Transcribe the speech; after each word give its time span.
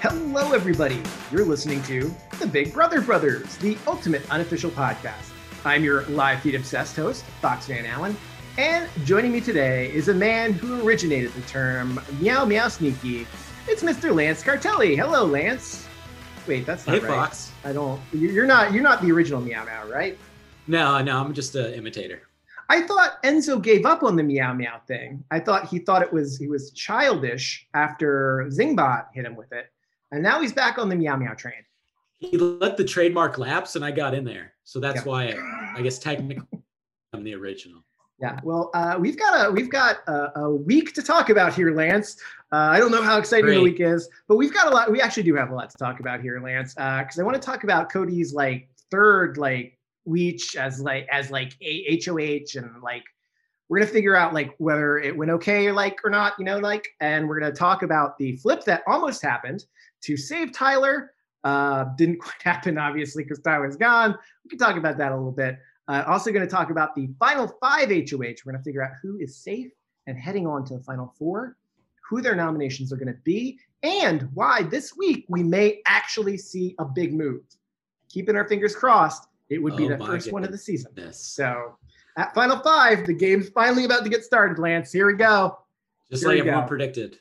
Hello, 0.00 0.52
everybody. 0.52 1.00
You're 1.30 1.44
listening 1.44 1.82
to 1.84 2.12
the 2.38 2.46
Big 2.46 2.72
Brother 2.72 3.00
Brothers, 3.00 3.56
the 3.58 3.76
ultimate 3.86 4.28
unofficial 4.30 4.70
podcast. 4.70 5.30
I'm 5.64 5.84
your 5.84 6.02
live 6.06 6.40
feed 6.40 6.54
obsessed 6.54 6.96
host, 6.96 7.22
Fox 7.42 7.66
Van 7.66 7.84
Allen, 7.84 8.16
and 8.56 8.88
joining 9.04 9.30
me 9.32 9.40
today 9.40 9.92
is 9.92 10.08
a 10.08 10.14
man 10.14 10.52
who 10.52 10.86
originated 10.86 11.32
the 11.34 11.42
term 11.42 12.00
meow 12.20 12.44
meow 12.44 12.68
sneaky. 12.68 13.26
It's 13.68 13.82
Mr. 13.82 14.14
Lance 14.14 14.42
Cartelli. 14.42 14.96
Hello, 14.96 15.24
Lance. 15.24 15.86
Wait, 16.46 16.64
that's 16.64 16.86
not 16.86 16.96
Hey, 16.96 17.02
right. 17.02 17.08
Fox. 17.14 17.52
I 17.64 17.72
don't. 17.72 18.00
you- 18.12 18.30
You're 18.30 18.46
not. 18.46 18.72
You're 18.72 18.82
not 18.82 19.02
the 19.02 19.12
original 19.12 19.40
meow 19.40 19.64
meow, 19.64 19.86
right? 19.88 20.18
No, 20.66 21.00
no, 21.02 21.18
I'm 21.18 21.34
just 21.34 21.54
an 21.54 21.74
imitator. 21.74 22.22
I 22.70 22.82
thought 22.82 23.22
Enzo 23.24 23.60
gave 23.60 23.84
up 23.84 24.02
on 24.02 24.16
the 24.16 24.22
meow 24.22 24.54
meow 24.54 24.80
thing. 24.86 25.24
I 25.30 25.40
thought 25.40 25.66
he 25.68 25.78
thought 25.80 26.00
it 26.02 26.12
was 26.12 26.38
he 26.38 26.46
was 26.48 26.70
childish 26.70 27.66
after 27.74 28.46
Zingbot 28.48 29.06
hit 29.12 29.24
him 29.26 29.34
with 29.36 29.52
it, 29.52 29.66
and 30.12 30.22
now 30.22 30.40
he's 30.40 30.52
back 30.52 30.78
on 30.78 30.88
the 30.88 30.96
meow 30.96 31.16
meow 31.16 31.34
train. 31.34 31.64
He 32.18 32.36
let 32.36 32.76
the 32.76 32.84
trademark 32.84 33.38
lapse, 33.38 33.76
and 33.76 33.84
I 33.84 33.90
got 33.90 34.14
in 34.14 34.24
there, 34.24 34.52
so 34.64 34.78
that's 34.78 34.98
Yeah. 34.98 35.04
why 35.04 35.24
I, 35.28 35.78
I 35.78 35.82
guess 35.82 35.98
technically 35.98 36.46
I'm 37.12 37.24
the 37.24 37.34
original. 37.34 37.82
Yeah, 38.20 38.38
well, 38.42 38.70
uh, 38.74 38.96
we've 39.00 39.18
got 39.18 39.46
a 39.46 39.50
we've 39.50 39.70
got 39.70 39.98
a, 40.06 40.40
a 40.40 40.54
week 40.54 40.92
to 40.94 41.02
talk 41.02 41.30
about 41.30 41.54
here, 41.54 41.74
Lance. 41.74 42.20
Uh, 42.52 42.56
I 42.56 42.78
don't 42.78 42.90
know 42.90 43.02
how 43.02 43.18
exciting 43.18 43.54
the 43.54 43.62
week 43.62 43.80
is, 43.80 44.08
but 44.28 44.36
we've 44.36 44.52
got 44.52 44.66
a 44.66 44.70
lot. 44.70 44.92
We 44.92 45.00
actually 45.00 45.22
do 45.22 45.34
have 45.36 45.50
a 45.50 45.54
lot 45.54 45.70
to 45.70 45.78
talk 45.78 46.00
about 46.00 46.20
here, 46.20 46.38
Lance, 46.40 46.74
because 46.74 47.18
I 47.18 47.22
want 47.22 47.36
to 47.36 47.40
talk 47.40 47.64
about 47.64 47.90
Cody's 47.90 48.34
like 48.34 48.68
third 48.90 49.38
like 49.38 49.78
week 50.04 50.42
as 50.56 50.80
like 50.80 51.08
as 51.10 51.30
like 51.30 51.56
a 51.62 51.98
HOH 52.04 52.58
and 52.58 52.82
like 52.82 53.04
we're 53.70 53.78
gonna 53.78 53.90
figure 53.90 54.16
out 54.16 54.34
like 54.34 54.54
whether 54.58 54.98
it 54.98 55.16
went 55.16 55.30
okay 55.30 55.66
or 55.66 55.72
like 55.72 55.98
or 56.04 56.10
not, 56.10 56.34
you 56.38 56.44
know, 56.44 56.58
like, 56.58 56.86
and 57.00 57.26
we're 57.26 57.40
gonna 57.40 57.52
talk 57.52 57.82
about 57.82 58.18
the 58.18 58.36
flip 58.36 58.64
that 58.64 58.82
almost 58.86 59.22
happened 59.22 59.64
to 60.02 60.16
save 60.16 60.52
Tyler. 60.52 61.12
Uh, 61.42 61.84
didn't 61.96 62.16
quite 62.20 62.42
happen, 62.42 62.78
obviously, 62.78 63.22
because 63.22 63.40
Tyler's 63.40 63.76
gone. 63.76 64.16
We 64.44 64.50
can 64.50 64.58
talk 64.58 64.76
about 64.76 64.98
that 64.98 65.12
a 65.12 65.16
little 65.16 65.32
bit. 65.32 65.58
Uh, 65.88 66.04
also 66.06 66.30
going 66.30 66.46
to 66.46 66.50
talk 66.50 66.70
about 66.70 66.94
the 66.94 67.08
final 67.18 67.48
five 67.60 67.88
HOH. 67.88 68.16
We're 68.16 68.52
going 68.52 68.56
to 68.58 68.62
figure 68.62 68.82
out 68.82 68.92
who 69.02 69.18
is 69.18 69.36
safe 69.36 69.72
and 70.06 70.16
heading 70.16 70.46
on 70.46 70.64
to 70.66 70.74
the 70.74 70.82
final 70.82 71.14
four, 71.18 71.56
who 72.08 72.20
their 72.20 72.36
nominations 72.36 72.92
are 72.92 72.96
going 72.96 73.12
to 73.12 73.20
be, 73.24 73.58
and 73.82 74.28
why 74.34 74.62
this 74.62 74.96
week 74.96 75.24
we 75.28 75.42
may 75.42 75.80
actually 75.86 76.36
see 76.36 76.74
a 76.78 76.84
big 76.84 77.14
move. 77.14 77.42
Keeping 78.08 78.36
our 78.36 78.46
fingers 78.48 78.74
crossed, 78.74 79.26
it 79.48 79.62
would 79.62 79.76
be 79.76 79.86
Oh 79.86 79.96
the 79.96 80.04
first 80.04 80.32
one 80.32 80.44
of 80.44 80.52
the 80.52 80.58
season. 80.58 80.92
So 81.12 81.76
at 82.16 82.34
final 82.34 82.58
five, 82.60 83.06
the 83.06 83.14
game's 83.14 83.48
finally 83.48 83.84
about 83.84 84.04
to 84.04 84.10
get 84.10 84.24
started, 84.24 84.58
Lance. 84.58 84.92
Here 84.92 85.06
we 85.06 85.14
go. 85.14 85.58
just 86.10 86.22
Here 86.22 86.30
like 86.30 86.38
everyone 86.40 86.62
go. 86.62 86.68
predicted. 86.68 87.18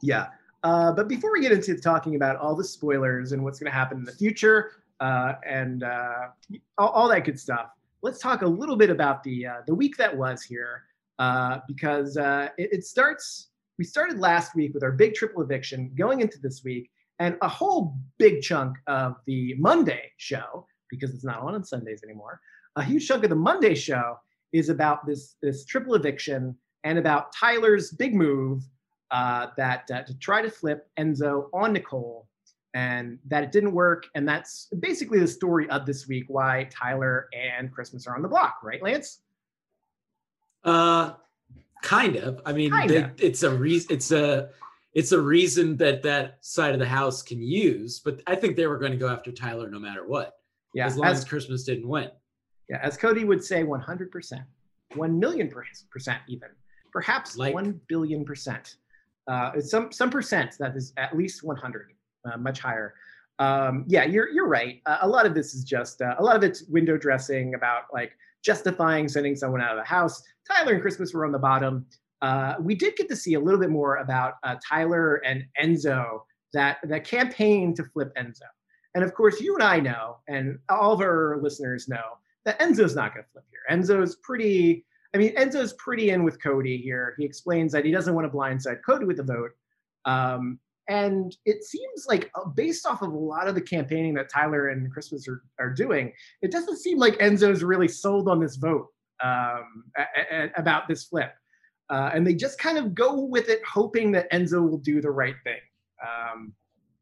Yeah. 0.00 0.28
Uh, 0.62 0.92
but 0.92 1.08
before 1.08 1.32
we 1.32 1.40
get 1.40 1.52
into 1.52 1.76
talking 1.76 2.14
about 2.14 2.36
all 2.36 2.54
the 2.54 2.64
spoilers 2.64 3.32
and 3.32 3.42
what's 3.42 3.58
going 3.58 3.70
to 3.70 3.76
happen 3.76 3.98
in 3.98 4.04
the 4.04 4.12
future 4.12 4.72
uh, 5.00 5.34
and 5.46 5.82
uh, 5.82 6.28
all, 6.78 6.88
all 6.90 7.08
that 7.08 7.24
good 7.24 7.38
stuff, 7.38 7.70
let's 8.02 8.20
talk 8.20 8.42
a 8.42 8.46
little 8.46 8.76
bit 8.76 8.90
about 8.90 9.22
the 9.24 9.46
uh, 9.46 9.56
the 9.66 9.74
week 9.74 9.96
that 9.96 10.16
was 10.16 10.42
here 10.42 10.84
uh, 11.18 11.58
because 11.66 12.16
uh, 12.16 12.48
it, 12.58 12.72
it 12.72 12.84
starts. 12.84 13.48
We 13.78 13.84
started 13.84 14.18
last 14.18 14.54
week 14.54 14.74
with 14.74 14.84
our 14.84 14.92
big 14.92 15.14
triple 15.14 15.42
eviction, 15.42 15.90
going 15.96 16.20
into 16.20 16.38
this 16.38 16.62
week, 16.62 16.90
and 17.18 17.36
a 17.42 17.48
whole 17.48 17.96
big 18.18 18.42
chunk 18.42 18.76
of 18.86 19.16
the 19.26 19.54
Monday 19.58 20.12
show 20.18 20.66
because 20.90 21.14
it's 21.14 21.24
not 21.24 21.40
on 21.40 21.54
on 21.54 21.64
Sundays 21.64 22.02
anymore. 22.04 22.40
A 22.76 22.84
huge 22.84 23.08
chunk 23.08 23.24
of 23.24 23.30
the 23.30 23.36
Monday 23.36 23.74
show 23.74 24.18
is 24.52 24.68
about 24.68 25.06
this 25.06 25.36
this 25.42 25.64
triple 25.64 25.94
eviction 25.94 26.56
and 26.84 26.98
about 26.98 27.32
Tyler's 27.32 27.92
big 27.92 28.14
move 28.14 28.62
uh, 29.12 29.48
that 29.56 29.88
uh, 29.92 30.02
to 30.02 30.14
try 30.18 30.42
to 30.42 30.50
flip 30.50 30.88
Enzo 30.98 31.48
on 31.52 31.72
Nicole, 31.72 32.26
and 32.74 33.18
that 33.28 33.44
it 33.44 33.52
didn't 33.52 33.72
work. 33.72 34.06
And 34.14 34.26
that's 34.26 34.68
basically 34.80 35.20
the 35.20 35.28
story 35.28 35.68
of 35.70 35.86
this 35.86 36.08
week. 36.08 36.24
Why 36.28 36.68
Tyler 36.72 37.28
and 37.32 37.70
Christmas 37.72 38.06
are 38.06 38.16
on 38.16 38.22
the 38.22 38.28
block, 38.28 38.56
right, 38.64 38.82
Lance? 38.82 39.20
Uh, 40.64 41.12
kind 41.82 42.16
of. 42.16 42.40
I 42.46 42.52
mean, 42.52 42.72
they- 42.86 43.10
it's 43.18 43.42
a 43.42 43.50
reason. 43.54 43.92
It's 43.94 44.10
a 44.12 44.50
it's 44.94 45.12
a 45.12 45.20
reason 45.20 45.76
that 45.78 46.02
that 46.02 46.44
side 46.44 46.74
of 46.74 46.78
the 46.78 46.86
house 46.86 47.22
can 47.22 47.42
use. 47.42 48.00
But 48.00 48.20
I 48.26 48.34
think 48.34 48.56
they 48.56 48.66
were 48.66 48.78
going 48.78 48.92
to 48.92 48.98
go 48.98 49.08
after 49.08 49.32
Tyler 49.32 49.70
no 49.70 49.78
matter 49.78 50.06
what, 50.06 50.34
Yeah, 50.74 50.84
as 50.86 50.98
long 50.98 51.08
as, 51.08 51.18
as, 51.20 51.24
Christmas 51.24 51.64
didn't 51.64 51.88
win. 51.88 52.10
yeah, 52.68 52.78
as 52.82 52.98
Cody 52.98 53.24
would 53.24 53.42
say, 53.42 53.64
100%, 53.64 54.44
1 54.94 55.18
million 55.18 55.50
percent, 55.90 56.20
even 56.28 56.50
perhaps 56.92 57.38
Like- 57.38 57.54
1 57.54 57.80
billion 57.88 58.22
percent. 58.22 58.76
Uh, 59.26 59.60
some 59.60 59.92
some 59.92 60.10
percent 60.10 60.56
that 60.58 60.76
is 60.76 60.92
at 60.96 61.16
least 61.16 61.44
100, 61.44 61.92
uh, 62.24 62.36
much 62.36 62.60
higher. 62.60 62.94
Um, 63.38 63.84
yeah, 63.88 64.04
you're 64.04 64.28
you're 64.30 64.48
right. 64.48 64.80
Uh, 64.86 64.98
a 65.02 65.08
lot 65.08 65.26
of 65.26 65.34
this 65.34 65.54
is 65.54 65.64
just 65.64 66.02
uh, 66.02 66.14
a 66.18 66.22
lot 66.22 66.36
of 66.36 66.44
it's 66.44 66.64
window 66.64 66.96
dressing 66.96 67.54
about 67.54 67.84
like 67.92 68.12
justifying 68.44 69.08
sending 69.08 69.36
someone 69.36 69.60
out 69.60 69.72
of 69.72 69.78
the 69.78 69.88
house. 69.88 70.22
Tyler 70.46 70.74
and 70.74 70.82
Christmas 70.82 71.14
were 71.14 71.24
on 71.24 71.32
the 71.32 71.38
bottom. 71.38 71.86
Uh, 72.20 72.54
we 72.60 72.74
did 72.74 72.94
get 72.96 73.08
to 73.08 73.16
see 73.16 73.34
a 73.34 73.40
little 73.40 73.58
bit 73.58 73.70
more 73.70 73.96
about 73.96 74.34
uh, 74.44 74.56
Tyler 74.66 75.16
and 75.24 75.44
Enzo 75.60 76.20
that 76.52 76.78
that 76.84 77.04
campaign 77.04 77.74
to 77.74 77.84
flip 77.84 78.12
Enzo. 78.16 78.42
And 78.94 79.02
of 79.02 79.14
course, 79.14 79.40
you 79.40 79.54
and 79.54 79.62
I 79.62 79.80
know, 79.80 80.18
and 80.28 80.58
all 80.68 80.92
of 80.92 81.00
our 81.00 81.38
listeners 81.40 81.88
know 81.88 82.18
that 82.44 82.60
Enzo's 82.60 82.94
not 82.94 83.14
going 83.14 83.24
to 83.24 83.30
flip 83.32 83.44
here. 83.50 83.76
Enzo's 83.76 84.16
pretty. 84.16 84.84
I 85.14 85.18
mean, 85.18 85.34
Enzo's 85.36 85.74
pretty 85.74 86.10
in 86.10 86.24
with 86.24 86.42
Cody 86.42 86.78
here. 86.78 87.14
He 87.18 87.24
explains 87.24 87.72
that 87.72 87.84
he 87.84 87.90
doesn't 87.90 88.14
want 88.14 88.30
to 88.30 88.36
blindside 88.36 88.78
Cody 88.84 89.04
with 89.04 89.18
the 89.18 89.22
vote. 89.22 89.50
Um, 90.04 90.58
and 90.88 91.36
it 91.44 91.62
seems 91.64 92.06
like, 92.08 92.30
uh, 92.34 92.46
based 92.48 92.86
off 92.86 93.02
of 93.02 93.12
a 93.12 93.16
lot 93.16 93.46
of 93.46 93.54
the 93.54 93.60
campaigning 93.60 94.14
that 94.14 94.28
Tyler 94.28 94.68
and 94.68 94.90
Christmas 94.90 95.28
are, 95.28 95.42
are 95.60 95.70
doing, 95.70 96.12
it 96.40 96.50
doesn't 96.50 96.78
seem 96.78 96.98
like 96.98 97.18
Enzo's 97.18 97.62
really 97.62 97.88
sold 97.88 98.28
on 98.28 98.40
this 98.40 98.56
vote 98.56 98.88
um, 99.22 99.84
a- 99.96 100.06
a- 100.44 100.50
about 100.56 100.88
this 100.88 101.04
flip. 101.04 101.32
Uh, 101.90 102.10
and 102.14 102.26
they 102.26 102.34
just 102.34 102.58
kind 102.58 102.78
of 102.78 102.94
go 102.94 103.20
with 103.20 103.48
it, 103.48 103.60
hoping 103.70 104.12
that 104.12 104.30
Enzo 104.32 104.66
will 104.66 104.78
do 104.78 105.00
the 105.00 105.10
right 105.10 105.36
thing. 105.44 105.60
Um, 106.02 106.54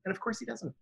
and 0.04 0.12
of 0.12 0.20
course, 0.20 0.38
he 0.40 0.44
doesn't. 0.44 0.74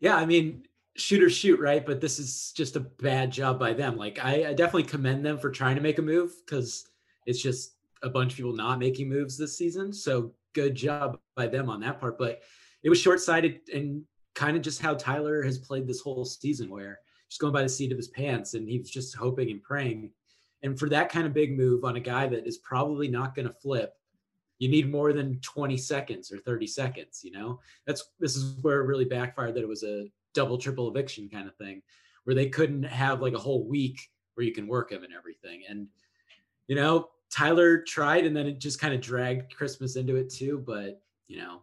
Yeah, 0.00 0.16
I 0.16 0.24
mean, 0.24 0.64
shoot 0.96 1.22
or 1.22 1.30
shoot, 1.30 1.60
right? 1.60 1.84
But 1.84 2.00
this 2.00 2.18
is 2.18 2.52
just 2.54 2.76
a 2.76 2.80
bad 2.80 3.30
job 3.30 3.58
by 3.58 3.72
them. 3.72 3.96
Like, 3.96 4.18
I, 4.22 4.48
I 4.48 4.52
definitely 4.54 4.84
commend 4.84 5.24
them 5.24 5.38
for 5.38 5.50
trying 5.50 5.76
to 5.76 5.82
make 5.82 5.98
a 5.98 6.02
move 6.02 6.32
because 6.44 6.86
it's 7.26 7.42
just 7.42 7.76
a 8.02 8.10
bunch 8.10 8.32
of 8.32 8.36
people 8.36 8.54
not 8.54 8.78
making 8.78 9.08
moves 9.08 9.36
this 9.36 9.56
season. 9.56 9.92
So 9.92 10.34
good 10.54 10.74
job 10.74 11.18
by 11.36 11.46
them 11.46 11.70
on 11.70 11.80
that 11.80 12.00
part. 12.00 12.18
But 12.18 12.42
it 12.82 12.90
was 12.90 13.00
short 13.00 13.20
sighted 13.20 13.60
and 13.72 14.02
kind 14.34 14.56
of 14.56 14.62
just 14.62 14.82
how 14.82 14.94
Tyler 14.94 15.42
has 15.42 15.58
played 15.58 15.86
this 15.86 16.00
whole 16.00 16.24
season, 16.24 16.68
where 16.70 16.98
just 17.28 17.40
going 17.40 17.52
by 17.52 17.62
the 17.62 17.68
seat 17.68 17.92
of 17.92 17.98
his 17.98 18.08
pants 18.08 18.54
and 18.54 18.68
he's 18.68 18.90
just 18.90 19.14
hoping 19.16 19.50
and 19.50 19.62
praying. 19.62 20.10
And 20.62 20.78
for 20.78 20.88
that 20.90 21.08
kind 21.08 21.26
of 21.26 21.32
big 21.32 21.56
move 21.56 21.84
on 21.84 21.96
a 21.96 22.00
guy 22.00 22.26
that 22.28 22.46
is 22.46 22.58
probably 22.58 23.08
not 23.08 23.34
going 23.34 23.48
to 23.48 23.54
flip, 23.54 23.94
you 24.58 24.68
need 24.68 24.90
more 24.90 25.12
than 25.12 25.40
20 25.40 25.76
seconds 25.76 26.30
or 26.30 26.38
30 26.38 26.66
seconds, 26.66 27.22
you 27.24 27.32
know? 27.32 27.58
That's 27.86 28.04
this 28.20 28.36
is 28.36 28.62
where 28.62 28.80
it 28.80 28.86
really 28.86 29.04
backfired 29.04 29.54
that 29.54 29.62
it 29.62 29.68
was 29.68 29.82
a 29.82 30.06
double 30.34 30.58
triple 30.58 30.88
eviction 30.88 31.28
kind 31.28 31.46
of 31.48 31.54
thing 31.56 31.82
where 32.24 32.34
they 32.34 32.48
couldn't 32.48 32.82
have 32.84 33.20
like 33.20 33.34
a 33.34 33.38
whole 33.38 33.66
week 33.68 34.00
where 34.34 34.46
you 34.46 34.52
can 34.52 34.66
work 34.66 34.92
him 34.92 35.02
and 35.04 35.12
everything. 35.12 35.62
And 35.68 35.86
you 36.68 36.76
know, 36.76 37.08
Tyler 37.30 37.82
tried 37.82 38.24
and 38.26 38.36
then 38.36 38.46
it 38.46 38.58
just 38.58 38.80
kind 38.80 38.94
of 38.94 39.00
dragged 39.00 39.54
Christmas 39.54 39.96
into 39.96 40.16
it 40.16 40.30
too, 40.30 40.62
but 40.66 41.02
you 41.28 41.38
know, 41.38 41.60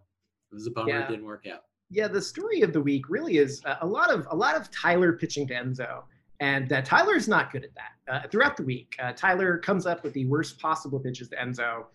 it 0.52 0.56
was 0.56 0.68
a 0.68 0.72
bummer 0.72 0.90
Yeah. 0.90 1.06
it 1.06 1.10
didn't 1.10 1.26
work 1.26 1.46
out. 1.52 1.64
yeah, 1.92 2.08
the 2.08 2.22
story 2.22 2.62
of 2.62 2.74
the 2.74 2.82
week 2.82 3.10
really 3.10 3.38
is 3.38 3.62
a, 3.66 3.78
a 3.82 3.88
lot 3.88 4.12
of 4.12 4.28
a 4.32 4.36
lot 4.36 4.56
of 4.56 4.70
Tyler 4.72 5.14
pitching 5.14 5.48
to 5.48 5.54
Enzo, 5.54 6.04
and 6.40 6.72
uh, 6.74 6.82
Tyler's 6.82 7.28
not 7.28 7.52
good 7.52 7.64
at 7.64 7.72
that. 7.76 7.92
Uh, 8.14 8.28
throughout 8.28 8.58
the 8.58 8.64
week, 8.64 8.96
uh, 9.02 9.12
Tyler 9.16 9.58
comes 9.58 9.86
up 9.86 10.04
with 10.04 10.14
the 10.14 10.26
worst 10.26 10.60
possible 10.60 11.00
pitches 11.00 11.30
to 11.30 11.36
Enzo. 11.36 11.86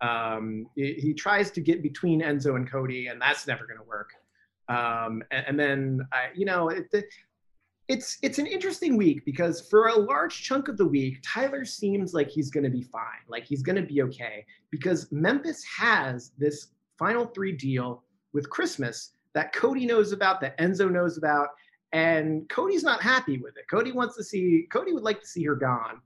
Um, 0.00 0.66
he, 0.74 0.94
he 0.94 1.14
tries 1.14 1.50
to 1.52 1.60
get 1.60 1.82
between 1.82 2.20
Enzo 2.22 2.56
and 2.56 2.68
Cody, 2.70 3.06
and 3.08 3.20
that's 3.20 3.46
never 3.46 3.66
going 3.66 3.78
to 3.78 3.84
work. 3.84 4.10
Um, 4.68 5.22
and, 5.30 5.44
and 5.48 5.60
then 5.60 6.08
uh, 6.12 6.28
you 6.34 6.44
know 6.44 6.68
it, 6.68 6.90
the, 6.90 7.04
it's 7.88 8.18
it's 8.22 8.38
an 8.38 8.46
interesting 8.46 8.96
week 8.96 9.24
because 9.24 9.68
for 9.68 9.88
a 9.88 9.94
large 9.94 10.42
chunk 10.42 10.68
of 10.68 10.76
the 10.76 10.86
week, 10.86 11.18
Tyler 11.24 11.64
seems 11.64 12.14
like 12.14 12.30
he's 12.30 12.50
going 12.50 12.64
to 12.64 12.70
be 12.70 12.82
fine, 12.82 13.24
like 13.28 13.44
he's 13.44 13.62
going 13.62 13.76
to 13.76 13.82
be 13.82 14.02
okay 14.02 14.44
because 14.70 15.10
Memphis 15.12 15.64
has 15.64 16.32
this 16.38 16.68
final 16.98 17.26
three 17.26 17.52
deal 17.52 18.04
with 18.32 18.48
Christmas 18.48 19.12
that 19.34 19.52
Cody 19.52 19.86
knows 19.86 20.12
about, 20.12 20.40
that 20.40 20.58
Enzo 20.58 20.90
knows 20.90 21.18
about, 21.18 21.48
and 21.92 22.48
Cody's 22.48 22.82
not 22.82 23.02
happy 23.02 23.38
with 23.38 23.56
it. 23.56 23.64
Cody 23.70 23.92
wants 23.92 24.16
to 24.16 24.24
see, 24.24 24.66
Cody 24.72 24.92
would 24.92 25.02
like 25.02 25.20
to 25.20 25.26
see 25.26 25.44
her 25.44 25.54
gone. 25.54 26.00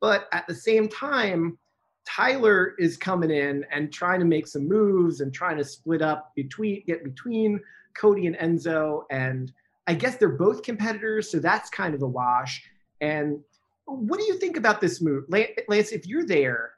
But 0.00 0.28
at 0.32 0.46
the 0.46 0.54
same 0.54 0.88
time, 0.88 1.58
Tyler 2.06 2.74
is 2.78 2.96
coming 2.96 3.30
in 3.30 3.64
and 3.70 3.92
trying 3.92 4.20
to 4.20 4.26
make 4.26 4.46
some 4.46 4.68
moves 4.68 5.20
and 5.20 5.32
trying 5.32 5.56
to 5.58 5.64
split 5.64 6.02
up 6.02 6.32
between, 6.34 6.82
get 6.86 7.04
between 7.04 7.60
Cody 7.94 8.26
and 8.26 8.36
Enzo. 8.36 9.02
And 9.10 9.52
I 9.86 9.94
guess 9.94 10.16
they're 10.16 10.28
both 10.30 10.62
competitors, 10.62 11.30
so 11.30 11.38
that's 11.38 11.70
kind 11.70 11.94
of 11.94 12.02
a 12.02 12.06
wash. 12.06 12.64
And 13.00 13.40
what 13.86 14.18
do 14.18 14.26
you 14.26 14.38
think 14.38 14.56
about 14.56 14.80
this 14.80 15.00
move? 15.00 15.24
Lance, 15.28 15.92
if 15.92 16.06
you're 16.06 16.26
there, 16.26 16.72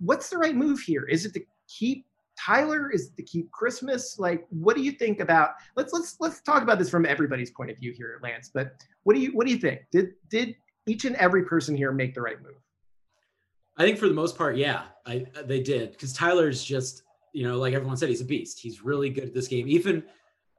what's 0.00 0.30
the 0.30 0.38
right 0.38 0.54
move 0.54 0.80
here? 0.80 1.04
Is 1.04 1.24
it 1.24 1.34
to 1.34 1.40
keep 1.68 2.06
Tyler 2.38 2.90
is 2.90 3.06
it 3.08 3.16
to 3.16 3.22
keep 3.22 3.50
Christmas. 3.50 4.18
Like, 4.18 4.46
what 4.50 4.76
do 4.76 4.82
you 4.82 4.92
think 4.92 5.20
about? 5.20 5.50
Let's 5.76 5.92
let's 5.92 6.16
let's 6.20 6.40
talk 6.40 6.62
about 6.62 6.78
this 6.78 6.90
from 6.90 7.06
everybody's 7.06 7.50
point 7.50 7.70
of 7.70 7.78
view 7.78 7.92
here, 7.96 8.18
Lance. 8.22 8.50
But 8.52 8.72
what 9.04 9.14
do 9.14 9.20
you 9.20 9.30
what 9.32 9.46
do 9.46 9.52
you 9.52 9.58
think? 9.58 9.82
Did 9.92 10.14
did 10.28 10.54
each 10.86 11.04
and 11.04 11.16
every 11.16 11.44
person 11.44 11.76
here 11.76 11.92
make 11.92 12.14
the 12.14 12.20
right 12.20 12.40
move? 12.42 12.56
I 13.76 13.84
think 13.84 13.98
for 13.98 14.08
the 14.08 14.14
most 14.14 14.36
part, 14.36 14.56
yeah, 14.56 14.82
I 15.06 15.26
they 15.44 15.60
did 15.60 15.92
because 15.92 16.12
Tyler's 16.12 16.62
just 16.62 17.02
you 17.32 17.46
know 17.46 17.58
like 17.58 17.74
everyone 17.74 17.96
said, 17.96 18.08
he's 18.08 18.20
a 18.20 18.26
beast. 18.26 18.58
He's 18.60 18.82
really 18.82 19.10
good 19.10 19.24
at 19.24 19.34
this 19.34 19.48
game. 19.48 19.68
Even 19.68 20.02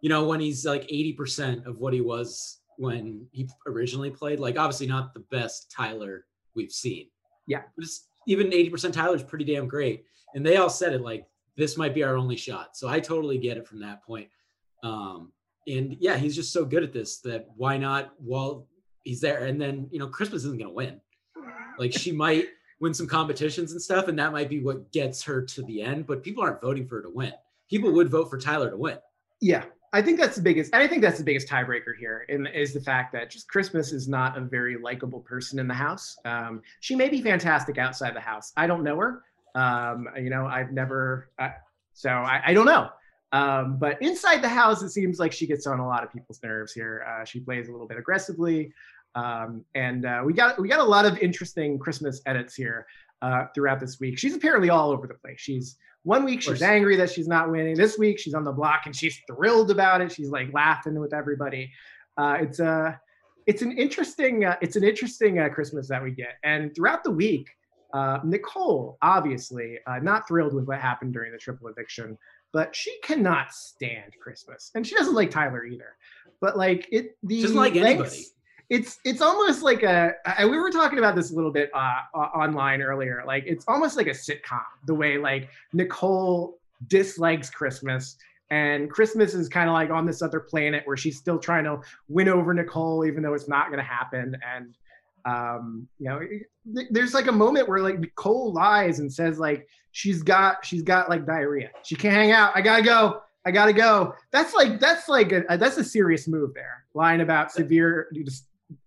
you 0.02 0.10
know 0.10 0.26
when 0.26 0.40
he's 0.40 0.66
like 0.66 0.84
eighty 0.84 1.14
percent 1.14 1.66
of 1.66 1.78
what 1.80 1.94
he 1.94 2.02
was 2.02 2.62
when 2.78 3.28
he 3.32 3.50
originally 3.68 4.12
played. 4.12 4.40
Like 4.40 4.58
obviously 4.58 4.88
not 4.88 5.14
the 5.14 5.26
best 5.32 5.72
Tyler 5.76 6.26
we've 6.56 6.72
seen. 6.72 7.08
Yeah, 7.48 7.64
just 7.80 8.10
even 8.28 8.48
eighty 8.48 8.70
percent 8.70 8.94
Tyler's 8.94 9.24
pretty 9.24 9.46
damn 9.46 9.68
great. 9.68 10.06
And 10.34 10.46
they 10.46 10.58
all 10.58 10.70
said 10.70 10.94
it 10.94 11.02
like 11.02 11.26
this 11.58 11.78
might 11.78 11.94
be 11.94 12.04
our 12.04 12.18
only 12.18 12.36
shot. 12.36 12.76
So 12.76 12.88
I 12.88 13.00
totally 13.00 13.38
get 13.38 13.58
it 13.58 13.68
from 13.68 13.80
that 13.80 14.04
point. 14.04 14.28
Um, 14.84 15.32
and 15.68 15.96
yeah, 16.00 16.18
he's 16.18 16.36
just 16.36 16.54
so 16.54 16.66
good 16.66 16.84
at 16.84 16.94
this 16.94 17.20
that 17.22 17.48
why 17.56 17.78
not 17.78 18.14
while 18.18 18.68
he's 19.04 19.22
there? 19.22 19.46
And 19.46 19.60
then 19.60 19.88
you 19.92 20.00
know 20.00 20.08
Christmas 20.08 20.44
isn't 20.44 20.60
going 20.60 20.70
to 20.70 20.76
win. 20.76 21.02
Like 21.78 21.94
she 21.94 22.12
might 22.12 22.46
win 22.80 22.94
some 22.94 23.08
competitions 23.08 23.72
and 23.72 23.82
stuff, 23.82 24.08
and 24.08 24.20
that 24.20 24.32
might 24.32 24.50
be 24.50 24.62
what 24.62 24.92
gets 24.92 25.24
her 25.24 25.42
to 25.42 25.64
the 25.64 25.82
end. 25.82 26.08
But 26.08 26.24
people 26.24 26.44
aren't 26.44 26.62
voting 26.62 26.88
for 26.88 26.98
her 26.98 27.04
to 27.04 27.10
win. 27.10 27.34
People 27.70 27.92
would 27.94 28.10
vote 28.10 28.30
for 28.30 28.38
Tyler 28.38 28.70
to 28.70 28.78
win. 28.78 28.98
Yeah, 29.42 29.66
I 29.96 30.02
think 30.02 30.20
that's 30.20 30.36
the 30.36 30.42
biggest. 30.42 30.74
And 30.74 30.84
I 30.84 30.88
think 30.88 31.02
that's 31.02 31.18
the 31.18 31.24
biggest 31.24 31.48
tiebreaker 31.48 31.96
here, 31.98 32.26
is 32.28 32.74
the 32.74 32.82
fact 32.82 33.14
that 33.14 33.30
just 33.30 33.48
Christmas 33.48 33.94
is 33.94 34.10
not 34.10 34.38
a 34.38 34.42
very 34.42 34.78
likable 34.78 35.22
person 35.22 35.58
in 35.58 35.70
the 35.70 35.74
house. 35.74 36.18
Um, 36.26 36.62
she 36.82 36.98
may 36.98 37.08
be 37.08 37.22
fantastic 37.22 37.78
outside 37.78 38.14
the 38.14 38.20
house. 38.20 38.52
I 38.58 38.68
don't 38.68 38.84
know 38.84 38.98
her. 38.98 39.24
Um, 39.56 40.10
you 40.18 40.30
know, 40.30 40.48
I've 40.48 40.74
never. 40.74 41.30
So 41.94 42.10
I, 42.10 42.42
I, 42.48 42.54
don't 42.54 42.66
know. 42.66 42.90
Um, 43.32 43.78
but 43.80 44.02
inside 44.02 44.42
the 44.42 44.50
house, 44.50 44.82
it 44.82 44.90
seems 44.90 45.18
like 45.18 45.32
she 45.32 45.48
gets 45.48 45.66
on 45.66 45.80
a 45.80 45.88
lot 45.88 46.04
of 46.04 46.12
people's 46.12 46.42
nerves 46.44 46.74
here. 46.74 47.06
Uh, 47.10 47.24
she 47.24 47.40
plays 47.40 47.70
a 47.70 47.72
little 47.72 47.88
bit 47.88 47.98
aggressively. 47.98 48.74
Um, 49.16 49.64
and 49.76 50.06
uh, 50.06 50.24
we 50.26 50.34
got 50.34 50.60
we 50.60 50.68
got 50.68 50.80
a 50.80 50.84
lot 50.84 51.06
of 51.06 51.18
interesting 51.20 51.80
Christmas 51.80 52.22
edits 52.26 52.54
here 52.54 52.86
uh, 53.26 53.48
throughout 53.56 53.80
this 53.80 54.00
week. 54.00 54.20
She's 54.20 54.36
apparently 54.36 54.70
all 54.70 54.92
over 54.92 55.08
the 55.08 55.16
place. 55.16 55.40
She's 55.40 55.78
one 56.04 56.24
week 56.24 56.44
she's 56.44 56.62
angry 56.62 56.96
that 56.98 57.10
she's 57.10 57.28
not 57.28 57.50
winning. 57.50 57.76
This 57.76 57.98
week 57.98 58.20
she's 58.20 58.36
on 58.36 58.44
the 58.44 58.52
block 58.52 58.84
and 58.86 58.96
she's 58.96 59.20
thrilled 59.28 59.72
about 59.72 60.02
it. 60.02 60.12
She's 60.12 60.30
like 60.30 60.54
laughing 60.54 61.00
with 61.00 61.14
everybody. 61.14 61.72
Uh, 62.16 62.38
it's 62.42 62.60
a 62.60 62.70
uh, 62.70 62.96
it's 63.48 63.64
an 63.64 63.78
interesting 63.78 64.46
uh, 64.46 64.58
it's 64.62 64.76
an 64.76 64.84
interesting 64.84 65.40
uh, 65.40 65.50
Christmas 65.50 65.88
that 65.88 66.04
we 66.04 66.12
get. 66.12 66.36
And 66.44 66.76
throughout 66.76 67.04
the 67.04 67.12
week, 67.12 67.50
uh, 67.94 68.20
Nicole 68.24 69.00
obviously 69.02 69.80
uh, 69.88 69.98
not 70.00 70.28
thrilled 70.28 70.54
with 70.54 70.66
what 70.66 70.80
happened 70.80 71.14
during 71.14 71.32
the 71.32 71.40
triple 71.40 71.68
eviction, 71.68 72.18
but 72.54 72.76
she 72.76 72.96
cannot 73.02 73.52
stand 73.52 74.14
Christmas, 74.22 74.72
and 74.76 74.86
she 74.86 74.96
doesn't 74.96 75.16
like 75.16 75.32
Tyler 75.32 75.66
either. 75.66 75.96
But 76.42 76.58
like 76.58 76.88
it, 76.92 77.18
the 77.24 77.42
doesn't 77.42 77.58
like 77.58 77.76
anybody 77.76 78.26
it's 78.70 79.00
it's 79.06 79.22
almost 79.22 79.62
like 79.62 79.84
a 79.84 80.14
I, 80.26 80.46
we 80.46 80.58
were 80.58 80.72
talking 80.72 80.98
about 80.98 81.16
this 81.16 81.32
a 81.32 81.36
little 81.36 81.52
bit 81.52 81.70
uh, 81.74 82.00
online 82.16 82.82
earlier. 82.82 83.24
Like 83.26 83.44
it's 83.46 83.66
almost 83.68 83.96
like 83.96 84.08
a 84.08 84.12
sitcom 84.12 84.62
the 84.86 84.94
way 84.94 85.18
like 85.18 85.50
nicole 85.74 86.60
dislikes 86.88 87.50
christmas 87.50 88.18
and 88.50 88.92
christmas 88.92 89.34
is 89.34 89.48
kind 89.48 89.70
of 89.70 89.74
like 89.74 89.90
on 89.90 90.06
this 90.06 90.22
other 90.22 90.40
planet 90.40 90.84
where 90.86 90.98
she's 90.98 91.18
still 91.18 91.40
trying 91.40 91.64
to 91.64 91.80
win 92.10 92.28
over 92.28 92.54
nicole 92.54 93.06
even 93.06 93.24
though 93.24 93.34
it's 93.34 93.48
not 93.48 93.68
going 93.68 93.80
to 93.80 93.84
happen. 93.84 94.38
And 94.56 94.76
um 95.26 95.88
you 95.98 96.08
know 96.08 96.22
there's 96.92 97.16
like 97.16 97.28
a 97.28 97.32
moment 97.32 97.68
where 97.68 97.80
like 97.80 98.00
nicole 98.00 98.54
lies 98.54 99.00
and 99.00 99.12
says 99.12 99.40
like 99.40 99.68
she's 99.92 100.22
got 100.22 100.66
she's 100.66 100.82
got 100.84 101.10
like 101.10 101.26
diarrhea. 101.26 101.70
She 101.84 101.96
can't 101.96 102.14
hang 102.14 102.32
out. 102.32 102.52
I 102.56 102.62
gotta 102.62 102.84
go. 102.84 103.22
I 103.46 103.52
gotta 103.52 103.74
go. 103.74 104.14
That's 104.32 104.54
like 104.54 104.80
that's 104.80 105.08
like 105.08 105.32
a, 105.32 105.44
that's 105.58 105.78
a 105.78 105.84
serious 105.84 106.28
move 106.28 106.54
there. 106.54 106.84
Lying 106.94 107.22
about 107.22 107.52
severe 107.52 108.10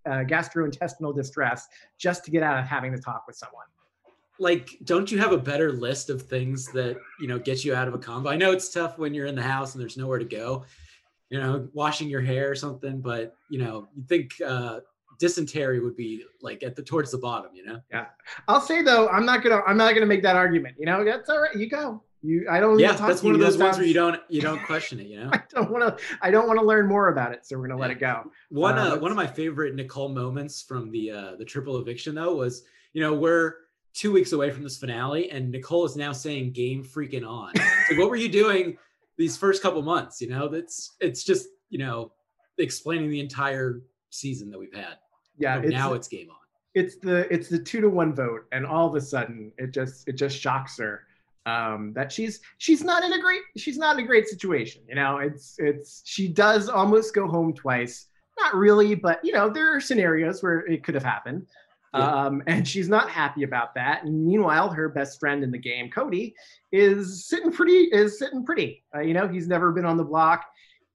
uh, 0.09 0.25
gastrointestinal 0.25 1.15
distress 1.15 1.67
just 1.99 2.25
to 2.25 2.31
get 2.31 2.43
out 2.43 2.59
of 2.59 2.65
having 2.65 2.93
to 2.93 2.99
talk 2.99 3.25
with 3.27 3.37
someone. 3.37 3.67
Like 4.41 4.79
don't 4.85 5.11
you 5.11 5.19
have 5.19 5.33
a 5.33 5.39
better 5.39 5.73
list 5.73 6.11
of 6.11 6.23
things 6.23 6.67
that 6.73 6.97
you 7.21 7.27
know 7.27 7.39
get 7.39 7.65
you 7.65 7.75
out 7.75 7.89
of 7.89 7.95
a 7.95 7.99
combo? 7.99 8.31
I 8.31 8.37
know 8.37 8.53
it's 8.53 8.69
tough 8.69 8.99
when 8.99 9.13
you're 9.13 9.27
in 9.27 9.35
the 9.35 9.43
house 9.43 9.75
and 9.75 9.83
there's 9.83 9.97
nowhere 9.97 10.19
to 10.19 10.25
go 10.25 10.65
you 11.31 11.39
know 11.39 11.69
washing 11.73 12.09
your 12.09 12.21
hair 12.21 12.51
or 12.51 12.55
something 12.55 13.01
but 13.01 13.37
you 13.51 13.59
know 13.59 13.89
you 13.95 14.03
think 14.09 14.33
uh 14.45 14.81
dysentery 15.19 15.81
would 15.81 15.97
be 15.97 16.25
like 16.43 16.63
at 16.63 16.77
the 16.77 16.83
towards 16.83 17.11
the 17.11 17.19
bottom 17.19 17.51
you 17.53 17.65
know? 17.65 17.81
Yeah. 17.91 18.07
I'll 18.47 18.61
say 18.61 18.83
though 18.83 19.09
i'm 19.09 19.27
not 19.27 19.43
gonna 19.43 19.61
i'm 19.67 19.77
not 19.77 19.95
gonna 19.95 20.07
make 20.07 20.23
that 20.23 20.37
argument 20.37 20.77
you 20.79 20.87
know? 20.87 21.05
That's 21.05 21.29
all 21.29 21.41
right 21.41 21.55
you 21.55 21.69
go 21.69 22.03
you, 22.23 22.47
I 22.51 22.59
don't. 22.59 22.79
Yeah, 22.79 22.93
that's 22.93 23.23
one 23.23 23.35
of 23.35 23.41
those 23.41 23.57
ones 23.57 23.77
where 23.77 23.87
you 23.87 23.95
don't 23.95 24.21
you 24.29 24.41
don't 24.41 24.63
question 24.65 24.99
it. 24.99 25.07
You 25.07 25.21
know. 25.25 25.31
I 25.33 25.43
don't 25.51 25.71
want 25.71 25.99
to. 25.99 26.05
I 26.21 26.31
don't 26.31 26.49
want 26.49 26.59
to 26.59 26.67
learn 26.67 26.89
more 26.89 27.09
about 27.09 27.33
it, 27.33 27.47
so 27.47 27.57
we're 27.57 27.69
gonna 27.69 27.81
let 27.81 27.91
it 27.91 28.01
go. 28.01 28.31
One 28.51 28.77
uh, 28.77 28.95
uh, 28.95 28.99
one 28.99 29.11
of 29.11 29.17
my 29.17 29.27
favorite 29.27 29.75
Nicole 29.75 30.09
moments 30.09 30.63
from 30.63 30.91
the 30.91 31.11
uh, 31.11 31.37
the 31.37 31.45
triple 31.45 31.79
eviction 31.79 32.15
though 32.15 32.35
was 32.35 32.65
you 32.93 33.03
know 33.03 33.15
we're 33.15 33.55
two 33.95 34.13
weeks 34.13 34.33
away 34.33 34.51
from 34.51 34.65
this 34.65 34.79
finale, 34.79 35.31
and 35.31 35.51
Nicole 35.51 35.85
is 35.85 35.97
now 35.97 36.13
saying 36.13 36.53
"game 36.53 36.85
freaking 36.85 37.27
on." 37.27 37.53
so 37.89 37.97
what 37.97 38.11
were 38.11 38.17
you 38.17 38.29
doing 38.29 38.77
these 39.17 39.37
first 39.37 39.63
couple 39.63 39.81
months? 39.83 40.21
You 40.21 40.29
know, 40.29 40.49
that's 40.49 40.97
it's 41.01 41.23
just 41.23 41.47
you 41.71 41.79
know 41.79 42.13
explaining 42.59 43.11
the 43.11 43.21
entire 43.21 43.83
season 44.11 44.51
that 44.51 44.59
we've 44.59 44.75
had. 44.75 44.97
Yeah, 45.39 45.59
it's, 45.59 45.71
now 45.71 45.93
it's 45.93 46.09
game 46.09 46.31
on. 46.31 46.37
It's 46.75 46.97
the 46.97 47.33
it's 47.33 47.49
the 47.49 47.61
two 47.61 47.81
to 47.81 47.89
one 47.89 48.13
vote, 48.13 48.47
and 48.51 48.67
all 48.67 48.89
of 48.89 48.97
a 48.97 49.01
sudden 49.01 49.53
it 49.57 49.73
just 49.73 50.09
it 50.09 50.15
just 50.15 50.37
shocks 50.37 50.79
her 50.79 51.05
um, 51.49 51.93
that 51.95 52.13
she's 52.13 52.41
she's 52.59 52.85
not 52.85 53.03
in 53.05 53.13
a 53.13 53.21
great 53.21 53.43
she's 53.57 53.79
not 53.79 53.99
in 53.99 54.05
a 54.05 54.07
great 54.07 54.29
situation. 54.29 54.83
You 54.89 54.97
know, 54.97 55.19
it's 55.19 55.55
it's 55.59 56.03
she 56.05 56.29
does 56.29 56.69
almost 56.69 57.15
go 57.15 57.27
home 57.27 57.55
twice. 57.55 58.07
Not 58.39 58.55
really, 58.55 58.95
but 58.95 59.25
you 59.25 59.33
know, 59.33 59.49
there 59.49 59.75
are 59.75 59.81
scenarios 59.81 60.43
where 60.43 60.61
it 60.67 60.85
could 60.85 60.95
have 60.95 61.05
happened. 61.05 61.47
Yeah. 61.95 62.01
Um, 62.01 62.43
and 62.47 62.69
she's 62.69 62.89
not 62.89 63.09
happy 63.09 63.45
about 63.45 63.75
that. 63.75 64.05
And 64.05 64.27
meanwhile, 64.27 64.69
her 64.69 64.91
best 64.91 65.19
friend 65.19 65.43
in 65.43 65.51
the 65.51 65.59
game, 65.59 65.91
Cody, 65.91 66.35
is 66.71 67.27
sitting 67.27 67.51
pretty 67.51 67.89
is 67.93 68.19
sitting 68.19 68.45
pretty. 68.45 68.85
Uh, 68.95 69.01
you 69.01 69.15
know, 69.15 69.27
he's 69.27 69.49
never 69.49 69.73
been 69.73 69.87
on 69.87 69.97
the 69.97 70.05
block. 70.05 70.45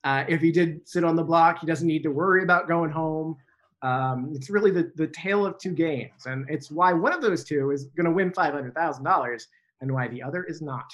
Uh, 0.03 0.23
if 0.27 0.41
he 0.41 0.51
did 0.51 0.87
sit 0.87 1.03
on 1.03 1.15
the 1.15 1.23
block, 1.23 1.59
he 1.59 1.65
doesn't 1.65 1.87
need 1.87 2.03
to 2.03 2.11
worry 2.11 2.43
about 2.43 2.67
going 2.67 2.91
home. 2.91 3.37
Um, 3.81 4.31
it's 4.33 4.49
really 4.49 4.71
the, 4.71 4.91
the 4.95 5.07
tale 5.07 5.45
of 5.45 5.57
two 5.57 5.71
games. 5.71 6.25
And 6.25 6.45
it's 6.49 6.69
why 6.69 6.93
one 6.93 7.13
of 7.13 7.21
those 7.21 7.43
two 7.43 7.71
is 7.71 7.85
going 7.85 8.05
to 8.05 8.11
win 8.11 8.31
$500,000 8.31 9.45
and 9.83 9.93
why 9.93 10.07
the 10.07 10.23
other 10.23 10.43
is 10.43 10.61
not. 10.61 10.91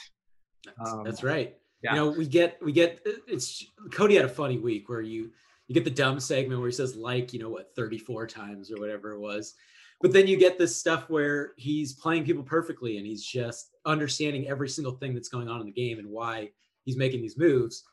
That's, 0.65 0.91
um, 0.91 1.03
that's 1.05 1.23
right. 1.23 1.55
Yeah. 1.81 1.93
You 1.93 1.95
know, 1.95 2.09
we 2.09 2.27
get 2.27 2.57
we 2.61 2.73
get 2.73 2.99
it's 3.05 3.63
Cody 3.93 4.15
had 4.15 4.25
a 4.25 4.29
funny 4.29 4.57
week 4.57 4.89
where 4.89 5.01
you 5.01 5.31
you 5.67 5.75
get 5.75 5.85
the 5.85 5.91
dumb 5.91 6.19
segment 6.19 6.59
where 6.59 6.69
he 6.69 6.75
says 6.75 6.95
like 6.95 7.31
you 7.31 7.39
know 7.39 7.49
what 7.49 7.73
34 7.75 8.27
times 8.27 8.71
or 8.71 8.77
whatever 8.77 9.13
it 9.13 9.19
was 9.19 9.53
but 10.01 10.11
then 10.13 10.27
you 10.27 10.37
get 10.37 10.57
this 10.57 10.75
stuff 10.75 11.09
where 11.09 11.51
he's 11.57 11.93
playing 11.93 12.25
people 12.25 12.43
perfectly 12.43 12.97
and 12.97 13.05
he's 13.05 13.23
just 13.23 13.69
understanding 13.85 14.47
every 14.47 14.67
single 14.67 14.93
thing 14.93 15.13
that's 15.13 15.29
going 15.29 15.47
on 15.47 15.59
in 15.59 15.67
the 15.67 15.71
game 15.71 15.99
and 15.99 16.09
why 16.09 16.49
he's 16.85 16.97
making 16.97 17.21
these 17.21 17.37
moves 17.37 17.83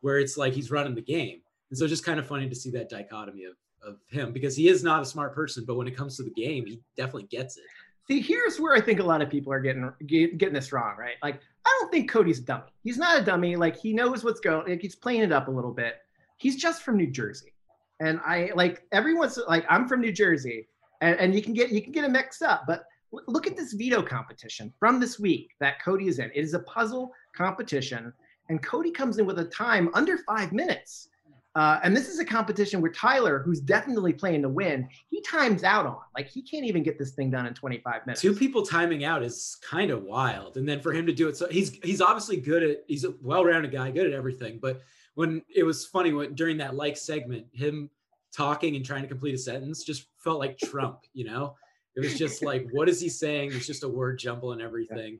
where 0.00 0.18
it's 0.18 0.36
like 0.36 0.54
he's 0.54 0.70
running 0.70 0.94
the 0.94 1.02
game 1.02 1.40
and 1.70 1.78
so 1.78 1.84
it's 1.84 1.92
just 1.92 2.06
kind 2.06 2.18
of 2.18 2.26
funny 2.26 2.48
to 2.48 2.54
see 2.54 2.70
that 2.70 2.88
dichotomy 2.88 3.44
of, 3.44 3.54
of 3.86 3.98
him 4.08 4.32
because 4.32 4.56
he 4.56 4.68
is 4.68 4.82
not 4.82 5.02
a 5.02 5.06
smart 5.06 5.34
person 5.34 5.64
but 5.66 5.76
when 5.76 5.86
it 5.86 5.96
comes 5.96 6.16
to 6.16 6.22
the 6.22 6.30
game 6.30 6.64
he 6.64 6.80
definitely 6.96 7.28
gets 7.30 7.58
it 7.58 7.64
See, 8.08 8.20
here's 8.20 8.60
where 8.60 8.74
I 8.74 8.80
think 8.80 9.00
a 9.00 9.04
lot 9.04 9.20
of 9.20 9.28
people 9.28 9.52
are 9.52 9.60
getting 9.60 9.90
getting 10.06 10.52
this 10.52 10.72
wrong, 10.72 10.94
right? 10.96 11.16
Like, 11.22 11.40
I 11.66 11.78
don't 11.80 11.90
think 11.90 12.08
Cody's 12.08 12.38
a 12.38 12.42
dummy. 12.42 12.70
He's 12.84 12.98
not 12.98 13.20
a 13.20 13.24
dummy. 13.24 13.56
Like, 13.56 13.76
he 13.76 13.92
knows 13.92 14.22
what's 14.22 14.38
going. 14.38 14.68
Like, 14.68 14.80
he's 14.80 14.94
playing 14.94 15.22
it 15.22 15.32
up 15.32 15.48
a 15.48 15.50
little 15.50 15.72
bit. 15.72 15.96
He's 16.36 16.56
just 16.56 16.82
from 16.82 16.96
New 16.96 17.08
Jersey, 17.08 17.52
and 17.98 18.20
I 18.24 18.50
like 18.54 18.82
everyone's 18.92 19.38
like 19.48 19.64
I'm 19.68 19.88
from 19.88 20.00
New 20.00 20.12
Jersey, 20.12 20.68
and, 21.00 21.18
and 21.18 21.34
you 21.34 21.42
can 21.42 21.52
get 21.52 21.70
you 21.70 21.82
can 21.82 21.92
get 21.92 22.04
it 22.04 22.10
mixed 22.10 22.42
up. 22.42 22.64
But 22.66 22.84
look 23.26 23.46
at 23.48 23.56
this 23.56 23.72
veto 23.72 24.02
competition 24.02 24.72
from 24.78 25.00
this 25.00 25.18
week 25.18 25.50
that 25.58 25.82
Cody 25.82 26.06
is 26.06 26.20
in. 26.20 26.30
It 26.34 26.44
is 26.44 26.54
a 26.54 26.60
puzzle 26.60 27.12
competition, 27.34 28.12
and 28.48 28.62
Cody 28.62 28.92
comes 28.92 29.18
in 29.18 29.26
with 29.26 29.40
a 29.40 29.46
time 29.46 29.90
under 29.94 30.18
five 30.18 30.52
minutes. 30.52 31.08
Uh, 31.56 31.80
and 31.82 31.96
this 31.96 32.10
is 32.10 32.18
a 32.18 32.24
competition 32.24 32.82
where 32.82 32.92
Tyler, 32.92 33.38
who's 33.38 33.60
definitely 33.60 34.12
playing 34.12 34.42
to 34.42 34.48
win, 34.48 34.86
he 35.08 35.22
times 35.22 35.64
out 35.64 35.86
on. 35.86 35.96
Like 36.14 36.28
he 36.28 36.42
can't 36.42 36.66
even 36.66 36.82
get 36.82 36.98
this 36.98 37.12
thing 37.12 37.30
done 37.30 37.46
in 37.46 37.54
25 37.54 38.06
minutes. 38.06 38.20
Two 38.20 38.34
people 38.34 38.62
timing 38.62 39.04
out 39.04 39.22
is 39.22 39.56
kind 39.62 39.90
of 39.90 40.02
wild. 40.02 40.58
And 40.58 40.68
then 40.68 40.80
for 40.80 40.92
him 40.92 41.06
to 41.06 41.14
do 41.14 41.28
it, 41.28 41.36
so 41.38 41.48
he's 41.48 41.70
he's 41.82 42.02
obviously 42.02 42.36
good 42.36 42.62
at 42.62 42.84
he's 42.88 43.04
a 43.04 43.14
well-rounded 43.22 43.72
guy, 43.72 43.90
good 43.90 44.06
at 44.06 44.12
everything. 44.12 44.58
But 44.60 44.82
when 45.14 45.40
it 45.48 45.62
was 45.62 45.86
funny 45.86 46.12
when 46.12 46.34
during 46.34 46.58
that 46.58 46.74
like 46.74 46.98
segment, 46.98 47.46
him 47.52 47.88
talking 48.34 48.76
and 48.76 48.84
trying 48.84 49.02
to 49.02 49.08
complete 49.08 49.34
a 49.34 49.38
sentence 49.38 49.82
just 49.82 50.08
felt 50.18 50.38
like 50.38 50.58
Trump, 50.58 51.04
you 51.14 51.24
know? 51.24 51.54
It 51.94 52.00
was 52.00 52.18
just 52.18 52.44
like, 52.44 52.68
what 52.72 52.86
is 52.86 53.00
he 53.00 53.08
saying? 53.08 53.52
It's 53.54 53.66
just 53.66 53.82
a 53.82 53.88
word 53.88 54.18
jumble 54.18 54.52
and 54.52 54.60
everything. 54.60 55.12
Yeah 55.12 55.18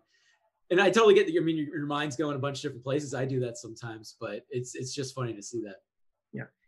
and 0.69 0.81
I 0.81 0.91
totally 0.91 1.15
get 1.15 1.27
that. 1.27 1.37
I 1.37 1.45
mean, 1.45 1.57
your, 1.57 1.79
your, 1.79 1.87
mind's 1.87 2.17
going 2.17 2.35
a 2.35 2.41
bunch 2.41 2.59
of 2.59 2.63
different 2.63 2.83
places. 2.83 3.15
I 3.15 3.25
do 3.25 3.39
that 3.39 3.57
sometimes, 3.57 4.17
but 4.21 4.45
it's 4.51 4.75
it's 4.75 4.93
just 4.93 5.15
funny 5.15 5.33
to 5.33 5.41
see 5.43 5.61
that 5.63 5.77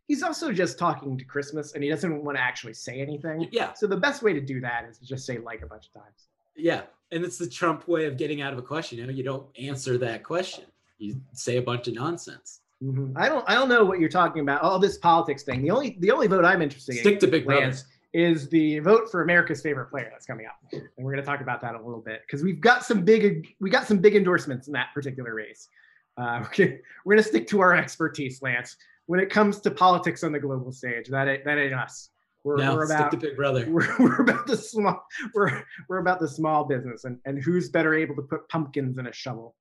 he's 0.09 0.23
also 0.23 0.51
just 0.53 0.79
talking 0.79 1.17
to 1.17 1.25
Christmas 1.25 1.75
and 1.75 1.85
he 1.85 1.91
doesn't 1.91 2.25
want 2.25 2.37
to 2.37 2.43
actually 2.43 2.75
say 2.75 3.01
anything. 3.01 3.47
Yeah. 3.53 3.75
So 3.75 3.87
the 3.87 3.97
best 3.97 4.23
way 4.23 4.33
to 4.33 4.41
do 4.41 4.61
that 4.63 4.87
is 4.91 4.99
to 4.99 5.07
just 5.07 5.25
say 5.25 5.39
like 5.39 5.63
a 5.63 5.67
bunch 5.67 5.87
of 5.87 6.03
times. 6.03 6.27
Yeah. 6.57 6.83
and 7.13 7.25
it's 7.25 7.39
the 7.39 7.49
Trump 7.49 7.87
way 7.87 8.07
of 8.07 8.17
getting 8.17 8.41
out 8.41 8.53
of 8.53 8.59
a 8.59 8.63
question. 8.63 8.99
You 8.99 9.07
know, 9.07 9.13
you 9.13 9.23
don't 9.23 9.47
answer 9.59 9.97
that 9.99 10.25
question. 10.25 10.65
You 10.99 11.21
say 11.33 11.59
a 11.59 11.63
bunch 11.63 11.87
of 11.87 11.95
nonsense. 11.95 12.61
Mm-hmm. 12.83 13.17
I 13.17 13.29
don't 13.29 13.45
I 13.49 13.55
don't 13.55 13.69
know 13.69 13.85
what 13.85 13.99
you're 13.99 14.09
talking 14.09 14.43
about. 14.43 14.63
All 14.63 14.79
this 14.79 14.99
politics 14.99 15.43
thing. 15.43 15.63
The 15.63 15.71
only 15.71 15.97
the 16.01 16.11
only 16.11 16.27
vote 16.27 16.45
I'm 16.45 16.63
interested 16.63 16.93
Stick 16.93 17.05
in 17.07 17.11
Stick 17.13 17.21
to 17.21 17.27
Big 17.27 17.45
Brother. 17.45 17.75
is 18.13 18.49
the 18.49 18.79
vote 18.81 19.11
for 19.11 19.23
America's 19.23 19.61
favorite 19.61 19.87
player 19.87 20.09
that's 20.11 20.27
coming 20.27 20.47
up, 20.47 20.57
and 20.73 20.89
we're 20.97 21.13
going 21.13 21.23
to 21.23 21.29
talk 21.29 21.41
about 21.41 21.61
that 21.61 21.75
a 21.75 21.83
little 21.83 22.01
bit 22.01 22.23
because 22.27 22.43
we've 22.43 22.61
got 22.61 22.85
some 22.85 23.05
big 23.05 23.49
we 23.61 23.69
got 23.69 23.87
some 23.87 23.99
big 23.99 24.15
endorsements 24.15 24.69
in 24.69 24.73
that 24.75 24.89
particular 24.95 25.35
race. 25.35 25.69
Uh, 26.17 26.45
we're 26.59 27.15
going 27.15 27.23
to 27.23 27.23
stick 27.23 27.49
to 27.49 27.61
our 27.61 27.75
expertise, 27.75 28.43
Lance. 28.43 28.77
When 29.09 29.21
it 29.21 29.31
comes 29.31 29.61
to 29.63 29.71
politics 29.71 30.23
on 30.23 30.33
the 30.33 30.39
global 30.39 30.71
stage, 30.71 31.09
that 31.09 31.29
ain't, 31.29 31.45
that 31.45 31.59
ain't 31.59 31.75
us. 31.75 32.11
We're, 32.45 32.59
no, 32.59 32.75
we're 32.75 32.85
about 32.85 33.19
Big 33.19 33.37
Brother. 33.37 33.67
We're, 33.71 33.89
we're 33.99 34.23
about 34.23 34.47
the 34.47 34.57
small 34.57 35.05
we're 35.35 35.65
we're 35.89 35.99
about 35.99 36.21
the 36.21 36.29
small 36.29 36.65
business 36.65 37.05
and, 37.05 37.19
and 37.25 37.43
who's 37.43 37.69
better 37.69 37.95
able 37.95 38.15
to 38.17 38.23
put 38.23 38.49
pumpkins 38.49 38.97
in 38.97 39.07
a 39.07 39.13
shovel. 39.13 39.57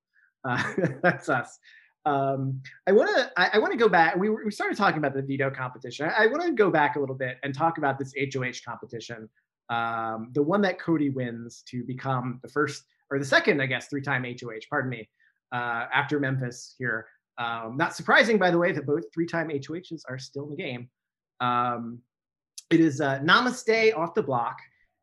Uh, 0.48 0.62
that's 1.02 1.28
us. 1.28 1.58
Um, 2.04 2.62
I 2.86 2.92
want 2.92 3.10
to 3.14 3.32
I, 3.36 3.50
I 3.54 3.58
want 3.58 3.72
to 3.72 3.78
go 3.78 3.88
back. 3.88 4.16
We, 4.16 4.30
we 4.30 4.50
started 4.50 4.76
talking 4.76 4.98
about 4.98 5.14
the 5.14 5.22
veto 5.22 5.50
competition. 5.50 6.08
I, 6.08 6.24
I 6.24 6.26
want 6.28 6.42
to 6.42 6.52
go 6.52 6.70
back 6.70 6.96
a 6.96 7.00
little 7.00 7.16
bit 7.16 7.38
and 7.42 7.54
talk 7.54 7.78
about 7.78 7.98
this 7.98 8.14
HOH 8.16 8.60
competition, 8.64 9.28
um, 9.70 10.30
the 10.32 10.42
one 10.42 10.62
that 10.62 10.78
Cody 10.78 11.10
wins 11.10 11.62
to 11.68 11.84
become 11.84 12.38
the 12.42 12.48
first 12.48 12.84
or 13.10 13.18
the 13.18 13.24
second, 13.24 13.60
I 13.60 13.66
guess, 13.66 13.88
three-time 13.88 14.24
HOH. 14.24 14.60
Pardon 14.70 14.90
me, 14.90 15.08
uh, 15.52 15.86
after 15.92 16.20
Memphis 16.20 16.74
here. 16.78 17.06
Um, 17.38 17.76
not 17.76 17.94
surprising, 17.94 18.36
by 18.36 18.50
the 18.50 18.58
way, 18.58 18.72
that 18.72 18.84
both 18.84 19.04
three-time 19.14 19.48
HOHs 19.48 20.02
are 20.08 20.18
still 20.18 20.44
in 20.44 20.50
the 20.50 20.56
game. 20.56 20.88
Um, 21.40 22.00
it 22.70 22.80
is 22.80 23.00
uh, 23.00 23.20
Namaste 23.20 23.96
off 23.96 24.14
the 24.14 24.22
block. 24.22 24.58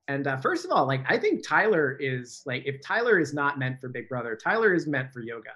And 0.07 0.27
uh, 0.27 0.37
first 0.37 0.65
of 0.65 0.71
all, 0.71 0.85
like 0.85 1.03
I 1.07 1.17
think 1.17 1.47
Tyler 1.47 1.97
is 1.99 2.43
like 2.45 2.63
if 2.65 2.79
Tyler 2.81 3.19
is 3.19 3.33
not 3.33 3.57
meant 3.57 3.81
for 3.81 3.89
Big 3.89 4.07
Brother, 4.07 4.35
Tyler 4.35 4.73
is 4.73 4.85
meant 4.85 5.11
for 5.11 5.21
yoga. 5.21 5.51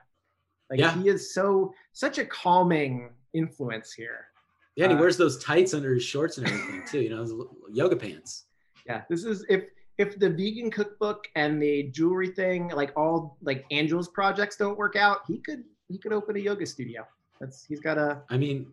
Like 0.70 0.80
yeah. 0.80 0.96
he 0.96 1.08
is 1.08 1.34
so 1.34 1.74
such 1.94 2.18
a 2.18 2.26
calming 2.26 3.12
influence 3.34 3.94
here. 3.94 4.28
Yeah, 4.76 4.86
and 4.86 4.94
he 4.94 4.98
uh, 4.98 5.02
wears 5.02 5.18
those 5.18 5.44
tights 5.44 5.74
under 5.74 5.94
his 5.94 6.04
shorts 6.04 6.38
and 6.38 6.48
everything 6.48 6.84
too. 6.88 7.02
You 7.02 7.10
know, 7.10 7.50
yoga 7.72 7.96
pants. 7.96 8.46
Yeah, 8.88 9.02
this 9.08 9.24
is 9.24 9.46
if 9.50 9.66
if 10.00 10.18
the 10.18 10.30
vegan 10.30 10.72
cookbook 10.72 11.28
and 11.36 11.62
the 11.62 11.84
jewelry 11.92 12.30
thing, 12.30 12.70
like 12.70 12.92
all 12.96 13.38
like 13.44 13.66
Angel's 13.70 14.08
projects 14.08 14.56
don't 14.56 14.78
work 14.78 14.96
out, 14.96 15.20
he 15.28 15.40
could 15.40 15.64
he 15.90 15.98
could 15.98 16.14
open 16.14 16.36
a 16.36 16.40
yoga 16.40 16.66
studio. 16.66 17.06
That's 17.40 17.66
he's 17.66 17.80
got 17.80 17.98
a. 17.98 18.22
I 18.30 18.38
mean, 18.38 18.68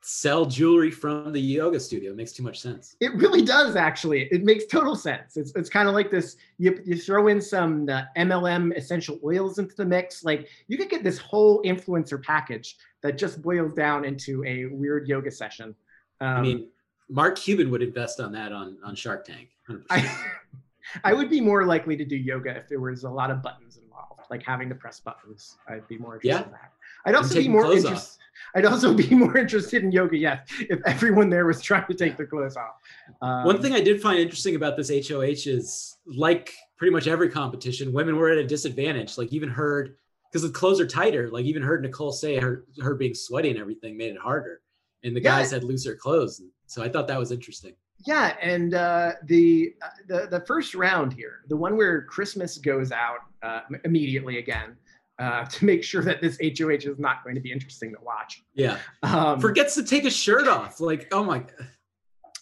sell 0.00 0.46
jewelry 0.46 0.90
from 0.90 1.32
the 1.32 1.40
yoga 1.40 1.78
studio. 1.80 2.12
It 2.12 2.16
makes 2.16 2.32
too 2.32 2.42
much 2.42 2.60
sense. 2.60 2.96
It 3.00 3.14
really 3.14 3.42
does, 3.42 3.76
actually. 3.76 4.22
It 4.30 4.44
makes 4.44 4.66
total 4.66 4.96
sense. 4.96 5.36
It's, 5.36 5.52
it's 5.54 5.68
kind 5.68 5.88
of 5.88 5.94
like 5.94 6.10
this 6.10 6.36
you, 6.58 6.80
you 6.84 6.96
throw 6.96 7.28
in 7.28 7.40
some 7.40 7.88
uh, 7.88 8.02
MLM 8.16 8.76
essential 8.76 9.18
oils 9.24 9.58
into 9.58 9.74
the 9.74 9.84
mix. 9.84 10.24
Like 10.24 10.48
you 10.68 10.76
could 10.76 10.90
get 10.90 11.02
this 11.02 11.18
whole 11.18 11.62
influencer 11.62 12.22
package 12.22 12.76
that 13.02 13.18
just 13.18 13.42
boils 13.42 13.72
down 13.74 14.04
into 14.04 14.44
a 14.44 14.66
weird 14.66 15.08
yoga 15.08 15.30
session. 15.30 15.74
Um, 16.20 16.28
I 16.28 16.40
mean, 16.40 16.68
Mark 17.08 17.36
Cuban 17.36 17.70
would 17.70 17.82
invest 17.82 18.20
on 18.20 18.32
that 18.32 18.52
on, 18.52 18.76
on 18.84 18.94
Shark 18.94 19.24
Tank. 19.24 19.50
I, 19.90 20.16
I 21.04 21.12
would 21.12 21.30
be 21.30 21.40
more 21.40 21.64
likely 21.64 21.96
to 21.96 22.04
do 22.04 22.16
yoga 22.16 22.56
if 22.56 22.68
there 22.68 22.80
was 22.80 23.04
a 23.04 23.10
lot 23.10 23.30
of 23.30 23.42
buttons 23.42 23.76
involved, 23.76 23.87
like 24.30 24.42
having 24.42 24.68
to 24.68 24.74
press 24.74 25.00
buttons. 25.00 25.56
I'd 25.68 25.86
be 25.88 25.98
more 25.98 26.14
interested 26.14 26.40
yeah. 26.40 26.44
in 26.44 26.52
that. 26.52 26.72
I'd 27.06 27.14
also 27.14 27.34
be 27.36 27.48
more 27.48 27.72
interested. 27.72 28.18
I'd 28.54 28.64
also 28.64 28.94
be 28.94 29.08
more 29.14 29.36
interested 29.36 29.82
in 29.82 29.92
yoga, 29.92 30.16
yes, 30.16 30.48
if 30.60 30.80
everyone 30.86 31.30
there 31.30 31.46
was 31.46 31.60
trying 31.60 31.86
to 31.86 31.94
take 31.94 32.16
their 32.16 32.26
clothes 32.26 32.56
off. 32.56 32.76
Um, 33.20 33.44
One 33.44 33.60
thing 33.60 33.72
I 33.74 33.80
did 33.80 34.00
find 34.00 34.18
interesting 34.18 34.56
about 34.56 34.76
this 34.76 34.90
HOH 34.90 35.50
is, 35.50 35.96
like 36.06 36.54
pretty 36.76 36.92
much 36.92 37.06
every 37.06 37.28
competition, 37.28 37.92
women 37.92 38.16
were 38.16 38.30
at 38.30 38.38
a 38.38 38.46
disadvantage. 38.46 39.18
Like 39.18 39.32
even 39.32 39.48
heard 39.48 39.96
because 40.30 40.42
the 40.42 40.52
clothes 40.52 40.80
are 40.80 40.86
tighter. 40.86 41.30
Like 41.30 41.44
even 41.44 41.62
heard 41.62 41.82
Nicole 41.82 42.12
say 42.12 42.38
her 42.38 42.64
her 42.80 42.94
being 42.94 43.14
sweaty 43.14 43.50
and 43.50 43.58
everything 43.58 43.96
made 43.96 44.12
it 44.12 44.18
harder, 44.18 44.60
and 45.02 45.14
the 45.14 45.22
yeah. 45.22 45.38
guys 45.38 45.50
had 45.50 45.64
looser 45.64 45.96
clothes. 45.96 46.40
So 46.66 46.82
I 46.82 46.88
thought 46.88 47.08
that 47.08 47.18
was 47.18 47.32
interesting. 47.32 47.74
Yeah, 48.06 48.36
and 48.40 48.74
uh, 48.74 49.12
the 49.24 49.74
uh, 49.82 49.88
the 50.06 50.26
the 50.30 50.40
first 50.46 50.74
round 50.74 51.12
here, 51.12 51.40
the 51.48 51.56
one 51.56 51.76
where 51.76 52.02
Christmas 52.02 52.58
goes 52.58 52.92
out 52.92 53.18
uh, 53.42 53.60
immediately 53.84 54.38
again 54.38 54.76
uh, 55.18 55.44
to 55.50 55.64
make 55.64 55.82
sure 55.82 56.02
that 56.02 56.20
this 56.20 56.38
HOH 56.40 56.90
is 56.90 56.98
not 56.98 57.24
going 57.24 57.34
to 57.34 57.40
be 57.40 57.52
interesting 57.52 57.92
to 57.92 57.98
watch. 58.02 58.42
Yeah. 58.54 58.78
Um, 59.02 59.40
Forgets 59.40 59.74
to 59.74 59.84
take 59.84 60.04
a 60.04 60.10
shirt 60.10 60.48
off. 60.48 60.80
Like, 60.80 61.08
oh 61.12 61.24
my. 61.24 61.44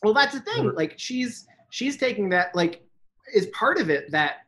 Well, 0.02 0.14
that's 0.14 0.34
the 0.34 0.40
thing. 0.40 0.72
Like, 0.74 0.94
she's 0.98 1.46
she's 1.70 1.96
taking 1.96 2.28
that. 2.30 2.54
Like, 2.54 2.82
is 3.34 3.46
part 3.46 3.78
of 3.78 3.90
it 3.90 4.10
that 4.10 4.46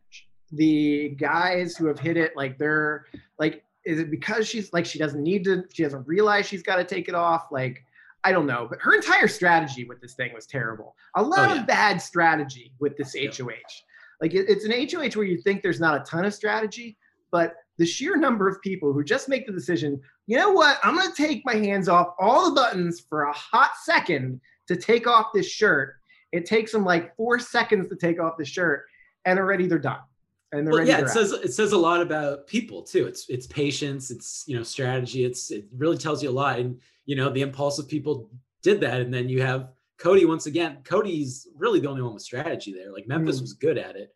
the 0.52 1.10
guys 1.18 1.76
who 1.76 1.86
have 1.86 1.98
hit 1.98 2.16
it, 2.16 2.36
like, 2.36 2.58
they're 2.58 3.06
like, 3.38 3.64
is 3.84 3.98
it 3.98 4.10
because 4.10 4.46
she's 4.46 4.72
like 4.74 4.84
she 4.84 4.98
doesn't 4.98 5.22
need 5.22 5.44
to? 5.44 5.64
She 5.72 5.82
doesn't 5.82 6.06
realize 6.06 6.46
she's 6.46 6.62
got 6.62 6.76
to 6.76 6.84
take 6.84 7.08
it 7.08 7.14
off. 7.14 7.46
Like, 7.50 7.82
I 8.28 8.32
don't 8.32 8.46
know. 8.46 8.66
But 8.68 8.82
her 8.82 8.94
entire 8.94 9.26
strategy 9.26 9.84
with 9.84 10.02
this 10.02 10.12
thing 10.12 10.34
was 10.34 10.44
terrible. 10.44 10.94
A 11.16 11.22
lot 11.22 11.48
oh, 11.50 11.54
yeah. 11.54 11.60
of 11.62 11.66
bad 11.66 12.02
strategy 12.02 12.74
with 12.78 12.94
this 12.98 13.16
HOH. 13.18 13.48
Like, 14.20 14.34
it, 14.34 14.50
it's 14.50 14.66
an 14.66 14.72
HOH 14.72 15.18
where 15.18 15.26
you 15.26 15.40
think 15.40 15.62
there's 15.62 15.80
not 15.80 15.98
a 15.98 16.04
ton 16.04 16.26
of 16.26 16.34
strategy, 16.34 16.98
but 17.32 17.54
the 17.78 17.86
sheer 17.86 18.18
number 18.18 18.46
of 18.46 18.60
people 18.60 18.92
who 18.92 19.02
just 19.02 19.30
make 19.30 19.46
the 19.46 19.52
decision, 19.52 19.98
you 20.26 20.36
know 20.36 20.50
what, 20.50 20.78
I'm 20.82 20.94
going 20.94 21.10
to 21.10 21.16
take 21.16 21.40
my 21.46 21.54
hands 21.54 21.88
off 21.88 22.08
all 22.20 22.50
the 22.50 22.54
buttons 22.54 23.00
for 23.08 23.22
a 23.22 23.32
hot 23.32 23.70
second 23.82 24.42
to 24.66 24.76
take 24.76 25.06
off 25.06 25.28
this 25.32 25.48
shirt. 25.48 25.94
It 26.32 26.44
takes 26.44 26.72
them 26.72 26.84
like 26.84 27.16
four 27.16 27.38
seconds 27.38 27.88
to 27.88 27.96
take 27.96 28.20
off 28.20 28.36
the 28.36 28.44
shirt, 28.44 28.84
and 29.24 29.38
already 29.38 29.66
they're 29.66 29.78
done. 29.78 30.00
And 30.52 30.66
they're 30.66 30.74
well. 30.74 30.86
Yeah, 30.86 31.00
it 31.00 31.08
says 31.08 31.32
it 31.32 31.52
says 31.52 31.72
a 31.72 31.78
lot 31.78 32.00
about 32.00 32.46
people 32.46 32.82
too. 32.82 33.06
It's 33.06 33.28
it's 33.28 33.46
patience. 33.46 34.10
It's 34.10 34.44
you 34.46 34.56
know 34.56 34.62
strategy. 34.62 35.24
It's 35.24 35.50
it 35.50 35.66
really 35.76 35.98
tells 35.98 36.22
you 36.22 36.30
a 36.30 36.32
lot. 36.32 36.58
And 36.58 36.80
you 37.04 37.16
know 37.16 37.28
the 37.30 37.42
impulsive 37.42 37.88
people 37.88 38.30
did 38.62 38.80
that, 38.80 39.00
and 39.00 39.12
then 39.12 39.28
you 39.28 39.42
have 39.42 39.70
Cody 39.98 40.24
once 40.24 40.46
again. 40.46 40.78
Cody's 40.84 41.48
really 41.54 41.80
the 41.80 41.88
only 41.88 42.02
one 42.02 42.14
with 42.14 42.22
strategy 42.22 42.72
there. 42.72 42.92
Like 42.92 43.06
Memphis 43.06 43.38
mm. 43.38 43.42
was 43.42 43.52
good 43.52 43.76
at 43.76 43.96
it, 43.96 44.14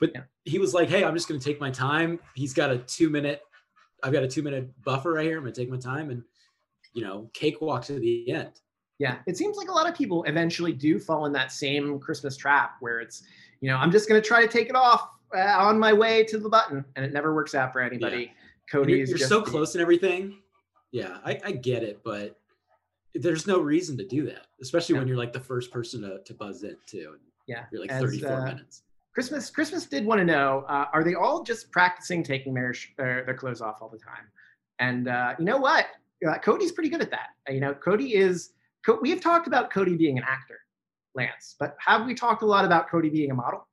but 0.00 0.10
yeah. 0.14 0.22
he 0.44 0.58
was 0.58 0.74
like, 0.74 0.88
"Hey, 0.88 1.04
I'm 1.04 1.14
just 1.14 1.28
going 1.28 1.40
to 1.40 1.44
take 1.44 1.60
my 1.60 1.70
time." 1.70 2.18
He's 2.34 2.52
got 2.52 2.70
a 2.70 2.78
two 2.78 3.08
minute. 3.08 3.40
I've 4.04 4.12
got 4.12 4.22
a 4.22 4.28
two 4.28 4.42
minute 4.42 4.70
buffer 4.84 5.14
right 5.14 5.24
here. 5.24 5.38
I'm 5.38 5.44
going 5.44 5.54
to 5.54 5.60
take 5.60 5.70
my 5.70 5.78
time 5.78 6.10
and, 6.10 6.22
you 6.92 7.02
know, 7.02 7.30
cakewalk 7.32 7.84
to 7.86 7.98
the 7.98 8.30
end. 8.30 8.60
Yeah, 8.98 9.16
it 9.26 9.36
seems 9.36 9.56
like 9.56 9.68
a 9.68 9.72
lot 9.72 9.88
of 9.88 9.96
people 9.96 10.24
eventually 10.24 10.72
do 10.72 10.98
fall 10.98 11.26
in 11.26 11.32
that 11.32 11.50
same 11.50 11.98
Christmas 11.98 12.36
trap 12.36 12.76
where 12.80 13.00
it's, 13.00 13.24
you 13.60 13.70
know, 13.70 13.76
I'm 13.76 13.90
just 13.90 14.08
going 14.08 14.20
to 14.20 14.26
try 14.26 14.42
to 14.42 14.48
take 14.48 14.68
it 14.68 14.76
off 14.76 15.08
uh, 15.36 15.40
on 15.40 15.78
my 15.78 15.92
way 15.92 16.24
to 16.24 16.38
the 16.38 16.48
button, 16.48 16.84
and 16.96 17.04
it 17.04 17.12
never 17.12 17.34
works 17.34 17.54
out 17.54 17.72
for 17.72 17.80
anybody. 17.80 18.22
Yeah. 18.22 18.30
Cody 18.70 18.94
you're, 18.94 19.06
you're 19.06 19.18
so 19.18 19.42
close 19.42 19.74
and 19.74 19.82
everything. 19.82 20.38
Yeah, 20.90 21.18
I, 21.24 21.40
I, 21.44 21.52
get 21.52 21.82
it, 21.82 22.00
but 22.04 22.38
there's 23.14 23.46
no 23.46 23.58
reason 23.60 23.96
to 23.98 24.06
do 24.06 24.24
that, 24.26 24.46
especially 24.62 24.96
when 24.96 25.08
you're 25.08 25.16
like 25.16 25.32
the 25.32 25.40
first 25.40 25.72
person 25.72 26.02
to, 26.02 26.22
to 26.24 26.34
buzz 26.34 26.62
in 26.62 26.76
too. 26.86 27.16
Yeah, 27.46 27.64
you're 27.72 27.80
like 27.80 27.90
As, 27.90 28.00
34 28.00 28.32
uh, 28.32 28.44
minutes. 28.44 28.82
Christmas 29.12 29.50
Christmas 29.50 29.86
did 29.86 30.04
want 30.04 30.18
to 30.20 30.24
know: 30.24 30.64
uh, 30.68 30.86
Are 30.92 31.04
they 31.04 31.14
all 31.14 31.42
just 31.42 31.70
practicing 31.70 32.22
taking 32.22 32.54
their 32.54 32.74
their, 32.96 33.24
their 33.24 33.34
clothes 33.34 33.60
off 33.60 33.78
all 33.80 33.88
the 33.88 33.98
time? 33.98 34.26
And 34.78 35.08
uh, 35.08 35.34
you 35.38 35.44
know 35.44 35.58
what? 35.58 35.86
Uh, 36.26 36.38
Cody's 36.38 36.72
pretty 36.72 36.90
good 36.90 37.00
at 37.00 37.10
that. 37.10 37.28
Uh, 37.48 37.52
you 37.52 37.60
know, 37.60 37.74
Cody 37.74 38.14
is. 38.14 38.50
we 39.00 39.10
have 39.10 39.20
talked 39.20 39.46
about 39.46 39.70
Cody 39.70 39.96
being 39.96 40.18
an 40.18 40.24
actor, 40.26 40.60
Lance, 41.14 41.56
but 41.58 41.76
have 41.78 42.06
we 42.06 42.14
talked 42.14 42.42
a 42.42 42.46
lot 42.46 42.64
about 42.64 42.90
Cody 42.90 43.08
being 43.08 43.30
a 43.30 43.34
model? 43.34 43.66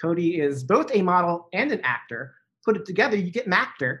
Cody 0.00 0.40
is 0.40 0.64
both 0.64 0.90
a 0.94 1.02
model 1.02 1.48
and 1.52 1.70
an 1.72 1.80
actor. 1.84 2.34
Put 2.64 2.76
it 2.76 2.86
together, 2.86 3.16
you 3.16 3.30
get 3.30 3.48
Mactor, 3.48 4.00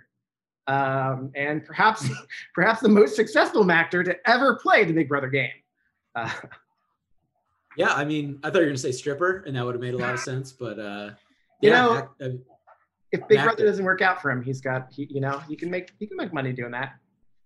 um, 0.66 1.32
and 1.34 1.64
perhaps 1.64 2.08
perhaps 2.54 2.80
the 2.80 2.88
most 2.88 3.16
successful 3.16 3.64
Mactor 3.64 4.04
to 4.04 4.16
ever 4.28 4.56
play 4.56 4.84
the 4.84 4.92
Big 4.92 5.08
Brother 5.08 5.28
game. 5.28 5.50
Uh, 6.14 6.30
yeah, 7.76 7.92
I 7.92 8.04
mean, 8.04 8.38
I 8.42 8.50
thought 8.50 8.58
you 8.58 8.60
were 8.62 8.66
gonna 8.66 8.78
say 8.78 8.92
stripper, 8.92 9.44
and 9.46 9.56
that 9.56 9.64
would 9.64 9.74
have 9.74 9.82
made 9.82 9.94
a 9.94 9.98
lot 9.98 10.14
of 10.14 10.20
sense. 10.30 10.52
But 10.52 10.78
uh, 10.78 11.10
you 11.60 11.70
yeah, 11.70 11.82
know, 11.82 12.08
uh, 12.20 12.28
if 13.12 13.26
Big 13.28 13.42
Brother 13.42 13.64
doesn't 13.66 13.84
work 13.84 14.02
out 14.02 14.22
for 14.22 14.30
him, 14.30 14.42
he's 14.42 14.60
got, 14.60 14.88
he, 14.90 15.06
you 15.10 15.20
know, 15.20 15.38
he 15.48 15.56
can 15.56 15.70
make 15.70 15.92
he 15.98 16.06
can 16.06 16.16
make 16.16 16.32
money 16.32 16.52
doing 16.52 16.72
that. 16.72 16.94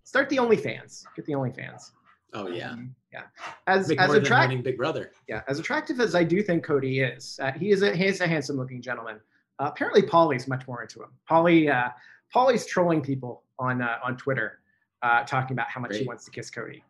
Start 0.04 0.28
the 0.28 0.36
OnlyFans. 0.36 1.04
Get 1.16 1.26
the 1.26 1.32
OnlyFans. 1.32 1.90
Oh 2.34 2.48
yeah, 2.48 2.70
um, 2.70 2.94
yeah. 3.12 3.22
As 3.66 3.88
Make 3.88 4.00
as 4.00 4.12
attractive, 4.12 4.62
Big 4.62 4.76
Brother. 4.76 5.12
Yeah, 5.28 5.42
as 5.48 5.58
attractive 5.58 6.00
as 6.00 6.14
I 6.14 6.24
do 6.24 6.42
think 6.42 6.64
Cody 6.64 7.00
is, 7.00 7.38
uh, 7.42 7.52
he 7.52 7.70
is 7.70 7.82
a 7.82 7.94
he 7.94 8.06
is 8.06 8.20
a 8.20 8.26
handsome 8.26 8.56
looking 8.56 8.82
gentleman. 8.82 9.20
Uh, 9.58 9.70
apparently, 9.72 10.02
Paulie's 10.02 10.46
much 10.48 10.66
more 10.66 10.82
into 10.82 11.02
him. 11.02 11.08
Paulie, 11.30 11.72
uh, 11.72 11.90
Paulie's 12.34 12.66
trolling 12.66 13.00
people 13.00 13.42
on 13.58 13.80
uh, 13.80 13.98
on 14.04 14.16
Twitter, 14.16 14.60
uh, 15.02 15.24
talking 15.24 15.54
about 15.54 15.68
how 15.68 15.80
much 15.80 15.90
Great. 15.90 16.02
he 16.02 16.06
wants 16.06 16.24
to 16.24 16.30
kiss 16.30 16.50
Cody. 16.50 16.82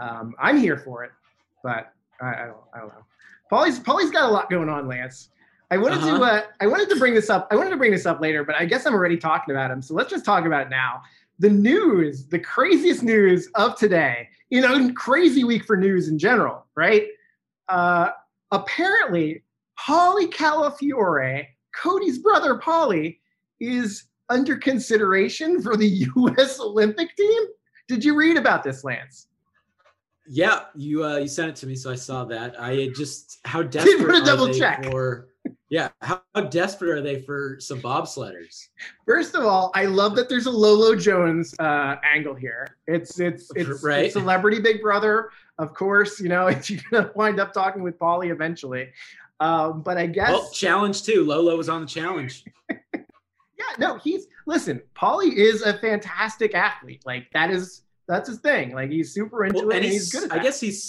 Um, 0.00 0.34
I'm 0.38 0.58
here 0.58 0.76
for 0.76 1.04
it, 1.04 1.12
but 1.62 1.92
I, 2.20 2.26
I 2.26 2.46
don't 2.46 2.56
I 2.74 2.78
don't 2.80 2.88
know. 2.88 3.04
Paulie's 3.50 3.80
Paulie's 3.80 4.10
got 4.10 4.28
a 4.28 4.32
lot 4.32 4.50
going 4.50 4.68
on, 4.68 4.86
Lance. 4.86 5.30
I 5.70 5.76
wanted 5.76 5.98
uh-huh. 5.98 6.18
to 6.18 6.24
uh, 6.24 6.42
I 6.60 6.66
wanted 6.66 6.88
to 6.90 6.96
bring 6.96 7.14
this 7.14 7.30
up. 7.30 7.48
I 7.50 7.56
wanted 7.56 7.70
to 7.70 7.76
bring 7.76 7.92
this 7.92 8.06
up 8.06 8.20
later, 8.20 8.44
but 8.44 8.56
I 8.56 8.64
guess 8.64 8.86
I'm 8.86 8.94
already 8.94 9.16
talking 9.16 9.54
about 9.54 9.70
him. 9.70 9.80
So 9.80 9.94
let's 9.94 10.10
just 10.10 10.24
talk 10.24 10.44
about 10.44 10.62
it 10.62 10.70
now. 10.70 11.02
The 11.40 11.50
news, 11.50 12.26
the 12.26 12.38
craziest 12.38 13.02
news 13.02 13.48
of 13.56 13.76
today, 13.76 14.28
you 14.48 14.60
know, 14.60 14.92
crazy 14.94 15.42
week 15.42 15.64
for 15.64 15.76
news 15.76 16.08
in 16.08 16.18
general, 16.18 16.64
right? 16.76 17.08
Uh, 17.68 18.10
apparently, 18.52 19.42
Paulie 19.78 20.32
Calafiore 20.32 21.46
Cody's 21.74 22.18
brother 22.18 22.58
Paulie, 22.58 23.18
is 23.60 24.04
under 24.28 24.56
consideration 24.56 25.60
for 25.62 25.76
the 25.76 25.86
U.S. 26.16 26.60
Olympic 26.60 27.14
team. 27.16 27.42
Did 27.88 28.04
you 28.04 28.16
read 28.16 28.36
about 28.36 28.62
this, 28.62 28.84
Lance? 28.84 29.26
Yeah, 30.28 30.64
you 30.76 31.04
uh, 31.04 31.16
you 31.16 31.26
sent 31.26 31.48
it 31.48 31.56
to 31.56 31.66
me, 31.66 31.74
so 31.74 31.90
I 31.90 31.96
saw 31.96 32.24
that. 32.26 32.60
I 32.60 32.88
just 32.94 33.40
how 33.44 33.62
desperate 33.64 34.24
double 34.24 34.48
are 34.48 34.52
they 34.52 34.58
check. 34.58 34.84
for? 34.84 35.29
Yeah, 35.70 35.90
how, 36.00 36.20
how 36.34 36.40
desperate 36.42 36.90
are 36.90 37.00
they 37.00 37.22
for 37.22 37.56
some 37.60 37.80
bobsledders? 37.80 38.66
First 39.06 39.36
of 39.36 39.44
all, 39.44 39.70
I 39.76 39.84
love 39.84 40.16
that 40.16 40.28
there's 40.28 40.46
a 40.46 40.50
Lolo 40.50 40.96
Jones 40.96 41.54
uh, 41.60 41.94
angle 42.02 42.34
here. 42.34 42.76
It's 42.88 43.20
it's 43.20 43.50
it's, 43.54 43.82
Right. 43.82 44.06
it's 44.06 44.14
celebrity 44.14 44.60
Big 44.60 44.82
Brother, 44.82 45.30
of 45.58 45.72
course. 45.74 46.18
You 46.20 46.28
know, 46.28 46.48
you're 46.64 46.80
gonna 46.90 47.12
wind 47.14 47.38
up 47.38 47.52
talking 47.52 47.82
with 47.84 47.98
Paulie 47.98 48.32
eventually. 48.32 48.90
Um, 49.38 49.82
but 49.82 49.96
I 49.96 50.06
guess 50.06 50.30
Well, 50.30 50.50
challenge 50.50 51.04
too. 51.04 51.24
Lolo 51.24 51.56
was 51.56 51.68
on 51.68 51.80
the 51.80 51.86
challenge. 51.86 52.44
Yeah, 53.60 53.88
no, 53.88 53.98
he's 53.98 54.26
listen, 54.46 54.80
Paulie 54.96 55.34
is 55.34 55.60
a 55.60 55.74
fantastic 55.78 56.54
athlete. 56.54 57.02
Like 57.04 57.26
that 57.34 57.50
is 57.50 57.82
that's 58.08 58.26
his 58.28 58.38
thing. 58.38 58.74
Like 58.74 58.90
he's 58.90 59.12
super 59.12 59.44
into 59.44 59.58
Well, 59.60 59.70
it 59.70 59.76
and 59.76 59.84
he's, 59.84 60.10
he's, 60.10 60.12
good 60.12 60.32
at 60.32 60.38
I 60.40 60.42
guess 60.42 60.58
he's 60.58 60.82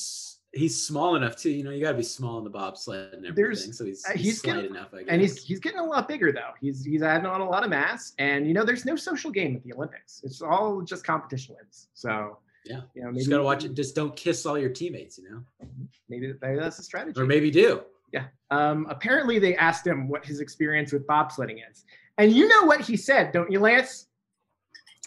he's 0.54 0.82
small 0.86 1.16
enough 1.16 1.36
too. 1.38 1.50
You 1.50 1.64
know, 1.64 1.72
you 1.72 1.82
got 1.84 1.92
to 1.92 1.98
be 1.98 2.04
small 2.04 2.38
in 2.38 2.44
the 2.44 2.50
bobsled 2.50 3.14
and 3.14 3.26
everything. 3.26 3.36
There's- 3.36 3.78
so 3.78 3.86
he's 3.86 4.04
uh, 4.06 4.12
he's, 4.14 4.22
he's 4.24 4.42
slight 4.42 4.56
getting- 4.56 4.72
enough. 4.72 4.94
I 4.94 4.98
guess. 5.00 5.08
and 5.10 5.22
he's 5.22 5.44
he's 5.44 5.60
getting 5.60 5.80
a 5.80 5.84
lot 5.86 6.08
bigger 6.08 6.32
though. 6.32 6.52
He's 6.60 6.84
he's 6.84 7.02
adding 7.04 7.26
on 7.26 7.42
a 7.42 7.50
lot 7.50 7.64
of 7.64 7.70
mass, 7.70 8.14
and 8.20 8.48
you 8.48 8.54
know, 8.54 8.64
there's 8.66 8.86
no 8.86 8.96
social 8.96 9.32
game 9.32 9.56
at 9.56 9.64
the 9.64 9.74
Olympics. 9.74 10.22
It's 10.24 10.42
all 10.42 10.82
just 10.82 11.06
competition 11.06 11.56
wins. 11.58 11.88
So 11.94 12.38
Yeah. 12.66 12.82
you 12.94 13.02
know, 13.04 13.08
maybe 13.10 13.20
just 13.20 13.30
gotta 13.30 13.44
watch 13.44 13.64
it. 13.64 13.74
Just 13.74 13.96
don't 13.96 14.16
kiss 14.16 14.46
all 14.46 14.58
your 14.58 14.70
teammates. 14.72 15.18
You 15.18 15.30
know, 15.30 15.68
Maybe, 16.10 16.34
maybe 16.42 16.60
that's 16.60 16.78
a 16.80 16.84
strategy. 16.84 17.20
or 17.20 17.26
maybe 17.26 17.50
do. 17.52 17.82
Yeah. 18.12 18.26
Um, 18.50 18.88
apparently, 18.90 19.40
they 19.40 19.56
asked 19.56 19.88
him 19.88 20.10
what 20.10 20.26
his 20.26 20.42
experience 20.42 20.92
with 20.92 21.08
bobsledding 21.08 21.60
is, 21.72 21.86
and 22.18 22.34
you 22.34 22.48
know 22.50 22.66
what 22.66 22.82
he 22.82 22.98
said, 22.98 23.32
don't 23.32 23.50
you, 23.50 23.60
Lance? 23.62 24.08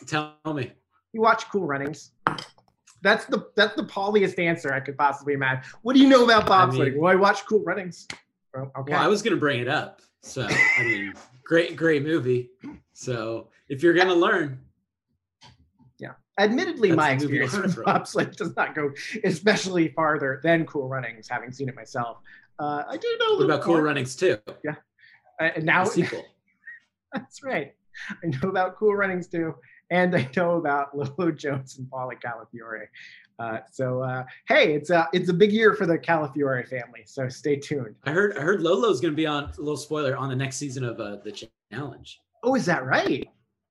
Tell 0.06 0.34
me. 0.54 0.72
You 1.12 1.20
watch 1.20 1.48
Cool 1.50 1.66
Runnings. 1.66 2.12
That's 3.04 3.26
the 3.26 3.46
that's 3.54 3.76
the 3.76 3.84
Pauliest 3.84 4.38
answer 4.38 4.72
I 4.72 4.80
could 4.80 4.96
possibly 4.96 5.34
imagine. 5.34 5.62
What 5.82 5.94
do 5.94 6.00
you 6.00 6.08
know 6.08 6.24
about 6.24 6.50
I 6.50 6.66
bobsledding? 6.66 6.92
mean- 6.94 7.00
well, 7.00 7.12
I 7.12 7.14
watch 7.14 7.44
Cool 7.46 7.62
Runnings. 7.62 8.08
Well, 8.54 8.72
okay. 8.78 8.92
Well, 8.92 9.02
I 9.02 9.06
was 9.06 9.22
gonna 9.22 9.36
bring 9.36 9.60
it 9.60 9.68
up. 9.68 10.00
So 10.22 10.48
I 10.48 10.82
mean, 10.82 11.12
great, 11.44 11.76
great 11.76 12.02
movie. 12.02 12.50
So 12.94 13.50
if 13.68 13.82
you're 13.82 13.92
gonna 13.94 14.14
learn, 14.14 14.58
yeah. 15.98 16.12
Admittedly, 16.38 16.92
my 16.92 17.10
experience 17.12 17.54
with 17.56 17.84
bobsled 17.84 18.34
does 18.36 18.56
not 18.56 18.74
go 18.74 18.90
especially 19.22 19.88
farther 19.88 20.40
than 20.42 20.64
Cool 20.66 20.88
Runnings, 20.88 21.28
having 21.28 21.52
seen 21.52 21.68
it 21.68 21.76
myself. 21.76 22.18
Uh, 22.58 22.84
I 22.88 22.96
do 22.96 23.16
know 23.20 23.26
what 23.32 23.38
little 23.40 23.50
about 23.56 23.64
Cool. 23.64 23.80
Runnings 23.80 24.16
too? 24.16 24.38
Uh, 24.48 24.72
and 25.38 25.64
now 25.64 25.84
sequel. 25.84 26.24
that's 27.12 27.42
right. 27.42 27.74
I 28.10 28.28
know 28.28 28.48
about 28.48 28.76
Cool 28.76 28.94
Runnings 28.94 29.26
too, 29.28 29.54
and 29.94 30.14
I 30.16 30.28
know 30.36 30.56
about 30.56 30.96
Lolo 31.18 31.30
Jones 31.30 31.78
and 31.78 31.88
Paulie 31.88 32.20
Calafiore. 32.20 32.86
Uh, 33.38 33.58
so 33.70 34.00
uh, 34.02 34.24
hey, 34.48 34.74
it's 34.74 34.90
a 34.90 35.08
it's 35.12 35.28
a 35.28 35.32
big 35.32 35.52
year 35.52 35.74
for 35.74 35.86
the 35.86 35.98
Calafiore 35.98 36.68
family. 36.68 37.02
So 37.06 37.28
stay 37.28 37.56
tuned. 37.56 37.94
I 38.04 38.10
heard 38.10 38.36
I 38.36 38.40
heard 38.42 38.60
Lolo's 38.60 39.00
gonna 39.00 39.14
be 39.14 39.26
on 39.26 39.44
a 39.44 39.52
little 39.58 39.76
spoiler 39.76 40.16
on 40.16 40.28
the 40.28 40.36
next 40.36 40.56
season 40.56 40.84
of 40.84 41.00
uh, 41.00 41.16
the 41.24 41.48
challenge. 41.72 42.20
Oh, 42.42 42.54
is 42.54 42.66
that 42.66 42.84
right? 42.84 43.26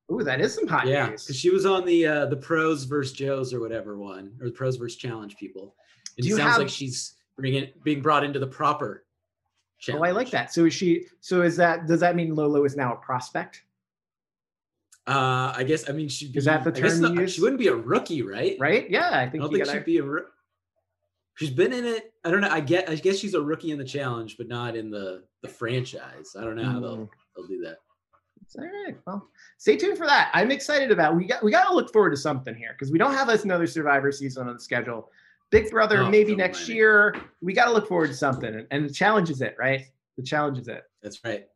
Oh, 0.10 0.22
that 0.22 0.42
is 0.42 0.54
some 0.54 0.68
hot 0.68 0.86
Yeah, 0.88 1.08
news. 1.10 1.24
because 1.24 1.38
she 1.38 1.50
was 1.50 1.66
on 1.66 1.86
the 1.86 2.06
uh, 2.06 2.26
the 2.28 2.36
pros 2.38 2.84
versus 2.86 3.14
Joes 3.14 3.54
or 3.54 3.60
whatever 3.60 3.98
one, 3.98 4.34
or 4.42 4.48
the 4.48 4.54
pros 4.54 4.76
versus 4.78 4.98
challenge 4.98 5.36
people. 5.38 5.76
It 6.18 6.26
sounds 6.26 6.40
have- 6.42 6.58
like 6.60 6.70
she's 6.70 7.16
bringing 7.38 7.70
being 7.84 8.02
brought 8.02 8.24
into 8.24 8.40
the 8.40 8.48
proper. 8.48 9.06
Oh, 9.92 10.02
I 10.04 10.12
like 10.12 10.30
that. 10.32 10.54
So 10.54 10.64
is 10.66 10.74
she? 10.74 11.06
So 11.20 11.42
is 11.42 11.56
that? 11.58 11.88
Does 11.88 12.00
that 12.02 12.16
mean 12.16 12.36
Lolo 12.36 12.64
is 12.64 12.76
now 12.78 12.94
a 12.94 12.98
prospect? 12.98 13.64
Uh, 15.06 15.54
I 15.56 15.64
guess 15.64 15.90
I 15.90 15.94
mean 15.94 16.08
she. 16.08 16.28
Is 16.28 16.46
that 16.46 16.64
the 16.64 16.72
term 16.72 17.02
you 17.04 17.22
use? 17.22 17.34
She 17.34 17.42
wouldn't 17.42 17.60
be 17.60 17.68
a 17.68 17.76
rookie, 17.76 18.22
right? 18.22 18.56
Right? 18.60 18.90
Yeah, 18.90 19.10
I 19.12 19.30
think. 19.30 19.44
I 19.44 19.46
don't 19.46 19.52
you 19.52 19.58
think 19.58 19.66
gotta. 19.66 19.80
she'd 19.80 19.86
be 19.86 19.98
a. 19.98 20.04
roo- 20.04 20.26
She's 21.36 21.50
been 21.50 21.74
in 21.74 21.84
it. 21.86 22.14
I 22.24 22.32
don't 22.32 22.42
know. 22.42 22.50
I 22.50 22.60
get. 22.62 22.90
I 22.90 22.96
guess 22.96 23.18
she's 23.18 23.34
a 23.34 23.42
rookie 23.42 23.72
in 23.72 23.78
the 23.78 23.84
challenge, 23.84 24.38
but 24.38 24.48
not 24.48 24.76
in 24.76 24.90
the 24.90 25.24
the 25.42 25.50
franchise. 25.50 26.36
I 26.38 26.44
don't 26.44 26.56
know 26.56 26.64
how 26.64 26.80
they'll 26.80 27.10
they'll 27.36 27.48
do 27.48 27.60
that. 27.64 27.78
It's 28.44 28.56
all 28.56 28.64
right. 28.64 28.96
Well, 29.08 29.28
stay 29.58 29.76
tuned 29.76 29.98
for 29.98 30.06
that. 30.06 30.30
I'm 30.34 30.52
excited 30.52 30.92
about. 30.92 31.16
We 31.18 31.26
got 31.26 31.44
we 31.44 31.52
got 31.52 31.68
to 31.68 31.74
look 31.76 31.92
forward 31.92 32.12
to 32.12 32.18
something 32.18 32.56
here 32.56 32.76
because 32.78 32.92
we 32.92 32.98
don't 33.00 33.14
have 33.14 33.30
us 33.30 33.44
another 33.44 33.68
Survivor 33.68 34.12
season 34.12 34.48
on 34.48 34.54
the 34.54 34.60
schedule. 34.60 35.10
Big 35.50 35.70
Brother 35.70 36.04
Oh, 36.04 36.10
maybe 36.10 36.36
next 36.36 36.60
mind 36.60 36.70
year. 36.70 37.16
We 37.42 37.54
got 37.54 37.66
to 37.66 37.72
look 37.72 37.88
forward 37.88 38.08
to 38.08 38.16
something, 38.16 38.54
and, 38.54 38.68
and 38.72 38.88
the 38.90 38.94
challenge 38.94 39.30
is 39.30 39.42
it, 39.42 39.56
right? 39.60 39.86
The 40.18 40.24
challenge 40.24 40.60
is 40.60 40.68
it. 40.68 40.84
That's 41.02 41.20
right. 41.24 41.48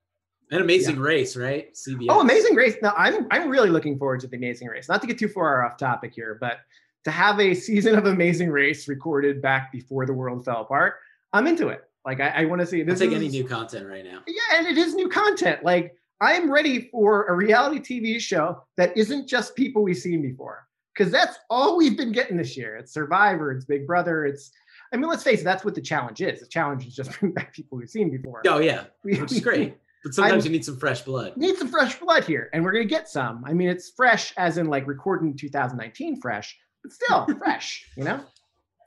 An 0.52 0.62
amazing 0.62 0.98
race, 1.00 1.36
right? 1.36 1.74
CBS. 1.74 2.08
Oh, 2.10 2.22
Amazing 2.22 2.56
Race! 2.56 2.76
Now 2.82 2.94
I'm 2.98 3.28
I'm 3.32 3.50
really 3.50 3.70
looking 3.70 3.98
forward 3.98 4.22
to 4.22 4.28
the 4.28 4.38
Amazing 4.38 4.70
Race. 4.70 4.88
Not 4.88 5.02
to 5.02 5.08
get 5.08 5.20
too 5.20 5.28
far 5.28 5.66
off 5.66 5.78
topic 5.78 6.14
here, 6.14 6.38
but 6.40 6.60
to 7.04 7.12
have 7.12 7.40
a 7.40 7.54
season 7.68 7.96
of 7.96 8.06
Amazing 8.06 8.50
Race 8.50 8.88
recorded 8.88 9.42
back 9.42 9.72
before 9.72 10.06
the 10.06 10.14
world 10.14 10.46
fell 10.46 10.62
apart, 10.62 10.96
I'm 11.34 11.48
into 11.48 11.68
it. 11.68 11.84
Like 12.06 12.22
I, 12.22 12.30
I 12.30 12.46
want 12.46 12.62
to 12.62 12.66
see 12.68 12.80
I'll 12.80 12.86
this. 12.86 13.00
take 13.00 13.10
is, 13.12 13.16
any 13.18 13.28
new 13.28 13.44
content 13.44 13.88
right 13.88 14.06
now. 14.06 14.22
Yeah, 14.26 14.58
and 14.60 14.68
it 14.68 14.78
is 14.78 14.96
new 14.96 15.10
content. 15.10 15.66
Like 15.66 15.96
I'm 16.22 16.50
ready 16.50 16.88
for 16.92 17.26
a 17.26 17.34
reality 17.34 17.80
TV 17.80 18.20
show 18.20 18.64
that 18.78 18.96
isn't 18.96 19.28
just 19.28 19.56
people 19.56 19.84
we've 19.84 19.98
seen 19.98 20.22
before. 20.22 20.66
Because 20.96 21.12
that's 21.12 21.38
all 21.50 21.78
we've 21.78 21.96
been 21.98 22.12
getting 22.12 22.38
this 22.38 22.58
year. 22.58 22.76
It's 22.78 22.92
Survivor, 22.94 23.52
it's 23.52 23.66
Big 23.66 23.86
Brother, 23.86 24.26
it's 24.26 24.52
I 24.94 24.96
mean, 24.96 25.10
let's 25.10 25.22
face 25.24 25.42
it, 25.42 25.44
that's 25.44 25.66
what 25.66 25.76
the 25.76 25.82
challenge 25.82 26.22
is. 26.22 26.40
The 26.40 26.48
challenge 26.48 26.88
is 26.88 26.96
just 26.96 27.20
bring 27.20 27.34
back 27.34 27.54
people 27.54 27.78
we've 27.78 27.90
seen 27.90 28.10
before. 28.10 28.42
Oh 28.48 28.60
yeah, 28.60 28.86
We- 29.04 29.20
which 29.20 29.34
is 29.34 29.42
great. 29.42 29.76
But 30.08 30.16
sometimes 30.16 30.44
I'm- 30.46 30.52
you 30.52 30.58
need 30.58 30.66
some 30.66 30.78
fresh 30.78 31.02
blood. 31.02 31.36
need 31.38 31.58
some 31.58 31.68
fresh 31.68 32.00
blood 32.00 32.24
here, 32.24 32.50
and 32.54 32.64
we're 32.64 32.72
gonna 32.72 32.86
get 32.86 33.10
some. 33.10 33.44
I 33.46 33.54
mean, 33.54 33.68
it's 33.70 33.92
fresh 33.96 34.34
as 34.38 34.58
in 34.58 34.68
like 34.68 34.88
recording 34.88 35.36
2019 35.36 36.22
fresh, 36.22 36.58
but 36.84 36.92
still 36.94 37.28
fresh, 37.40 37.86
you 37.98 38.04
know? 38.04 38.24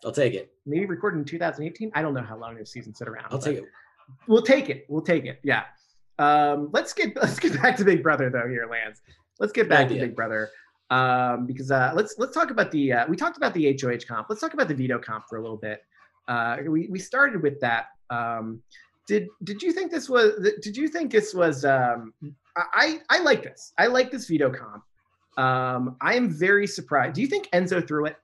I'll 0.05 0.13
take 0.13 0.33
it. 0.35 0.53
Maybe 0.65 0.87
recorded 0.87 1.19
in 1.19 1.25
2018. 1.27 1.91
I 1.95 2.01
don't 2.01 2.15
know 2.15 2.23
how 2.23 2.39
long 2.39 2.57
this 2.57 2.73
season 2.73 2.95
sit 2.95 3.07
around. 3.07 3.27
I'll 3.31 3.39
take 3.39 3.59
it. 3.59 3.65
we'll 4.27 4.43
take 4.43 4.71
it. 4.71 4.87
We'll 4.89 5.03
take 5.03 5.27
it. 5.27 5.41
Yeah. 5.43 5.65
Um, 6.19 6.71
let's 6.73 6.93
get 6.95 7.15
let's 7.23 7.39
get 7.39 7.61
back 7.61 7.77
to 7.77 7.85
Big 7.85 8.03
Brother 8.03 8.31
though 8.31 8.49
here, 8.49 8.67
Lance. 8.71 9.01
Let's 9.39 9.53
get 9.53 9.69
back 9.69 9.89
to. 9.89 9.95
Big 9.95 10.17
Brother. 10.17 10.49
Um, 10.91 11.47
because 11.47 11.71
uh, 11.71 11.93
let's 11.95 12.15
let's 12.19 12.35
talk 12.35 12.51
about 12.51 12.71
the 12.71 12.93
uh, 12.93 13.07
we 13.09 13.17
talked 13.17 13.37
about 13.37 13.53
the 13.55 13.79
HOH 13.81 14.07
comp. 14.09 14.27
Let's 14.31 14.41
talk 14.41 14.55
about 14.55 14.69
the 14.69 14.75
veto 14.75 14.99
comp 14.99 15.25
for 15.29 15.37
a 15.39 15.43
little 15.43 15.57
bit. 15.59 15.83
Uh, 16.29 16.57
we 16.67 16.89
we 16.91 16.99
started 16.99 17.43
with 17.43 17.61
that. 17.61 17.87
Um, 18.11 18.63
did 19.11 19.27
did 19.43 19.61
you 19.61 19.73
think 19.73 19.91
this 19.91 20.09
was 20.09 20.27
did 20.63 20.77
you 20.77 20.87
think 20.87 21.11
this 21.11 21.35
was 21.35 21.65
um, 21.65 22.15
I 22.57 23.01
I 23.09 23.19
like 23.21 23.43
this. 23.43 23.73
I 23.77 23.89
like 23.89 24.13
this 24.13 24.29
veto 24.29 24.51
comp. 24.51 24.85
Um, 25.37 25.97
I 26.01 26.15
am 26.15 26.31
very 26.31 26.69
surprised. 26.69 27.15
Do 27.15 27.21
you 27.21 27.27
think 27.27 27.49
Enzo 27.51 27.87
threw 27.87 28.07
it? 28.07 28.17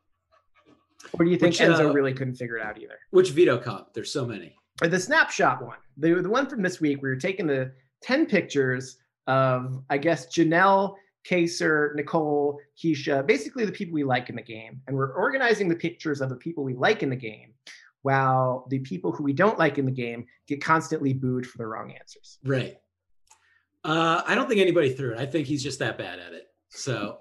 Or 1.15 1.25
do 1.25 1.31
you 1.31 1.39
think 1.39 1.55
Which, 1.55 1.61
Enzo 1.61 1.91
uh, 1.91 1.93
really 1.93 2.15
couldn't 2.15 2.37
figure 2.37 2.57
it 2.59 2.65
out 2.65 2.81
either? 2.81 2.99
Which 3.11 3.31
veto 3.31 3.59
comp? 3.59 3.95
There's 3.95 4.13
so 4.13 4.25
many. 4.25 4.55
or 4.81 4.87
the 4.87 5.01
snapshot 5.01 5.61
one, 5.61 5.79
the 5.97 6.23
the 6.23 6.31
one 6.31 6.47
from 6.47 6.63
this 6.63 6.81
week, 6.81 7.03
we 7.03 7.09
were 7.09 7.17
taking 7.17 7.49
the 7.49 7.73
ten 8.01 8.25
pictures 8.25 8.99
of 9.27 9.83
I 9.91 9.99
guess 9.99 10.27
Janelle, 10.27 10.95
Kaysar, 11.29 11.97
Nicole, 11.97 12.61
Keesha, 12.81 13.27
basically 13.27 13.65
the 13.65 13.73
people 13.73 13.95
we 13.95 14.05
like 14.05 14.29
in 14.31 14.37
the 14.37 14.43
game, 14.57 14.81
and 14.87 14.97
we're 14.97 15.15
organizing 15.15 15.69
the 15.69 15.75
pictures 15.75 16.21
of 16.21 16.29
the 16.29 16.37
people 16.37 16.63
we 16.63 16.75
like 16.75 17.03
in 17.03 17.11
the 17.11 17.17
game, 17.17 17.55
while 18.07 18.69
the 18.71 18.79
people 18.79 19.11
who 19.11 19.25
we 19.25 19.33
don't 19.33 19.59
like 19.59 19.79
in 19.79 19.85
the 19.85 19.91
game 19.91 20.25
get 20.47 20.63
constantly 20.63 21.13
booed 21.13 21.45
for 21.45 21.59
the 21.59 21.67
wrong 21.67 21.93
answers. 21.93 22.39
Right. 22.45 22.79
Uh, 23.83 24.23
I 24.25 24.37
don't 24.37 24.49
think 24.49 24.61
anybody 24.61 24.93
threw 24.95 25.13
it. 25.13 25.19
I 25.19 25.27
think 25.27 25.49
he's 25.49 25.61
just 25.61 25.81
that 25.81 25.99
bad 25.99 26.21
at 26.21 26.33
it. 26.33 26.47
So, 26.69 27.19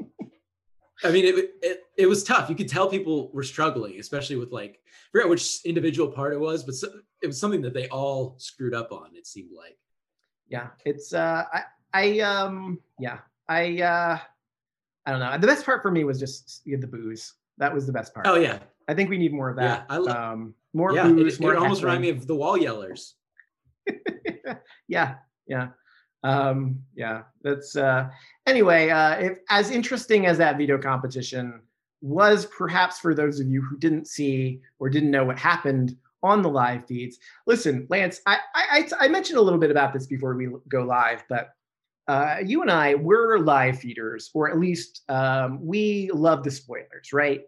I 1.03 1.09
mean, 1.09 1.25
it, 1.25 1.55
it 1.63 1.79
it 1.97 2.05
was 2.05 2.23
tough. 2.23 2.51
You 2.51 2.55
could 2.55 2.69
tell 2.69 2.87
people 2.87 3.31
were 3.33 3.41
struggling, 3.41 3.99
especially 3.99 4.35
with 4.35 4.51
like 4.51 4.79
I 4.85 5.07
forget 5.11 5.27
which 5.27 5.65
individual 5.65 6.11
part 6.11 6.33
it 6.33 6.39
was, 6.39 6.63
but 6.63 6.75
so, 6.75 6.87
it 7.23 7.27
was 7.27 7.39
something 7.39 7.63
that 7.63 7.73
they 7.73 7.87
all 7.89 8.35
screwed 8.37 8.75
up 8.75 8.91
on. 8.91 9.09
It 9.15 9.25
seemed 9.25 9.49
like. 9.57 9.79
Yeah, 10.49 10.67
it's 10.85 11.15
uh, 11.15 11.45
I 11.51 11.63
I 11.95 12.19
um 12.19 12.79
yeah 12.99 13.19
I 13.49 13.81
uh 13.81 14.19
I 15.07 15.11
don't 15.11 15.19
know. 15.19 15.35
The 15.39 15.47
best 15.47 15.65
part 15.65 15.81
for 15.81 15.89
me 15.89 16.03
was 16.03 16.19
just 16.19 16.63
the 16.63 16.77
booze. 16.87 17.33
That 17.57 17.73
was 17.73 17.87
the 17.87 17.93
best 17.93 18.13
part. 18.13 18.27
Oh 18.27 18.35
yeah, 18.35 18.59
I 18.87 18.93
think 18.93 19.09
we 19.09 19.17
need 19.17 19.33
more 19.33 19.49
of 19.49 19.55
that. 19.57 19.85
Yeah, 19.89 19.97
I 19.97 20.31
um, 20.31 20.53
more 20.73 20.93
yeah. 20.93 21.07
booze, 21.07 21.35
It, 21.35 21.41
more 21.41 21.53
it 21.53 21.57
almost 21.57 21.81
reminded 21.81 22.01
me 22.01 22.09
of 22.09 22.27
the 22.27 22.35
Wall 22.35 22.57
Yellers. 22.57 23.13
yeah 24.87 25.15
yeah 25.47 25.67
um 26.23 26.79
yeah 26.95 27.23
that's 27.43 27.75
uh 27.75 28.09
anyway 28.47 28.89
uh 28.89 29.15
if 29.15 29.37
as 29.49 29.71
interesting 29.71 30.25
as 30.25 30.37
that 30.37 30.57
veto 30.57 30.77
competition 30.77 31.61
was 32.01 32.45
perhaps 32.45 32.99
for 32.99 33.13
those 33.13 33.39
of 33.39 33.47
you 33.47 33.61
who 33.61 33.77
didn't 33.77 34.07
see 34.07 34.59
or 34.79 34.89
didn't 34.89 35.11
know 35.11 35.23
what 35.23 35.37
happened 35.37 35.95
on 36.23 36.41
the 36.41 36.49
live 36.49 36.85
feeds 36.87 37.19
listen 37.45 37.85
lance 37.89 38.21
i 38.25 38.37
i 38.55 38.87
i, 38.99 39.05
I 39.05 39.07
mentioned 39.07 39.37
a 39.37 39.41
little 39.41 39.59
bit 39.59 39.71
about 39.71 39.93
this 39.93 40.07
before 40.07 40.35
we 40.35 40.49
go 40.67 40.83
live 40.83 41.23
but 41.29 41.49
uh, 42.07 42.37
you 42.45 42.61
and 42.61 42.69
I, 42.69 42.93
we're 42.93 43.39
live 43.39 43.79
feeders, 43.79 44.29
or 44.35 44.47
at 44.47 44.59
least 44.59 45.01
um, 45.09 45.57
we 45.59 46.11
love 46.13 46.43
the 46.43 46.51
spoilers, 46.51 47.11
right? 47.11 47.41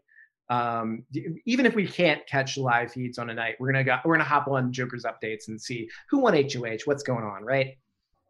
Um, 0.49 1.03
even 1.45 1.65
if 1.65 1.75
we 1.75 1.87
can't 1.87 2.25
catch 2.27 2.57
live 2.57 2.91
feeds 2.91 3.17
on 3.17 3.29
a 3.29 3.33
night, 3.33 3.55
we're 3.59 3.71
gonna 3.71 3.83
go, 3.83 3.97
we're 4.05 4.15
gonna 4.15 4.23
hop 4.23 4.47
on 4.47 4.71
Joker's 4.71 5.03
updates 5.03 5.47
and 5.49 5.59
see 5.59 5.89
who 6.09 6.19
won 6.19 6.33
HOH, 6.33 6.79
what's 6.85 7.03
going 7.03 7.23
on, 7.23 7.43
right? 7.43 7.77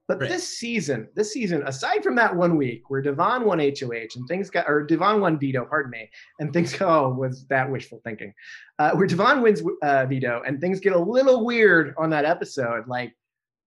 But 0.07 0.21
Right. 0.21 0.29
this 0.29 0.47
season, 0.57 1.09
this 1.15 1.33
season, 1.33 1.63
aside 1.67 2.01
from 2.01 2.15
that 2.15 2.33
one 2.33 2.55
week 2.55 2.89
where 2.89 3.03
Da'Vonne 3.03 3.43
won 3.43 3.59
HOH 3.59 4.15
and 4.15 4.25
things 4.27 4.49
got, 4.49 4.65
or 4.67 4.87
Da'Vonne 4.87 5.19
won 5.19 5.37
veto, 5.37 5.65
pardon 5.65 5.91
me, 5.91 6.09
and 6.39 6.53
things 6.53 6.73
go, 6.73 6.87
oh, 6.89 7.09
was 7.13 7.45
that 7.47 7.69
wishful 7.69 7.99
thinking? 8.05 8.33
Uh, 8.79 8.91
where 8.91 9.05
Da'Vonne 9.05 9.41
wins 9.41 9.61
uh, 9.81 10.05
veto 10.05 10.41
and 10.47 10.61
things 10.61 10.79
get 10.79 10.93
a 10.93 10.99
little 10.99 11.45
weird 11.45 11.93
on 11.97 12.09
that 12.11 12.23
episode. 12.23 12.87
Like, 12.87 13.13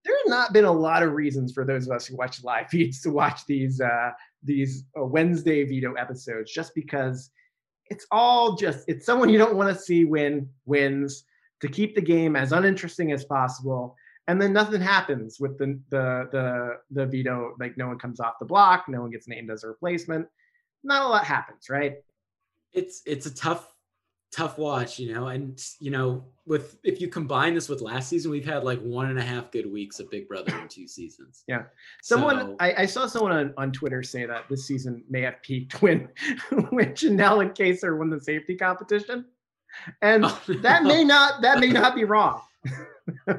there 0.02 0.16
have 0.16 0.30
not 0.30 0.54
been 0.54 0.64
a 0.64 0.72
lot 0.72 1.02
of 1.02 1.12
reasons 1.12 1.52
for 1.52 1.66
those 1.66 1.86
of 1.86 1.94
us 1.94 2.06
who 2.06 2.16
watch 2.16 2.42
live 2.42 2.68
feeds 2.70 3.02
to 3.02 3.10
watch 3.10 3.44
these 3.46 3.80
uh, 3.80 4.10
these 4.42 4.84
uh, 4.98 5.04
Wednesday 5.04 5.64
veto 5.64 5.92
episodes, 5.92 6.50
just 6.50 6.74
because 6.74 7.30
it's 7.90 8.06
all 8.10 8.56
just 8.56 8.84
it's 8.88 9.04
someone 9.04 9.28
you 9.28 9.38
don't 9.38 9.56
want 9.56 9.74
to 9.74 9.80
see 9.80 10.04
win 10.04 10.48
wins 10.64 11.24
to 11.60 11.68
keep 11.68 11.94
the 11.94 12.00
game 12.00 12.36
as 12.36 12.52
uninteresting 12.52 13.12
as 13.12 13.24
possible. 13.24 13.96
And 14.28 14.40
then 14.40 14.52
nothing 14.52 14.80
happens 14.80 15.40
with 15.40 15.58
the 15.58 15.78
the 15.90 16.28
the 16.30 16.76
the 16.92 17.06
veto 17.06 17.56
like 17.58 17.76
no 17.76 17.88
one 17.88 17.98
comes 17.98 18.20
off 18.20 18.38
the 18.38 18.46
block 18.46 18.84
no 18.88 19.00
one 19.00 19.10
gets 19.10 19.28
named 19.28 19.50
as 19.50 19.64
a 19.64 19.68
replacement. 19.68 20.26
Not 20.84 21.04
a 21.04 21.08
lot 21.08 21.24
happens 21.24 21.68
right? 21.68 21.96
It's 22.72 23.02
it's 23.04 23.26
a 23.26 23.34
tough 23.34 23.74
tough 24.32 24.58
watch, 24.58 24.98
you 24.98 25.12
know. 25.12 25.28
And 25.28 25.60
you 25.80 25.90
know, 25.90 26.24
with 26.46 26.78
if 26.84 27.00
you 27.00 27.08
combine 27.08 27.54
this 27.54 27.68
with 27.68 27.80
last 27.80 28.08
season, 28.08 28.30
we've 28.30 28.44
had 28.44 28.64
like 28.64 28.80
one 28.80 29.06
and 29.10 29.18
a 29.18 29.22
half 29.22 29.50
good 29.50 29.70
weeks 29.70 30.00
of 30.00 30.10
Big 30.10 30.28
Brother 30.28 30.56
in 30.58 30.68
two 30.68 30.86
seasons. 30.86 31.44
Yeah. 31.48 31.64
someone 32.02 32.38
So- 32.38 32.56
I, 32.60 32.82
I 32.82 32.86
saw 32.86 33.06
someone 33.06 33.32
on, 33.32 33.54
on 33.56 33.72
twitter 33.72 34.02
say 34.02 34.26
that 34.26 34.44
this 34.48 34.66
season 34.66 35.04
may 35.08 35.22
have 35.22 35.42
peaked 35.42 35.82
when 35.82 36.08
when 36.70 36.92
Janelle 36.94 37.42
and 37.42 37.50
Kaysar 37.52 37.98
won 37.98 38.10
the 38.10 38.20
safety 38.20 38.56
competition 38.56 39.24
and 40.02 40.24
Oh, 40.24 40.40
that 40.62 40.82
may 40.82 41.04
not 41.04 41.42
that 41.42 41.60
may 41.60 41.68
not 41.70 41.94
be 41.94 42.04
wrong 42.04 42.40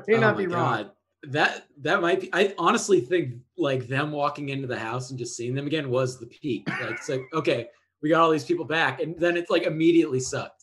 may 0.07 0.15
Oh 0.15 0.19
not 0.19 0.37
be 0.37 0.47
wrong 0.47 0.89
That 1.23 1.67
that 1.81 2.01
might 2.01 2.21
be. 2.21 2.29
I 2.33 2.53
honestly 2.57 3.01
think 3.01 3.35
like 3.57 3.87
them 3.87 4.11
walking 4.11 4.49
into 4.49 4.67
the 4.67 4.79
house 4.79 5.09
and 5.09 5.19
just 5.19 5.35
seeing 5.37 5.53
them 5.53 5.67
again 5.67 5.89
was 5.89 6.19
the 6.19 6.25
peak. 6.25 6.67
Like 6.67 6.91
it's 6.91 7.09
like 7.09 7.21
okay, 7.33 7.67
we 8.01 8.09
got 8.09 8.21
all 8.21 8.31
these 8.31 8.45
people 8.45 8.65
back, 8.65 9.01
and 9.01 9.15
then 9.19 9.37
it's 9.37 9.51
like 9.51 9.63
immediately 9.63 10.19
sucked. 10.19 10.60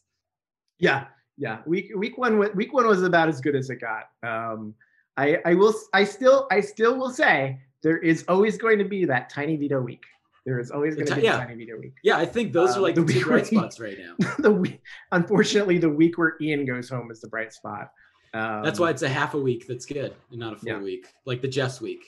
Yeah, 0.79 1.07
yeah. 1.37 1.59
Week 1.67 1.91
week 1.97 2.19
one 2.19 2.39
week 2.55 2.73
one 2.73 2.87
was 2.87 3.03
about 3.03 3.29
as 3.29 3.41
good 3.41 3.57
as 3.57 3.71
it 3.71 3.81
got. 3.81 4.09
Um, 4.23 4.75
I 5.17 5.39
I 5.45 5.55
will 5.55 5.75
I 5.93 6.05
still 6.05 6.47
I 6.51 6.61
still 6.61 6.97
will 6.97 7.11
say 7.11 7.59
there 7.83 7.99
is 7.99 8.25
always 8.29 8.57
going 8.59 8.79
to 8.79 8.85
be 8.85 9.05
that 9.07 9.31
tiny 9.31 9.57
veto 9.57 9.81
week. 9.81 10.05
There 10.47 10.59
is 10.59 10.71
always 10.71 10.95
going 10.95 11.07
to 11.09 11.17
be 11.17 11.23
yeah. 11.23 11.37
a 11.43 11.47
tiny 11.47 11.65
veto 11.65 11.79
week. 11.79 11.95
Yeah, 12.03 12.17
I 12.17 12.25
think 12.25 12.53
those 12.53 12.71
Um, 12.73 12.79
are 12.79 12.83
like 12.83 12.95
the 12.95 13.03
the 13.03 13.13
two 13.15 13.25
bright 13.25 13.31
where- 13.31 13.45
spots 13.45 13.81
right 13.81 13.99
now. 13.99 14.29
the 14.39 14.51
week, 14.51 14.81
unfortunately, 15.13 15.79
the 15.79 15.91
week 15.91 16.17
where 16.17 16.35
Ian 16.41 16.65
goes 16.65 16.89
home 16.89 17.11
is 17.11 17.21
the 17.21 17.29
bright 17.29 17.53
spot. 17.53 17.91
Um, 18.35 18.63
That's 18.63 18.79
why 18.79 18.91
it's 18.91 19.03
a 19.03 19.09
half 19.09 19.33
a 19.35 19.39
week 19.41 19.67
that's 19.67 19.87
good, 19.87 20.15
and 20.31 20.39
not 20.39 20.53
a 20.53 20.57
full 20.57 20.69
Yeah. 20.69 20.79
week, 20.81 21.07
like 21.25 21.41
the 21.41 21.49
Jess 21.49 21.81
week. 21.81 22.05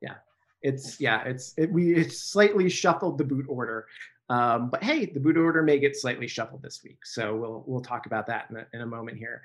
Yeah, 0.00 0.14
it's 0.62 1.00
yeah 1.00 1.22
it's 1.24 1.52
it, 1.56 1.70
we 1.72 1.94
it's 1.94 2.18
slightly 2.30 2.68
shuffled 2.68 3.18
the 3.18 3.24
boot 3.24 3.46
order. 3.48 3.86
Um, 4.30 4.70
but 4.70 4.82
hey, 4.82 5.06
the 5.06 5.20
boot 5.20 5.36
order 5.36 5.62
may 5.62 5.78
get 5.78 5.96
slightly 5.96 6.26
shuffled 6.26 6.62
this 6.62 6.80
week, 6.82 7.04
so 7.04 7.36
we'll 7.36 7.64
we'll 7.66 7.82
talk 7.82 8.06
about 8.06 8.26
that 8.28 8.46
in 8.50 8.56
a, 8.56 8.66
in 8.72 8.80
a 8.80 8.86
moment 8.86 9.18
here. 9.18 9.42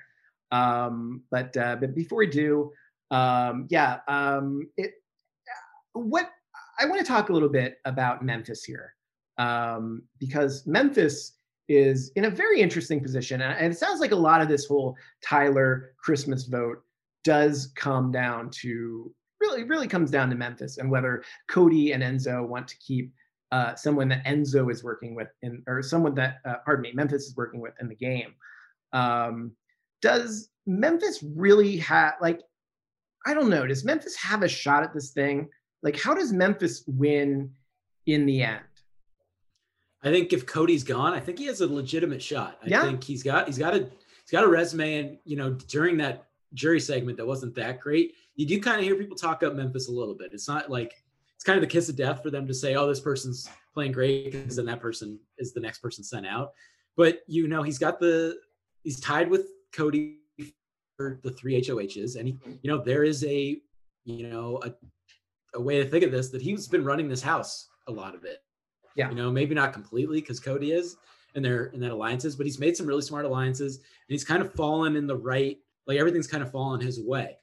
Um, 0.52 1.22
but 1.30 1.54
uh, 1.56 1.76
but 1.76 1.94
before 1.94 2.18
we 2.18 2.26
do, 2.26 2.72
um, 3.10 3.66
yeah, 3.68 3.98
um, 4.08 4.68
it 4.76 4.92
what 5.92 6.30
I 6.78 6.86
want 6.86 7.00
to 7.00 7.06
talk 7.06 7.28
a 7.28 7.32
little 7.32 7.48
bit 7.48 7.78
about 7.84 8.24
Memphis 8.24 8.64
here 8.64 8.94
um, 9.36 10.02
because 10.18 10.66
Memphis 10.66 11.32
is 11.68 12.10
in 12.16 12.24
a 12.24 12.30
very 12.30 12.60
interesting 12.60 13.00
position, 13.00 13.42
and 13.42 13.72
it 13.72 13.78
sounds 13.78 14.00
like 14.00 14.12
a 14.12 14.16
lot 14.16 14.40
of 14.40 14.48
this 14.48 14.66
whole 14.66 14.96
Tyler 15.22 15.92
Christmas 15.98 16.44
vote 16.44 16.82
does 17.22 17.70
come 17.76 18.10
down 18.10 18.48
to 18.48 19.14
really 19.42 19.64
really 19.64 19.86
comes 19.88 20.10
down 20.10 20.30
to 20.30 20.36
Memphis 20.36 20.78
and 20.78 20.90
whether 20.90 21.22
Cody 21.50 21.92
and 21.92 22.02
Enzo 22.02 22.46
want 22.46 22.66
to 22.68 22.76
keep 22.78 23.12
uh, 23.52 23.74
someone 23.74 24.08
that 24.08 24.24
Enzo 24.24 24.70
is 24.70 24.84
working 24.84 25.14
with 25.14 25.28
in 25.42 25.62
or 25.66 25.82
someone 25.82 26.14
that 26.14 26.38
uh, 26.44 26.56
pardon 26.64 26.82
me 26.82 26.92
Memphis 26.94 27.24
is 27.26 27.36
working 27.36 27.60
with 27.60 27.74
in 27.80 27.88
the 27.88 27.94
game. 27.96 28.34
Um, 28.92 29.52
does 30.02 30.48
Memphis 30.66 31.22
really 31.22 31.76
have 31.78 32.14
like 32.20 32.40
I 33.26 33.34
don't 33.34 33.50
know. 33.50 33.66
Does 33.66 33.84
Memphis 33.84 34.16
have 34.16 34.42
a 34.42 34.48
shot 34.48 34.82
at 34.82 34.94
this 34.94 35.10
thing? 35.10 35.48
Like, 35.82 36.00
how 36.00 36.14
does 36.14 36.32
Memphis 36.32 36.84
win 36.86 37.50
in 38.06 38.24
the 38.26 38.42
end? 38.42 38.62
I 40.02 40.10
think 40.10 40.32
if 40.32 40.46
Cody's 40.46 40.84
gone, 40.84 41.12
I 41.12 41.20
think 41.20 41.38
he 41.38 41.46
has 41.46 41.60
a 41.60 41.66
legitimate 41.66 42.22
shot. 42.22 42.58
I 42.64 42.68
Yeah. 42.68 42.82
think 42.82 43.04
he's 43.04 43.22
got 43.22 43.46
he's 43.46 43.58
got 43.58 43.74
a 43.74 43.80
he's 43.80 44.30
got 44.32 44.44
a 44.44 44.48
resume, 44.48 44.94
and 44.98 45.18
you 45.24 45.36
know 45.36 45.52
during 45.52 45.98
that 45.98 46.26
jury 46.54 46.80
segment 46.80 47.16
that 47.18 47.26
wasn't 47.26 47.54
that 47.56 47.80
great, 47.80 48.14
you 48.36 48.46
do 48.46 48.60
kind 48.60 48.78
of 48.78 48.84
hear 48.84 48.94
people 48.96 49.16
talk 49.16 49.42
up 49.42 49.54
Memphis 49.54 49.88
a 49.88 49.92
little 49.92 50.14
bit. 50.14 50.30
It's 50.32 50.48
not 50.48 50.70
like 50.70 50.94
it's 51.40 51.44
kind 51.46 51.56
of 51.56 51.62
the 51.62 51.66
kiss 51.66 51.88
of 51.88 51.96
death 51.96 52.22
for 52.22 52.28
them 52.28 52.46
to 52.46 52.52
say, 52.52 52.74
"Oh, 52.74 52.86
this 52.86 53.00
person's 53.00 53.48
playing 53.72 53.92
great," 53.92 54.30
because 54.30 54.56
then 54.56 54.66
that 54.66 54.78
person 54.78 55.18
is 55.38 55.54
the 55.54 55.60
next 55.60 55.78
person 55.78 56.04
sent 56.04 56.26
out. 56.26 56.52
But 56.98 57.20
you 57.26 57.48
know 57.48 57.62
he's 57.62 57.78
got 57.78 57.98
the 57.98 58.36
he's 58.84 59.00
tied 59.00 59.30
with 59.30 59.46
Cody 59.72 60.18
for 60.98 61.18
the 61.22 61.30
three 61.30 61.58
HOHs, 61.58 62.16
and 62.16 62.28
he 62.28 62.38
you 62.62 62.70
know 62.70 62.76
there 62.76 63.04
is 63.04 63.24
a 63.24 63.56
you 64.04 64.28
know 64.28 64.60
a 64.62 64.74
a 65.54 65.60
way 65.62 65.82
to 65.82 65.88
think 65.88 66.04
of 66.04 66.12
this 66.12 66.28
that 66.28 66.42
he's 66.42 66.68
been 66.68 66.84
running 66.84 67.08
this 67.08 67.22
house 67.22 67.70
a 67.88 67.90
lot 67.90 68.14
of 68.14 68.24
it. 68.24 68.42
Yeah. 68.96 69.08
You 69.08 69.16
know, 69.16 69.30
maybe 69.30 69.54
not 69.54 69.72
completely 69.72 70.20
because 70.20 70.40
Cody 70.40 70.72
is 70.72 70.96
and 71.34 71.42
they're 71.42 71.66
in 71.66 71.80
that 71.80 71.90
alliances, 71.90 72.36
but 72.36 72.44
he's 72.44 72.58
made 72.58 72.76
some 72.76 72.86
really 72.86 73.02
smart 73.02 73.24
alliances 73.24 73.76
and 73.76 73.84
he's 74.08 74.24
kind 74.24 74.42
of 74.42 74.52
fallen 74.52 74.94
in 74.94 75.06
the 75.06 75.16
right, 75.16 75.58
like 75.86 75.98
everything's 75.98 76.26
kind 76.26 76.42
of 76.42 76.50
fallen 76.50 76.80
his 76.80 77.00
way. 77.00 77.38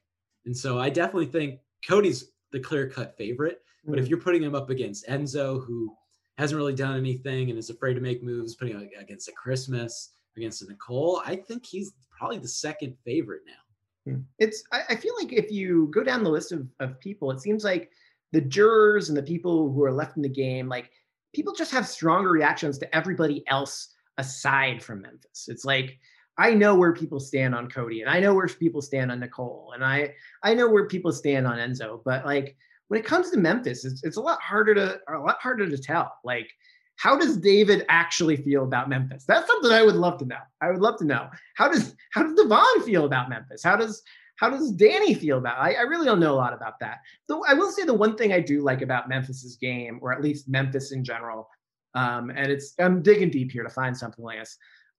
And 0.46 0.56
so 0.56 0.80
I 0.80 0.90
definitely 0.90 1.26
think 1.26 1.62
Cody's 1.88 2.32
the 2.52 2.60
clear 2.60 2.88
cut 2.90 3.18
favorite. 3.18 3.62
But 3.88 4.00
if 4.00 4.08
you're 4.10 4.20
putting 4.20 4.44
him 4.44 4.54
up 4.54 4.70
against 4.70 5.08
Enzo, 5.08 5.66
who 5.66 5.96
hasn't 6.38 6.58
really 6.58 6.76
done 6.76 6.98
anything 6.98 7.50
and 7.50 7.58
is 7.58 7.70
afraid 7.70 7.94
to 7.96 8.02
make 8.02 8.22
moves, 8.22 8.56
putting 8.56 8.78
him 8.78 8.90
against 9.00 9.30
a 9.30 9.32
Christmas, 9.32 10.12
against 10.36 10.62
a 10.62 10.68
Nicole, 10.68 11.22
I 11.26 11.36
think 11.36 11.66
he's 11.66 11.94
probably 12.18 12.38
the 12.38 12.48
second 12.48 12.96
favorite 13.06 13.42
now. 13.46 14.12
Hmm. 14.12 14.22
It's 14.40 14.64
I, 14.72 14.82
I 14.90 14.96
feel 14.96 15.14
like 15.20 15.34
if 15.34 15.52
you 15.52 15.90
go 15.94 16.04
down 16.04 16.24
the 16.24 16.30
list 16.30 16.52
of, 16.52 16.68
of 16.80 17.00
people, 17.00 17.32
it 17.32 17.42
seems 17.42 17.64
like 17.64 17.90
the 18.34 18.42
jurors 18.42 19.10
and 19.10 19.18
the 19.18 19.24
people 19.24 19.72
who 19.72 19.84
are 19.84 19.92
left 19.92 20.18
in 20.18 20.22
the 20.22 20.30
game, 20.30 20.68
like 20.68 20.92
people 21.34 21.54
just 21.54 21.72
have 21.72 21.88
stronger 21.88 22.30
reactions 22.30 22.78
to 22.80 22.96
everybody 22.96 23.44
else 23.48 23.96
aside 24.18 24.84
from 24.84 25.02
Memphis. 25.02 25.48
It's 25.48 25.66
like 25.66 25.98
I 26.38 26.54
know 26.54 26.76
where 26.76 26.94
people 26.94 27.20
stand 27.20 27.56
on 27.56 27.70
Cody 27.70 28.02
and 28.02 28.10
I 28.10 28.20
know 28.20 28.34
where 28.34 28.48
people 28.48 28.82
stand 28.82 29.12
on 29.12 29.20
Nicole 29.20 29.72
and 29.74 29.84
I 29.84 30.14
I 30.44 30.54
know 30.54 30.70
where 30.70 30.88
people 30.88 31.12
stand 31.12 31.48
on 31.48 31.58
Enzo, 31.58 32.02
but 32.04 32.26
like 32.26 32.56
when 32.88 33.00
it 33.00 33.06
comes 33.06 33.30
to 33.32 33.38
Memphis, 33.38 33.86
it's, 33.86 34.04
it's 34.04 34.18
a 34.18 34.22
lot 34.22 34.42
harder 34.42 34.74
to 34.76 35.00
a 35.10 35.20
lot 35.20 35.38
harder 35.42 35.70
to 35.70 35.78
tell. 35.78 36.14
Like 36.24 36.50
how 36.98 37.16
does 37.16 37.38
David 37.38 37.86
actually 37.90 38.38
feel 38.38 38.64
about 38.64 38.90
Memphis? 38.90 39.24
That's 39.26 39.48
something 39.48 39.72
I 39.72 39.84
would 39.84 39.96
love 39.96 40.18
to 40.20 40.26
know. 40.26 40.40
I 40.62 40.72
would 40.72 40.82
love 40.82 40.98
to 40.98 41.06
know. 41.06 41.30
How 41.56 41.70
does 41.70 41.96
how 42.12 42.24
does 42.24 42.34
Da'Vonne 42.34 42.84
feel 42.84 43.06
about 43.06 43.30
Memphis? 43.30 43.64
How 43.64 43.76
does 43.76 44.02
how 44.38 44.50
does 44.50 44.76
Dani 44.76 45.18
feel 45.18 45.38
about? 45.38 45.60
I, 45.60 45.74
I 45.74 45.82
really 45.82 46.06
don't 46.06 46.20
know 46.20 46.34
a 46.34 46.36
lot 46.36 46.54
about 46.54 46.80
that. 46.80 47.00
Though 47.28 47.44
I 47.48 47.54
will 47.54 47.72
say 47.72 47.84
the 47.84 47.94
one 47.94 48.18
thing 48.18 48.34
I 48.34 48.40
do 48.40 48.62
like 48.62 48.82
about 48.82 49.10
Memphis's 49.10 49.56
game, 49.56 50.00
or 50.02 50.12
at 50.12 50.22
least 50.22 50.50
Memphis 50.50 50.92
in 50.92 51.04
general, 51.04 51.48
um, 51.94 52.32
and 52.32 52.52
it's 52.52 52.74
I'm 52.80 53.02
digging 53.02 53.30
deep 53.30 53.52
here 53.52 53.64
to 53.64 53.70
find 53.70 53.96
something 53.96 54.26
like. 54.26 54.40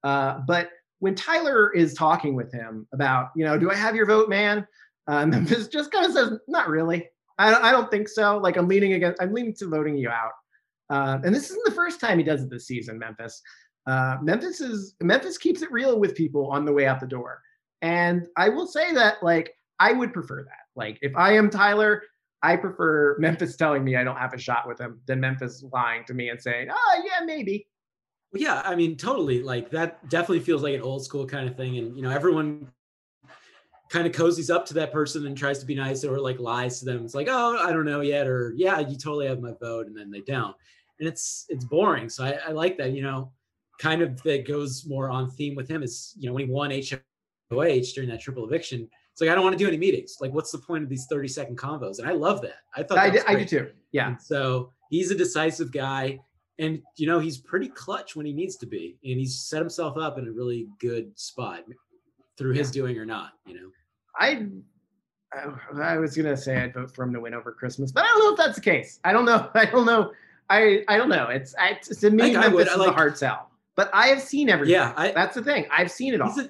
Uh, 0.04 0.38
but 0.46 0.70
when 1.00 1.14
Tyler 1.14 1.72
is 1.72 1.94
talking 1.94 2.34
with 2.34 2.52
him 2.52 2.86
about, 2.92 3.30
you 3.36 3.44
know, 3.44 3.58
do 3.58 3.70
I 3.70 3.74
have 3.74 3.96
your 3.96 4.06
vote, 4.06 4.28
man? 4.28 4.66
Uh, 5.08 5.26
Memphis 5.26 5.66
just 5.68 5.90
kind 5.90 6.06
of 6.06 6.12
says, 6.12 6.32
not 6.46 6.68
really. 6.68 7.08
I 7.38 7.50
don't, 7.50 7.64
I 7.64 7.70
don't 7.70 7.90
think 7.90 8.08
so. 8.08 8.38
Like 8.38 8.56
I'm 8.56 8.68
leaning 8.68 8.94
against, 8.94 9.22
I'm 9.22 9.32
leaning 9.32 9.54
to 9.54 9.68
voting 9.68 9.96
you 9.96 10.10
out. 10.10 10.32
Uh, 10.90 11.18
and 11.24 11.34
this 11.34 11.50
isn't 11.50 11.64
the 11.64 11.72
first 11.72 12.00
time 12.00 12.18
he 12.18 12.24
does 12.24 12.42
it 12.42 12.50
this 12.50 12.66
season, 12.66 12.98
Memphis. 12.98 13.40
Uh, 13.86 14.16
Memphis 14.22 14.60
is 14.60 14.94
Memphis 15.00 15.38
keeps 15.38 15.62
it 15.62 15.70
real 15.72 15.98
with 15.98 16.14
people 16.14 16.50
on 16.50 16.64
the 16.64 16.72
way 16.72 16.86
out 16.86 17.00
the 17.00 17.06
door. 17.06 17.40
And 17.80 18.26
I 18.36 18.48
will 18.48 18.66
say 18.66 18.92
that, 18.94 19.22
like, 19.22 19.54
I 19.78 19.92
would 19.92 20.12
prefer 20.12 20.42
that. 20.42 20.66
Like, 20.74 20.98
if 21.00 21.12
I 21.16 21.34
am 21.34 21.48
Tyler, 21.48 22.02
I 22.42 22.56
prefer 22.56 23.16
Memphis 23.18 23.56
telling 23.56 23.84
me 23.84 23.96
I 23.96 24.04
don't 24.04 24.16
have 24.16 24.34
a 24.34 24.38
shot 24.38 24.66
with 24.66 24.80
him 24.80 25.00
than 25.06 25.20
Memphis 25.20 25.64
lying 25.72 26.04
to 26.06 26.14
me 26.14 26.28
and 26.28 26.40
saying, 26.40 26.68
"Oh, 26.70 27.02
yeah, 27.04 27.24
maybe." 27.24 27.66
Yeah, 28.32 28.62
I 28.64 28.74
mean, 28.74 28.96
totally. 28.96 29.42
Like 29.42 29.70
that 29.70 30.08
definitely 30.08 30.40
feels 30.40 30.62
like 30.62 30.74
an 30.74 30.82
old 30.82 31.04
school 31.04 31.26
kind 31.26 31.48
of 31.48 31.56
thing. 31.56 31.78
And 31.78 31.96
you 31.96 32.02
know, 32.02 32.10
everyone 32.10 32.68
kind 33.88 34.06
of 34.06 34.12
cozies 34.12 34.54
up 34.54 34.66
to 34.66 34.74
that 34.74 34.92
person 34.92 35.26
and 35.26 35.36
tries 35.36 35.58
to 35.60 35.66
be 35.66 35.74
nice 35.74 36.04
or 36.04 36.18
like 36.20 36.38
lies 36.38 36.78
to 36.80 36.84
them. 36.84 37.04
It's 37.04 37.14
like, 37.14 37.28
oh, 37.30 37.56
I 37.58 37.72
don't 37.72 37.84
know 37.84 38.00
yet, 38.00 38.26
or 38.26 38.52
yeah, 38.56 38.80
you 38.80 38.96
totally 38.96 39.26
have 39.26 39.40
my 39.40 39.52
vote, 39.60 39.86
and 39.86 39.96
then 39.96 40.10
they 40.10 40.20
don't. 40.20 40.54
And 41.00 41.08
it's 41.08 41.46
it's 41.48 41.64
boring. 41.64 42.08
So 42.08 42.24
I, 42.24 42.38
I 42.48 42.50
like 42.50 42.76
that, 42.78 42.92
you 42.92 43.02
know, 43.02 43.32
kind 43.78 44.02
of 44.02 44.22
that 44.22 44.46
goes 44.46 44.84
more 44.86 45.10
on 45.10 45.30
theme 45.30 45.54
with 45.54 45.68
him 45.68 45.82
is, 45.82 46.14
you 46.18 46.28
know, 46.28 46.34
when 46.34 46.46
he 46.46 46.52
won 46.52 46.70
HOH 46.70 47.92
during 47.94 48.10
that 48.10 48.20
triple 48.20 48.44
eviction, 48.44 48.88
it's 49.12 49.20
like 49.20 49.30
I 49.30 49.34
don't 49.34 49.44
want 49.44 49.58
to 49.58 49.58
do 49.58 49.68
any 49.68 49.78
meetings. 49.78 50.18
Like, 50.20 50.32
what's 50.32 50.52
the 50.52 50.58
point 50.58 50.84
of 50.84 50.90
these 50.90 51.06
30 51.06 51.28
second 51.28 51.58
combos? 51.58 51.98
And 51.98 52.08
I 52.08 52.12
love 52.12 52.42
that. 52.42 52.58
I 52.76 52.82
thought 52.82 52.98
I, 52.98 53.10
that 53.10 53.12
d- 53.12 53.18
was 53.18 53.24
I 53.26 53.34
do 53.34 53.44
too. 53.44 53.70
Yeah. 53.92 54.08
And 54.08 54.20
so 54.22 54.70
he's 54.90 55.10
a 55.10 55.14
decisive 55.14 55.72
guy. 55.72 56.20
And, 56.60 56.82
you 56.96 57.06
know, 57.06 57.20
he's 57.20 57.38
pretty 57.38 57.68
clutch 57.68 58.16
when 58.16 58.26
he 58.26 58.32
needs 58.32 58.56
to 58.56 58.66
be. 58.66 58.98
And 59.04 59.18
he's 59.18 59.40
set 59.40 59.60
himself 59.60 59.96
up 59.96 60.18
in 60.18 60.28
a 60.28 60.30
really 60.30 60.68
good 60.80 61.18
spot 61.18 61.64
through 62.38 62.52
his 62.52 62.70
doing 62.70 62.96
or 62.96 63.04
not, 63.04 63.32
you 63.46 63.54
know? 63.54 63.68
I 64.18 64.46
I, 65.82 65.98
was 65.98 66.16
gonna 66.16 66.36
say 66.36 66.56
I'd 66.56 66.72
vote 66.72 66.94
for 66.94 67.02
him 67.04 67.12
to 67.12 67.20
win 67.20 67.34
over 67.34 67.52
Christmas, 67.52 67.92
but 67.92 68.04
I 68.04 68.06
don't 68.06 68.20
know 68.20 68.30
if 68.32 68.38
that's 68.38 68.54
the 68.56 68.62
case. 68.62 68.98
I 69.04 69.12
don't 69.12 69.26
know. 69.26 69.50
I 69.54 69.66
don't 69.66 69.84
know. 69.84 70.12
I 70.48 70.84
I 70.88 70.96
don't 70.96 71.10
know. 71.10 71.26
It's 71.28 71.54
I, 71.58 71.70
it's 71.70 71.88
to 72.00 72.10
me 72.10 72.34
I- 72.34 72.44
I 72.44 72.48
would- 72.48 72.66
I 72.68 72.70
is 72.72 72.76
a 72.76 72.80
like- 72.82 72.94
hard 72.94 73.18
sell. 73.18 73.50
But 73.76 73.90
I 73.92 74.08
have 74.08 74.20
seen 74.20 74.48
everything. 74.48 74.72
Yeah, 74.74 74.92
I, 74.96 75.12
That's 75.12 75.36
the 75.36 75.42
thing. 75.44 75.66
I've 75.70 75.90
seen 75.92 76.12
it 76.12 76.20
all. 76.20 76.32
he's 76.32 76.44
a 76.46 76.48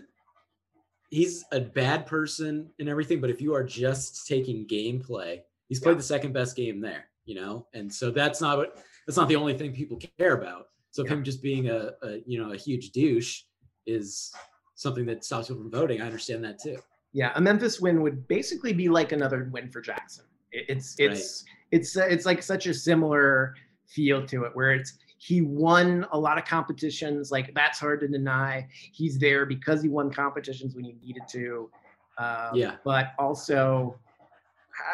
he's 1.11 1.45
a 1.53 1.61
bad 1.61 2.07
person 2.07 2.71
and 2.79 2.89
everything, 2.89 3.21
but 3.21 3.29
if 3.31 3.41
you 3.43 3.53
are 3.55 3.65
just 3.65 4.27
taking 4.27 4.67
gameplay, 4.67 5.41
he's 5.69 5.81
played 5.81 5.93
Yeah. 5.93 5.97
the 5.99 6.03
second 6.05 6.33
best 6.33 6.57
game 6.57 6.81
there, 6.81 7.07
you 7.27 7.35
know, 7.35 7.67
and 7.75 7.93
so 7.93 8.11
that's 8.11 8.41
not 8.41 8.57
what 8.57 8.79
that's 9.07 9.19
not 9.19 9.29
the 9.29 9.37
only 9.37 9.59
thing 9.59 9.73
people 9.75 9.99
care 10.19 10.35
about. 10.35 10.69
So 10.91 11.05
Yeah. 11.05 11.11
him 11.15 11.25
just 11.25 11.43
being 11.43 11.69
a, 11.69 11.91
a 12.03 12.23
you 12.25 12.41
know 12.43 12.53
a 12.53 12.57
huge 12.57 12.93
douche 12.93 13.43
is 13.87 14.33
something 14.79 15.05
that 15.07 15.25
stops 15.25 15.49
people 15.49 15.63
from 15.63 15.71
voting, 15.73 16.01
I 16.01 16.07
understand 16.07 16.45
that 16.45 16.59
too. 16.61 16.77
Yeah, 17.13 17.33
a 17.35 17.41
Memphis 17.41 17.81
win 17.81 18.01
would 18.03 18.29
basically 18.29 18.73
be 18.73 18.89
like 18.89 19.11
another 19.13 19.49
win 19.53 19.69
for 19.71 19.81
Jackson. 19.81 20.25
It- 20.53 20.67
It's 20.69 20.95
it's 20.99 21.45
it's 21.73 21.97
uh, 21.97 22.07
it's 22.09 22.25
like 22.25 22.43
such 22.43 22.67
a 22.67 22.73
similar 22.75 23.55
feel 23.87 24.25
to 24.27 24.45
it, 24.45 24.55
where 24.55 24.73
it's 24.73 24.99
he 25.19 25.41
won 25.43 26.07
a 26.13 26.19
lot 26.19 26.39
of 26.39 26.45
competitions. 26.45 27.33
Like 27.33 27.53
that's 27.55 27.79
hard 27.81 28.01
to 28.01 28.09
deny. 28.09 28.69
He's 28.93 29.19
there 29.19 29.45
because 29.47 29.83
he 29.83 29.89
won 29.89 30.13
competitions 30.13 30.75
when 30.77 30.85
he 30.85 30.95
needed 31.03 31.23
to. 31.31 31.71
Um, 32.19 32.51
Yeah. 32.55 32.77
but 32.85 33.15
also 33.19 33.99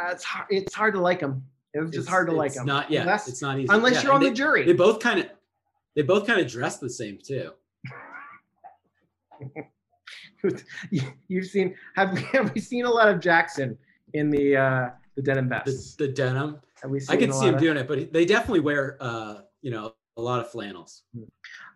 uh, 0.02 0.12
it's 0.12 0.24
hard. 0.24 0.46
It's 0.50 0.74
hard 0.74 0.94
to 0.94 1.00
like 1.00 1.20
him. 1.20 1.44
It 1.74 1.80
was 1.80 1.90
just 1.90 2.04
It's- 2.04 2.08
hard 2.10 2.28
to 2.28 2.32
like 2.34 2.54
him. 2.54 2.64
Not 2.64 2.90
yeah, 2.90 3.02
unless, 3.02 3.28
it's 3.28 3.42
not 3.42 3.58
easy. 3.58 3.68
unless 3.70 3.94
Yeah, 3.96 4.02
you're 4.04 4.12
on 4.14 4.24
and 4.24 4.30
the 4.32 4.36
jury. 4.36 4.64
They 4.64 4.72
both 4.72 4.98
kind 5.00 5.20
of 5.20 5.26
they 5.94 6.02
both 6.02 6.26
kind 6.26 6.40
of 6.40 6.46
dress 6.50 6.78
the 6.78 6.88
same 6.90 7.18
too. 7.22 7.50
You- 10.90 11.12
You've 11.28 11.46
seen 11.46 11.74
have 11.96 12.12
we, 12.12 12.20
have 12.32 12.52
we 12.54 12.60
seen 12.60 12.84
a 12.84 12.90
lot 12.90 13.08
of 13.08 13.20
Jackson 13.20 13.76
in 14.12 14.30
the 14.30 14.56
uh 14.56 14.90
the 15.16 15.22
denim 15.22 15.48
The, 15.48 15.62
vests? 15.64 15.94
the 15.96 16.08
denim. 16.08 16.58
Have 16.82 16.90
we 16.90 17.00
I 17.08 17.16
can 17.16 17.32
see 17.32 17.46
him 17.46 17.54
of- 17.54 17.60
doing 17.60 17.76
it, 17.76 17.86
but 17.88 18.12
they 18.12 18.24
definitely 18.24 18.60
wear 18.60 18.96
uh, 19.00 19.40
you 19.62 19.70
know, 19.70 19.94
a 20.16 20.22
lot 20.22 20.40
of 20.40 20.50
flannels. 20.50 21.02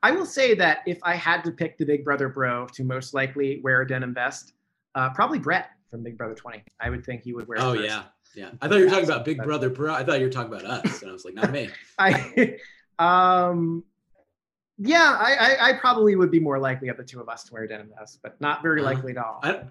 I 0.03 0.11
will 0.11 0.27
say 0.27 0.55
that 0.55 0.79
if 0.87 0.99
I 1.03 1.15
had 1.15 1.43
to 1.45 1.51
pick 1.53 1.79
the 1.79 1.85
Big 1.85 2.05
Brother 2.05 2.29
bro 2.29 2.67
to 2.75 2.85
most 2.85 3.15
likely 3.15 3.61
wear 3.63 3.81
a 3.83 3.87
denim 3.87 4.13
vest, 4.15 4.53
uh, 4.95 5.11
probably 5.11 5.39
Brett 5.39 5.71
from 5.91 6.03
Big 6.03 6.19
Brother 6.19 6.35
20. 6.35 6.63
I 6.81 6.91
would 6.91 7.05
think 7.07 7.23
he 7.23 7.33
would 7.33 7.49
wear. 7.49 7.59
it 7.59 7.63
Oh 7.63 7.75
first. 7.75 7.85
yeah, 7.87 8.03
yeah. 8.37 8.51
I 8.61 8.69
thought 8.69 8.79
you 8.79 8.85
were 8.85 8.91
talking 8.91 9.07
about 9.07 9.25
Big 9.25 9.39
Brother 9.43 9.71
Bro. 9.71 9.95
I 9.95 10.05
thought 10.05 10.19
you 10.21 10.27
were 10.27 10.33
talking 10.33 10.53
about 10.53 10.65
us, 10.67 11.01
and 11.03 11.11
I 11.11 11.13
was 11.15 11.25
like, 11.25 11.35
not 11.35 11.51
me. 11.59 11.69
I, 11.99 12.57
um, 12.99 13.85
yeah, 14.79 15.17
I, 15.21 15.35
I, 15.35 15.69
I 15.69 15.73
probably 15.75 16.15
would 16.17 16.31
be 16.31 16.41
more 16.41 16.59
likely 16.59 16.89
of 16.89 16.97
the 16.97 17.05
two 17.05 17.21
of 17.21 17.29
us 17.29 17.45
to 17.45 17.53
wear 17.55 17.67
denim 17.67 17.91
vest, 17.99 18.21
but 18.23 18.41
not 18.41 18.63
very 18.63 18.81
Uh, 18.81 18.85
likely 18.85 19.13
at 19.13 19.19
all. 19.19 19.41
I- 19.43 19.63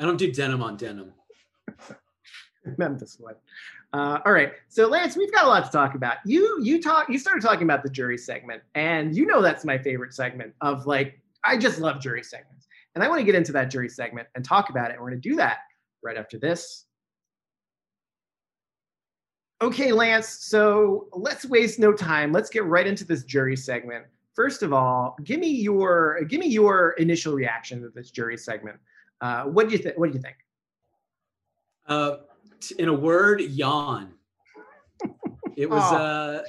I 0.00 0.04
don't 0.04 0.16
do 0.16 0.30
denim 0.32 0.62
on 0.62 0.76
denim. 0.76 1.12
Memphis 2.76 3.16
would. 3.20 3.34
Uh, 3.92 4.18
all 4.24 4.32
right, 4.32 4.52
so 4.68 4.86
Lance, 4.86 5.16
we've 5.16 5.32
got 5.32 5.44
a 5.44 5.48
lot 5.48 5.64
to 5.64 5.70
talk 5.72 5.94
about. 5.94 6.18
You 6.24 6.60
you 6.62 6.80
talk 6.82 7.08
you 7.08 7.18
started 7.18 7.42
talking 7.42 7.62
about 7.64 7.82
the 7.82 7.88
jury 7.90 8.18
segment, 8.18 8.62
and 8.74 9.16
you 9.16 9.26
know 9.26 9.40
that's 9.42 9.64
my 9.64 9.76
favorite 9.78 10.12
segment 10.14 10.52
of 10.60 10.86
like 10.86 11.20
I 11.44 11.56
just 11.56 11.80
love 11.80 12.00
jury 12.00 12.22
segments, 12.22 12.66
and 12.94 13.02
I 13.02 13.08
want 13.08 13.18
to 13.20 13.24
get 13.24 13.34
into 13.34 13.50
that 13.52 13.70
jury 13.70 13.88
segment 13.88 14.28
and 14.34 14.44
talk 14.44 14.70
about 14.70 14.90
it. 14.90 14.94
And 14.94 15.00
we're 15.02 15.10
going 15.10 15.20
to 15.22 15.28
do 15.28 15.36
that 15.36 15.58
right 16.02 16.16
after 16.16 16.38
this. 16.38 16.84
Okay, 19.60 19.90
Lance. 19.92 20.28
So 20.28 21.08
let's 21.12 21.44
waste 21.44 21.78
no 21.78 21.92
time. 21.92 22.30
Let's 22.32 22.50
get 22.50 22.64
right 22.64 22.86
into 22.86 23.04
this 23.04 23.24
jury 23.24 23.56
segment. 23.56 24.04
First 24.38 24.62
of 24.62 24.72
all, 24.72 25.16
give 25.24 25.40
me 25.40 25.48
your 25.50 26.22
give 26.28 26.38
me 26.38 26.46
your 26.46 26.90
initial 26.92 27.34
reaction 27.34 27.82
to 27.82 27.88
this 27.88 28.12
jury 28.12 28.36
segment. 28.36 28.78
Uh, 29.20 29.42
what 29.46 29.66
do 29.66 29.72
you 29.72 29.78
think? 29.78 29.98
What 29.98 30.12
do 30.12 30.16
you 30.16 30.22
think? 30.22 30.36
Uh, 31.88 32.18
t- 32.60 32.76
in 32.78 32.88
a 32.88 32.94
word, 32.94 33.40
yawn. 33.40 34.14
It 35.56 35.68
was 35.68 35.82
uh, 35.92 36.44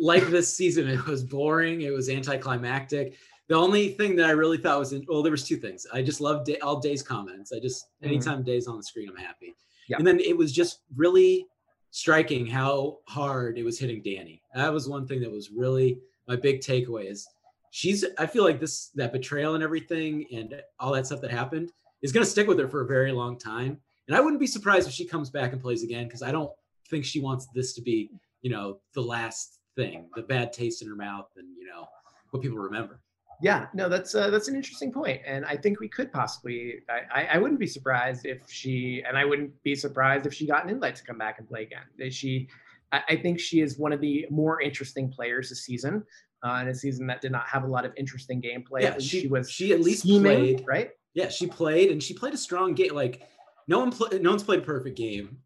like 0.00 0.26
this 0.30 0.52
season. 0.56 0.88
It 0.88 1.06
was 1.06 1.22
boring. 1.22 1.82
It 1.82 1.90
was 1.92 2.08
anticlimactic. 2.08 3.14
The 3.46 3.54
only 3.54 3.90
thing 3.90 4.16
that 4.16 4.26
I 4.26 4.32
really 4.32 4.58
thought 4.58 4.80
was 4.80 4.92
in, 4.92 5.04
well, 5.06 5.22
there 5.22 5.30
was 5.30 5.46
two 5.46 5.58
things. 5.58 5.86
I 5.92 6.02
just 6.02 6.20
loved 6.20 6.46
Day, 6.46 6.58
all 6.58 6.80
Day's 6.80 7.04
comments. 7.04 7.52
I 7.52 7.60
just 7.60 7.84
Mhm. 8.02 8.06
anytime 8.08 8.42
Day's 8.42 8.66
on 8.66 8.78
the 8.78 8.82
screen, 8.82 9.08
I'm 9.08 9.14
happy. 9.16 9.54
Yeah. 9.88 9.98
And 9.98 10.04
then 10.04 10.18
it 10.18 10.36
was 10.36 10.50
just 10.50 10.80
really 10.96 11.46
striking 11.92 12.48
how 12.48 12.98
hard 13.06 13.58
it 13.58 13.62
was 13.62 13.78
hitting 13.78 14.02
Dani. 14.02 14.40
That 14.56 14.72
was 14.72 14.88
one 14.88 15.06
thing 15.06 15.20
that 15.20 15.30
was 15.30 15.52
really 15.52 16.00
my 16.28 16.36
big 16.36 16.60
takeaway 16.60 17.10
is 17.10 17.26
she's 17.70 18.04
I 18.18 18.26
feel 18.26 18.44
like 18.44 18.60
this 18.60 18.90
that 18.94 19.12
betrayal 19.12 19.54
and 19.54 19.64
everything 19.64 20.26
and 20.32 20.62
all 20.78 20.92
that 20.92 21.06
stuff 21.06 21.20
that 21.22 21.30
happened 21.30 21.72
is 22.02 22.12
going 22.12 22.24
to 22.24 22.30
stick 22.30 22.46
with 22.46 22.58
her 22.58 22.68
for 22.68 22.82
a 22.82 22.86
very 22.86 23.12
long 23.12 23.38
time. 23.38 23.78
And 24.08 24.16
I 24.16 24.20
wouldn't 24.20 24.40
be 24.40 24.46
surprised 24.46 24.88
if 24.88 24.94
she 24.94 25.06
comes 25.06 25.30
back 25.30 25.52
and 25.52 25.60
plays 25.60 25.82
again 25.82 26.06
because 26.06 26.22
I 26.22 26.32
don't 26.32 26.50
think 26.90 27.04
she 27.04 27.20
wants 27.20 27.46
this 27.54 27.72
to 27.74 27.82
be, 27.82 28.10
you 28.42 28.50
know, 28.50 28.80
the 28.94 29.00
last 29.00 29.60
thing, 29.76 30.08
the 30.16 30.22
bad 30.22 30.52
taste 30.52 30.82
in 30.82 30.88
her 30.88 30.96
mouth 30.96 31.28
and, 31.36 31.46
you 31.56 31.66
know, 31.66 31.86
what 32.30 32.42
people 32.42 32.58
remember. 32.58 33.00
Yeah, 33.40 33.66
no, 33.74 33.88
that's 33.88 34.14
uh, 34.14 34.30
that's 34.30 34.46
an 34.46 34.54
interesting 34.54 34.92
point, 34.92 35.20
and 35.26 35.44
I 35.44 35.56
think 35.56 35.80
we 35.80 35.88
could 35.88 36.12
possibly. 36.12 36.76
I, 36.88 37.22
I, 37.22 37.26
I 37.34 37.38
wouldn't 37.38 37.58
be 37.58 37.66
surprised 37.66 38.24
if 38.24 38.48
she, 38.48 39.02
and 39.06 39.18
I 39.18 39.24
wouldn't 39.24 39.60
be 39.64 39.74
surprised 39.74 40.26
if 40.26 40.34
she 40.34 40.46
got 40.46 40.62
an 40.62 40.70
invite 40.70 40.94
to 40.96 41.02
come 41.02 41.18
back 41.18 41.40
and 41.40 41.48
play 41.48 41.62
again. 41.62 42.12
She, 42.12 42.48
I, 42.92 43.02
I 43.10 43.16
think 43.16 43.40
she 43.40 43.60
is 43.60 43.78
one 43.78 43.92
of 43.92 44.00
the 44.00 44.26
more 44.30 44.60
interesting 44.60 45.08
players 45.10 45.48
this 45.48 45.64
season. 45.64 46.04
Uh, 46.44 46.58
in 46.62 46.66
a 46.68 46.74
season 46.74 47.06
that 47.06 47.20
did 47.20 47.30
not 47.30 47.46
have 47.46 47.62
a 47.62 47.66
lot 47.68 47.84
of 47.84 47.92
interesting 47.96 48.42
gameplay. 48.42 48.82
Yeah, 48.82 48.98
she- 48.98 49.20
she 49.20 49.26
was 49.28 49.48
she 49.48 49.72
at 49.72 49.80
least 49.80 50.00
scheming, 50.00 50.22
played. 50.56 50.64
right? 50.66 50.90
Yeah, 51.14 51.28
she 51.28 51.46
played 51.46 51.92
and 51.92 52.02
she 52.02 52.14
played 52.14 52.34
a 52.34 52.36
strong 52.36 52.74
game. 52.74 52.94
Like 52.94 53.22
no 53.68 53.78
one 53.78 53.92
pla- 53.92 54.08
no 54.20 54.30
one's 54.30 54.42
played 54.42 54.58
a 54.58 54.62
perfect 54.62 54.96
game. 54.96 55.38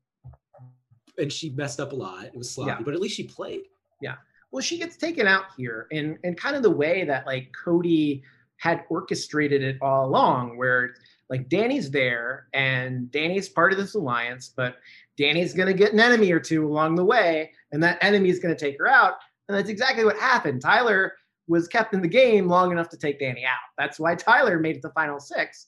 And 1.19 1.31
she 1.33 1.51
messed 1.51 1.81
up 1.81 1.93
a 1.93 1.95
lot. 1.95 2.25
It 2.25 2.35
was 2.37 2.51
sloppy, 2.51 2.71
Yeah. 2.71 2.79
but 2.83 2.95
at 2.95 3.01
least 3.01 3.17
she 3.17 3.25
played. 3.25 3.63
Yeah. 4.01 4.15
Well 4.53 4.63
she 4.63 4.79
gets 4.79 4.97
taken 4.97 5.27
out 5.27 5.45
here 5.57 5.87
and 5.93 6.17
in 6.25 6.35
kind 6.35 6.57
of 6.57 6.63
the 6.63 6.71
way 6.71 7.05
that 7.05 7.27
like 7.27 7.53
cody 7.53 8.23
had 8.57 8.85
orchestrated 8.89 9.63
it 9.63 9.77
all 9.83 10.07
along 10.07 10.57
where 10.57 10.95
like 11.31 11.49
dani's 11.49 11.91
there 11.91 12.47
and 12.53 13.11
dani's 13.11 13.49
part 13.49 13.73
of 13.73 13.79
this 13.79 13.95
alliance 13.95 14.53
but 14.57 14.77
dani's 15.19 15.55
going 15.55 15.67
to 15.67 15.75
get 15.75 15.93
an 15.93 16.01
enemy 16.01 16.31
or 16.33 16.41
two 16.41 16.67
along 16.67 16.95
the 16.95 17.05
way 17.05 17.51
and 17.73 17.83
that 17.83 17.99
enemy 18.03 18.29
is 18.29 18.39
going 18.39 18.55
to 18.55 18.59
take 18.61 18.79
her 18.79 18.87
out 18.89 19.15
and 19.49 19.57
that's 19.57 19.69
exactly 19.71 20.05
what 20.05 20.17
happened 20.19 20.61
tyler 20.61 21.13
was 21.49 21.69
kept 21.69 21.95
in 21.95 22.01
the 22.03 22.09
game 22.09 22.49
long 22.49 22.71
enough 22.73 22.89
to 22.89 22.97
take 22.97 23.21
dani 23.21 23.45
out 23.45 23.59
that's 23.79 23.99
why 23.99 24.15
tyler 24.15 24.59
made 24.59 24.77
it 24.77 24.83
to 24.83 24.91
final 24.91 25.19
six 25.21 25.67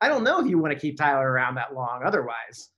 i 0.00 0.08
don't 0.08 0.24
know 0.24 0.40
if 0.40 0.46
you 0.46 0.58
want 0.58 0.72
to 0.72 0.78
keep 0.78 0.96
tyler 0.96 1.30
around 1.30 1.54
that 1.54 1.74
long 1.74 2.02
otherwise 2.04 2.70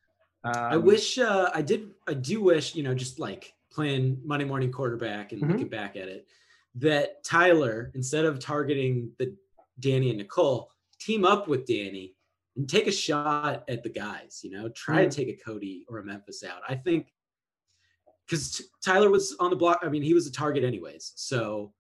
I 0.43 0.77
Um, 0.77 0.85
wish 0.87 1.19
uh, 1.19 1.51
I 1.53 1.61
did. 1.61 1.91
I 2.09 2.15
do 2.15 2.41
wish 2.43 2.75
you 2.75 2.83
know, 2.83 2.95
just 2.95 3.19
like 3.19 3.53
playing 3.71 4.23
Monday 4.25 4.47
morning 4.47 4.73
quarterback 4.73 5.33
and 5.33 5.43
Mhm. 5.43 5.51
looking 5.51 5.69
back 5.69 5.97
at 5.97 6.09
it, 6.09 6.27
that 6.77 7.23
Tyler 7.23 7.91
instead 7.95 8.25
of 8.25 8.39
targeting 8.39 9.13
the 9.19 9.37
Dani 9.81 10.09
and 10.09 10.17
Nicole, 10.17 10.71
team 10.99 11.27
up 11.27 11.47
with 11.47 11.67
Dani 11.67 12.15
and 12.57 12.69
take 12.69 12.87
a 12.87 12.93
shot 12.93 13.65
at 13.69 13.83
the 13.83 13.89
guys. 13.89 14.41
You 14.43 14.51
know, 14.51 14.69
try 14.71 15.05
Mm. 15.07 15.11
to 15.11 15.17
take 15.17 15.29
a 15.29 15.37
Cody 15.43 15.85
or 15.89 15.99
a 15.99 16.05
Memphis 16.05 16.43
out. 16.45 16.63
I 16.69 16.75
think 16.75 17.13
because 18.27 18.63
Tyler 18.85 19.11
was 19.11 19.35
on 19.41 19.51
the 19.51 19.57
block. 19.57 19.81
I 19.83 19.89
mean, 19.89 20.03
he 20.03 20.15
was 20.15 20.27
a 20.27 20.33
target 20.33 20.63
anyways, 20.65 21.13
so 21.17 21.73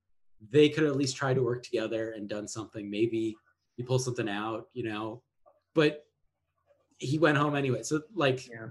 they 0.50 0.68
could 0.68 0.84
at 0.84 0.96
least 0.96 1.16
try 1.16 1.32
to 1.34 1.42
work 1.42 1.62
together 1.62 2.12
and 2.12 2.28
done 2.28 2.48
something. 2.48 2.90
Maybe 2.90 3.36
you 3.76 3.84
pull 3.84 3.98
something 3.98 4.28
out. 4.28 4.68
You 4.72 4.84
know, 4.84 5.22
but 5.74 6.04
he 6.98 7.18
went 7.18 7.38
home 7.38 7.54
anyway. 7.54 7.82
So 7.82 8.02
like, 8.14 8.48
Yeah. 8.48 8.68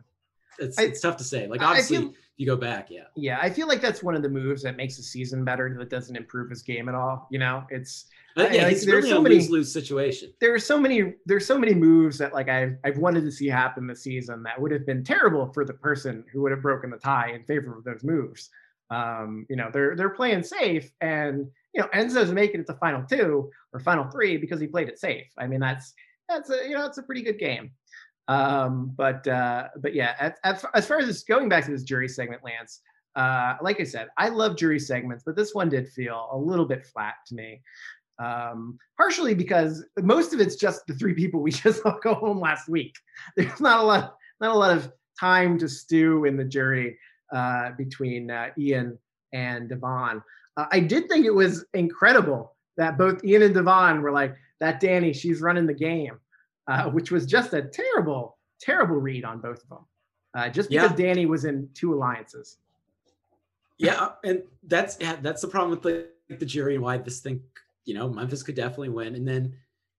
It's 0.60 0.78
I- 0.80 0.84
it's 0.84 1.02
tough 1.02 1.18
to 1.18 1.24
say. 1.24 1.48
Like 1.48 1.62
obviously, 1.62 1.98
feel- 1.98 2.10
if 2.10 2.16
you 2.38 2.46
go 2.46 2.56
back, 2.56 2.90
yeah. 2.90 3.04
Yeah, 3.16 3.40
I 3.42 3.50
feel 3.50 3.68
like 3.68 3.82
that's 3.82 4.02
one 4.02 4.16
of 4.16 4.22
the 4.22 4.30
moves 4.30 4.64
that 4.64 4.78
makes 4.78 4.96
the 4.98 5.04
season 5.04 5.44
better 5.44 5.76
that 5.78 5.90
doesn't 5.90 6.16
improve 6.16 6.50
his 6.50 6.62
game 6.62 6.88
at 6.90 6.96
all. 6.96 7.28
You 7.32 7.40
know, 7.40 7.64
it's 7.70 8.06
I- 8.38 8.50
yeah, 8.50 8.64
like, 8.64 8.72
he's 8.74 8.86
there's 8.86 9.04
really 9.04 9.10
so 9.10 9.20
a 9.20 9.22
many- 9.24 9.36
lose 9.36 9.50
lose 9.50 9.72
situation. 9.74 10.32
there 10.40 10.54
are 10.54 10.60
so 10.60 10.80
many 10.80 11.16
there's 11.26 11.46
so 11.46 11.58
many 11.58 11.74
moves 11.74 12.18
that 12.20 12.34
like 12.34 12.48
I've 12.50 12.78
I've 12.86 12.98
wanted 12.98 13.22
to 13.22 13.32
see 13.32 13.48
happen 13.48 13.88
this 13.88 14.02
season 14.04 14.44
that 14.44 14.60
would 14.62 14.72
have 14.72 14.86
been 14.86 15.04
terrible 15.04 15.52
for 15.54 15.66
the 15.66 15.74
person 15.74 16.24
who 16.32 16.42
would 16.44 16.52
have 16.52 16.62
broken 16.62 16.90
the 16.90 16.98
tie 16.98 17.32
in 17.32 17.44
favor 17.44 17.78
of 17.78 17.84
those 17.84 18.04
moves. 18.04 18.50
Um, 18.92 19.46
you 19.50 19.56
know, 19.56 19.70
they're 19.72 19.96
they're 19.96 20.10
playing 20.10 20.44
safe 20.44 20.92
and 21.02 21.48
you 21.76 21.82
know, 21.82 21.88
Enzo's 21.94 22.32
making 22.32 22.62
it 22.62 22.68
to 22.68 22.74
final 22.76 23.04
two 23.04 23.52
or 23.74 23.80
final 23.80 24.10
three 24.10 24.38
because 24.38 24.60
he 24.60 24.66
played 24.66 24.90
it 24.90 24.98
safe. 24.98 25.28
I 25.38 25.46
mean, 25.46 25.60
that's 25.60 25.94
that's 26.28 26.50
a 26.50 26.68
you 26.68 26.76
know, 26.76 26.86
it's 26.86 26.98
a 26.98 27.04
pretty 27.04 27.22
good 27.22 27.38
game. 27.38 27.72
Um, 28.30 28.94
but 28.96 29.28
uh, 29.28 29.70
but 29.82 29.96
yeah, 29.96 30.14
as, 30.20 30.34
as, 30.44 30.66
as 30.76 30.88
far 30.88 31.00
as 31.00 31.08
this, 31.08 31.24
going 31.24 31.50
back 31.50 31.66
to 31.66 31.72
this 31.72 31.84
jury 31.84 32.08
segment, 32.08 32.44
Lance, 32.44 32.82
uh, 33.16 33.56
like 33.62 33.82
I 33.82 33.84
said, 33.84 34.08
I 34.18 34.30
love 34.30 34.56
jury 34.56 34.80
segments, 34.80 35.24
but 35.26 35.36
this 35.36 35.54
one 35.54 35.68
did 35.68 35.90
feel 35.90 36.30
a 36.32 36.38
little 36.38 36.66
bit 36.66 36.86
flat 36.86 37.16
to 37.28 37.36
me. 37.36 37.62
Um, 38.20 38.78
partially 38.98 39.34
because 39.34 39.86
most 39.98 40.34
of 40.34 40.42
it's 40.42 40.58
just 40.58 40.86
the 40.86 40.94
three 40.94 41.14
people 41.14 41.42
we 41.42 41.52
just 41.64 41.82
saw 41.82 41.98
go 42.04 42.14
home 42.14 42.40
last 42.40 42.70
week. 42.70 42.96
There's 43.36 43.60
not 43.60 43.80
a 43.80 43.84
lot, 43.84 44.16
not 44.40 44.56
a 44.56 44.58
lot 44.58 44.78
of 44.78 44.92
time 45.20 45.58
to 45.60 45.68
stew 45.68 46.26
in 46.26 46.38
the 46.38 46.46
jury 46.46 47.00
uh, 47.34 47.72
between 47.78 48.30
uh, 48.30 48.50
Ian 48.58 48.98
and 49.34 49.70
Da'Vonne. 49.70 50.22
Uh, 50.56 50.66
I 50.72 50.80
did 50.82 51.10
think 51.10 51.26
it 51.26 51.34
was 51.34 51.66
incredible 51.74 52.56
that 52.78 52.98
both 52.98 53.24
Ian 53.24 53.42
and 53.42 53.56
Da'Vonne 53.56 54.02
were 54.02 54.12
like, 54.12 54.36
"That 54.60 54.82
Dani, 54.82 55.16
she's 55.16 55.42
running 55.42 55.66
the 55.66 55.74
game," 55.74 56.20
uh, 56.70 56.90
which 56.92 57.12
was 57.12 57.26
just 57.26 57.54
a 57.54 57.62
terrible, 57.64 58.38
terrible 58.62 58.98
read 58.98 59.26
on 59.26 59.40
both 59.40 59.64
of 59.64 59.70
them, 59.70 59.86
uh, 60.36 60.50
just 60.50 60.70
because 60.70 60.92
Yeah. 60.92 61.14
Dani 61.14 61.28
was 61.28 61.44
in 61.46 61.68
two 61.74 61.94
alliances. 61.94 62.58
Yeah, 63.78 64.10
and 64.24 64.44
that's 64.64 64.98
yeah, 65.00 65.16
that's 65.22 65.42
the 65.42 65.48
problem 65.48 65.72
with 65.72 65.82
the 65.82 66.10
the 66.38 66.46
jury 66.46 66.76
and 66.76 66.84
why 66.84 66.98
this 66.98 67.22
thing, 67.22 67.42
you 67.86 67.96
know, 67.96 68.08
Memphis 68.10 68.44
could 68.44 68.56
definitely 68.56 68.90
win. 68.90 69.16
And 69.16 69.28
then 69.28 69.56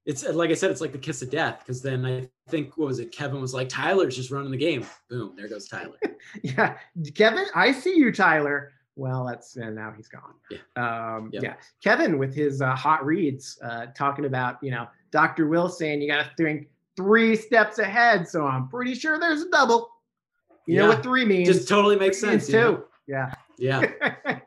it's 0.07 0.23
like 0.25 0.51
I 0.51 0.55
said, 0.55 0.71
it's 0.71 0.81
like 0.81 0.93
the 0.93 0.99
kiss 0.99 1.23
of 1.23 1.31
death 1.31 1.61
because 1.61 1.83
then 1.83 2.05
I 2.07 2.29
think 2.49 2.77
what 2.77 2.87
was 2.87 3.01
it? 3.01 3.11
Kevin 3.11 3.41
was 3.41 3.53
like, 3.53 3.69
Tyler's 3.69 4.15
just 4.15 4.31
running 4.31 4.51
the 4.51 4.57
game. 4.57 4.87
Boom, 5.09 5.35
there 5.37 5.49
goes 5.49 5.67
Tyler. 5.69 5.99
Yeah, 6.43 6.77
Kevin, 7.15 7.47
I 7.55 7.73
see 7.73 7.97
you, 7.97 8.13
Tyler. 8.13 8.73
Well, 8.97 9.25
that's 9.27 9.57
and 9.57 9.75
now 9.75 9.93
he's 9.97 10.09
gone. 10.09 10.35
Yeah. 10.51 10.59
Um, 11.17 11.31
Yep. 11.33 11.43
Yeah, 11.43 11.55
Kevin 11.83 12.19
with 12.19 12.35
his 12.35 12.61
uh, 12.61 12.75
hot 12.75 13.05
reads, 13.05 13.59
uh, 13.63 13.87
talking 13.95 14.25
about 14.27 14.57
you 14.63 14.71
know 14.71 14.87
Dr. 15.11 15.47
Will 15.49 15.69
saying 15.69 16.03
you 16.03 16.09
got 16.09 16.25
to 16.25 16.31
think 16.37 16.69
three 16.97 17.35
steps 17.37 17.79
ahead. 17.79 18.29
So 18.29 18.45
I'm 18.47 18.69
pretty 18.69 18.95
sure 18.95 19.19
there's 19.19 19.43
a 19.43 19.51
double. 19.51 19.91
You 20.67 20.77
know 20.79 20.89
what 20.89 21.03
three 21.03 21.25
means? 21.25 21.49
just 21.49 21.69
totally 21.69 21.97
makes 21.97 22.21
Three 22.21 22.31
sense. 22.31 22.49
know? 22.51 22.77
two. 22.77 22.85
Yeah. 23.07 23.35
Yeah, 23.59 23.81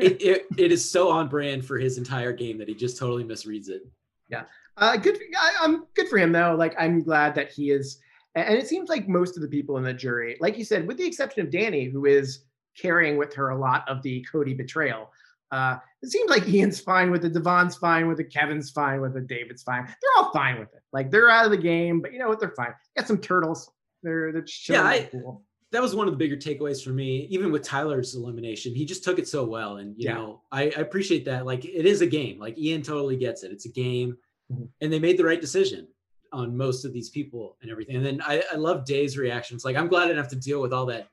it, 0.00 0.20
it 0.20 0.46
it 0.58 0.72
is 0.72 0.88
so 0.88 1.08
on 1.08 1.28
brand 1.28 1.64
for 1.64 1.78
his 1.78 1.98
entire 1.98 2.32
game 2.32 2.58
that 2.58 2.66
he 2.66 2.74
just 2.74 2.98
totally 2.98 3.22
misreads 3.22 3.68
it. 3.68 3.82
Yeah. 4.28 4.42
Uh, 4.76 4.96
good. 4.96 5.18
I, 5.38 5.52
I'm 5.60 5.84
good 5.94 6.08
for 6.08 6.18
him 6.18 6.32
though. 6.32 6.56
Like 6.58 6.74
I'm 6.76 7.00
glad 7.02 7.34
that 7.36 7.52
he 7.52 7.70
is, 7.70 7.98
and 8.34 8.58
it 8.58 8.66
seems 8.66 8.88
like 8.88 9.06
most 9.08 9.36
of 9.36 9.42
the 9.42 9.48
people 9.48 9.76
in 9.76 9.84
the 9.84 9.92
jury, 9.94 10.36
like 10.40 10.58
you 10.58 10.64
said, 10.64 10.84
with 10.88 10.96
the 10.96 11.06
exception 11.06 11.46
of 11.46 11.52
Dani, 11.52 11.92
who 11.92 12.06
is 12.06 12.40
carrying 12.76 13.16
with 13.16 13.34
her 13.34 13.50
a 13.50 13.58
lot 13.58 13.88
of 13.88 14.02
the 14.02 14.24
Cody 14.30 14.54
betrayal. 14.54 15.10
Uh, 15.50 15.76
it 16.02 16.10
seems 16.10 16.30
like 16.30 16.48
Ian's 16.48 16.80
fine 16.80 17.10
with 17.10 17.24
it, 17.24 17.32
Da'Vonne's 17.34 17.76
fine 17.76 18.06
with 18.06 18.20
it, 18.20 18.32
Kevin's 18.32 18.70
fine 18.70 19.00
with 19.00 19.16
it, 19.16 19.26
David's 19.26 19.62
fine. 19.64 19.84
They're 19.84 20.24
all 20.24 20.30
fine 20.32 20.58
with 20.60 20.72
it. 20.72 20.80
Like 20.92 21.10
they're 21.10 21.28
out 21.28 21.44
of 21.44 21.50
the 21.50 21.56
game, 21.56 22.00
but 22.00 22.12
you 22.12 22.18
know 22.20 22.28
what? 22.28 22.38
They're 22.40 22.54
fine. 22.56 22.72
Got 22.96 23.08
some 23.08 23.18
turtles. 23.18 23.70
They're 24.02 24.32
they're 24.32 24.42
chilling 24.42 24.80
Yeah, 24.82 24.88
I- 24.88 25.04
pool. 25.06 25.42
that 25.72 25.82
was 25.82 25.94
one 25.94 26.06
of 26.08 26.12
the 26.12 26.16
bigger 26.18 26.36
takeaways 26.36 26.82
for 26.82 26.90
me 26.90 27.26
even 27.30 27.52
with 27.52 27.62
tyler's 27.62 28.14
elimination 28.16 28.74
he 28.74 28.84
just 28.84 29.04
took 29.04 29.18
it 29.20 29.28
so 29.28 29.44
well 29.44 29.76
and 29.76 29.94
you 29.98 30.06
Yeah. 30.08 30.14
know 30.14 30.42
I, 30.50 30.62
I 30.64 30.80
appreciate 30.80 31.24
that 31.26 31.44
like 31.46 31.64
it 31.64 31.84
is 31.86 32.00
a 32.00 32.06
game 32.06 32.38
like 32.40 32.58
ian 32.58 32.82
totally 32.82 33.16
gets 33.16 33.42
it 33.44 33.52
it's 33.52 33.66
a 33.66 33.70
game 33.70 34.16
Mhm. 34.52 34.68
and 34.80 34.92
they 34.92 34.98
made 34.98 35.16
the 35.16 35.24
right 35.24 35.40
decision 35.40 35.86
on 36.32 36.56
most 36.56 36.84
of 36.84 36.92
these 36.92 37.08
people 37.10 37.56
and 37.62 37.70
everything 37.70 37.94
and 37.96 38.04
then 38.06 38.20
i, 38.26 38.42
I 38.52 38.56
love 38.56 38.84
dave's 38.84 39.16
reactions 39.18 39.64
like 39.64 39.76
i'm 39.76 39.86
glad 39.86 40.04
i 40.04 40.06
didn't 40.08 40.18
have 40.24 40.28
to 40.30 40.36
deal 40.36 40.60
with 40.62 40.72
all 40.72 40.86
that 40.86 41.06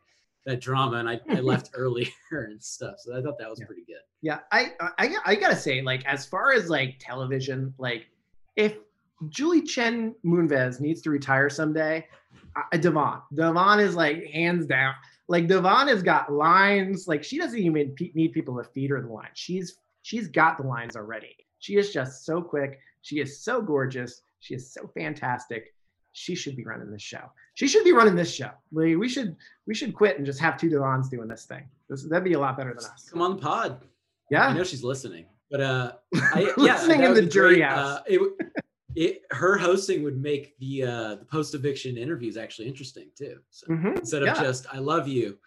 that 0.48 0.60
drama 0.62 0.98
and 0.98 1.08
i, 1.10 1.20
I 1.30 1.42
left 1.42 1.70
earlier 1.76 2.08
and 2.32 2.62
stuff 2.64 2.96
so 2.98 3.16
i 3.18 3.22
thought 3.22 3.38
that 3.38 3.50
was 3.50 3.60
Yeah. 3.60 3.66
pretty 3.68 3.84
good 3.86 4.02
Yeah, 4.22 4.40
I, 4.52 4.72
I 4.98 5.16
I 5.26 5.36
gotta 5.36 5.56
say, 5.56 5.82
like 5.84 6.04
as 6.06 6.26
far 6.26 6.52
as 6.54 6.70
like 6.72 6.96
television, 7.00 7.72
like 7.78 8.08
if 8.56 8.74
Julie 9.30 9.62
Chen 9.62 10.16
Moonves 10.26 10.80
needs 10.80 11.02
to 11.04 11.12
retire 11.12 11.50
someday, 11.52 12.08
uh, 12.56 12.78
Da'Vonne, 12.78 13.22
Da'Vonne 13.34 13.80
is 13.88 13.96
like 13.96 14.26
hands 14.34 14.66
down. 14.66 14.94
Like 15.28 15.48
Da'Vonne 15.48 15.88
has 15.90 16.02
got 16.02 16.32
lines. 16.34 17.08
Like 17.08 17.24
she 17.24 17.38
doesn't 17.38 17.60
even 17.60 17.92
pe- 17.92 18.12
need 18.16 18.32
people 18.34 18.56
to 18.58 18.64
feed 18.64 18.90
her 18.90 19.00
the 19.02 19.08
lines. 19.08 19.36
She's 19.36 19.78
she's 20.02 20.28
got 20.28 20.58
the 20.58 20.66
lines 20.68 20.96
already. 20.96 21.36
She 21.60 21.78
is 21.78 21.92
just 21.94 22.26
so 22.26 22.42
quick. 22.42 22.80
She 23.04 23.20
is 23.20 23.40
so 23.40 23.62
gorgeous. 23.62 24.22
She 24.40 24.56
is 24.56 24.72
so 24.74 24.90
fantastic. 24.98 25.74
She 26.18 26.34
should 26.34 26.56
be 26.56 26.64
running 26.64 26.90
this 26.90 27.02
show. 27.04 27.22
She 27.54 27.68
should 27.68 27.84
be 27.84 27.92
running 27.94 28.16
this 28.16 28.34
show. 28.34 28.50
Like, 28.72 28.98
we 28.98 29.08
should 29.08 29.36
we 29.68 29.76
should 29.76 29.94
quit 29.94 30.18
and 30.18 30.26
just 30.26 30.40
have 30.40 30.58
two 30.60 30.68
Da'Vonnes 30.70 31.10
doing 31.12 31.28
this 31.28 31.46
thing. 31.46 31.64
This, 31.90 32.04
that'd 32.10 32.24
be 32.24 32.34
a 32.34 32.40
lot 32.40 32.58
better 32.58 32.74
than 32.74 32.84
us. 32.84 33.08
come 33.12 33.22
on 33.22 33.36
the 33.36 33.42
pod 33.42 33.82
Yeah. 34.32 34.48
i 34.48 34.54
know 34.54 34.64
she's 34.64 34.84
listening 34.84 35.26
but 35.52 35.62
uh 35.62 35.92
I, 36.34 36.52
yeah, 36.58 36.74
Listening 36.74 37.04
in 37.04 37.14
the 37.14 37.22
jury 37.22 37.58
great. 37.58 37.66
house. 37.70 38.00
Uh, 38.00 38.04
it, 38.08 38.22
it, 38.96 39.22
her 39.30 39.58
hosting 39.58 40.04
would 40.04 40.20
make 40.20 40.58
the 40.58 40.84
uh, 40.84 41.16
the 41.22 41.26
post 41.26 41.54
eviction 41.54 41.98
interviews 41.98 42.36
actually 42.36 42.68
interesting 42.68 43.10
too. 43.16 43.38
So 43.52 43.68
Mhm. 43.68 44.00
instead 44.00 44.24
of 44.24 44.28
Yeah. 44.30 44.42
just 44.42 44.66
"I 44.74 44.80
love 44.80 45.08
you," 45.08 45.38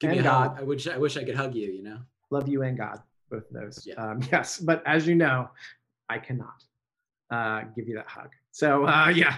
give 0.00 0.10
me 0.12 0.18
And 0.18 0.26
a 0.26 0.30
hug. 0.32 0.50
God. 0.54 0.60
I 0.60 0.64
wish 0.64 0.88
I 0.88 0.96
wish 0.96 1.16
I 1.18 1.24
could 1.24 1.34
hug 1.36 1.54
you. 1.54 1.68
You 1.70 1.82
know. 1.82 1.98
love 2.30 2.48
you 2.48 2.62
and 2.62 2.76
God, 2.76 3.02
both 3.30 3.44
of 3.50 3.52
those. 3.52 3.86
Yeah. 3.86 3.94
Um, 4.02 4.20
yes, 4.32 4.58
but 4.58 4.82
as 4.86 5.06
you 5.06 5.14
know, 5.14 5.50
I 6.08 6.18
cannot 6.18 6.58
uh, 7.30 7.60
give 7.76 7.86
you 7.86 7.94
that 7.96 8.06
hug. 8.08 8.30
So 8.58 8.86
uh, 8.86 9.08
yeah, 9.14 9.36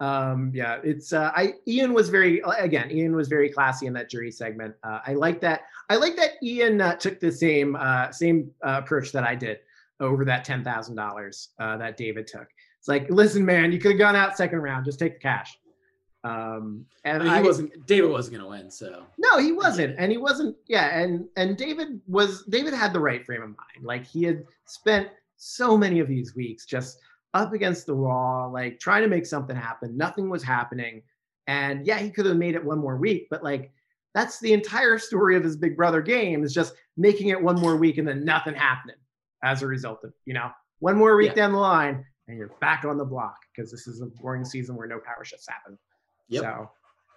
um, 0.00 0.50
yeah, 0.54 0.78
it's 0.82 1.12
uh, 1.12 1.30
I 1.36 1.56
Ian 1.68 1.92
was 1.92 2.08
very 2.08 2.40
again 2.58 2.90
Ian 2.90 3.14
was 3.14 3.28
very 3.28 3.50
classy 3.50 3.86
in 3.86 3.92
that 3.92 4.08
jury 4.08 4.30
segment. 4.30 4.74
Uh, 4.82 5.00
I 5.06 5.12
like 5.12 5.42
that. 5.42 5.64
I 5.90 5.96
like 5.96 6.16
that 6.16 6.42
Ian 6.42 6.80
uh, 6.80 6.96
took 6.96 7.20
the 7.20 7.30
same 7.30 7.76
uh, 7.76 8.10
same 8.12 8.50
uh, 8.64 8.80
approach 8.82 9.12
that 9.12 9.24
I 9.24 9.34
did 9.34 9.58
over 10.00 10.24
that 10.24 10.46
ten 10.46 10.64
thousand 10.64 10.96
dollars 10.96 11.50
uh, 11.58 11.76
that 11.76 11.98
David 11.98 12.26
took. 12.26 12.48
It's 12.78 12.88
like, 12.88 13.10
listen, 13.10 13.44
man, 13.44 13.72
you 13.72 13.78
could 13.78 13.90
have 13.90 13.98
gone 13.98 14.16
out 14.16 14.38
second 14.38 14.60
round. 14.60 14.86
Just 14.86 14.98
take 14.98 15.14
the 15.16 15.20
cash. 15.20 15.58
Um, 16.24 16.86
and 17.04 17.22
I 17.22 17.24
mean, 17.26 17.34
he 17.34 17.38
I- 17.40 17.42
wasn't. 17.42 17.86
David 17.86 18.10
wasn't 18.10 18.38
going 18.38 18.44
to 18.44 18.62
win. 18.62 18.70
So 18.70 19.04
no, 19.18 19.36
he 19.38 19.52
wasn't, 19.52 19.96
and 19.98 20.10
he 20.10 20.16
wasn't. 20.16 20.56
Yeah, 20.66 20.98
and 20.98 21.28
and 21.36 21.58
David 21.58 22.00
was. 22.06 22.46
David 22.48 22.72
had 22.72 22.94
the 22.94 23.00
right 23.00 23.22
frame 23.26 23.42
of 23.42 23.48
mind. 23.48 23.84
Like 23.84 24.06
he 24.06 24.22
had 24.22 24.44
spent 24.64 25.08
so 25.36 25.76
many 25.76 26.00
of 26.00 26.08
these 26.08 26.34
weeks 26.34 26.64
just 26.64 27.00
up 27.34 27.52
against 27.52 27.86
the 27.86 27.94
wall, 27.94 28.50
like 28.52 28.78
trying 28.78 29.02
to 29.02 29.08
make 29.08 29.26
something 29.26 29.56
happen. 29.56 29.96
Nothing 29.96 30.28
was 30.28 30.42
happening, 30.42 31.02
and 31.46 31.86
yeah, 31.86 31.98
he 31.98 32.10
could 32.10 32.26
have 32.26 32.36
made 32.36 32.54
it 32.54 32.64
one 32.64 32.78
more 32.78 32.96
week, 32.96 33.28
but 33.30 33.42
like 33.42 33.70
that's 34.14 34.38
the 34.40 34.52
entire 34.52 34.98
story 34.98 35.36
of 35.36 35.42
his 35.44 35.56
Big 35.56 35.76
Brother 35.76 36.02
game 36.02 36.44
is 36.44 36.52
just 36.52 36.74
making 36.96 37.28
it 37.28 37.42
one 37.42 37.58
more 37.58 37.76
week 37.76 37.96
and 37.96 38.06
then 38.06 38.24
nothing 38.24 38.54
happening 38.54 38.96
as 39.42 39.62
a 39.62 39.66
result 39.66 40.04
of 40.04 40.12
you 40.26 40.34
know 40.34 40.50
one 40.80 40.96
more 40.96 41.16
week 41.16 41.28
Yeah. 41.28 41.34
down 41.34 41.52
the 41.52 41.58
line 41.58 42.04
and 42.28 42.36
you're 42.36 42.50
back 42.60 42.84
on 42.84 42.98
the 42.98 43.04
block 43.04 43.36
because 43.54 43.70
this 43.70 43.86
is 43.86 44.02
a 44.02 44.06
boring 44.06 44.44
season 44.44 44.76
where 44.76 44.86
no 44.86 44.98
power 44.98 45.24
shifts 45.24 45.48
happen. 45.48 45.78
Yep. 46.28 46.42
So 46.42 46.70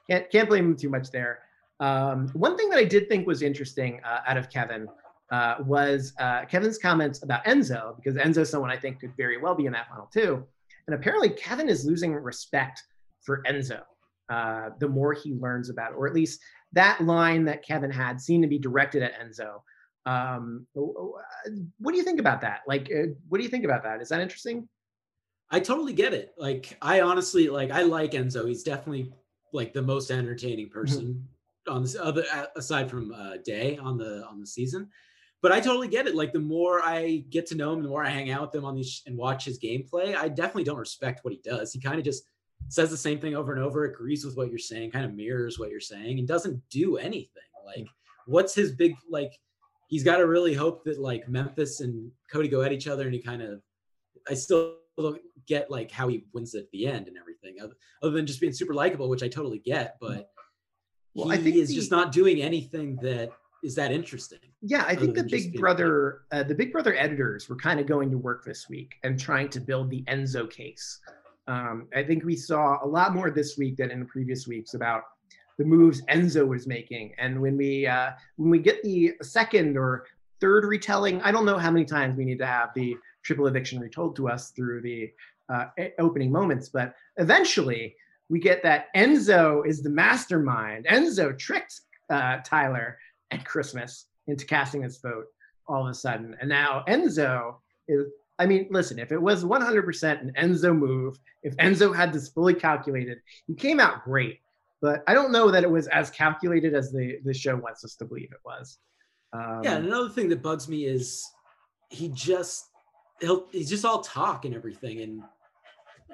can't 0.09 0.29
can't 0.31 0.47
blame 0.49 0.65
him 0.67 0.77
too 0.77 0.89
much 0.89 1.11
there. 1.11 1.39
Um, 1.81 2.29
one 2.29 2.55
thing 2.55 2.69
that 2.69 2.79
I 2.79 2.85
did 2.85 3.09
think 3.09 3.27
was 3.27 3.41
interesting 3.41 3.99
uh, 4.05 4.21
out 4.25 4.37
of 4.37 4.49
Kevin 4.49 4.87
uh, 5.31 5.55
was 5.65 6.13
uh, 6.19 6.45
Kevin's 6.45 6.77
comments 6.77 7.23
about 7.23 7.43
Enzo, 7.45 7.95
because 7.95 8.15
Enzo 8.15 8.39
is 8.39 8.49
someone 8.49 8.71
I 8.71 8.77
think 8.77 8.99
could 8.99 9.15
very 9.17 9.37
well 9.37 9.55
be 9.55 9.65
in 9.65 9.73
that 9.73 9.89
final 9.89 10.09
too. 10.13 10.43
And 10.87 10.95
apparently, 10.95 11.29
Kevin 11.29 11.69
is 11.69 11.85
losing 11.85 12.13
respect 12.13 12.83
for 13.21 13.41
Enzo 13.43 13.81
uh, 14.29 14.69
the 14.79 14.87
more 14.87 15.13
he 15.13 15.33
learns 15.33 15.69
about 15.69 15.91
it, 15.91 15.95
or 15.95 16.07
at 16.07 16.13
least 16.13 16.41
that 16.73 17.01
line 17.01 17.45
that 17.45 17.63
Kevin 17.63 17.91
had 17.91 18.19
seemed 18.19 18.43
to 18.43 18.49
be 18.49 18.57
directed 18.57 19.03
at 19.03 19.13
Enzo. 19.19 19.61
Um, 20.05 20.67
what 20.73 21.91
do 21.91 21.97
you 21.97 22.03
think 22.03 22.19
about 22.19 22.41
that? 22.41 22.61
Like, 22.67 22.89
uh, 22.91 23.07
what 23.27 23.37
do 23.37 23.43
you 23.43 23.49
think 23.49 23.65
about 23.65 23.83
that? 23.83 24.01
Is 24.01 24.09
that 24.09 24.21
interesting? 24.21 24.67
I 25.51 25.59
totally 25.59 25.93
get 25.93 26.13
it. 26.13 26.33
Like 26.37 26.75
I 26.81 27.01
honestly 27.01 27.49
like 27.49 27.71
I 27.71 27.83
like 27.83 28.11
Enzo. 28.11 28.47
He's 28.47 28.63
definitely 28.63 29.11
like 29.53 29.73
the 29.73 29.81
most 29.81 30.09
entertaining 30.09 30.69
person 30.69 31.27
on 31.67 31.83
this 31.83 31.95
other 31.95 32.23
aside 32.55 32.89
from 32.89 33.13
uh, 33.13 33.37
Day 33.43 33.77
on 33.77 33.97
the 33.97 34.25
on 34.25 34.39
the 34.39 34.47
season. 34.47 34.89
But 35.45 35.51
I 35.51 35.59
totally 35.59 35.87
get 35.87 36.07
it. 36.07 36.15
Like 36.15 36.33
the 36.33 36.39
more 36.39 36.81
I 36.83 37.23
get 37.29 37.45
to 37.49 37.55
know 37.55 37.71
him, 37.71 37.83
the 37.83 37.87
more 37.89 38.03
I 38.03 38.09
hang 38.09 38.31
out 38.31 38.41
with 38.41 38.55
him 38.55 38.65
on 38.65 38.73
these 38.73 39.03
and 39.05 39.15
watch 39.15 39.45
his 39.45 39.59
gameplay, 39.59 40.15
I 40.15 40.27
definitely 40.27 40.63
don't 40.63 40.79
respect 40.79 41.23
what 41.23 41.35
he 41.35 41.39
does. 41.43 41.71
He 41.71 41.79
kind 41.79 41.99
of 41.99 42.03
just 42.03 42.23
says 42.69 42.89
the 42.89 42.97
same 42.97 43.19
thing 43.19 43.35
over 43.35 43.53
and 43.53 43.61
over, 43.61 43.85
agrees 43.85 44.25
with 44.25 44.35
what 44.35 44.49
you're 44.49 44.57
saying, 44.57 44.89
kind 44.89 45.05
of 45.05 45.13
mirrors 45.13 45.59
what 45.59 45.69
you're 45.69 45.79
saying, 45.79 46.17
and 46.17 46.27
doesn't 46.27 46.59
do 46.71 46.97
anything. 46.97 47.43
Like, 47.63 47.85
what's 48.25 48.55
his 48.55 48.71
big 48.71 48.95
like? 49.07 49.33
He's 49.87 50.03
got 50.03 50.17
to 50.17 50.25
really 50.25 50.55
hope 50.55 50.83
that 50.85 50.99
like 50.99 51.29
Memphis 51.29 51.79
and 51.79 52.09
Cody 52.31 52.47
go 52.47 52.63
at 52.63 52.71
each 52.71 52.87
other, 52.87 53.03
and 53.03 53.13
he 53.13 53.21
kind 53.21 53.43
of. 53.43 53.61
I 54.27 54.33
still 54.33 54.77
don't 54.97 55.21
get 55.45 55.69
like 55.69 55.91
how 55.91 56.07
he 56.07 56.25
wins 56.33 56.55
at 56.55 56.71
the 56.71 56.87
end 56.87 57.07
and 57.07 57.19
everything, 57.19 57.57
other, 57.61 57.75
other 58.01 58.13
than 58.13 58.25
just 58.25 58.41
being 58.41 58.51
super 58.51 58.73
likable, 58.73 59.09
which 59.09 59.21
I 59.21 59.27
totally 59.27 59.59
get. 59.59 59.97
But 60.01 60.27
Well, 61.13 61.29
he 61.29 61.37
I 61.37 61.37
think 61.37 61.55
is 61.55 61.69
the- 61.69 61.75
just 61.75 61.91
not 61.91 62.11
doing 62.11 62.41
anything 62.41 62.95
that 63.03 63.29
is 63.65 63.75
that 63.75 63.91
interesting. 63.91 64.39
Yeah, 64.61 64.85
I 64.87 64.95
think 64.95 65.15
the 65.15 65.23
Big 65.23 65.55
Brother, 65.55 66.21
uh, 66.31 66.43
the 66.43 66.53
Big 66.53 66.71
Brother 66.71 66.95
editors 66.95 67.49
were 67.49 67.55
kind 67.55 67.79
of 67.79 67.87
going 67.87 68.11
to 68.11 68.17
work 68.17 68.45
this 68.45 68.69
week 68.69 68.93
and 69.03 69.19
trying 69.19 69.49
to 69.49 69.59
build 69.59 69.89
the 69.89 70.03
Enzo 70.03 70.49
case. 70.49 70.99
Um, 71.47 71.87
I 71.95 72.03
think 72.03 72.23
we 72.23 72.35
saw 72.35 72.77
a 72.83 72.87
lot 72.87 73.13
more 73.13 73.31
this 73.31 73.57
week 73.57 73.77
than 73.77 73.89
in 73.91 73.99
the 73.99 74.05
previous 74.05 74.47
weeks 74.47 74.75
about 74.75 75.03
the 75.57 75.65
moves 75.65 76.01
Enzo 76.03 76.47
was 76.47 76.67
making, 76.67 77.13
and 77.17 77.41
when 77.41 77.57
we 77.57 77.87
uh, 77.87 78.11
when 78.35 78.49
we 78.49 78.59
get 78.59 78.83
the 78.83 79.13
second 79.21 79.77
or 79.77 80.05
third 80.41 80.65
retelling, 80.65 81.21
I 81.21 81.31
don't 81.31 81.45
know 81.45 81.57
how 81.57 81.71
many 81.71 81.85
times 81.85 82.17
we 82.17 82.25
need 82.25 82.39
to 82.39 82.45
have 82.45 82.69
the 82.75 82.95
triple 83.23 83.47
eviction 83.47 83.79
retold 83.79 84.15
to 84.17 84.29
us 84.29 84.51
through 84.51 84.81
the 84.81 85.11
uh, 85.49 85.65
opening 85.97 86.31
moments, 86.31 86.69
but 86.69 86.93
eventually 87.17 87.95
we 88.29 88.39
get 88.39 88.61
that 88.63 88.87
Enzo 88.95 89.65
is 89.65 89.81
the 89.81 89.89
mastermind. 89.89 90.85
Enzo 90.85 91.37
tricked 91.37 91.81
uh, 92.09 92.37
Tyler 92.43 92.97
at 93.31 93.45
Christmas 93.45 94.07
into 94.27 94.45
casting 94.45 94.81
this 94.81 94.99
vote 94.99 95.25
all 95.67 95.83
of 95.83 95.91
a 95.91 95.93
sudden. 95.93 96.35
And 96.39 96.49
now 96.49 96.83
Enzo 96.87 97.55
is, 97.87 98.07
I 98.37 98.45
mean, 98.45 98.67
listen, 98.69 98.99
if 98.99 99.11
it 99.11 99.21
was 99.21 99.43
100% 99.43 100.21
an 100.21 100.33
Enzo 100.37 100.77
move, 100.77 101.17
if 101.43 101.55
Enzo 101.57 101.95
had 101.95 102.13
this 102.13 102.29
fully 102.29 102.53
calculated, 102.53 103.19
he 103.47 103.55
came 103.55 103.79
out 103.79 104.03
great. 104.03 104.39
But 104.81 105.03
I 105.07 105.13
don't 105.13 105.31
know 105.31 105.51
that 105.51 105.63
it 105.63 105.69
was 105.69 105.87
as 105.87 106.11
calculated 106.11 106.75
as 106.75 106.91
the, 106.91 107.19
the 107.23 107.33
show 107.33 107.55
wants 107.55 107.83
us 107.83 107.95
to 107.95 108.05
believe 108.05 108.31
it 108.31 108.39
was. 108.45 108.77
Um, 109.33 109.61
yeah, 109.63 109.75
and 109.77 109.87
another 109.87 110.09
thing 110.09 110.29
that 110.29 110.41
bugs 110.41 110.67
me 110.67 110.85
is 110.85 111.25
he 111.89 112.09
just 112.09 112.69
he'll 113.21 113.47
he's 113.51 113.69
just 113.69 113.85
all 113.85 114.01
talk 114.01 114.45
and 114.45 114.53
everything, 114.55 115.01
and 115.01 115.23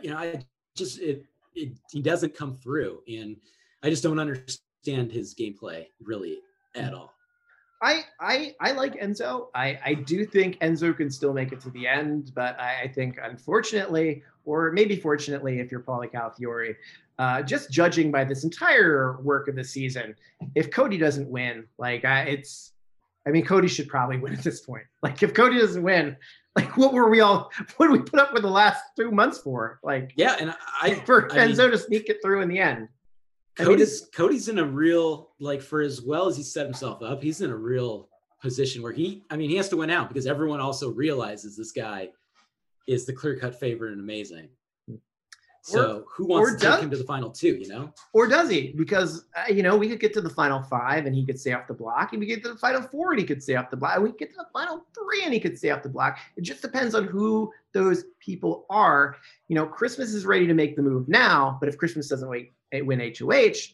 you 0.01 0.09
know, 0.09 0.17
I 0.17 0.43
just 0.75 0.99
it 0.99 1.25
it, 1.53 1.73
he 1.91 2.01
doesn't 2.01 2.35
come 2.35 2.55
through, 2.55 3.01
and 3.07 3.35
I 3.83 3.89
just 3.89 4.03
don't 4.03 4.19
understand 4.19 5.11
his 5.11 5.35
gameplay 5.35 5.85
really 6.01 6.39
at 6.75 6.93
all. 6.93 7.13
I 7.81 8.03
I 8.19 8.55
I 8.59 8.71
like 8.73 8.99
Enzo. 9.01 9.47
I 9.55 9.79
I 9.83 9.93
do 9.95 10.25
think 10.25 10.59
Enzo 10.59 10.95
can 10.95 11.09
still 11.09 11.33
make 11.33 11.51
it 11.51 11.59
to 11.61 11.71
the 11.71 11.87
end, 11.87 12.31
but 12.35 12.59
I, 12.59 12.83
I 12.83 12.87
think 12.87 13.17
unfortunately, 13.21 14.23
or 14.45 14.71
maybe 14.71 14.95
fortunately, 14.95 15.59
if 15.59 15.71
you're 15.71 15.81
Paulie 15.81 16.11
Calafiore, 16.11 16.75
uh, 17.19 17.41
just 17.41 17.71
judging 17.71 18.11
by 18.11 18.23
this 18.23 18.43
entire 18.43 19.19
work 19.21 19.47
of 19.47 19.55
the 19.55 19.63
season, 19.63 20.15
if 20.55 20.71
Cody 20.71 20.97
doesn't 20.97 21.29
win, 21.29 21.65
like 21.77 22.05
I, 22.05 22.23
it's, 22.23 22.73
I 23.27 23.29
mean, 23.29 23.45
Cody 23.45 23.67
should 23.67 23.87
probably 23.87 24.17
win 24.17 24.33
at 24.33 24.43
this 24.43 24.61
point. 24.61 24.83
Like 25.03 25.23
if 25.23 25.33
Cody 25.33 25.57
doesn't 25.57 25.81
win, 25.81 26.15
like 26.55 26.77
what 26.77 26.93
were 26.93 27.09
we 27.09 27.21
all? 27.21 27.51
What 27.77 27.87
did 27.87 27.93
we 27.93 27.99
put 27.99 28.19
up 28.19 28.33
with 28.33 28.43
the 28.43 28.49
last 28.49 28.83
two 28.95 29.11
months 29.11 29.39
for? 29.39 29.79
Like 29.83 30.13
yeah, 30.15 30.35
and 30.39 30.53
I 30.81 30.93
for 30.93 31.31
I 31.33 31.37
Enzo 31.37 31.63
mean, 31.63 31.71
to 31.71 31.77
sneak 31.77 32.09
it 32.09 32.17
through 32.23 32.41
in 32.41 32.49
the 32.49 32.59
end. 32.59 32.87
I 33.59 33.63
mean, 33.63 33.73
Cody's 33.73 34.07
Cody's 34.13 34.47
in 34.47 34.59
a 34.59 34.65
real 34.65 35.31
like 35.39 35.61
for 35.61 35.81
as 35.81 36.01
well 36.01 36.27
as 36.27 36.37
he 36.37 36.43
set 36.43 36.65
himself 36.65 37.01
up, 37.03 37.21
he's 37.21 37.41
in 37.41 37.51
a 37.51 37.55
real 37.55 38.09
position 38.41 38.81
where 38.81 38.93
he 38.93 39.23
I 39.29 39.37
mean 39.37 39.49
he 39.49 39.55
has 39.57 39.69
to 39.69 39.77
win 39.77 39.89
out 39.89 40.07
because 40.07 40.25
everyone 40.25 40.59
also 40.59 40.89
realizes 40.89 41.55
this 41.55 41.71
guy 41.71 42.09
is 42.87 43.05
the 43.05 43.13
clear 43.13 43.37
cut 43.37 43.59
favorite 43.59 43.91
and 43.91 44.01
amazing. 44.01 44.49
So 45.63 46.05
who 46.09 46.25
wants 46.25 46.53
or 46.53 46.57
to 46.57 46.71
take 46.71 46.79
him 46.81 46.89
to 46.89 46.97
the 46.97 47.03
final 47.03 47.29
two, 47.29 47.55
you 47.55 47.67
know? 47.67 47.93
Or 48.13 48.27
does 48.27 48.49
he? 48.49 48.73
Because 48.75 49.25
uh, 49.35 49.51
you 49.51 49.61
know 49.61 49.77
we 49.77 49.87
could 49.87 49.99
get 49.99 50.11
to 50.13 50.21
the 50.21 50.29
final 50.29 50.63
five 50.63 51.05
and 51.05 51.13
he 51.13 51.23
could 51.23 51.39
stay 51.39 51.53
off 51.53 51.67
the 51.67 51.73
block, 51.73 52.13
and 52.13 52.19
we 52.19 52.25
get 52.25 52.41
to 52.43 52.49
the 52.49 52.57
final 52.57 52.81
four 52.81 53.11
and 53.11 53.19
he 53.19 53.25
could 53.25 53.43
stay 53.43 53.55
off 53.55 53.69
the 53.69 53.77
block. 53.77 53.95
and 53.95 54.03
We 54.03 54.11
get 54.13 54.31
to 54.31 54.37
the 54.37 54.47
final 54.51 54.85
three 54.95 55.23
and 55.23 55.33
he 55.33 55.39
could 55.39 55.57
stay 55.57 55.69
off 55.69 55.83
the 55.83 55.89
block. 55.89 56.17
It 56.35 56.41
just 56.41 56.63
depends 56.63 56.95
on 56.95 57.05
who 57.05 57.51
those 57.73 58.05
people 58.19 58.65
are. 58.71 59.17
You 59.49 59.55
know, 59.55 59.67
Christmas 59.67 60.13
is 60.13 60.25
ready 60.25 60.47
to 60.47 60.55
make 60.55 60.75
the 60.75 60.81
move 60.81 61.07
now, 61.07 61.57
but 61.59 61.69
if 61.69 61.77
Christmas 61.77 62.07
doesn't 62.07 62.27
wait, 62.27 62.53
win 62.79 62.99
HOH, 62.99 63.73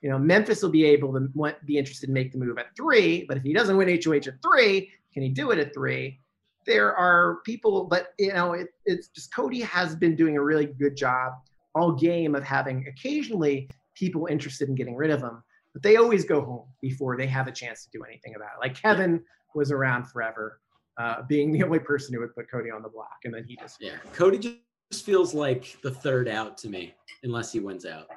you 0.00 0.08
know, 0.08 0.18
Memphis 0.18 0.62
will 0.62 0.70
be 0.70 0.84
able 0.84 1.12
to 1.12 1.28
want, 1.34 1.64
be 1.66 1.76
interested 1.76 2.08
in 2.08 2.14
make 2.14 2.32
the 2.32 2.38
move 2.38 2.56
at 2.58 2.74
three. 2.76 3.24
But 3.26 3.36
if 3.36 3.42
he 3.42 3.52
doesn't 3.52 3.76
win 3.76 3.88
HOH 4.02 4.28
at 4.28 4.42
three, 4.42 4.90
can 5.12 5.22
he 5.22 5.28
do 5.28 5.50
it 5.50 5.58
at 5.58 5.74
three? 5.74 6.20
There 6.66 6.94
are 6.94 7.40
people, 7.44 7.84
but 7.84 8.14
you 8.18 8.32
know, 8.32 8.52
it, 8.52 8.68
it's 8.84 9.08
just 9.08 9.34
Cody 9.34 9.60
has 9.60 9.96
been 9.96 10.14
doing 10.14 10.36
a 10.36 10.42
really 10.42 10.66
good 10.66 10.96
job 10.96 11.32
all 11.74 11.92
game 11.92 12.34
of 12.34 12.42
having 12.42 12.86
occasionally 12.88 13.68
people 13.94 14.26
interested 14.26 14.68
in 14.68 14.74
getting 14.74 14.96
rid 14.96 15.10
of 15.10 15.20
him, 15.20 15.42
but 15.72 15.82
they 15.82 15.96
always 15.96 16.24
go 16.24 16.40
home 16.40 16.66
before 16.80 17.16
they 17.16 17.26
have 17.26 17.46
a 17.48 17.52
chance 17.52 17.84
to 17.84 17.90
do 17.90 18.04
anything 18.04 18.34
about 18.36 18.50
it. 18.56 18.60
Like 18.60 18.80
Kevin 18.80 19.22
was 19.54 19.70
around 19.70 20.04
forever, 20.04 20.60
uh, 20.98 21.22
being 21.22 21.52
the 21.52 21.62
only 21.64 21.78
person 21.78 22.14
who 22.14 22.20
would 22.20 22.34
put 22.34 22.50
Cody 22.50 22.70
on 22.70 22.82
the 22.82 22.88
block, 22.88 23.18
and 23.24 23.34
then 23.34 23.44
he 23.44 23.56
just 23.56 23.78
Yeah. 23.80 23.96
Cody 24.12 24.38
just 24.38 25.04
feels 25.04 25.34
like 25.34 25.78
the 25.82 25.90
third 25.90 26.28
out 26.28 26.58
to 26.58 26.68
me, 26.68 26.94
unless 27.22 27.52
he 27.52 27.60
wins 27.60 27.86
out. 27.86 28.08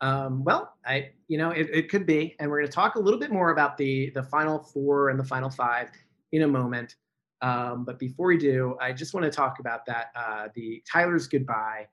Um, 0.00 0.44
well, 0.44 0.74
I, 0.84 1.10
you 1.28 1.38
know, 1.38 1.50
it, 1.50 1.68
it 1.72 1.88
could 1.88 2.06
be, 2.06 2.36
and 2.38 2.50
we're 2.50 2.58
going 2.58 2.68
to 2.68 2.74
talk 2.74 2.96
a 2.96 3.00
little 3.00 3.18
bit 3.18 3.30
more 3.30 3.50
about 3.50 3.76
the 3.76 4.10
the 4.10 4.22
final 4.22 4.58
four 4.58 5.08
and 5.10 5.18
the 5.18 5.24
final 5.24 5.50
five 5.50 5.88
in 6.32 6.42
a 6.42 6.48
moment. 6.48 6.96
Um, 7.42 7.84
but 7.84 7.98
before 7.98 8.26
we 8.26 8.38
do, 8.38 8.76
I 8.80 8.92
just 8.92 9.14
want 9.14 9.24
to 9.24 9.30
talk 9.30 9.58
about 9.58 9.86
that 9.86 10.10
uh, 10.14 10.48
the 10.54 10.82
Tyler's 10.90 11.26
goodbye 11.26 11.86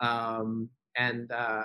um, 0.00 0.68
and 0.96 1.30
uh, 1.32 1.64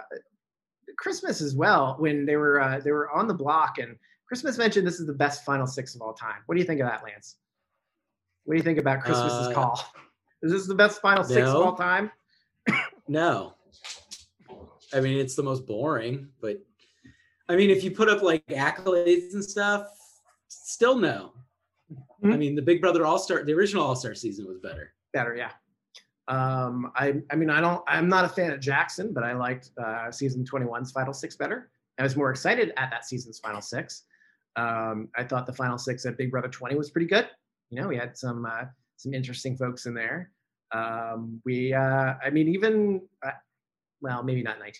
Christmas 0.97 1.41
as 1.41 1.55
well. 1.55 1.95
When 1.97 2.25
they 2.25 2.35
were 2.35 2.59
uh, 2.61 2.79
they 2.79 2.91
were 2.91 3.09
on 3.11 3.27
the 3.27 3.33
block, 3.33 3.77
and 3.77 3.95
Christmas 4.27 4.57
mentioned 4.57 4.85
this 4.85 4.99
is 4.99 5.07
the 5.07 5.13
best 5.13 5.45
final 5.45 5.67
six 5.67 5.95
of 5.95 6.01
all 6.01 6.13
time. 6.13 6.41
What 6.45 6.55
do 6.55 6.61
you 6.61 6.67
think 6.67 6.81
of 6.81 6.87
that, 6.87 7.03
Lance? 7.03 7.37
What 8.43 8.55
do 8.55 8.57
you 8.57 8.63
think 8.63 8.79
about 8.79 9.01
Christmas's 9.01 9.47
Uh, 9.47 9.53
call? 9.53 9.81
Is 10.43 10.51
this 10.51 10.67
the 10.67 10.75
best 10.75 11.01
final 11.01 11.23
six 11.23 11.47
of 11.47 11.55
all 11.55 11.75
time? 11.75 12.11
No. 13.07 13.55
I 14.93 14.99
mean, 15.01 15.17
it's 15.17 15.35
the 15.35 15.43
most 15.43 15.65
boring, 15.65 16.29
but 16.41 16.57
I 17.49 17.55
mean, 17.55 17.69
if 17.69 17.83
you 17.83 17.91
put 17.91 18.09
up 18.09 18.21
like 18.21 18.45
accolades 18.47 19.33
and 19.33 19.43
stuff, 19.43 19.87
still 20.47 20.97
no. 20.97 21.33
I 22.23 22.27
Mhm. 22.27 22.37
mean, 22.39 22.55
the 22.55 22.61
Big 22.61 22.81
Brother 22.81 23.05
All 23.05 23.19
Star, 23.19 23.43
the 23.43 23.53
original 23.53 23.83
All 23.83 23.95
Star 23.95 24.15
season 24.15 24.47
was 24.47 24.57
better. 24.59 24.93
better 25.13 25.33
yeah 25.33 25.51
um 26.27 26.91
i 26.95 27.21
i 27.31 27.35
mean 27.37 27.49
i 27.49 27.61
don't 27.61 27.81
i'm 27.87 28.09
not 28.09 28.25
a 28.25 28.27
fan 28.27 28.51
of 28.51 28.59
jackson 28.59 29.13
but 29.13 29.23
i 29.23 29.31
liked 29.31 29.69
uh 29.81 30.11
season 30.11 30.43
21's 30.43 30.91
final 30.91 31.13
six 31.13 31.37
better 31.37 31.69
i 31.99 32.03
was 32.03 32.17
more 32.17 32.31
excited 32.31 32.73
at 32.75 32.89
that 32.91 33.05
season's 33.05 33.39
final 33.39 33.61
six 33.61 34.03
um 34.57 35.07
i 35.15 35.23
thought 35.23 35.45
the 35.45 35.53
final 35.53 35.77
six 35.77 36.05
at 36.05 36.17
big 36.17 36.31
brother 36.31 36.49
20 36.49 36.75
was 36.75 36.89
pretty 36.89 37.05
good 37.07 37.29
you 37.69 37.79
know 37.79 37.87
we 37.87 37.95
had 37.95 38.17
some 38.17 38.45
uh 38.45 38.63
some 38.97 39.13
interesting 39.13 39.55
folks 39.55 39.85
in 39.85 39.93
there 39.93 40.31
um 40.73 41.39
we 41.45 41.71
uh 41.71 42.15
i 42.25 42.29
mean 42.29 42.47
even 42.49 42.99
uh, 43.25 43.29
well 44.05 44.23
maybe 44.23 44.41
not 44.43 44.59
19 44.59 44.73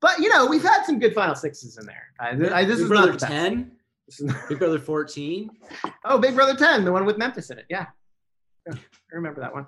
but 0.00 0.18
you 0.18 0.28
know 0.28 0.46
we've 0.46 0.62
had 0.62 0.84
some 0.84 0.98
good 0.98 1.14
final 1.14 1.34
sixes 1.34 1.78
in 1.78 1.86
there 1.86 2.06
I, 2.20 2.28
I, 2.60 2.64
this 2.64 2.76
Big 2.78 2.82
is 2.84 2.88
Brother 2.88 3.12
not 3.12 3.20
the 3.20 3.26
best. 3.26 3.32
10, 3.32 3.72
This 4.06 4.20
is 4.20 4.26
not- 4.26 4.48
Big 4.48 4.58
Brother 4.58 4.78
14. 4.78 5.50
oh 6.04 6.18
big 6.18 6.34
brother 6.34 6.54
10 6.56 6.84
the 6.84 6.92
one 6.92 7.04
with 7.04 7.18
memphis 7.18 7.50
in 7.50 7.58
it 7.58 7.66
yeah, 7.70 7.86
Yeah, 8.66 8.74
i 8.74 9.14
remember 9.14 9.40
that 9.40 9.52
one 9.52 9.66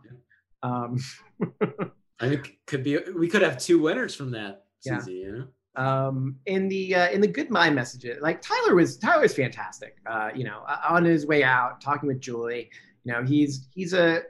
um 0.62 0.98
I 2.20 2.28
think 2.28 2.58
could 2.66 2.84
be 2.84 2.98
we 3.16 3.26
could 3.28 3.42
have 3.42 3.58
two 3.58 3.80
winners 3.80 4.14
from 4.14 4.30
that 4.32 4.64
Yeah. 4.84 5.04
you 5.06 5.32
know? 5.32 5.82
um, 5.82 6.36
in 6.46 6.68
the 6.68 6.94
uh, 6.94 7.08
in 7.10 7.20
the 7.20 7.26
good 7.38 7.50
mind 7.50 7.74
messages. 7.74 8.18
Like 8.20 8.42
Tyler 8.42 8.74
was 8.76 8.98
Tyler 8.98 9.22
was 9.22 9.34
fantastic. 9.34 9.96
Uh, 10.06 10.28
you 10.34 10.44
know, 10.44 10.60
on 10.88 11.02
his 11.04 11.26
way 11.26 11.42
out, 11.42 11.80
talking 11.80 12.06
with 12.06 12.20
Julie. 12.20 12.68
You 13.04 13.12
know, 13.12 13.24
he's 13.24 13.68
he's 13.74 13.92
a 13.94 14.22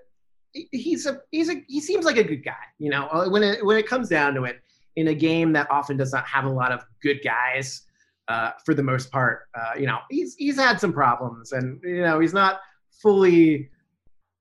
he's 0.71 1.07
a 1.07 1.21
he's 1.31 1.49
a 1.51 1.63
he 1.69 1.81
seems 1.81 2.05
like 2.05 2.17
a 2.17 2.25
good 2.25 2.45
guy. 2.45 2.65
You 2.79 2.91
know, 2.91 3.07
Uh, 3.09 3.29
when 3.29 3.43
it 3.43 3.65
when 3.65 3.77
it 3.77 3.87
comes 3.87 4.09
down 4.09 4.35
to 4.35 4.45
it, 4.45 4.61
in 4.97 5.09
a 5.09 5.15
game 5.15 5.53
that 5.55 5.71
often 5.71 5.97
does 5.97 6.13
not 6.13 6.27
have 6.27 6.45
a 6.45 6.51
lot 6.51 6.73
of 6.73 6.85
good 7.03 7.21
guys. 7.25 7.83
Uh, 8.29 8.53
for 8.65 8.73
the 8.73 8.83
most 8.83 9.11
part, 9.11 9.49
uh, 9.55 9.73
you 9.79 9.85
know, 9.87 9.99
he's 10.09 10.35
he's 10.37 10.57
had 10.57 10.79
some 10.81 10.93
problems, 10.93 11.53
and 11.53 11.81
you 11.83 12.03
know, 12.03 12.21
he's 12.21 12.33
not 12.33 12.61
fully 13.03 13.69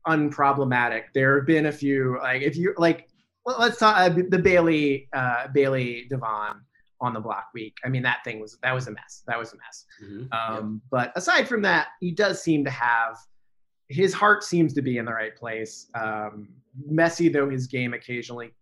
unproblematic. 0.07 1.03
There 1.14 1.38
have 1.38 1.47
been 1.47 1.68
a 1.68 1.72
few, 1.72 2.18
like 2.22 2.41
if 2.41 2.55
you 2.55 2.74
like, 2.78 3.07
well, 3.45 3.57
let's 3.59 3.78
talk 3.80 3.97
uh, 3.97 4.09
the 4.09 4.38
Bayleigh 4.38 5.07
uh, 5.14 5.47
Bayleigh 5.47 6.07
Da'Vonne 6.09 6.59
on 6.99 7.14
the 7.14 7.20
block 7.20 7.45
week. 7.53 7.76
I 7.84 7.89
mean, 7.89 8.03
that 8.03 8.24
thing 8.24 8.39
was 8.39 8.57
that 8.62 8.74
was 8.74 8.88
a 8.88 8.91
mess. 8.91 9.24
That 9.28 9.38
was 9.39 9.53
a 9.53 9.57
mess. 9.57 9.86
Mhm. 10.03 10.28
Um, 10.34 10.82
But 10.91 11.12
aside 11.16 11.47
from 11.47 11.62
that, 11.64 11.88
he 11.99 12.12
does 12.12 12.41
seem 12.41 12.64
to 12.66 12.72
have 12.72 13.18
his 13.91 14.13
heart 14.13 14.43
seems 14.43 14.73
to 14.73 14.81
be 14.81 14.97
in 14.97 15.05
the 15.05 15.13
right 15.13 15.35
place. 15.35 15.87
Um, 15.95 16.49
messy 16.85 17.29
though 17.29 17.49
his 17.49 17.67
game 17.67 17.93
occasionally 17.93 18.53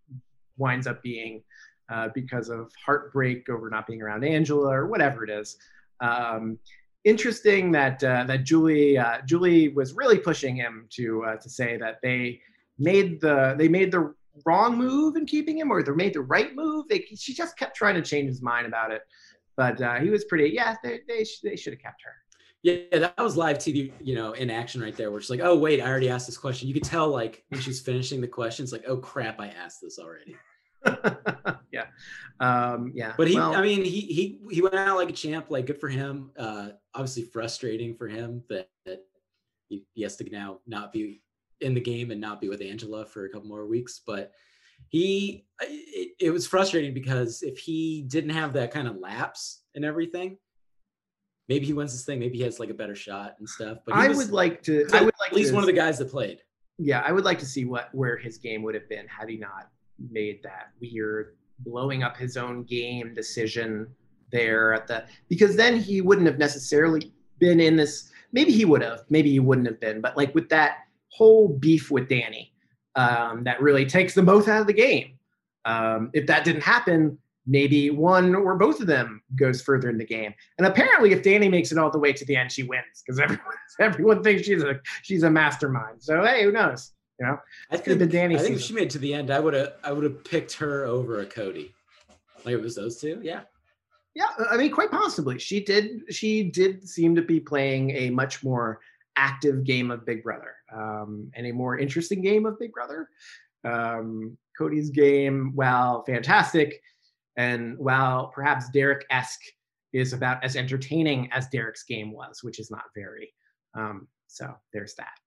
winds 0.58 0.88
up 0.88 1.02
being 1.04 1.44
uh, 1.90 2.10
because 2.14 2.50
of 2.50 2.72
heartbreak 2.84 3.50
over 3.50 3.70
not 3.70 3.88
being 3.88 4.02
around 4.02 4.24
Angela 4.24 4.70
or 4.70 4.88
whatever 4.88 5.24
it 5.24 5.30
is. 5.30 5.58
Um, 6.02 6.58
interesting 7.04 7.72
that 7.72 8.04
uh, 8.04 8.24
that 8.26 8.44
Julie 8.44 8.98
uh, 8.98 9.22
Julie 9.26 9.70
was 9.70 9.94
really 9.94 10.18
pushing 10.18 10.56
him 10.56 10.88
to 10.92 11.24
uh, 11.26 11.36
to 11.38 11.50
say 11.50 11.78
that 11.78 12.00
they 12.02 12.42
made 12.78 13.22
the 13.22 13.56
they 13.58 13.68
made 13.68 13.92
the 13.92 14.14
wrong 14.46 14.78
move 14.78 15.16
in 15.16 15.26
keeping 15.26 15.58
him 15.58 15.72
or 15.72 15.84
they 15.84 15.92
made 15.92 16.14
the 16.14 16.22
right 16.22 16.56
move. 16.56 16.88
They, 16.88 17.06
she 17.16 17.34
just 17.34 17.58
kept 17.58 17.76
trying 17.76 17.96
to 17.96 18.02
change 18.02 18.28
his 18.28 18.42
mind 18.42 18.66
about 18.68 18.92
it. 18.92 19.02
But 19.58 19.82
uh, 19.82 19.96
he 19.96 20.10
was 20.10 20.24
pretty, 20.26 20.52
yeah, 20.54 20.76
they, 20.84 21.02
they, 21.08 21.26
they 21.44 21.56
should 21.56 21.74
have 21.74 21.82
kept 21.82 22.02
her. 22.04 22.14
Yeah, 22.62 22.76
that 22.92 23.18
was 23.18 23.38
live 23.38 23.58
TV, 23.58 23.94
you 24.02 24.16
know, 24.16 24.34
in 24.34 24.50
action 24.50 24.82
right 24.82 24.96
there, 24.96 25.12
where 25.12 25.22
she's 25.22 25.30
like, 25.30 25.40
oh, 25.42 25.58
wait, 25.58 25.80
I 25.80 25.88
already 25.88 26.10
asked 26.10 26.28
this 26.28 26.38
question. 26.38 26.68
You 26.68 26.74
could 26.74 26.84
tell, 26.84 27.08
like, 27.08 27.44
when 27.48 27.62
she's 27.62 27.80
finishing 27.80 28.20
the 28.20 28.28
questions, 28.28 28.74
like, 28.74 28.84
oh, 28.86 28.98
crap, 28.98 29.40
I 29.40 29.48
asked 29.48 29.80
this 29.82 29.98
already. 29.98 30.36
yeah. 31.72 31.86
Um, 32.40 32.92
yeah. 32.94 33.14
But 33.16 33.30
he, 33.30 33.36
well, 33.36 33.56
I 33.56 33.62
mean, 33.62 33.84
he 33.84 34.02
he 34.02 34.40
he 34.50 34.62
went 34.62 34.76
out 34.76 34.98
like 34.98 35.10
a 35.10 35.14
champ. 35.14 35.48
Like, 35.50 35.68
good 35.68 35.80
for 35.80 35.90
him. 35.90 36.32
Uh, 36.38 36.70
obviously 36.94 37.24
frustrating 37.24 37.96
for 37.96 38.08
him 38.08 38.44
that, 38.50 38.70
that 38.86 39.00
he, 39.68 39.86
he 39.94 40.04
has 40.04 40.16
to 40.18 40.30
now 40.30 40.60
not 40.68 40.92
be 40.92 41.22
in 41.62 41.74
the 41.74 41.82
game 41.82 42.12
and 42.12 42.22
not 42.22 42.42
be 42.42 42.50
with 42.50 42.62
Angela 42.62 43.06
for 43.06 43.26
a 43.26 43.30
couple 43.30 43.48
more 43.48 43.68
weeks. 43.68 44.02
But 44.06 44.32
he, 44.90 45.46
it, 45.62 46.16
it 46.20 46.32
was 46.32 46.48
frustrating 46.48 46.94
because 46.94 47.42
if 47.42 47.58
he 47.58 48.06
didn't 48.08 48.32
have 48.32 48.54
that 48.54 48.72
kind 48.72 48.88
of 48.88 48.98
lapse 48.98 49.62
and 49.76 49.86
everything, 49.86 50.38
maybe 51.50 51.66
he 51.66 51.74
wins 51.74 51.92
this 51.92 52.06
thing. 52.06 52.20
Maybe 52.20 52.38
he 52.38 52.44
has 52.44 52.60
like 52.60 52.70
a 52.70 52.74
better 52.74 52.96
shot 52.96 53.36
and 53.40 53.50
stuff. 53.50 53.80
But 53.86 53.96
I 53.96 54.08
was 54.08 54.18
would 54.18 54.32
like 54.32 54.62
to, 54.64 54.88
I 54.94 55.02
would 55.02 55.14
like 55.20 55.32
at 55.32 55.36
least 55.36 55.50
to, 55.50 55.56
one 55.56 55.64
of 55.64 55.68
the 55.68 55.74
guys 55.74 55.98
that 55.98 56.10
played. 56.10 56.42
yeah, 56.78 57.04
I 57.06 57.12
would 57.12 57.26
like 57.26 57.40
to 57.40 57.46
see 57.46 57.66
what, 57.66 57.90
where 57.94 58.16
his 58.16 58.38
game 58.38 58.64
would 58.64 58.76
have 58.76 58.88
been 58.88 59.08
had 59.08 59.28
he 59.28 59.38
not 59.38 59.70
made 60.12 60.42
that 60.44 60.70
weird 60.80 61.36
blowing 61.60 62.04
up 62.04 62.16
his 62.16 62.38
own 62.38 62.64
game 62.64 63.14
decision 63.14 63.88
there 64.32 64.74
at 64.74 64.88
the, 64.88 65.04
because 65.28 65.56
then 65.58 65.78
he 65.78 66.00
wouldn't 66.00 66.28
have 66.28 66.38
necessarily 66.38 67.12
been 67.40 67.60
in 67.60 67.76
this, 67.76 68.12
maybe 68.32 68.52
he 68.52 68.64
would 68.64 68.82
have, 68.82 69.04
maybe 69.10 69.30
he 69.30 69.40
wouldn't 69.40 69.68
have 69.68 69.80
been, 69.80 70.00
but 70.00 70.16
like 70.16 70.34
with 70.34 70.48
that 70.50 70.78
whole 71.10 71.50
beef 71.50 71.92
with 71.92 72.08
Dani, 72.08 72.52
um, 72.96 73.44
that 73.44 73.62
really 73.62 73.86
takes 73.86 74.14
them 74.14 74.26
both 74.26 74.48
out 74.48 74.62
of 74.62 74.68
the 74.68 74.74
game. 74.74 75.16
Um, 75.66 76.12
if 76.14 76.28
that 76.28 76.46
didn't 76.46 76.62
happen, 76.62 77.18
maybe 77.50 77.90
one 77.90 78.36
or 78.36 78.56
both 78.56 78.80
of 78.80 78.88
them 78.88 79.22
goes 79.36 79.62
further 79.62 79.90
in 79.90 79.98
the 79.98 80.06
game. 80.06 80.34
And 80.58 80.68
apparently, 80.68 81.12
if 81.12 81.24
Dani 81.24 81.50
makes 81.50 81.72
it 81.72 81.78
all 81.78 81.90
the 81.90 82.00
way 82.00 82.14
to 82.14 82.24
the 82.24 82.36
end, 82.36 82.52
she 82.52 82.64
wins 82.64 83.04
because 83.06 83.20
everyone 83.20 83.44
everyone 83.80 84.24
thinks 84.24 84.46
she's 84.46 84.64
a 84.64 84.80
she's 85.02 85.24
a 85.24 85.30
mastermind. 85.30 86.02
So 86.02 86.24
hey, 86.24 86.44
who 86.44 86.52
knows? 86.52 86.92
You 87.20 87.26
know, 87.26 87.40
I 87.70 87.76
think, 87.76 88.00
Dani 88.00 88.38
I 88.38 88.40
think 88.40 88.56
if 88.56 88.62
she 88.62 88.74
made 88.74 88.84
it 88.84 88.90
to 88.92 89.00
the 89.00 89.14
end, 89.14 89.30
I 89.30 89.40
would 89.42 89.54
have 89.54 89.74
I 89.84 89.92
would 89.92 90.04
have 90.06 90.24
picked 90.24 90.54
her 90.54 90.86
over 90.86 91.20
a 91.20 91.26
Cody. 91.26 91.74
Like 92.46 92.54
it 92.54 92.62
was 92.62 92.76
those 92.76 93.02
two. 93.02 93.20
Yeah. 93.22 93.42
Yeah, 94.16 94.26
I 94.50 94.58
mean, 94.58 94.72
quite 94.72 94.90
possibly. 94.90 95.38
She 95.38 95.64
did. 95.64 96.02
She 96.14 96.44
did 96.44 96.88
seem 96.88 97.16
to 97.16 97.22
be 97.22 97.40
playing 97.40 97.92
a 97.92 98.10
much 98.10 98.44
more 98.44 98.80
active 99.16 99.64
game 99.64 99.92
of 99.92 100.06
Big 100.06 100.24
Brother, 100.24 100.56
um, 100.74 101.32
and 101.36 101.46
a 101.46 101.52
more 101.52 101.78
interesting 101.78 102.22
game 102.22 102.46
of 102.46 102.58
Big 102.60 102.74
Brother. 102.74 103.08
Um, 103.64 104.38
Cody's 104.58 104.90
game, 104.90 105.52
while 105.56 106.04
fantastic, 106.04 106.82
and 107.38 107.78
while 107.78 108.28
perhaps 108.28 108.70
Derrick-esque, 108.70 109.42
is 109.92 110.14
about 110.14 110.44
as 110.44 110.56
entertaining 110.56 111.28
as 111.32 111.48
Derrick's 111.48 111.84
game 111.84 112.12
was, 112.12 112.44
which 112.44 112.60
is 112.60 112.70
not 112.70 112.84
very. 112.96 113.34
Um, 113.74 114.08
so 114.28 114.54
there's 114.72 114.94
that. 114.96 115.18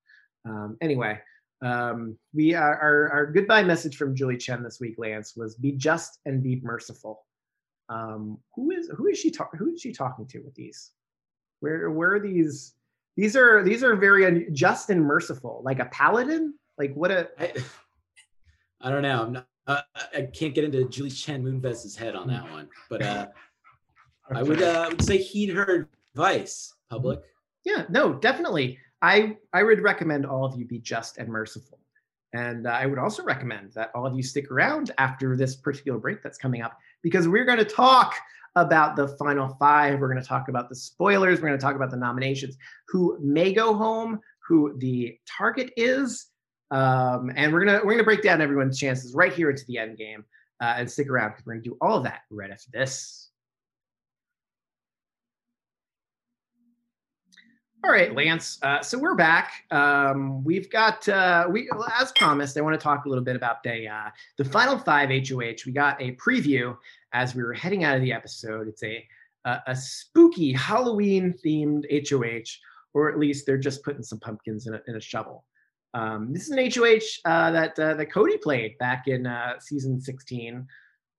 Um, 0.48 0.76
anyway, 0.80 1.18
um, 1.64 2.16
we 2.32 2.54
are, 2.54 2.78
our 2.78 3.10
our 3.10 3.26
goodbye 3.26 3.64
message 3.64 3.96
from 3.96 4.14
Julie 4.14 4.36
Chen 4.36 4.62
this 4.62 4.78
week, 4.80 4.94
Lance, 4.98 5.34
was 5.36 5.56
be 5.56 5.72
just 5.72 6.20
and 6.26 6.42
be 6.42 6.60
merciful 6.62 7.24
um 7.88 8.38
who 8.54 8.70
is 8.70 8.88
who 8.96 9.08
is 9.08 9.18
she 9.18 9.28
talking 9.30 9.58
who 9.58 9.72
is 9.72 9.80
she 9.80 9.92
talking 9.92 10.24
to 10.24 10.38
with 10.40 10.54
these 10.54 10.92
where 11.58 11.90
where 11.90 12.14
are 12.14 12.20
these 12.20 12.74
these 13.16 13.34
are 13.36 13.64
these 13.64 13.82
are 13.82 13.96
very 13.96 14.48
just 14.52 14.88
and 14.88 15.04
merciful 15.04 15.60
like 15.64 15.80
a 15.80 15.86
paladin 15.86 16.54
like 16.78 16.94
what 16.94 17.10
a 17.10 17.28
I, 17.38 17.52
I 18.82 18.90
don't 18.90 19.02
know. 19.02 19.22
I'm 19.22 19.32
not, 19.32 19.46
uh, 19.66 19.80
I 20.14 20.22
can't 20.22 20.54
get 20.54 20.64
into 20.64 20.88
Julie 20.88 21.10
Chen 21.10 21.42
Moonves's 21.42 21.96
head 21.96 22.14
on 22.16 22.28
that 22.28 22.50
one, 22.50 22.68
but 22.90 23.02
uh, 23.02 23.26
I 24.34 24.42
would 24.42 24.62
uh, 24.62 24.88
would 24.90 25.02
say 25.02 25.18
heed 25.18 25.50
her 25.50 25.88
advice, 26.14 26.74
public. 26.90 27.20
yeah 27.64 27.84
no 27.88 28.14
definitely. 28.14 28.78
I 29.00 29.36
i 29.52 29.62
would 29.62 29.80
recommend 29.80 30.26
all 30.26 30.44
of 30.44 30.56
you 30.56 30.64
be 30.64 30.78
just 30.78 31.18
and 31.18 31.28
merciful. 31.28 31.78
And 32.34 32.66
uh, 32.66 32.70
i 32.70 32.86
would 32.86 32.98
also 32.98 33.22
recommend 33.22 33.72
that 33.74 33.90
all 33.94 34.06
of 34.06 34.14
you 34.16 34.22
stick 34.22 34.50
around 34.50 34.90
after 34.98 35.36
this 35.36 35.56
particular 35.56 35.98
break 35.98 36.22
that's 36.22 36.38
coming 36.38 36.62
up 36.62 36.76
because 37.02 37.28
we're 37.28 37.44
going 37.44 37.58
to 37.58 37.64
talk 37.64 38.14
about 38.56 38.96
the 38.96 39.08
final 39.16 39.56
five. 39.58 39.98
We're 39.98 40.10
going 40.10 40.20
to 40.20 40.28
talk 40.28 40.48
about 40.48 40.68
the 40.68 40.74
spoilers. 40.74 41.40
We're 41.40 41.48
going 41.48 41.58
to 41.58 41.64
talk 41.64 41.76
about 41.76 41.90
the 41.90 41.96
nominations 41.96 42.56
who 42.88 43.16
may 43.20 43.52
go 43.52 43.74
home 43.74 44.20
who 44.46 44.76
the 44.78 45.16
target 45.26 45.72
is 45.76 46.31
um, 46.72 47.30
and 47.36 47.52
we're 47.52 47.64
to 47.64 47.80
we're 47.84 47.96
to 47.96 48.04
break 48.04 48.22
down 48.22 48.40
everyone's 48.40 48.78
chances 48.78 49.14
right 49.14 49.32
here 49.32 49.50
into 49.50 49.64
the 49.66 49.78
end 49.78 49.96
game 49.96 50.24
uh, 50.60 50.74
and 50.76 50.90
stick 50.90 51.08
around 51.08 51.30
because 51.30 51.46
we're 51.46 51.54
to 51.54 51.60
do 51.60 51.76
all 51.80 51.98
of 51.98 52.04
that 52.04 52.22
right 52.30 52.50
after 52.50 52.70
this 52.72 53.22
All 57.84 57.90
right, 57.90 58.14
Lance. 58.14 58.60
Uh, 58.62 58.80
so 58.80 58.96
we're 58.96 59.16
back. 59.16 59.64
Um, 59.72 60.44
we've 60.44 60.70
got 60.70 61.08
uh, 61.08 61.48
we 61.50 61.68
as 62.00 62.12
promised. 62.12 62.56
I 62.56 62.60
want 62.60 62.78
to 62.78 62.82
talk 62.82 63.06
a 63.06 63.08
little 63.08 63.24
bit 63.24 63.34
about 63.34 63.64
the 63.64 63.88
uh, 63.88 64.10
the 64.38 64.44
final 64.44 64.78
five 64.78 65.08
HOH. 65.08 65.66
We 65.66 65.72
got 65.72 66.00
a 66.00 66.12
preview 66.12 66.76
as 67.12 67.34
we 67.34 67.42
were 67.42 67.52
heading 67.52 67.82
out 67.82 67.96
of 67.96 68.02
the 68.02 68.12
episode. 68.12 68.68
It's 68.68 68.84
a 68.84 69.04
a, 69.46 69.58
a 69.66 69.74
spooky 69.74 70.52
Halloween 70.52 71.34
themed 71.44 71.84
HOH, 72.08 72.60
or 72.94 73.10
at 73.10 73.18
least 73.18 73.46
they're 73.46 73.58
just 73.58 73.82
putting 73.82 74.04
some 74.04 74.20
pumpkins 74.20 74.68
in 74.68 74.74
a, 74.74 74.82
in 74.86 74.94
a 74.94 75.00
shovel. 75.00 75.44
Um, 75.94 76.32
this 76.32 76.48
is 76.48 76.50
an 76.50 76.70
HOH 76.70 77.30
uh, 77.30 77.50
that 77.50 77.78
uh, 77.78 77.94
that 77.94 78.12
Cody 78.12 78.38
played 78.38 78.78
back 78.78 79.08
in 79.08 79.26
uh, 79.26 79.58
season 79.60 80.00
16. 80.00 80.66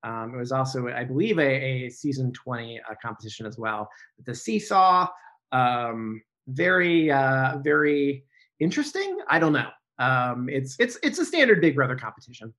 Um, 0.04 0.34
it 0.36 0.38
was 0.38 0.52
also, 0.52 0.90
I 0.90 1.04
believe, 1.04 1.40
a, 1.40 1.86
a 1.86 1.90
season 1.90 2.34
20 2.34 2.80
uh, 2.80 2.94
competition 3.02 3.46
as 3.46 3.58
well. 3.58 3.90
The 4.26 4.36
seesaw. 4.36 5.08
Um, 5.52 6.22
very 6.48 7.10
uh 7.10 7.58
very 7.60 8.26
interesting 8.60 9.18
i 9.30 9.40
don't 9.40 9.54
know 9.54 9.70
um 10.00 10.50
it's 10.50 10.76
it's 10.78 10.98
it's 11.02 11.18
a 11.20 11.26
standard 11.26 11.62
big 11.62 11.74
brother 11.74 11.96
competition 11.96 12.54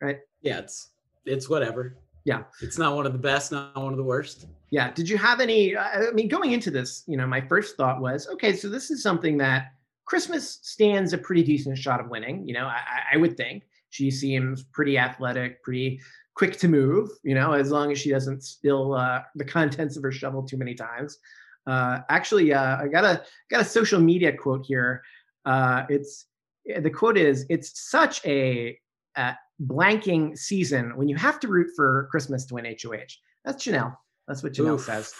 right? 0.00 0.18
Yeah, 0.42 0.58
it's 0.58 0.90
it's 1.24 1.48
whatever. 1.48 1.96
Yeah. 2.24 2.42
it's 2.60 2.76
not 2.76 2.94
one 2.94 3.06
of 3.06 3.12
the 3.14 3.18
best, 3.18 3.52
not 3.52 3.74
one 3.74 3.92
of 3.92 3.96
the 3.96 4.04
worst. 4.04 4.46
yeah 4.70 4.90
did 4.92 5.08
you 5.08 5.16
have 5.16 5.40
any 5.40 5.74
i 5.76 6.10
mean 6.12 6.28
going 6.28 6.52
into 6.52 6.70
this 6.70 7.04
you 7.06 7.16
know 7.16 7.26
my 7.26 7.40
first 7.40 7.76
thought 7.76 8.02
was 8.02 8.28
okay 8.28 8.54
so 8.54 8.68
this 8.68 8.90
is 8.90 9.02
something 9.02 9.38
that 9.38 9.68
christmas 10.10 10.58
stands 10.62 11.12
a 11.12 11.18
pretty 11.18 11.42
decent 11.52 11.76
shot 11.84 12.00
of 12.00 12.08
winning 12.08 12.36
you 12.48 12.54
know 12.54 12.66
i, 12.66 12.80
I- 13.14 13.16
would 13.22 13.36
think. 13.36 13.58
She 13.90 14.10
seems 14.10 14.64
pretty 14.64 14.98
athletic 14.98 15.62
pretty 15.62 16.00
quick 16.34 16.54
to 16.58 16.68
move 16.68 17.04
you 17.22 17.34
know 17.38 17.52
as 17.52 17.70
long 17.70 17.90
as 17.92 17.98
she 17.98 18.10
doesn't 18.10 18.42
spill 18.42 18.94
uh, 18.94 19.20
the 19.40 19.44
contents 19.44 19.96
of 19.96 20.02
her 20.02 20.12
shovel 20.12 20.42
too 20.42 20.58
many 20.62 20.74
times. 20.74 21.18
Uh, 21.66 22.00
actually 22.16 22.52
uh, 22.52 22.76
i 22.82 22.86
got 22.96 23.04
a 23.04 23.14
got 23.50 23.60
a 23.62 23.64
social 23.78 24.00
media 24.00 24.30
quote 24.42 24.64
here. 24.66 25.02
Uh, 25.46 25.84
it's 25.88 26.26
the 26.86 26.90
quote 26.90 27.16
is 27.16 27.46
it's 27.48 27.68
such 27.90 28.16
a, 28.26 28.78
uh 29.16 29.32
blanking 29.66 30.36
season 30.38 30.84
when 30.98 31.08
you 31.08 31.16
have 31.16 31.40
to 31.40 31.48
root 31.48 31.68
for 31.74 32.06
christmas 32.12 32.44
to 32.46 32.54
win 32.54 32.64
hoh 32.66 32.92
that's 33.44 33.64
Janelle. 33.64 33.96
that's 34.28 34.42
what 34.44 34.52
janelle 34.52 34.74
Oof. 34.74 34.84
says 34.84 35.12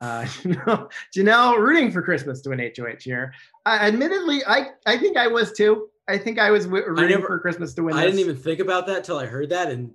uh, 0.00 0.22
Janelle, 0.24 0.90
Janelle 1.14 1.58
rooting 1.58 1.90
for 1.90 2.02
Christmas 2.02 2.40
to 2.42 2.50
win 2.50 2.58
HOH 2.58 3.00
here. 3.00 3.34
Uh, 3.66 3.78
admittedly, 3.80 4.42
I 4.46 4.70
I 4.86 4.96
think 4.96 5.16
I 5.16 5.26
was 5.26 5.52
too. 5.52 5.88
I 6.08 6.18
think 6.18 6.38
I 6.38 6.50
was 6.50 6.64
w- 6.64 6.84
rooting 6.86 7.08
never- 7.10 7.26
for 7.26 7.38
Christmas 7.38 7.74
to 7.74 7.82
win. 7.82 7.94
I 7.94 8.04
didn't 8.04 8.20
even 8.20 8.36
think 8.36 8.60
about 8.60 8.86
that 8.88 9.04
till 9.04 9.18
I 9.18 9.26
heard 9.26 9.50
that, 9.50 9.70
and 9.70 9.92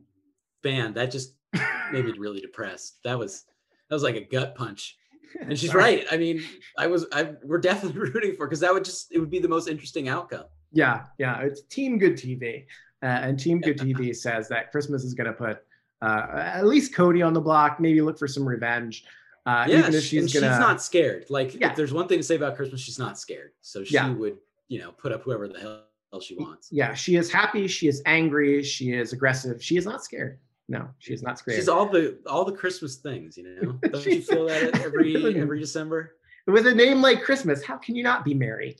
man, 0.63 0.93
that 0.93 1.11
just 1.11 1.33
made 1.91 2.05
me 2.05 2.13
really 2.17 2.41
depressed. 2.41 2.99
That 3.03 3.17
was 3.17 3.43
that 3.89 3.95
was 3.95 4.03
like 4.03 4.15
a 4.15 4.21
gut 4.21 4.55
punch. 4.55 4.97
And 5.41 5.57
she's 5.57 5.73
right. 5.73 6.05
I 6.11 6.17
mean, 6.17 6.43
I 6.77 6.87
was 6.87 7.05
I 7.11 7.33
we're 7.43 7.57
definitely 7.57 7.99
rooting 7.99 8.35
for 8.35 8.45
because 8.47 8.59
that 8.61 8.73
would 8.73 8.85
just 8.85 9.11
it 9.11 9.19
would 9.19 9.31
be 9.31 9.39
the 9.39 9.49
most 9.49 9.67
interesting 9.67 10.07
outcome. 10.07 10.45
Yeah, 10.71 11.05
yeah. 11.17 11.39
It's 11.41 11.61
Team 11.63 11.97
Good 11.97 12.13
TV, 12.13 12.65
uh, 13.01 13.05
and 13.05 13.39
Team 13.39 13.59
Good 13.61 13.77
TV 13.77 14.15
says 14.15 14.47
that 14.49 14.71
Christmas 14.71 15.03
is 15.03 15.13
going 15.13 15.27
to 15.27 15.33
put 15.33 15.59
uh, 16.01 16.27
at 16.35 16.65
least 16.65 16.93
Cody 16.93 17.21
on 17.21 17.33
the 17.33 17.41
block. 17.41 17.79
Maybe 17.79 18.01
look 18.01 18.19
for 18.19 18.27
some 18.27 18.47
revenge. 18.47 19.05
Uh, 19.45 19.65
yeah, 19.67 19.79
even 19.79 19.93
if 19.93 20.03
she's 20.03 20.33
gonna. 20.33 20.47
she's 20.51 20.59
not 20.59 20.81
scared. 20.81 21.25
Like 21.29 21.53
Yeah. 21.59 21.69
if 21.69 21.75
there's 21.75 21.93
one 21.93 22.07
thing 22.07 22.19
to 22.19 22.23
say 22.23 22.35
about 22.35 22.55
Christmas, 22.55 22.81
she's 22.81 22.97
not 22.97 23.17
scared. 23.19 23.51
So 23.61 23.83
she 23.83 23.93
Yeah. 23.93 24.09
would, 24.11 24.37
you 24.69 24.79
know, 24.79 24.91
put 24.91 25.11
up 25.11 25.21
whoever 25.23 25.47
the 25.47 25.59
hell, 25.59 25.83
hell 26.11 26.19
she 26.19 26.35
wants. 26.35 26.69
Yeah, 26.71 26.93
she 26.95 27.15
is 27.15 27.31
happy. 27.31 27.67
She 27.67 27.87
is 27.87 28.01
angry. 28.05 28.63
She 28.63 28.93
is 28.93 29.13
aggressive. 29.13 29.63
She 29.63 29.77
is 29.77 29.85
not 29.85 30.03
scared. 30.03 30.39
No, 30.67 30.89
she 30.97 31.13
is 31.13 31.21
not 31.21 31.37
scared. 31.37 31.57
She's 31.57 31.69
all 31.69 31.85
the 31.85 32.17
all 32.25 32.43
the 32.43 32.51
Christmas 32.51 32.95
things, 32.95 33.37
you 33.37 33.43
know. 33.43 33.73
Don't 33.89 34.05
you 34.05 34.21
feel 34.21 34.47
that 34.47 34.79
every 34.83 35.39
every 35.39 35.59
December? 35.59 36.15
With 36.47 36.65
a 36.65 36.73
name 36.73 37.01
like 37.01 37.21
Christmas, 37.21 37.63
how 37.63 37.77
can 37.77 37.95
you 37.95 38.03
not 38.03 38.25
be 38.25 38.33
merry? 38.33 38.75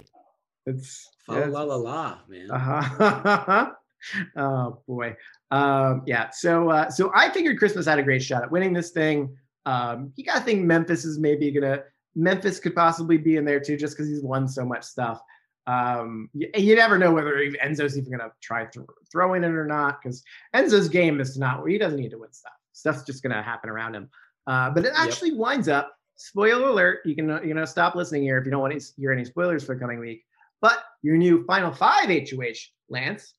It's 0.66 1.09
Fa 1.28 1.34
yeah, 1.34 1.45
la 1.45 1.61
la 1.61 1.76
la, 1.76 2.18
man. 2.28 2.49
Uh-huh. 2.49 3.72
oh 4.38 4.82
boy. 4.88 5.16
Um, 5.51 6.01
yeah. 6.07 6.30
So 6.32 6.70
uh, 6.70 6.89
so 6.89 7.11
I 7.13 7.30
figured 7.30 7.59
Christmas 7.59 7.86
had 7.86 7.99
a 7.99 8.03
great 8.03 8.24
shot 8.24 8.41
at 8.43 8.51
winning 8.51 8.74
this 8.74 8.89
thing. 8.89 9.38
Um, 9.66 10.11
you 10.16 10.24
gotta 10.24 10.41
think 10.41 10.63
Memphis 10.63 11.05
is 11.05 11.20
maybe 11.20 11.51
gonna 11.51 11.84
Memphis 12.16 12.59
could 12.59 12.76
possibly 12.76 13.18
be 13.18 13.36
in 13.38 13.45
there 13.45 13.59
too, 13.59 13.78
just 13.78 13.95
because 13.95 14.09
he's 14.09 14.22
won 14.24 14.47
so 14.47 14.66
much 14.66 14.84
stuff. 14.84 15.22
Um, 15.68 16.30
you, 16.34 16.49
you 16.55 16.76
never 16.76 16.97
know 16.97 17.11
whether 17.11 17.34
Enzo's 17.63 17.97
even 17.97 18.11
gonna 18.11 18.32
try 18.41 18.66
to 18.66 18.86
throw 19.11 19.34
in 19.34 19.43
it 19.43 19.49
or 19.51 19.66
not, 19.66 20.01
because 20.01 20.24
Enzo's 20.55 20.88
game 20.89 21.20
is 21.20 21.34
to 21.34 21.39
not 21.39 21.66
he 21.68 21.78
doesn't 21.78 21.99
need 21.99 22.11
to 22.11 22.18
win 22.20 22.32
stuff. 22.32 22.53
Stuff's 22.74 23.03
just 23.03 23.24
gonna 23.24 23.41
happen 23.41 23.70
around 23.70 23.95
him. 23.95 24.09
Uh, 24.47 24.70
but 24.70 24.86
it 24.86 24.93
Yep. 24.93 25.03
actually 25.07 25.34
winds 25.34 25.68
up. 25.68 25.91
Spoiler 26.18 26.70
alert! 26.70 26.99
You 27.05 27.16
can 27.16 27.28
you 27.45 27.53
know 27.53 27.66
stop 27.66 27.95
listening 27.95 28.22
here 28.24 28.38
if 28.38 28.45
you 28.45 28.51
don't 28.51 28.61
want 28.61 28.80
to 28.80 28.93
hear 28.95 29.11
any 29.11 29.26
spoilers 29.26 29.66
for 29.66 29.76
the 29.76 29.82
coming 29.82 29.99
week. 29.99 30.24
But 30.61 30.84
your 31.01 31.18
new 31.18 31.43
Final 31.45 31.72
Five 31.74 32.09
HOH, 32.09 32.70
Lance, 32.89 33.34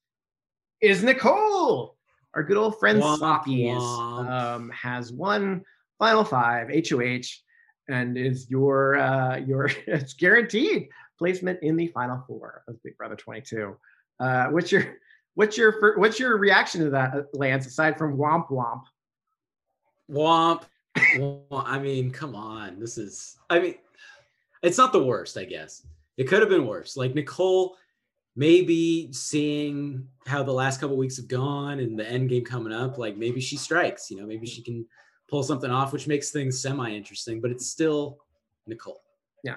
is 0.83 1.03
Nicole. 1.03 1.97
Our 2.35 2.43
good 2.43 2.59
old 2.59 2.79
friend 2.79 2.99
womp. 3.01 3.19
um, 4.29 4.71
has 4.71 5.11
one 5.13 5.65
Final 5.99 6.25
Five 6.25 6.69
HOH 6.69 7.27
and 7.89 8.17
is 8.19 8.51
your 8.51 8.97
uh, 8.97 9.37
your 9.39 9.71
it's 9.87 10.15
guaranteed 10.15 10.89
placement 11.19 11.59
in 11.63 11.77
the 11.77 11.89
Final 11.89 12.23
Four 12.27 12.63
of 12.69 12.83
Big 12.83 12.97
Brother 12.97 13.17
22. 13.17 13.77
Uh, 14.21 14.47
what's 14.47 14.73
your 14.73 14.97
what's 15.35 15.57
your 15.57 15.99
what's 15.99 16.19
your 16.19 16.37
reaction 16.37 16.83
to 16.83 16.91
that, 16.91 17.15
uh, 17.15 17.23
Lance? 17.35 17.67
Aside 17.67 17.99
from 17.99 18.17
womp 18.17 18.49
womp, 18.51 18.83
Womp. 20.11 20.63
Womp. 21.17 21.65
I 21.67 21.79
mean, 21.79 22.11
come 22.11 22.35
on. 22.35 22.79
This 22.79 22.99
is. 22.99 23.37
I 23.51 23.59
mean, 23.59 23.75
it's 24.63 24.79
not 24.79 24.93
the 24.93 25.03
worst. 25.03 25.37
I 25.37 25.45
guess 25.45 25.87
it 26.17 26.25
could 26.25 26.41
have 26.41 26.49
been 26.49 26.67
worse. 26.67 26.97
Like 26.97 27.15
Nicole, 27.15 27.77
maybe 28.35 29.13
seeing 29.13 30.07
how 30.27 30.43
the 30.43 30.53
last 30.53 30.81
couple 30.81 30.97
weeks 30.97 31.17
have 31.17 31.29
gone 31.29 31.81
and 31.81 31.99
the 31.99 32.09
end 32.09 32.29
game 32.29 32.45
coming 32.45 32.73
up, 32.73 32.99
like 32.99 33.17
maybe 33.17 33.41
she 33.41 33.57
strikes. 33.57 34.11
You 34.11 34.21
know, 34.21 34.27
maybe 34.27 34.47
she 34.47 34.63
can 34.63 34.87
pull 35.29 35.43
something 35.43 35.71
off, 35.71 35.93
which 35.93 36.07
makes 36.07 36.31
things 36.31 36.61
semi 36.61 36.91
interesting. 36.91 37.41
But 37.41 37.51
it's 37.51 37.67
still 37.67 38.19
Nicole. 38.67 39.03
Yeah. 39.43 39.57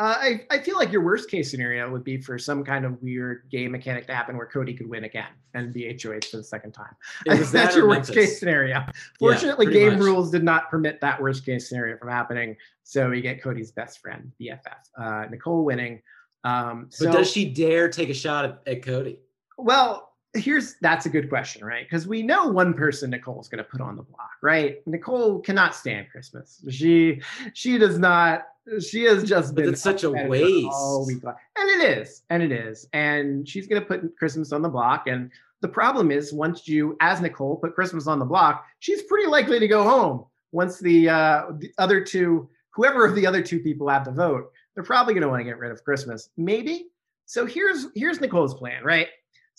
Uh, 0.00 0.14
I, 0.16 0.46
I 0.50 0.58
feel 0.60 0.76
like 0.76 0.92
your 0.92 1.02
worst 1.02 1.28
case 1.28 1.50
scenario 1.50 1.90
would 1.90 2.04
be 2.04 2.18
for 2.18 2.38
some 2.38 2.62
kind 2.64 2.84
of 2.84 3.02
weird 3.02 3.42
game 3.50 3.72
mechanic 3.72 4.06
to 4.06 4.14
happen 4.14 4.36
where 4.36 4.46
Cody 4.46 4.72
could 4.72 4.88
win 4.88 5.02
again 5.02 5.30
and 5.54 5.72
be 5.72 5.88
HOH 5.88 6.28
for 6.30 6.36
the 6.36 6.44
second 6.44 6.70
time. 6.70 6.94
That's 7.26 7.50
that 7.50 7.74
or 7.74 7.78
your 7.78 7.88
worst 7.88 8.10
Memphis. 8.10 8.14
case 8.14 8.38
scenario. 8.38 8.84
Fortunately, 9.18 9.66
pretty 9.66 9.80
game 9.80 9.94
much. 9.94 10.02
rules 10.02 10.30
did 10.30 10.44
not 10.44 10.70
permit 10.70 11.00
that 11.00 11.20
worst 11.20 11.44
case 11.44 11.68
scenario 11.68 11.96
from 11.98 12.10
happening. 12.10 12.56
So 12.84 13.10
we 13.10 13.20
get 13.20 13.42
Cody's 13.42 13.72
best 13.72 13.98
friend, 13.98 14.30
BFF, 14.40 14.60
uh, 14.96 15.26
Nicole 15.30 15.64
winning. 15.64 16.00
Um, 16.44 16.90
But 17.00 17.10
does 17.12 17.28
she 17.32 17.52
dare 17.52 17.88
take 17.88 18.08
a 18.08 18.14
shot 18.14 18.44
at, 18.44 18.62
at 18.68 18.82
Cody? 18.84 19.18
Well, 19.56 20.07
here's 20.38 20.76
that's 20.80 21.06
a 21.06 21.08
good 21.10 21.28
question, 21.28 21.64
right? 21.64 21.84
Because 21.84 22.06
we 22.06 22.22
know 22.22 22.46
one 22.48 22.72
person 22.74 23.10
Nicole's 23.10 23.48
going 23.48 23.62
to 23.62 23.68
put 23.68 23.80
on 23.80 23.96
the 23.96 24.02
block, 24.02 24.30
right? 24.42 24.78
Nicole 24.86 25.40
cannot 25.40 25.74
stand 25.74 26.08
Christmas. 26.10 26.64
She 26.70 27.20
she 27.54 27.78
does 27.78 27.98
not. 27.98 28.46
She 28.80 29.04
has 29.04 29.24
just 29.24 29.54
But 29.54 29.64
been 29.64 29.72
it's 29.74 29.82
such 29.82 30.04
a 30.04 30.10
waste. 30.10 30.68
all 30.70 31.06
week 31.06 31.22
long. 31.24 31.34
and 31.56 31.68
it 31.70 31.98
is, 31.98 32.22
and 32.30 32.42
it 32.42 32.52
is, 32.52 32.86
and 32.92 33.48
she's 33.48 33.66
going 33.66 33.80
to 33.80 33.86
put 33.86 34.16
Christmas 34.18 34.52
on 34.52 34.60
the 34.62 34.68
block. 34.68 35.06
And 35.06 35.30
the 35.62 35.68
problem 35.68 36.10
is, 36.10 36.32
once 36.32 36.68
you, 36.68 36.96
as 37.00 37.20
Nicole, 37.20 37.56
put 37.56 37.74
Christmas 37.74 38.06
on 38.06 38.18
the 38.18 38.24
block, 38.26 38.64
she's 38.78 39.02
pretty 39.04 39.26
likely 39.26 39.58
to 39.58 39.66
go 39.68 39.82
home. 39.84 40.24
Once 40.52 40.78
the 40.80 41.08
uh, 41.08 41.46
the 41.58 41.72
other 41.78 42.00
two, 42.02 42.48
whoever 42.70 43.04
of 43.06 43.14
the 43.14 43.26
other 43.26 43.42
two 43.42 43.58
people 43.60 43.88
have 43.88 44.04
to 44.04 44.12
vote, 44.12 44.52
they're 44.74 44.84
probably 44.84 45.14
going 45.14 45.22
to 45.22 45.28
want 45.28 45.40
to 45.40 45.44
get 45.44 45.58
rid 45.58 45.72
of 45.72 45.82
Christmas. 45.82 46.30
Maybe. 46.36 46.86
So 47.26 47.44
here's 47.46 47.86
here's 47.94 48.20
Nicole's 48.20 48.54
plan, 48.54 48.84
right? 48.84 49.08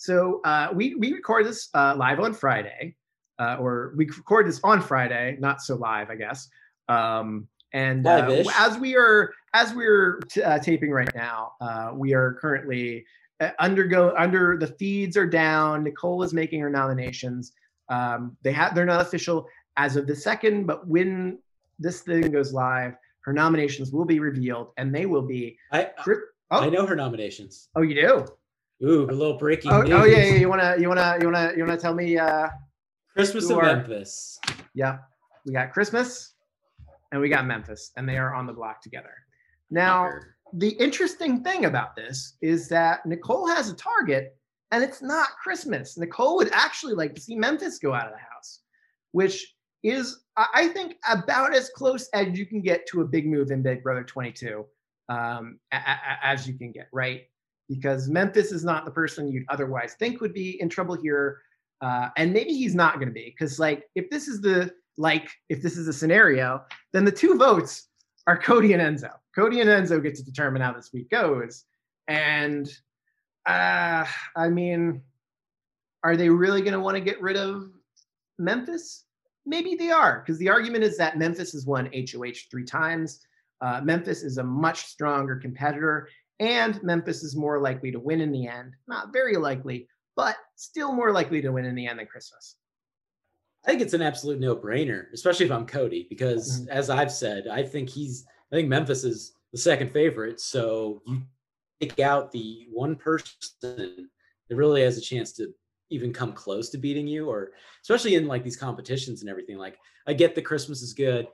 So 0.04 0.40
uh, 0.44 0.68
we 0.72 0.94
we 0.94 1.12
record 1.12 1.44
this 1.44 1.68
uh, 1.74 1.94
live 1.94 2.20
on 2.20 2.32
Friday, 2.32 2.96
uh, 3.38 3.58
or 3.60 3.92
we 3.98 4.06
record 4.06 4.46
this 4.48 4.58
on 4.64 4.80
Friday, 4.80 5.36
not 5.40 5.60
so 5.60 5.76
live, 5.76 6.08
I 6.08 6.14
guess. 6.16 6.48
Um, 6.88 7.46
and 7.74 8.06
uh, 8.06 8.42
as 8.58 8.78
we 8.78 8.96
are 8.96 9.30
as 9.52 9.74
we're 9.74 10.20
t- 10.20 10.42
uh, 10.42 10.58
taping 10.58 10.90
right 10.90 11.14
now, 11.14 11.52
uh, 11.60 11.90
we 11.94 12.14
are 12.14 12.32
currently 12.40 13.04
undergo 13.58 14.14
under 14.16 14.56
the 14.56 14.68
feeds 14.68 15.18
are 15.18 15.26
down. 15.26 15.84
Nicole 15.84 16.22
is 16.22 16.32
making 16.32 16.60
her 16.62 16.70
nominations. 16.70 17.52
Um, 17.90 18.38
they 18.40 18.52
have 18.52 18.74
they're 18.74 18.86
not 18.86 19.02
official 19.02 19.46
as 19.76 19.96
of 19.96 20.06
the 20.06 20.16
second, 20.16 20.64
but 20.64 20.88
when 20.88 21.40
this 21.78 22.00
thing 22.00 22.30
goes 22.30 22.54
live, 22.54 22.94
her 23.20 23.34
nominations 23.34 23.92
will 23.92 24.06
be 24.06 24.18
revealed, 24.18 24.68
and 24.78 24.94
they 24.94 25.04
will 25.04 25.26
be. 25.26 25.58
I 25.72 25.90
Chris- 25.98 26.20
I 26.50 26.66
Oh, 26.66 26.70
know 26.70 26.86
her 26.86 26.96
nominations. 26.96 27.68
oh, 27.76 27.82
you 27.82 27.94
do. 27.94 28.26
Ooh, 28.82 29.04
a 29.04 29.12
little 29.12 29.36
breaking 29.36 29.70
Oh, 29.72 29.82
news. 29.82 29.92
oh 29.92 30.04
yeah, 30.04 30.24
yeah. 30.24 30.34
You 30.36 30.48
wanna, 30.48 30.76
you 30.78 30.88
wanna, 30.88 31.18
you 31.20 31.26
wanna, 31.26 31.52
you 31.56 31.64
wanna 31.64 31.76
tell 31.76 31.94
me? 31.94 32.16
Uh, 32.18 32.48
Christmas 33.14 33.50
in 33.50 33.56
are- 33.56 33.62
Memphis. 33.62 34.38
yeah, 34.74 34.98
we 35.44 35.52
got 35.52 35.72
Christmas, 35.72 36.34
and 37.12 37.20
we 37.20 37.28
got 37.28 37.46
Memphis, 37.46 37.92
and 37.96 38.08
they 38.08 38.16
are 38.16 38.34
on 38.34 38.46
the 38.46 38.52
block 38.52 38.80
together. 38.80 39.12
Now, 39.70 40.10
the 40.54 40.70
interesting 40.70 41.42
thing 41.44 41.66
about 41.66 41.94
this 41.94 42.36
is 42.40 42.68
that 42.68 43.04
Nicole 43.04 43.46
has 43.48 43.68
a 43.70 43.74
target, 43.74 44.36
and 44.72 44.82
it's 44.82 45.02
not 45.02 45.28
Christmas. 45.42 45.98
Nicole 45.98 46.36
would 46.36 46.50
actually 46.52 46.94
like 46.94 47.14
to 47.16 47.20
see 47.20 47.36
Memphis 47.36 47.78
go 47.78 47.92
out 47.92 48.06
of 48.06 48.12
the 48.12 48.18
house, 48.18 48.60
which 49.12 49.54
is, 49.82 50.24
I 50.36 50.68
think, 50.68 50.96
about 51.10 51.54
as 51.54 51.68
close 51.70 52.08
as 52.14 52.38
you 52.38 52.46
can 52.46 52.62
get 52.62 52.86
to 52.88 53.02
a 53.02 53.04
big 53.04 53.26
move 53.26 53.50
in 53.50 53.62
Big 53.62 53.82
Brother 53.82 54.04
22, 54.04 54.64
um, 55.08 55.58
as 55.72 56.46
you 56.46 56.54
can 56.54 56.72
get, 56.72 56.88
right? 56.92 57.22
Because 57.70 58.08
Memphis 58.08 58.50
is 58.50 58.64
not 58.64 58.84
the 58.84 58.90
person 58.90 59.30
you'd 59.30 59.46
otherwise 59.48 59.94
think 59.94 60.20
would 60.20 60.34
be 60.34 60.60
in 60.60 60.68
trouble 60.68 60.96
here, 61.00 61.38
uh, 61.80 62.08
and 62.16 62.32
maybe 62.32 62.52
he's 62.52 62.74
not 62.74 62.96
going 62.96 63.08
to 63.08 63.14
be, 63.14 63.26
because 63.26 63.58
like 63.58 63.84
if 63.94 64.10
this 64.10 64.26
is 64.28 64.40
the 64.40 64.72
like 64.98 65.30
if 65.48 65.62
this 65.62 65.78
is 65.78 65.88
a 65.88 65.92
scenario, 65.92 66.62
then 66.92 67.04
the 67.04 67.12
two 67.12 67.36
votes 67.36 67.88
are 68.26 68.36
Cody 68.36 68.72
and 68.74 68.82
Enzo. 68.82 69.12
Cody 69.34 69.60
and 69.60 69.70
Enzo 69.70 70.02
get 70.02 70.14
to 70.16 70.24
determine 70.24 70.60
how 70.60 70.72
this 70.72 70.90
week 70.92 71.08
goes. 71.10 71.64
And 72.08 72.68
uh, 73.46 74.04
I 74.36 74.48
mean, 74.48 75.02
are 76.02 76.16
they 76.16 76.28
really 76.28 76.60
going 76.60 76.72
to 76.72 76.80
want 76.80 76.96
to 76.96 77.00
get 77.00 77.22
rid 77.22 77.36
of 77.36 77.70
Memphis? 78.38 79.04
Maybe 79.46 79.74
they 79.74 79.90
are, 79.90 80.20
because 80.20 80.38
the 80.38 80.50
argument 80.50 80.84
is 80.84 80.96
that 80.98 81.18
Memphis 81.18 81.52
has 81.52 81.66
won 81.66 81.90
HOH 81.94 82.48
three 82.50 82.64
times. 82.64 83.20
Uh, 83.62 83.80
Memphis 83.82 84.22
is 84.22 84.38
a 84.38 84.44
much 84.44 84.84
stronger 84.86 85.36
competitor, 85.36 86.08
and 86.40 86.82
Memphis 86.82 87.22
is 87.22 87.36
more 87.36 87.60
likely 87.60 87.92
to 87.92 88.00
win 88.00 88.20
in 88.20 88.32
the 88.32 88.48
end. 88.48 88.72
Not 88.88 89.12
very 89.12 89.36
likely, 89.36 89.86
but 90.16 90.36
still 90.56 90.92
more 90.92 91.12
likely 91.12 91.40
to 91.42 91.50
win 91.50 91.66
in 91.66 91.74
the 91.74 91.86
end 91.86 91.98
than 92.00 92.06
Christmas. 92.06 92.56
I 93.64 93.68
think 93.68 93.82
it's 93.82 93.92
an 93.94 94.02
absolute 94.02 94.40
no-brainer, 94.40 95.12
especially 95.12 95.44
if 95.46 95.52
I'm 95.52 95.66
Cody, 95.66 96.06
because 96.08 96.62
Mhm. 96.62 96.68
as 96.68 96.88
I've 96.88 97.12
said, 97.12 97.46
I 97.46 97.62
think 97.62 97.88
he's 97.88 98.26
I 98.52 98.56
think 98.56 98.68
Memphis 98.68 99.04
is 99.04 99.34
the 99.52 99.58
second 99.58 99.92
favorite. 99.92 100.40
So 100.40 101.02
you 101.06 101.22
take 101.80 102.00
out 102.00 102.32
the 102.32 102.66
one 102.72 102.96
person 102.96 103.32
that 103.60 104.08
really 104.50 104.82
has 104.82 104.98
a 104.98 105.00
chance 105.00 105.32
to 105.34 105.54
even 105.90 106.12
come 106.12 106.32
close 106.32 106.68
to 106.70 106.78
beating 106.78 107.06
you, 107.06 107.28
or 107.28 107.52
especially 107.82 108.16
in 108.16 108.26
like 108.26 108.42
these 108.42 108.56
competitions 108.56 109.20
and 109.20 109.30
everything. 109.30 109.56
Like 109.56 109.78
I 110.06 110.14
get 110.14 110.34
that 110.34 110.42
Christmas 110.42 110.82
is 110.82 110.94
good, 110.94 111.28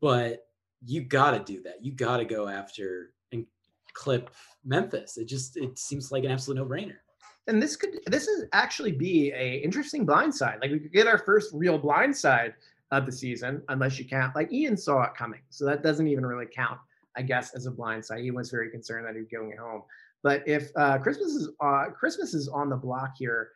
but 0.00 0.46
you 0.84 1.02
gotta 1.02 1.42
do 1.42 1.62
that. 1.62 1.82
You 1.82 1.92
gotta 1.92 2.26
go 2.26 2.46
after 2.46 3.14
clip 3.94 4.30
Memphis. 4.64 5.16
It 5.16 5.26
just 5.26 5.56
it 5.56 5.78
seems 5.78 6.12
like 6.12 6.24
an 6.24 6.30
absolute 6.30 6.56
no-brainer. 6.56 6.96
and 7.46 7.62
this 7.62 7.76
could 7.76 8.00
this 8.06 8.28
is 8.28 8.44
actually 8.52 8.92
be 8.92 9.32
a 9.32 9.56
interesting 9.56 10.06
blind 10.06 10.34
side. 10.34 10.58
Like 10.60 10.70
we 10.70 10.78
could 10.78 10.92
get 10.92 11.06
our 11.06 11.18
first 11.18 11.50
real 11.52 11.78
blind 11.78 12.16
side 12.16 12.54
of 12.90 13.06
the 13.06 13.12
season, 13.12 13.62
unless 13.68 13.98
you 13.98 14.04
count 14.04 14.34
like 14.34 14.52
Ian 14.52 14.76
saw 14.76 15.02
it 15.02 15.14
coming, 15.16 15.40
so 15.50 15.64
that 15.64 15.82
doesn't 15.82 16.08
even 16.08 16.26
really 16.26 16.46
count, 16.46 16.78
I 17.16 17.22
guess, 17.22 17.54
as 17.54 17.66
a 17.66 17.70
blind 17.70 18.04
side. 18.04 18.20
He 18.22 18.30
was 18.30 18.50
very 18.50 18.70
concerned 18.70 19.06
that 19.06 19.14
he 19.14 19.20
was 19.20 19.28
going 19.28 19.56
home. 19.56 19.82
But 20.22 20.46
if 20.46 20.70
uh, 20.76 20.98
Christmas 20.98 21.32
is 21.32 21.48
uh, 21.60 21.86
Christmas 21.98 22.34
is 22.34 22.48
on 22.48 22.68
the 22.68 22.76
block 22.76 23.14
here, 23.18 23.50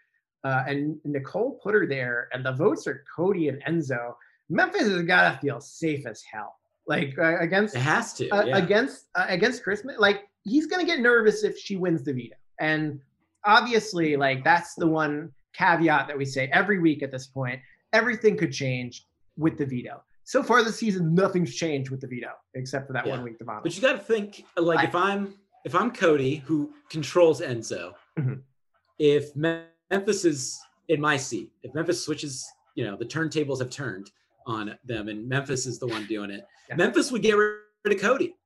uh, 0.44 0.64
and 0.66 0.98
Nicole 1.04 1.60
put 1.62 1.74
her 1.74 1.86
there, 1.86 2.28
and 2.32 2.44
the 2.44 2.52
votes 2.52 2.86
are 2.86 3.04
Cody 3.14 3.48
and 3.48 3.62
Enzo, 3.64 4.14
Memphis 4.48 4.88
has 4.88 5.02
got 5.02 5.32
to 5.32 5.38
feel 5.38 5.60
safe 5.60 6.06
as 6.06 6.22
hell. 6.22 6.56
Like 6.86 7.14
uh, 7.18 7.38
against 7.38 7.74
It 7.76 7.80
has 7.80 8.12
to. 8.14 8.28
uh, 8.30 8.44
yeah. 8.44 8.56
against 8.58 9.06
uh, 9.14 9.26
against 9.28 9.62
Christmas. 9.62 9.96
Like 9.98 10.24
he's 10.44 10.66
gonna 10.66 10.84
get 10.84 11.00
nervous 11.00 11.42
if 11.44 11.58
she 11.58 11.76
wins 11.76 12.02
the 12.04 12.12
veto, 12.12 12.36
and 12.60 13.00
obviously, 13.44 14.16
like 14.16 14.44
that's 14.44 14.74
the 14.74 14.86
one 14.86 15.32
caveat 15.54 16.08
that 16.08 16.16
we 16.18 16.24
say 16.24 16.48
every 16.52 16.78
week 16.80 17.02
at 17.02 17.10
this 17.10 17.26
point. 17.26 17.60
Everything 17.92 18.36
could 18.36 18.52
change 18.52 19.06
with 19.36 19.56
the 19.56 19.64
veto. 19.66 20.02
So 20.24 20.42
far 20.42 20.62
this 20.64 20.76
season, 20.78 21.14
nothing's 21.14 21.54
changed 21.54 21.90
with 21.90 22.00
the 22.00 22.06
veto 22.08 22.30
except 22.54 22.86
for 22.86 22.92
that 22.94 23.06
Yeah. 23.06 23.12
one 23.12 23.22
week 23.24 23.38
Da'Vonne. 23.38 23.62
But 23.62 23.76
you 23.76 23.82
got 23.82 23.92
to 23.92 23.98
think 23.98 24.44
like 24.56 24.78
I- 24.80 24.84
if 24.84 24.94
I'm 24.94 25.34
if 25.64 25.74
I'm 25.74 25.90
Cody 25.90 26.36
who 26.36 26.74
controls 26.90 27.40
Enzo, 27.40 27.92
Mhm. 28.18 28.42
if 28.98 29.34
Memphis 29.36 30.24
is 30.26 30.60
in 30.88 31.00
my 31.00 31.16
seat, 31.16 31.50
if 31.62 31.74
Memphis 31.74 32.04
switches, 32.04 32.46
you 32.74 32.84
know, 32.84 32.96
the 32.96 33.04
turntables 33.06 33.60
have 33.60 33.70
turned 33.70 34.10
on 34.46 34.76
them, 34.84 35.08
and 35.08 35.28
Memphis 35.28 35.66
is 35.66 35.78
the 35.78 35.86
one 35.86 36.06
doing 36.06 36.30
it. 36.30 36.46
Yeah. 36.68 36.76
Memphis 36.76 37.10
would 37.12 37.22
get 37.22 37.34
rid 37.34 37.60
of 37.86 38.00
Cody. 38.00 38.36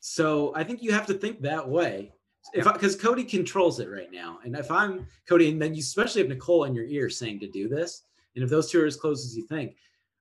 So 0.00 0.52
I 0.54 0.64
think 0.64 0.82
you 0.82 0.92
have 0.92 1.06
to 1.06 1.14
think 1.14 1.40
that 1.42 1.68
way. 1.68 2.12
If 2.54 2.64
because 2.64 2.94
Cody 2.94 3.24
controls 3.24 3.80
it 3.80 3.90
right 3.90 4.12
now, 4.12 4.38
and 4.44 4.54
if 4.54 4.70
I'm 4.70 5.06
Cody, 5.28 5.48
and 5.48 5.60
then 5.60 5.74
you 5.74 5.80
especially 5.80 6.22
have 6.22 6.28
Nicole 6.28 6.64
in 6.64 6.74
your 6.76 6.84
ear 6.84 7.10
saying 7.10 7.40
to 7.40 7.48
do 7.48 7.68
this, 7.68 8.02
and 8.36 8.44
if 8.44 8.50
those 8.50 8.70
two 8.70 8.80
are 8.80 8.86
as 8.86 8.96
close 8.96 9.24
as 9.24 9.36
you 9.36 9.44
think, 9.48 9.74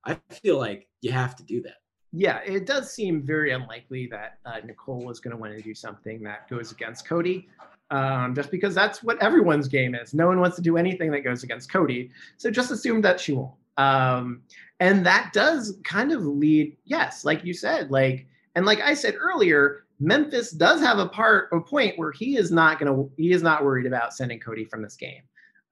I 0.06 0.16
feel 0.32 0.58
like 0.58 0.88
you 1.02 1.12
have 1.12 1.36
to 1.36 1.44
do 1.44 1.62
that. 1.62 1.76
yeah, 2.12 2.40
it 2.40 2.66
does 2.66 2.92
seem 2.94 3.22
very 3.22 3.52
unlikely 3.52 4.08
that 4.08 4.40
uh, 4.46 4.60
Nicole 4.66 5.10
is 5.12 5.20
going 5.20 5.32
to 5.32 5.38
want 5.38 5.56
to 5.56 5.62
do 5.62 5.76
something 5.76 6.24
that 6.24 6.50
goes 6.50 6.72
against 6.72 7.08
Cody, 7.08 7.48
um, 7.92 8.34
just 8.34 8.50
because 8.52 8.74
that's 8.74 9.04
what 9.04 9.22
everyone's 9.22 9.68
game 9.68 9.94
is. 9.94 10.14
No 10.14 10.28
one 10.28 10.40
wants 10.40 10.56
to 10.56 10.62
do 10.62 10.78
anything 10.78 11.12
that 11.12 11.22
goes 11.22 11.44
against 11.44 11.72
Cody, 11.72 12.10
so 12.38 12.50
just 12.50 12.72
assume 12.72 13.02
that 13.02 13.20
she 13.20 13.34
won't. 13.34 13.54
Um, 13.78 14.42
and 14.80 15.06
that 15.06 15.32
does 15.34 15.78
kind 15.84 16.12
of 16.12 16.26
lead, 16.26 16.78
yes, 16.86 17.26
like 17.26 17.44
you 17.44 17.54
said, 17.54 17.92
like 17.92 18.28
and 18.56 18.66
like 18.66 18.80
I 18.82 18.94
said 18.94 19.16
earlier, 19.16 19.86
Memphis 20.00 20.52
does 20.52 20.80
have 20.82 20.98
a 21.00 21.08
part, 21.08 21.50
a 21.54 21.60
point 21.60 21.98
where 21.98 22.12
he 22.12 22.38
is 22.38 22.52
not 22.52 22.80
going 22.80 22.94
to, 22.94 23.12
he 23.18 23.32
is 23.32 23.42
not 23.44 23.64
worried 23.64 23.86
about 23.86 24.14
sending 24.14 24.40
Cody 24.40 24.66
from 24.66 24.82
this 24.82 24.96
game. 24.96 25.22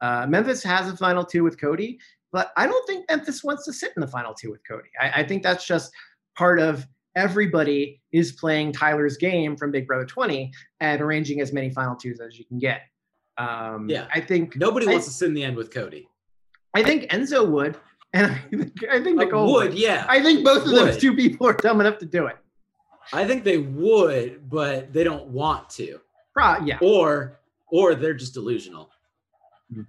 Uh, 0.01 0.26
Memphis 0.28 0.64
has 0.64 0.89
a 0.89 0.97
final 0.97 1.24
two 1.24 1.43
with 1.43 1.60
Cody, 1.60 1.97
but 2.34 2.51
I 2.58 2.68
don't 2.68 2.86
think 2.88 3.06
Memphis 3.10 3.43
wants 3.43 3.64
to 3.66 3.74
sit 3.74 3.93
in 3.95 4.01
the 4.01 4.08
final 4.08 4.34
two 4.34 4.51
with 4.51 4.62
Cody. 4.68 4.89
I, 4.99 5.22
I 5.22 5.24
think 5.24 5.43
that's 5.43 5.66
just 5.66 5.91
part 6.36 6.60
of 6.60 6.86
everybody 7.16 8.01
is 8.12 8.32
playing 8.34 8.74
Tyler's 8.74 9.18
game 9.18 9.56
from 9.56 9.72
Big 9.72 9.88
Brother 9.88 10.06
20 10.06 10.51
and 10.82 11.01
arranging 11.01 11.39
as 11.41 11.54
many 11.54 11.70
final 11.70 11.95
twos 11.95 12.20
as 12.20 12.38
you 12.38 12.43
can 12.45 12.60
get. 12.60 12.82
Um, 13.38 13.88
Yeah. 13.89 14.08
I 14.14 14.20
think 14.20 14.56
Nobody 14.58 14.88
I- 14.88 14.91
wants 14.91 15.06
to 15.08 15.14
sit 15.14 15.28
in 15.30 15.34
the 15.34 15.43
end 15.43 15.56
with 15.56 15.74
Cody. 15.74 16.08
I 16.74 16.82
think 16.84 17.04
Enzo 17.12 17.47
would, 17.47 17.78
and 18.14 18.28
I 18.32 18.38
think, 18.49 18.84
I 18.89 19.01
think 19.03 19.20
Uh, 19.20 19.24
Nicole 19.26 19.53
would, 19.53 19.70
would. 19.72 19.80
yeah. 19.80 20.05
I 20.07 20.22
think 20.22 20.43
both 20.43 20.66
of 20.66 20.72
those 20.72 20.97
two 20.97 21.16
people 21.16 21.47
are 21.47 21.53
dumb 21.53 21.82
enough 21.82 21.97
to 21.99 22.05
do 22.05 22.28
it. 22.28 22.38
I 23.11 23.26
think 23.26 23.43
they 23.43 23.57
would, 23.57 24.49
but 24.49 24.93
they 24.93 25.03
don't 25.03 25.28
want 25.28 25.70
to, 25.72 25.99
Pro- 26.34 26.59
yeah. 26.64 26.78
or 26.82 27.39
or 27.68 27.95
they're 27.95 28.14
just 28.14 28.34
delusional. 28.36 28.89
Um, 29.76 29.88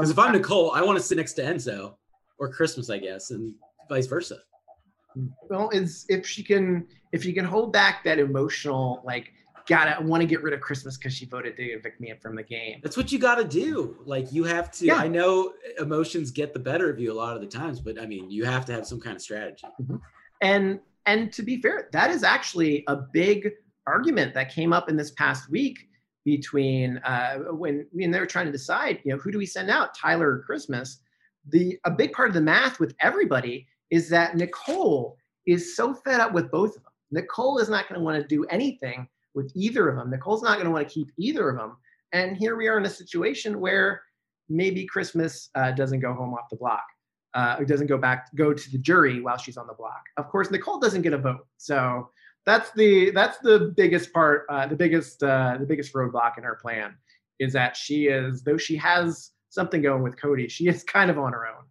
Because 0.00 0.10
if 0.10 0.18
I'm 0.18 0.32
Nicole, 0.32 0.70
I 0.72 0.82
want 0.82 0.98
to 0.98 1.02
sit 1.04 1.16
next 1.16 1.32
to 1.34 1.42
Enzo 1.42 1.94
or 2.38 2.48
Christmas, 2.52 2.90
I 2.90 2.98
guess, 2.98 3.30
and 3.30 3.54
vice 3.88 4.06
versa. 4.06 4.38
well, 5.48 5.70
is 5.70 6.04
if 6.08 6.26
she 6.26 6.42
can 6.42 6.86
if 7.12 7.22
she 7.22 7.32
can 7.32 7.44
hold 7.44 7.72
back 7.72 8.04
that 8.04 8.18
emotional 8.18 9.02
like 9.04 9.32
gotta 9.68 10.02
want 10.02 10.20
to 10.20 10.26
get 10.26 10.42
rid 10.42 10.54
of 10.54 10.60
Christmas 10.60 10.96
because 10.96 11.14
she 11.14 11.26
voted 11.26 11.56
to 11.56 11.62
evict 11.62 12.00
me 12.00 12.12
from 12.20 12.36
the 12.36 12.42
game. 12.42 12.80
That's 12.82 12.96
what 12.96 13.12
you 13.12 13.18
got 13.18 13.36
to 13.36 13.44
do. 13.44 13.96
Like 14.04 14.32
you 14.32 14.44
have 14.44 14.70
to. 14.72 14.86
Yeah. 14.86 14.96
I 14.96 15.08
know 15.08 15.52
emotions 15.78 16.30
get 16.30 16.52
the 16.52 16.58
better 16.58 16.90
of 16.90 16.98
you 16.98 17.12
a 17.12 17.14
lot 17.14 17.34
of 17.34 17.42
the 17.42 17.48
times, 17.48 17.80
but 17.80 18.00
I 18.00 18.06
mean, 18.06 18.30
you 18.30 18.44
have 18.44 18.64
to 18.66 18.72
have 18.72 18.86
some 18.86 19.00
kind 19.00 19.16
of 19.16 19.22
strategy. 19.22 19.66
And 20.40 20.80
and 21.06 21.32
to 21.32 21.42
be 21.42 21.60
fair, 21.60 21.88
that 21.92 22.10
is 22.10 22.22
actually 22.22 22.84
a 22.88 22.96
big 22.96 23.50
argument 23.86 24.34
that 24.34 24.52
came 24.52 24.72
up 24.72 24.88
in 24.88 24.96
this 24.96 25.12
past 25.12 25.50
week 25.50 25.78
between 26.24 26.98
uh, 26.98 27.38
when 27.52 27.86
when 27.92 28.10
they 28.10 28.18
were 28.18 28.26
trying 28.26 28.46
to 28.46 28.52
decide, 28.52 29.00
you 29.04 29.12
know, 29.12 29.18
who 29.18 29.30
do 29.30 29.38
we 29.38 29.46
send 29.46 29.70
out, 29.70 29.94
Tyler 29.94 30.30
or 30.30 30.42
Christmas? 30.42 31.00
The 31.48 31.78
a 31.84 31.90
big 31.90 32.12
part 32.12 32.28
of 32.28 32.34
the 32.34 32.40
math 32.40 32.80
with 32.80 32.94
everybody 33.00 33.66
is 33.90 34.08
that 34.10 34.36
Nicole 34.36 35.16
is 35.46 35.76
so 35.76 35.94
fed 35.94 36.20
up 36.20 36.32
with 36.32 36.50
both 36.50 36.76
of 36.76 36.82
them. 36.82 36.92
Nicole 37.12 37.58
is 37.58 37.68
not 37.68 37.88
going 37.88 38.00
to 38.00 38.04
want 38.04 38.20
to 38.20 38.26
do 38.26 38.44
anything 38.46 39.08
with 39.36 39.52
either 39.54 39.88
of 39.88 39.96
them. 39.96 40.10
Nicole's 40.10 40.42
not 40.42 40.54
going 40.54 40.64
to 40.64 40.72
want 40.72 40.88
to 40.88 40.92
keep 40.92 41.12
either 41.18 41.50
of 41.50 41.56
them. 41.56 41.76
And 42.12 42.36
here 42.36 42.56
we 42.56 42.66
are 42.66 42.78
in 42.78 42.86
a 42.86 42.90
situation 42.90 43.60
where 43.60 44.02
maybe 44.48 44.86
Christmas 44.86 45.50
uh, 45.54 45.72
doesn't 45.72 46.00
go 46.00 46.14
home 46.14 46.34
off 46.34 46.48
the 46.50 46.56
block. 46.56 46.84
Uh, 47.34 47.62
doesn't 47.64 47.86
go 47.86 47.98
back 47.98 48.34
go 48.34 48.54
to 48.54 48.70
the 48.70 48.78
jury 48.78 49.20
while 49.20 49.36
she's 49.36 49.58
on 49.58 49.66
the 49.66 49.74
block. 49.74 50.02
Of 50.16 50.28
course, 50.30 50.50
Nicole 50.50 50.80
doesn't 50.80 51.02
get 51.02 51.12
a 51.12 51.18
vote. 51.18 51.46
So 51.58 52.08
that's 52.46 52.70
the 52.72 53.10
that's 53.10 53.38
the 53.38 53.74
biggest 53.76 54.10
part, 54.14 54.46
uh, 54.48 54.66
the 54.66 54.76
biggest 54.76 55.22
uh, 55.22 55.58
the 55.60 55.66
biggest 55.66 55.92
roadblock 55.92 56.38
in 56.38 56.44
her 56.44 56.58
plan 56.62 56.94
is 57.38 57.52
that 57.52 57.76
she 57.76 58.06
is 58.06 58.42
though 58.42 58.56
she 58.56 58.74
has 58.76 59.32
something 59.50 59.82
going 59.82 60.02
with 60.02 60.18
Cody, 60.18 60.48
she 60.48 60.66
is 60.68 60.82
kind 60.82 61.10
of 61.10 61.18
on 61.18 61.34
her 61.34 61.46
own. 61.46 61.64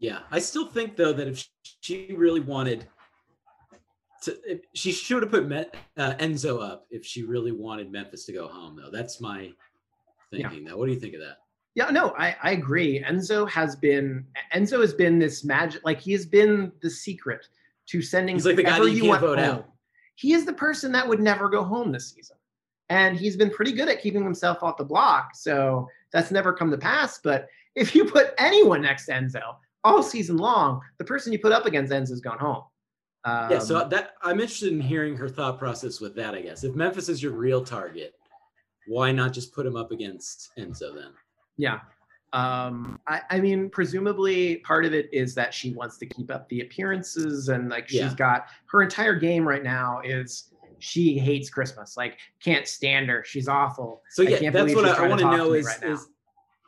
Yeah, 0.00 0.20
I 0.32 0.40
still 0.40 0.66
think 0.66 0.96
though 0.96 1.12
that 1.12 1.28
if 1.28 1.48
she 1.80 2.12
really 2.16 2.40
wanted 2.40 2.88
to, 4.24 4.60
she 4.74 4.92
should 4.92 5.22
have 5.22 5.30
put 5.30 5.46
Met, 5.46 5.74
uh, 5.96 6.14
Enzo 6.14 6.62
up 6.62 6.86
if 6.90 7.04
she 7.04 7.22
really 7.22 7.52
wanted 7.52 7.90
Memphis 7.90 8.24
to 8.26 8.32
go 8.32 8.46
home 8.48 8.76
though. 8.76 8.90
That's 8.90 9.20
my 9.20 9.50
thinking. 10.30 10.64
Yeah. 10.64 10.70
Now, 10.70 10.76
what 10.78 10.86
do 10.86 10.92
you 10.92 11.00
think 11.00 11.14
of 11.14 11.20
that? 11.20 11.38
Yeah, 11.74 11.90
no, 11.90 12.14
I, 12.16 12.36
I 12.42 12.50
agree. 12.52 13.02
Enzo 13.02 13.48
has 13.50 13.74
been 13.74 14.24
Enzo 14.54 14.80
has 14.80 14.94
been 14.94 15.18
this 15.18 15.44
magic, 15.44 15.84
like 15.84 16.00
he 16.00 16.12
has 16.12 16.24
been 16.24 16.70
the 16.82 16.90
secret 16.90 17.46
to 17.86 18.00
sending. 18.00 18.36
He's 18.36 18.46
like 18.46 18.56
the 18.56 18.62
guy 18.62 18.78
that 18.78 18.90
you, 18.90 19.04
you 19.04 19.08
want 19.08 19.20
vote 19.20 19.38
home. 19.38 19.56
out. 19.58 19.68
He 20.14 20.32
is 20.32 20.44
the 20.44 20.52
person 20.52 20.92
that 20.92 21.08
would 21.08 21.20
never 21.20 21.48
go 21.48 21.64
home 21.64 21.90
this 21.90 22.12
season, 22.12 22.36
and 22.90 23.16
he's 23.16 23.36
been 23.36 23.50
pretty 23.50 23.72
good 23.72 23.88
at 23.88 24.00
keeping 24.00 24.22
himself 24.22 24.62
off 24.62 24.76
the 24.76 24.84
block. 24.84 25.30
So 25.34 25.88
that's 26.12 26.30
never 26.30 26.52
come 26.52 26.70
to 26.70 26.78
pass. 26.78 27.18
But 27.18 27.48
if 27.74 27.94
you 27.94 28.04
put 28.04 28.34
anyone 28.38 28.82
next 28.82 29.06
to 29.06 29.12
Enzo 29.12 29.56
all 29.82 30.02
season 30.02 30.36
long, 30.36 30.80
the 30.98 31.04
person 31.04 31.32
you 31.32 31.40
put 31.40 31.50
up 31.50 31.66
against 31.66 31.92
Enzo's 31.92 32.20
gone 32.20 32.38
home. 32.38 32.62
Um, 33.24 33.50
yeah, 33.50 33.58
so 33.58 33.78
um, 33.80 33.88
that 33.88 34.14
I'm 34.22 34.40
interested 34.40 34.72
in 34.72 34.80
hearing 34.80 35.16
her 35.16 35.28
thought 35.28 35.58
process 35.58 36.00
with 36.00 36.14
that. 36.16 36.34
I 36.34 36.42
guess 36.42 36.62
if 36.62 36.74
Memphis 36.74 37.08
is 37.08 37.22
your 37.22 37.32
real 37.32 37.64
target, 37.64 38.14
why 38.86 39.12
not 39.12 39.32
just 39.32 39.54
put 39.54 39.64
him 39.64 39.76
up 39.76 39.92
against 39.92 40.50
Enzo 40.58 40.94
then? 40.94 41.12
Yeah. 41.56 41.80
Um, 42.34 42.98
I, 43.06 43.22
I, 43.30 43.40
mean, 43.40 43.70
presumably 43.70 44.56
part 44.56 44.84
of 44.84 44.92
it 44.92 45.08
is 45.12 45.36
that 45.36 45.54
she 45.54 45.72
wants 45.72 45.98
to 45.98 46.06
keep 46.06 46.32
up 46.32 46.48
the 46.48 46.62
appearances 46.62 47.48
and 47.48 47.68
like 47.68 47.88
she's 47.88 48.00
yeah. 48.00 48.14
got 48.16 48.46
her 48.66 48.82
entire 48.82 49.14
game 49.14 49.46
right 49.46 49.62
now 49.62 50.00
is 50.04 50.50
she 50.80 51.16
hates 51.16 51.48
Christmas. 51.48 51.96
Like 51.96 52.18
can't 52.42 52.66
stand 52.66 53.08
her. 53.08 53.22
She's 53.24 53.46
awful. 53.46 54.02
So 54.10 54.22
yeah, 54.22 54.50
that's 54.50 54.74
what 54.74 54.84
I, 54.84 55.04
I 55.04 55.08
want 55.08 55.20
to 55.20 55.30
know 55.30 55.52
is, 55.52 55.64
right 55.64 55.82
is 55.84 56.08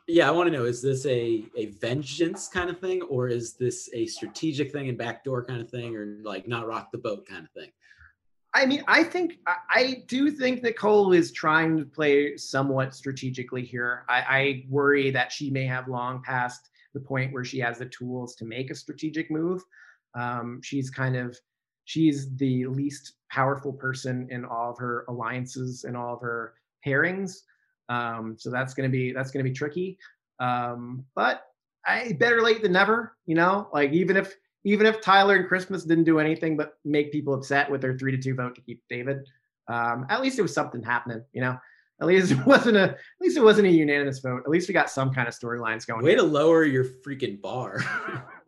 yeah, 0.07 0.27
I 0.27 0.31
want 0.31 0.47
to 0.47 0.57
know 0.57 0.65
is 0.65 0.81
this 0.81 1.05
a 1.05 1.45
a 1.55 1.67
vengeance 1.81 2.47
kind 2.47 2.69
of 2.69 2.79
thing 2.79 3.01
or 3.03 3.27
is 3.27 3.53
this 3.53 3.89
a 3.93 4.05
strategic 4.05 4.71
thing 4.71 4.89
and 4.89 4.97
backdoor 4.97 5.43
kind 5.45 5.61
of 5.61 5.69
thing 5.69 5.95
or 5.95 6.17
like 6.23 6.47
not 6.47 6.67
rock 6.67 6.91
the 6.91 6.97
boat 6.97 7.27
kind 7.27 7.43
of 7.43 7.51
thing? 7.51 7.71
I 8.53 8.65
mean, 8.65 8.83
I 8.87 9.03
think 9.03 9.37
I 9.45 10.03
do 10.07 10.31
think 10.31 10.63
Nicole 10.63 11.11
is 11.11 11.31
trying 11.31 11.77
to 11.77 11.85
play 11.85 12.37
somewhat 12.37 12.95
strategically 12.95 13.63
here. 13.63 14.05
I, 14.09 14.19
I, 14.19 14.65
worry 14.69 15.11
that 15.11 15.31
she 15.31 15.51
may 15.51 15.65
have 15.65 15.87
long 15.87 16.23
past 16.23 16.69
the 16.93 16.99
point 16.99 17.33
where 17.33 17.43
she 17.43 17.59
has 17.59 17.77
the 17.77 17.85
tools 17.85 18.35
to 18.35 18.45
make 18.45 18.71
a 18.71 18.75
strategic 18.75 19.29
move. 19.29 19.61
Um, 20.15 20.61
she's 20.63 20.89
kind 20.89 21.15
of 21.15 21.37
she's 21.85 22.35
the 22.37 22.65
least 22.67 23.13
powerful 23.29 23.73
person 23.73 24.27
in 24.31 24.43
all 24.45 24.71
of 24.71 24.77
her 24.79 25.05
alliances 25.07 25.83
and 25.83 25.95
all 25.95 26.15
of 26.15 26.21
her 26.21 26.55
pairings. 26.85 27.41
Um, 27.89 28.35
so 28.37 28.49
that's 28.49 28.73
gonna 28.73 28.89
be 28.89 29.11
that's 29.11 29.31
gonna 29.31 29.43
be 29.43 29.51
tricky. 29.51 29.97
Um, 30.39 31.05
but 31.15 31.43
I 31.85 32.13
better 32.19 32.41
late 32.41 32.61
than 32.61 32.73
never. 32.73 33.15
You 33.25 33.35
know, 33.35 33.69
like 33.73 33.91
even 33.91 34.17
if 34.17 34.35
even 34.63 34.85
if 34.85 35.01
Tyler 35.01 35.35
and 35.35 35.47
Christmas 35.47 35.83
didn't 35.83 36.03
do 36.03 36.19
anything 36.19 36.57
but 36.57 36.73
make 36.83 37.11
people 37.11 37.33
upset 37.33 37.69
with 37.71 37.81
their 37.81 37.97
three 37.97 38.11
to 38.11 38.21
two 38.21 38.35
vote 38.35 38.55
to 38.55 38.61
keep 38.61 38.81
David, 38.89 39.19
um, 39.67 40.05
at 40.09 40.21
least 40.21 40.39
it 40.39 40.41
was 40.41 40.53
something 40.53 40.83
happening, 40.83 41.23
you 41.33 41.41
know. 41.41 41.57
At 41.99 42.07
least 42.07 42.31
it 42.31 42.37
wasn't 42.45 42.77
a 42.77 42.83
at 42.91 42.97
least 43.21 43.37
it 43.37 43.43
wasn't 43.43 43.67
a 43.67 43.71
unanimous 43.71 44.19
vote. 44.19 44.43
At 44.45 44.49
least 44.49 44.67
we 44.67 44.73
got 44.73 44.89
some 44.89 45.13
kind 45.13 45.27
of 45.27 45.33
storylines 45.33 45.87
going. 45.87 46.03
Way 46.03 46.11
here. 46.11 46.19
to 46.19 46.23
lower 46.23 46.63
your 46.63 46.85
freaking 46.85 47.41
bar. 47.41 47.79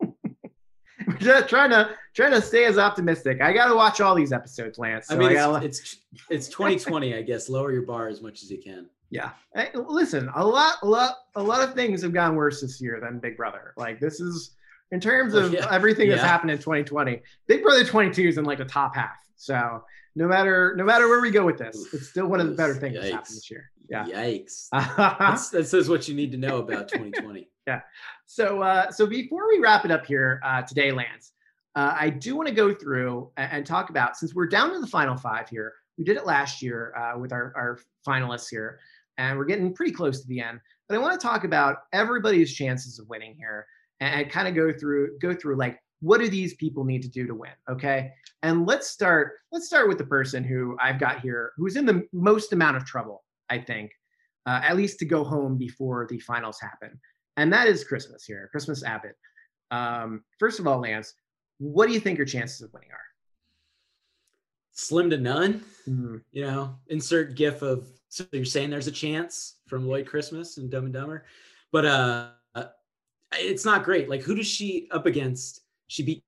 Just 1.18 1.48
trying 1.48 1.70
to 1.70 1.90
trying 2.14 2.32
to 2.32 2.42
stay 2.42 2.64
as 2.64 2.78
optimistic. 2.78 3.40
I 3.40 3.52
got 3.52 3.68
to 3.68 3.74
watch 3.74 4.00
all 4.00 4.14
these 4.14 4.32
episodes, 4.32 4.78
Lance. 4.78 5.08
So 5.08 5.16
I 5.16 5.18
mean, 5.18 5.36
I 5.36 5.64
it's, 5.64 5.80
it's, 5.80 5.96
it's 6.28 6.48
2020. 6.48 7.14
I 7.14 7.22
guess 7.22 7.48
lower 7.48 7.72
your 7.72 7.82
bar 7.82 8.08
as 8.08 8.22
much 8.22 8.42
as 8.42 8.50
you 8.50 8.58
can. 8.58 8.88
Yeah. 9.10 9.30
Hey, 9.54 9.70
listen, 9.74 10.30
a 10.34 10.46
lot, 10.46 10.76
a 10.82 10.86
lot, 10.86 11.16
a 11.34 11.42
lot 11.42 11.68
of 11.68 11.74
things 11.74 12.02
have 12.02 12.12
gone 12.12 12.36
worse 12.36 12.60
this 12.60 12.80
year 12.80 13.00
than 13.02 13.18
Big 13.18 13.36
Brother. 13.36 13.74
Like 13.76 13.98
this 13.98 14.20
is 14.20 14.52
in 14.92 15.00
terms 15.00 15.34
of 15.34 15.52
yeah. 15.52 15.66
everything 15.70 16.08
that's 16.08 16.22
yeah. 16.22 16.28
happened 16.28 16.50
in 16.50 16.58
2020. 16.58 17.20
Big 17.46 17.62
Brother 17.62 17.84
22 17.84 18.22
is 18.22 18.38
in 18.38 18.44
like 18.44 18.58
the 18.58 18.64
top 18.64 18.94
half. 18.94 19.16
So 19.36 19.84
no 20.14 20.28
matter 20.28 20.74
no 20.76 20.84
matter 20.84 21.08
where 21.08 21.20
we 21.20 21.30
go 21.30 21.44
with 21.44 21.58
this, 21.58 21.92
it's 21.92 22.08
still 22.08 22.26
one 22.26 22.40
of 22.40 22.48
the 22.48 22.54
better 22.54 22.74
things 22.74 22.96
Yikes. 22.96 23.00
that's 23.00 23.12
happened 23.12 23.36
this 23.36 23.50
year. 23.50 23.70
Yeah. 23.88 24.04
Yikes. 24.04 24.68
that 25.50 25.66
says 25.66 25.88
what 25.88 26.06
you 26.08 26.14
need 26.14 26.30
to 26.32 26.38
know 26.38 26.58
about 26.58 26.88
2020. 26.88 27.48
yeah. 27.66 27.80
So 28.26 28.62
uh, 28.62 28.90
so 28.90 29.06
before 29.06 29.48
we 29.48 29.58
wrap 29.58 29.84
it 29.84 29.90
up 29.90 30.06
here 30.06 30.40
uh, 30.44 30.62
today, 30.62 30.92
Lance, 30.92 31.32
uh, 31.74 31.94
I 31.98 32.10
do 32.10 32.36
want 32.36 32.48
to 32.48 32.54
go 32.54 32.74
through 32.74 33.30
and, 33.36 33.52
and, 33.52 33.66
talk 33.66 33.90
about 33.90 34.16
since 34.16 34.34
we're 34.34 34.48
down 34.48 34.72
to 34.72 34.80
the 34.80 34.86
final 34.86 35.16
five 35.16 35.48
here. 35.48 35.74
We 35.96 36.04
did 36.04 36.16
it 36.16 36.26
last 36.26 36.62
year 36.62 36.94
uh, 36.96 37.18
with 37.18 37.32
our, 37.32 37.52
our 37.56 37.78
finalists 38.06 38.48
here, 38.50 38.80
and 39.18 39.38
we're 39.38 39.44
getting 39.44 39.74
pretty 39.74 39.92
close 39.92 40.20
to 40.20 40.28
the 40.28 40.40
end. 40.40 40.60
But 40.88 40.96
I 40.96 40.98
want 40.98 41.20
to 41.20 41.26
talk 41.26 41.44
about 41.44 41.78
everybody's 41.92 42.54
chances 42.54 42.98
of 42.98 43.08
winning 43.08 43.34
here 43.38 43.66
and 44.00 44.30
kind 44.30 44.48
of 44.48 44.54
go 44.54 44.72
through 44.72 45.18
go 45.18 45.34
through 45.34 45.56
like 45.56 45.78
what 46.00 46.20
do 46.20 46.28
these 46.28 46.54
people 46.54 46.84
need 46.84 47.02
to 47.02 47.08
do 47.08 47.26
to 47.26 47.34
win 47.34 47.52
okay 47.68 48.10
and 48.42 48.66
let's 48.66 48.88
start 48.88 49.32
let's 49.52 49.66
start 49.66 49.88
with 49.88 49.98
the 49.98 50.04
person 50.04 50.42
who 50.42 50.76
i've 50.80 50.98
got 50.98 51.20
here 51.20 51.52
who's 51.56 51.76
in 51.76 51.86
the 51.86 52.06
most 52.12 52.52
amount 52.52 52.76
of 52.76 52.84
trouble 52.84 53.22
i 53.50 53.58
think 53.58 53.92
uh, 54.46 54.60
at 54.64 54.76
least 54.76 54.98
to 54.98 55.04
go 55.04 55.22
home 55.22 55.56
before 55.56 56.06
the 56.08 56.18
finals 56.20 56.58
happen 56.60 56.98
and 57.36 57.52
that 57.52 57.68
is 57.68 57.84
christmas 57.84 58.24
here 58.24 58.48
christmas 58.50 58.82
abbott 58.82 59.16
um, 59.70 60.24
first 60.38 60.58
of 60.58 60.66
all 60.66 60.80
lance 60.80 61.14
what 61.58 61.86
do 61.86 61.92
you 61.92 62.00
think 62.00 62.16
your 62.18 62.26
chances 62.26 62.62
of 62.62 62.72
winning 62.72 62.90
are 62.90 62.98
slim 64.72 65.10
to 65.10 65.18
none 65.18 65.62
mm-hmm. 65.86 66.16
you 66.32 66.42
know 66.42 66.74
insert 66.88 67.34
gif 67.34 67.60
of 67.60 67.86
so 68.10 68.24
you're 68.32 68.44
saying 68.44 68.68
there's 68.68 68.86
a 68.86 68.92
chance 68.92 69.56
from 69.66 69.88
lloyd 69.88 70.06
christmas 70.06 70.58
and 70.58 70.70
dumb 70.70 70.84
and 70.84 70.92
dumber 70.92 71.24
but 71.72 71.86
uh 71.86 72.28
it's 73.38 73.64
not 73.64 73.84
great. 73.84 74.08
Like, 74.08 74.22
who 74.22 74.34
does 74.34 74.46
she 74.46 74.88
up 74.90 75.06
against? 75.06 75.62
She 75.86 76.02
beat 76.02 76.24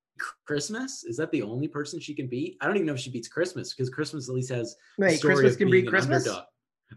Christmas. 0.46 1.04
Is 1.04 1.16
that 1.16 1.30
the 1.30 1.42
only 1.42 1.68
person 1.68 2.00
she 2.00 2.14
can 2.14 2.26
beat? 2.26 2.56
I 2.60 2.66
don't 2.66 2.76
even 2.76 2.86
know 2.86 2.94
if 2.94 3.00
she 3.00 3.10
beats 3.10 3.28
Christmas 3.28 3.72
because 3.72 3.90
Christmas 3.90 4.28
at 4.28 4.34
least 4.34 4.50
has. 4.50 4.76
Wait, 4.98 5.20
Christmas 5.20 5.56
can 5.56 5.70
beat 5.70 5.88
Christmas. 5.88 6.26
Underdog. 6.26 6.46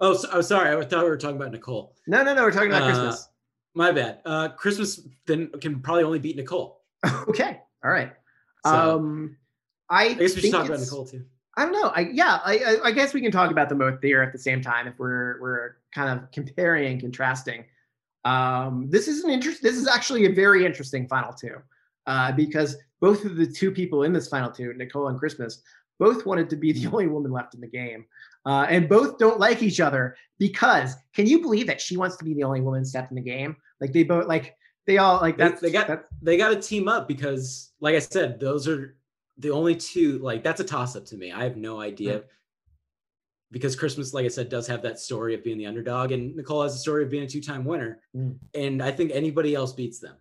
Oh, 0.01 0.13
so, 0.13 0.29
oh, 0.33 0.41
sorry. 0.41 0.75
I 0.75 0.85
thought 0.85 1.03
we 1.03 1.09
were 1.09 1.17
talking 1.17 1.37
about 1.37 1.51
Nicole. 1.51 1.95
No, 2.07 2.23
no, 2.23 2.33
no. 2.33 2.43
We're 2.43 2.51
talking 2.51 2.69
about 2.69 2.83
uh, 2.83 2.87
Christmas. 2.87 3.29
My 3.73 3.91
bad. 3.91 4.19
Uh, 4.25 4.49
Christmas 4.49 5.07
then 5.25 5.49
can 5.61 5.79
probably 5.81 6.03
only 6.03 6.19
beat 6.19 6.35
Nicole. 6.35 6.81
okay. 7.29 7.61
All 7.83 7.91
right. 7.91 8.11
So, 8.65 8.95
um, 8.95 9.37
I, 9.89 10.05
I 10.05 10.13
guess 10.13 10.35
we 10.35 10.41
should 10.41 10.51
talk 10.51 10.65
about 10.65 10.79
Nicole 10.79 11.05
too. 11.05 11.25
I 11.57 11.63
don't 11.63 11.71
know. 11.71 11.91
I 11.95 12.09
yeah. 12.11 12.39
I, 12.43 12.77
I 12.83 12.91
guess 12.91 13.13
we 13.13 13.21
can 13.21 13.31
talk 13.31 13.51
about 13.51 13.69
them 13.69 13.77
both 13.77 14.01
there 14.01 14.21
at 14.21 14.33
the 14.33 14.39
same 14.39 14.61
time 14.61 14.87
if 14.87 14.99
we're 14.99 15.39
we're 15.39 15.75
kind 15.93 16.19
of 16.19 16.29
comparing 16.31 16.91
and 16.91 16.99
contrasting. 16.99 17.65
Um, 18.25 18.89
this 18.89 19.07
is 19.07 19.23
an 19.23 19.29
interest. 19.29 19.63
This 19.63 19.75
is 19.75 19.87
actually 19.87 20.25
a 20.25 20.33
very 20.33 20.65
interesting 20.65 21.07
final 21.07 21.31
two, 21.31 21.55
uh, 22.07 22.31
because 22.33 22.75
both 22.99 23.23
of 23.23 23.37
the 23.37 23.47
two 23.47 23.71
people 23.71 24.03
in 24.03 24.11
this 24.11 24.27
final 24.27 24.51
two, 24.51 24.73
Nicole 24.73 25.07
and 25.07 25.17
Christmas, 25.17 25.61
both 25.97 26.25
wanted 26.25 26.49
to 26.49 26.55
be 26.57 26.73
the 26.73 26.87
only 26.91 27.07
woman 27.07 27.31
left 27.31 27.55
in 27.55 27.61
the 27.61 27.67
game, 27.67 28.05
uh, 28.45 28.65
and 28.69 28.89
both 28.89 29.17
don't 29.17 29.39
like 29.39 29.63
each 29.63 29.79
other 29.79 30.17
because 30.39 30.95
can 31.13 31.25
you 31.25 31.41
believe 31.41 31.67
that 31.67 31.79
she 31.79 31.95
wants 31.95 32.17
to 32.17 32.25
be 32.25 32.33
the 32.33 32.43
only 32.43 32.61
woman 32.61 32.83
left 32.93 33.11
in 33.11 33.15
the 33.15 33.21
game? 33.21 33.55
Like 33.79 33.93
they 33.93 34.03
both 34.03 34.27
like 34.27 34.57
they 34.85 34.97
all 34.97 35.21
like 35.21 35.37
that. 35.37 35.61
They, 35.61 35.67
they 35.67 35.73
got 35.73 35.87
that's, 35.87 36.09
they 36.21 36.37
got 36.37 36.49
to 36.49 36.61
team 36.61 36.87
up 36.87 37.07
because, 37.07 37.71
like 37.79 37.95
I 37.95 37.99
said, 37.99 38.39
those 38.39 38.67
are 38.67 38.95
the 39.37 39.51
only 39.51 39.75
two. 39.75 40.19
Like 40.19 40.43
that's 40.43 40.61
a 40.61 40.63
toss 40.63 40.95
up 40.95 41.05
to 41.05 41.17
me. 41.17 41.31
I 41.31 41.43
have 41.43 41.57
no 41.57 41.81
idea 41.81 42.23
because 43.51 43.75
Christmas, 43.75 44.13
like 44.13 44.25
I 44.25 44.29
said, 44.29 44.49
does 44.49 44.67
have 44.67 44.81
that 44.81 44.99
story 44.99 45.33
of 45.33 45.43
being 45.43 45.57
the 45.57 45.65
underdog, 45.65 46.11
and 46.11 46.35
Nicole 46.35 46.63
has 46.63 46.75
a 46.75 46.79
story 46.79 47.03
of 47.03 47.09
being 47.09 47.23
a 47.23 47.27
two-time 47.27 47.63
winner. 47.63 48.01
Mm. 48.15 48.37
And 48.53 48.83
I 48.83 48.91
think 48.91 49.11
anybody 49.13 49.55
else 49.55 49.73
beats 49.73 49.99
them. 49.99 50.15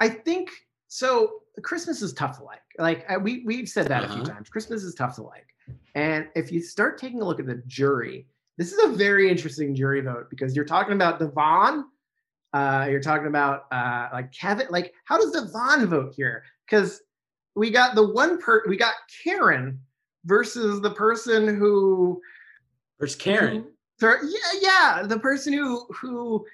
I 0.00 0.08
think 0.08 0.50
so. 0.88 1.40
Christmas 1.62 2.02
is 2.02 2.12
tough 2.12 2.38
to 2.38 2.44
like. 2.44 2.60
Like 2.78 3.06
we 3.22 3.44
we've 3.46 3.68
said 3.68 3.86
that 3.88 4.04
uh-huh. 4.04 4.12
a 4.12 4.16
few 4.16 4.22
uh-huh. 4.24 4.32
times. 4.32 4.48
Christmas 4.48 4.82
is 4.82 4.94
tough 4.94 5.14
to 5.16 5.22
like, 5.22 5.46
and 5.94 6.28
if 6.34 6.50
you 6.50 6.60
start 6.60 6.98
taking 6.98 7.20
a 7.20 7.24
look 7.24 7.38
at 7.38 7.46
the 7.46 7.62
jury, 7.66 8.26
this 8.58 8.72
is 8.72 8.82
a 8.82 8.88
very 8.88 9.30
interesting 9.30 9.74
jury 9.74 10.00
vote 10.00 10.28
because 10.30 10.56
you're 10.56 10.64
talking 10.64 10.94
about 10.94 11.20
Da'Vonne. 11.20 11.84
Uh, 12.52 12.86
you're 12.88 13.00
talking 13.00 13.26
about 13.26 13.66
uh, 13.72 14.08
like 14.12 14.32
Kevin. 14.32 14.66
Like, 14.70 14.94
how 15.04 15.16
does 15.16 15.32
Da'Vonne 15.34 15.86
vote 15.86 16.12
here? 16.16 16.44
Because 16.68 17.02
we 17.54 17.70
got 17.70 17.94
the 17.94 18.06
one 18.06 18.38
per 18.38 18.64
we 18.68 18.76
got 18.76 18.94
Karen 19.22 19.80
versus 20.24 20.80
the 20.80 20.90
person 20.90 21.56
who 21.56 22.20
Where's 22.98 23.16
Karen? 23.16 23.66
yeah, 24.00 24.18
yeah, 24.60 25.02
the 25.04 25.18
person 25.18 25.52
who 25.52 25.86
who 25.92 26.44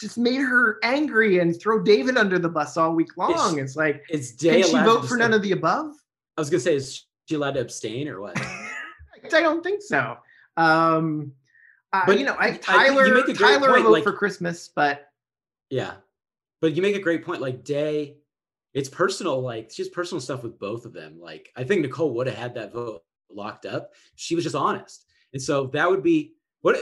just 0.00 0.18
made 0.18 0.40
her 0.40 0.78
angry 0.82 1.38
and 1.38 1.58
throw 1.58 1.82
David 1.82 2.16
under 2.16 2.38
the 2.38 2.48
bus 2.48 2.76
all 2.76 2.94
week 2.94 3.16
long. 3.16 3.58
It's, 3.58 3.70
it's 3.70 3.76
like, 3.76 4.02
it's 4.10 4.32
Day 4.32 4.62
can 4.62 4.70
she 4.70 4.84
vote 4.84 5.06
for 5.06 5.16
none 5.16 5.32
of 5.32 5.42
the 5.42 5.52
above? 5.52 5.94
I 6.36 6.40
was 6.40 6.50
gonna 6.50 6.60
say, 6.60 6.76
is 6.76 7.04
she 7.26 7.34
allowed 7.34 7.54
to 7.54 7.60
abstain 7.60 8.08
or 8.08 8.20
what? 8.20 8.38
I 9.32 9.40
don't 9.40 9.62
think 9.62 9.82
so. 9.82 10.18
Um, 10.56 11.32
uh, 11.92 12.02
but 12.06 12.18
you 12.18 12.24
know, 12.24 12.36
I, 12.38 12.52
Tyler, 12.52 13.04
I 13.04 13.32
Tyler 13.32 13.70
point, 13.70 13.84
vote 13.84 13.92
like, 13.92 14.02
for 14.02 14.12
Christmas, 14.12 14.70
but 14.74 15.08
yeah, 15.70 15.94
but 16.60 16.74
you 16.74 16.82
make 16.82 16.94
a 16.94 17.00
great 17.00 17.24
point. 17.24 17.40
Like 17.40 17.64
Day, 17.64 18.16
it's 18.76 18.90
personal. 18.90 19.40
Like 19.40 19.70
she's 19.72 19.88
personal 19.88 20.20
stuff 20.20 20.42
with 20.42 20.58
both 20.58 20.84
of 20.84 20.92
them. 20.92 21.18
Like 21.18 21.50
I 21.56 21.64
think 21.64 21.80
Nicole 21.80 22.12
would 22.14 22.26
have 22.26 22.36
had 22.36 22.54
that 22.54 22.72
vote 22.72 23.02
locked 23.30 23.64
up. 23.64 23.94
She 24.14 24.34
was 24.34 24.44
just 24.44 24.54
honest, 24.54 25.06
and 25.32 25.42
so 25.42 25.66
that 25.68 25.90
would 25.90 26.02
be 26.02 26.34
what 26.60 26.76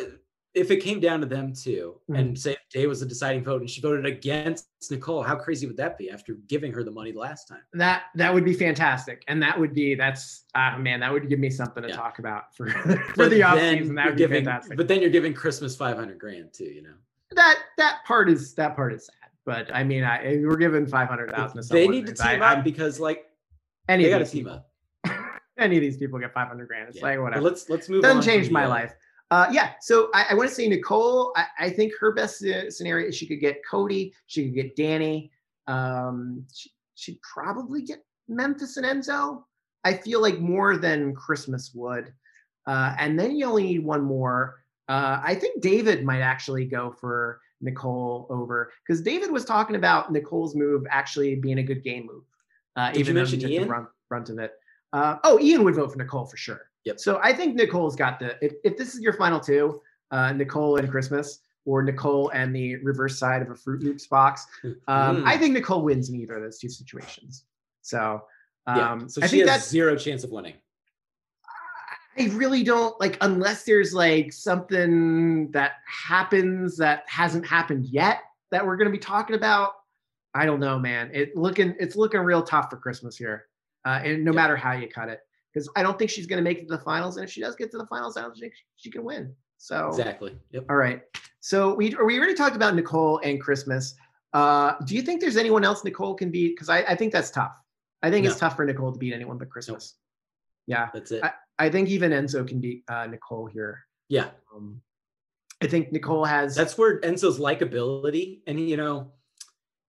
if 0.54 0.70
it 0.72 0.78
came 0.78 0.98
down 0.98 1.20
to 1.20 1.26
them 1.26 1.52
too, 1.52 2.00
mm-hmm. 2.02 2.14
and 2.18 2.38
say 2.38 2.56
Day 2.72 2.88
was 2.88 2.98
the 2.98 3.06
deciding 3.06 3.44
vote, 3.44 3.60
and 3.60 3.70
she 3.70 3.80
voted 3.80 4.06
against 4.06 4.66
Nicole. 4.90 5.22
How 5.22 5.36
crazy 5.36 5.68
would 5.68 5.76
that 5.76 5.96
be 5.96 6.10
after 6.10 6.34
giving 6.48 6.72
her 6.72 6.82
the 6.82 6.90
money 6.90 7.12
last 7.12 7.46
time? 7.46 7.62
That 7.72 8.04
that 8.16 8.34
would 8.34 8.44
be 8.44 8.54
fantastic, 8.54 9.22
and 9.28 9.40
that 9.40 9.58
would 9.58 9.72
be 9.72 9.94
that's 9.94 10.46
uh, 10.56 10.76
man, 10.76 10.98
that 10.98 11.12
would 11.12 11.28
give 11.28 11.38
me 11.38 11.48
something 11.48 11.84
to 11.84 11.88
yeah. 11.90 11.96
talk 11.96 12.18
about 12.18 12.56
for 12.56 12.70
for 13.14 13.28
the 13.28 13.44
off 13.44 13.60
season. 13.60 13.94
That 13.94 14.06
would 14.06 14.16
be 14.16 14.18
giving, 14.18 14.44
fantastic. 14.44 14.76
But 14.76 14.88
then 14.88 15.00
you're 15.00 15.10
giving 15.10 15.32
Christmas 15.32 15.76
five 15.76 15.96
hundred 15.96 16.18
grand 16.18 16.52
too, 16.52 16.64
you 16.64 16.82
know. 16.82 16.94
That 17.30 17.58
that 17.78 17.98
part 18.04 18.28
is 18.28 18.54
that 18.54 18.74
part 18.74 18.92
is 18.94 19.06
sad, 19.06 19.23
but 19.44 19.74
I 19.74 19.84
mean, 19.84 20.04
I 20.04 20.40
we're 20.42 20.56
given 20.56 20.86
five 20.86 21.08
hundred 21.08 21.30
thousand. 21.30 21.64
They 21.68 21.88
need 21.88 22.06
to 22.06 22.14
team 22.14 22.42
I, 22.42 22.54
up 22.54 22.64
because 22.64 23.00
like 23.00 23.24
any 23.88 24.04
they 24.04 24.10
got 24.10 24.18
to 24.18 24.24
team 24.24 24.48
up. 24.48 24.70
any 25.58 25.76
of 25.76 25.82
these 25.82 25.96
people 25.96 26.18
get 26.18 26.32
five 26.32 26.48
hundred 26.48 26.68
grand. 26.68 26.88
It's 26.88 26.98
yeah. 26.98 27.04
like 27.04 27.20
whatever. 27.20 27.42
But 27.42 27.50
let's 27.50 27.68
let's 27.68 27.88
move. 27.88 28.02
Doesn't 28.02 28.22
change 28.22 28.50
my 28.50 28.66
life. 28.66 28.94
Uh, 29.30 29.48
yeah, 29.50 29.72
so 29.80 30.10
I, 30.14 30.26
I 30.30 30.34
want 30.34 30.48
to 30.48 30.54
say 30.54 30.68
Nicole. 30.68 31.32
I, 31.34 31.46
I, 31.58 31.70
think 31.70 31.92
her 31.98 32.12
best 32.12 32.44
uh, 32.44 32.70
scenario 32.70 33.08
is 33.08 33.16
she 33.16 33.26
could 33.26 33.40
get 33.40 33.62
Cody, 33.68 34.12
she 34.26 34.44
could 34.44 34.54
get 34.54 34.76
Dani. 34.76 35.30
Um, 35.66 36.44
she, 36.52 36.70
she'd 36.94 37.20
probably 37.22 37.82
get 37.82 38.04
Memphis 38.28 38.76
and 38.76 38.86
Enzo. 38.86 39.42
I 39.82 39.94
feel 39.94 40.20
like 40.20 40.38
more 40.38 40.76
than 40.76 41.14
Christmas 41.14 41.72
would. 41.74 42.12
Uh, 42.66 42.94
and 42.98 43.18
then 43.18 43.34
you 43.34 43.46
only 43.46 43.64
need 43.64 43.84
one 43.84 44.02
more. 44.02 44.62
Uh, 44.88 45.20
I 45.22 45.34
think 45.34 45.62
David 45.62 46.04
might 46.04 46.20
actually 46.20 46.66
go 46.66 46.90
for 46.92 47.40
Nicole 47.64 48.26
over 48.30 48.70
because 48.86 49.02
David 49.02 49.30
was 49.30 49.44
talking 49.44 49.74
about 49.74 50.12
Nicole's 50.12 50.54
move 50.54 50.84
actually 50.90 51.34
being 51.34 51.58
a 51.58 51.62
good 51.62 51.82
game 51.82 52.06
move. 52.06 52.22
Uh, 52.76 52.90
Did 52.92 53.00
even 53.00 53.16
you 53.16 53.22
mention 53.22 53.50
Ian? 53.50 53.68
the 53.68 53.88
front 54.08 54.28
of 54.28 54.38
it. 54.38 54.52
Uh, 54.92 55.16
oh, 55.24 55.40
Ian 55.40 55.64
would 55.64 55.74
vote 55.74 55.90
for 55.90 55.98
Nicole 55.98 56.26
for 56.26 56.36
sure. 56.36 56.70
Yep. 56.84 57.00
So 57.00 57.18
I 57.22 57.32
think 57.32 57.56
Nicole's 57.56 57.96
got 57.96 58.20
the. 58.20 58.36
If, 58.44 58.52
if 58.62 58.76
this 58.76 58.94
is 58.94 59.00
your 59.00 59.14
final 59.14 59.40
two, 59.40 59.80
uh, 60.10 60.32
Nicole 60.32 60.76
and 60.76 60.88
Christmas, 60.90 61.40
or 61.64 61.82
Nicole 61.82 62.28
and 62.30 62.54
the 62.54 62.76
reverse 62.76 63.18
side 63.18 63.42
of 63.42 63.50
a 63.50 63.54
Froot 63.54 63.82
Loops 63.82 64.06
box, 64.06 64.46
um, 64.86 65.22
mm. 65.22 65.24
I 65.24 65.38
think 65.38 65.54
Nicole 65.54 65.82
wins 65.82 66.10
in 66.10 66.16
either 66.16 66.36
of 66.36 66.42
those 66.42 66.58
two 66.58 66.68
situations. 66.68 67.44
So, 67.80 68.22
um, 68.66 68.76
yeah. 68.76 69.06
So 69.06 69.22
I 69.22 69.28
think 69.28 69.46
that's 69.46 69.68
zero 69.68 69.96
chance 69.96 70.24
of 70.24 70.30
winning. 70.30 70.54
I 72.18 72.26
really 72.34 72.62
don't 72.62 72.98
like 73.00 73.18
unless 73.20 73.64
there's 73.64 73.92
like 73.92 74.32
something 74.32 75.50
that 75.50 75.72
happens 75.86 76.76
that 76.76 77.04
hasn't 77.06 77.46
happened 77.46 77.86
yet 77.86 78.20
that 78.50 78.64
we're 78.64 78.76
going 78.76 78.90
to 78.90 78.92
be 78.92 78.98
talking 78.98 79.36
about. 79.36 79.72
I 80.34 80.46
don't 80.46 80.60
know, 80.60 80.78
man. 80.78 81.10
It 81.12 81.36
looking 81.36 81.74
it's 81.78 81.96
looking 81.96 82.20
real 82.20 82.42
tough 82.42 82.70
for 82.70 82.76
Christmas 82.76 83.16
here, 83.16 83.46
uh, 83.84 84.00
and 84.02 84.24
no 84.24 84.32
matter 84.32 84.56
how 84.56 84.72
you 84.72 84.88
cut 84.88 85.08
it 85.08 85.20
because 85.54 85.68
I 85.76 85.82
don't 85.82 85.98
think 85.98 86.10
she's 86.10 86.26
going 86.26 86.38
to 86.38 86.42
make 86.42 86.58
it 86.58 86.68
to 86.68 86.76
the 86.76 86.82
finals. 86.82 87.16
And 87.16 87.24
if 87.24 87.30
she 87.30 87.40
does 87.40 87.54
get 87.54 87.70
to 87.70 87.78
the 87.78 87.86
finals, 87.86 88.16
I 88.16 88.22
don't 88.22 88.36
think 88.36 88.52
she 88.76 88.90
can 88.90 89.04
win. 89.04 89.34
So 89.58 89.88
exactly. 89.88 90.36
Yep. 90.50 90.66
All 90.68 90.76
right. 90.76 91.02
So 91.40 91.74
we 91.74 91.94
we 92.04 92.18
already 92.18 92.34
talked 92.34 92.56
about 92.56 92.74
Nicole 92.74 93.20
and 93.22 93.40
Christmas. 93.40 93.94
Uh, 94.32 94.74
do 94.84 94.96
you 94.96 95.02
think 95.02 95.20
there's 95.20 95.36
anyone 95.36 95.64
else 95.64 95.84
Nicole 95.84 96.14
can 96.14 96.30
beat? 96.30 96.56
Because 96.56 96.68
I, 96.68 96.78
I 96.82 96.96
think 96.96 97.12
that's 97.12 97.30
tough. 97.30 97.52
I 98.02 98.10
think 98.10 98.24
no. 98.24 98.30
it's 98.30 98.40
tough 98.40 98.56
for 98.56 98.64
Nicole 98.64 98.92
to 98.92 98.98
beat 98.98 99.14
anyone 99.14 99.38
but 99.38 99.48
Christmas. 99.48 99.94
Yeah, 100.66 100.88
that's 100.92 101.10
it. 101.10 101.22
I, 101.22 101.32
I, 101.58 101.68
think 101.70 101.88
even 101.88 102.12
Enzo 102.12 102.46
can 102.46 102.60
beat 102.60 102.84
uh, 102.88 103.06
Nicole 103.06 103.46
here. 103.46 103.84
Yeah. 104.08 104.28
Um, 104.54 104.80
I 105.62 105.66
think 105.66 105.92
Nicole 105.92 106.24
has. 106.24 106.54
That's 106.54 106.76
where 106.78 107.00
Enzo's 107.00 107.38
likability, 107.38 108.40
and 108.46 108.58
you 108.60 108.76
know, 108.76 109.12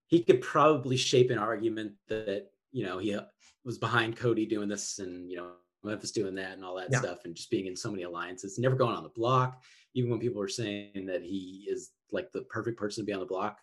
he 0.06 0.22
could 0.22 0.40
probably 0.40 0.96
shape 0.96 1.30
an 1.30 1.38
argument 1.38 1.92
that 2.08 2.50
you 2.72 2.84
know 2.84 2.98
he 2.98 3.18
was 3.64 3.78
behind 3.78 4.16
Cody 4.16 4.46
doing 4.46 4.68
this 4.68 4.98
and 4.98 5.30
you 5.30 5.36
know 5.36 5.52
Memphis 5.82 6.12
doing 6.12 6.34
that 6.36 6.52
and 6.52 6.64
all 6.64 6.76
that 6.76 6.88
yeah. 6.90 6.98
stuff 6.98 7.18
and 7.24 7.34
just 7.34 7.50
being 7.50 7.66
in 7.66 7.76
so 7.76 7.90
many 7.90 8.02
alliances, 8.04 8.58
never 8.58 8.76
going 8.76 8.96
on 8.96 9.02
the 9.02 9.08
block, 9.10 9.62
even 9.94 10.10
when 10.10 10.20
people 10.20 10.40
were 10.40 10.48
saying 10.48 11.06
that 11.06 11.22
he 11.22 11.66
is 11.68 11.90
like 12.12 12.30
the 12.32 12.42
perfect 12.42 12.78
person 12.78 13.02
to 13.02 13.06
be 13.06 13.12
on 13.12 13.20
the 13.20 13.26
block 13.26 13.58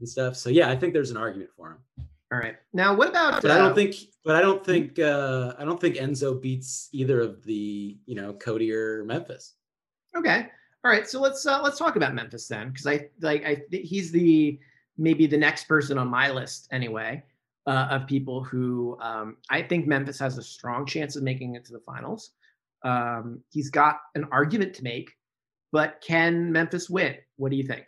and 0.00 0.08
stuff. 0.08 0.36
So 0.36 0.50
yeah, 0.50 0.70
I 0.70 0.76
think 0.76 0.92
there's 0.92 1.10
an 1.10 1.16
argument 1.16 1.50
for 1.56 1.72
him. 1.72 2.06
All 2.32 2.38
right. 2.38 2.56
Now 2.72 2.94
what 2.94 3.10
about 3.10 3.42
But 3.42 3.50
I 3.50 3.58
don't 3.58 3.72
uh, 3.72 3.74
think 3.74 3.94
but 4.24 4.36
I 4.36 4.40
don't 4.40 4.64
think 4.64 4.98
uh 4.98 5.52
I 5.58 5.64
don't 5.64 5.80
think 5.80 5.96
Enzo 5.96 6.40
beats 6.40 6.88
either 6.92 7.20
of 7.20 7.44
the, 7.44 7.98
you 8.06 8.14
know, 8.14 8.32
Cody 8.32 8.72
or 8.72 9.04
Memphis. 9.04 9.54
Okay. 10.16 10.48
All 10.84 10.90
right. 10.90 11.06
So 11.06 11.20
let's 11.20 11.44
uh 11.44 11.60
let's 11.62 11.78
talk 11.78 11.96
about 11.96 12.14
Memphis 12.14 12.48
then 12.48 12.72
cuz 12.72 12.86
I 12.86 13.10
like 13.20 13.44
I 13.44 13.62
he's 13.70 14.10
the 14.10 14.58
maybe 14.96 15.26
the 15.26 15.36
next 15.36 15.64
person 15.64 15.98
on 15.98 16.08
my 16.08 16.30
list 16.30 16.68
anyway 16.72 17.22
uh, 17.66 17.88
of 17.90 18.06
people 18.06 18.42
who 18.42 18.98
um, 19.00 19.36
I 19.50 19.62
think 19.62 19.86
Memphis 19.86 20.18
has 20.18 20.38
a 20.38 20.42
strong 20.42 20.86
chance 20.86 21.16
of 21.16 21.22
making 21.22 21.54
it 21.54 21.64
to 21.66 21.72
the 21.72 21.80
finals. 21.80 22.32
Um, 22.82 23.40
he's 23.50 23.70
got 23.70 24.00
an 24.14 24.26
argument 24.32 24.74
to 24.74 24.82
make, 24.82 25.10
but 25.70 26.02
can 26.06 26.50
Memphis 26.50 26.90
win? 26.90 27.16
What 27.36 27.50
do 27.50 27.56
you 27.56 27.64
think? 27.64 27.86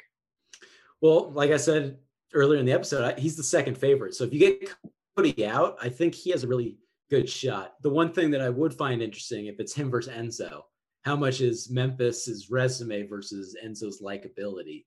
Well, 1.01 1.31
like 1.33 1.51
I 1.51 1.57
said 1.57 1.99
earlier 2.35 2.61
in 2.61 2.67
the 2.67 2.73
episode, 2.73 3.19
he's 3.19 3.37
the 3.37 3.43
second 3.43 3.79
favorite. 3.79 4.15
So 4.15 4.25
if 4.25 4.33
you 4.33 4.39
get 4.39 4.71
Cody 5.17 5.47
out, 5.47 5.77
I 5.81 5.89
think 5.89 6.15
he 6.15 6.31
has 6.31 6.45
a 6.45 6.49
really 6.49 6.77
good 7.11 7.29
shot. 7.29 7.75
The 7.83 7.91
one 7.91 8.13
thing 8.13 8.31
that 8.33 8.41
I 8.41 8.51
would 8.51 8.75
find 8.75 9.03
interesting 9.03 9.47
if 9.47 9.61
it's 9.61 9.75
him 9.75 9.91
versus 9.91 10.13
Enzo, 10.13 10.63
how 11.03 11.17
much 11.17 11.41
is 11.41 11.71
Memphis's 11.71 12.51
resume 12.51 13.07
versus 13.07 13.57
Enzo's 13.65 14.03
likability? 14.03 14.85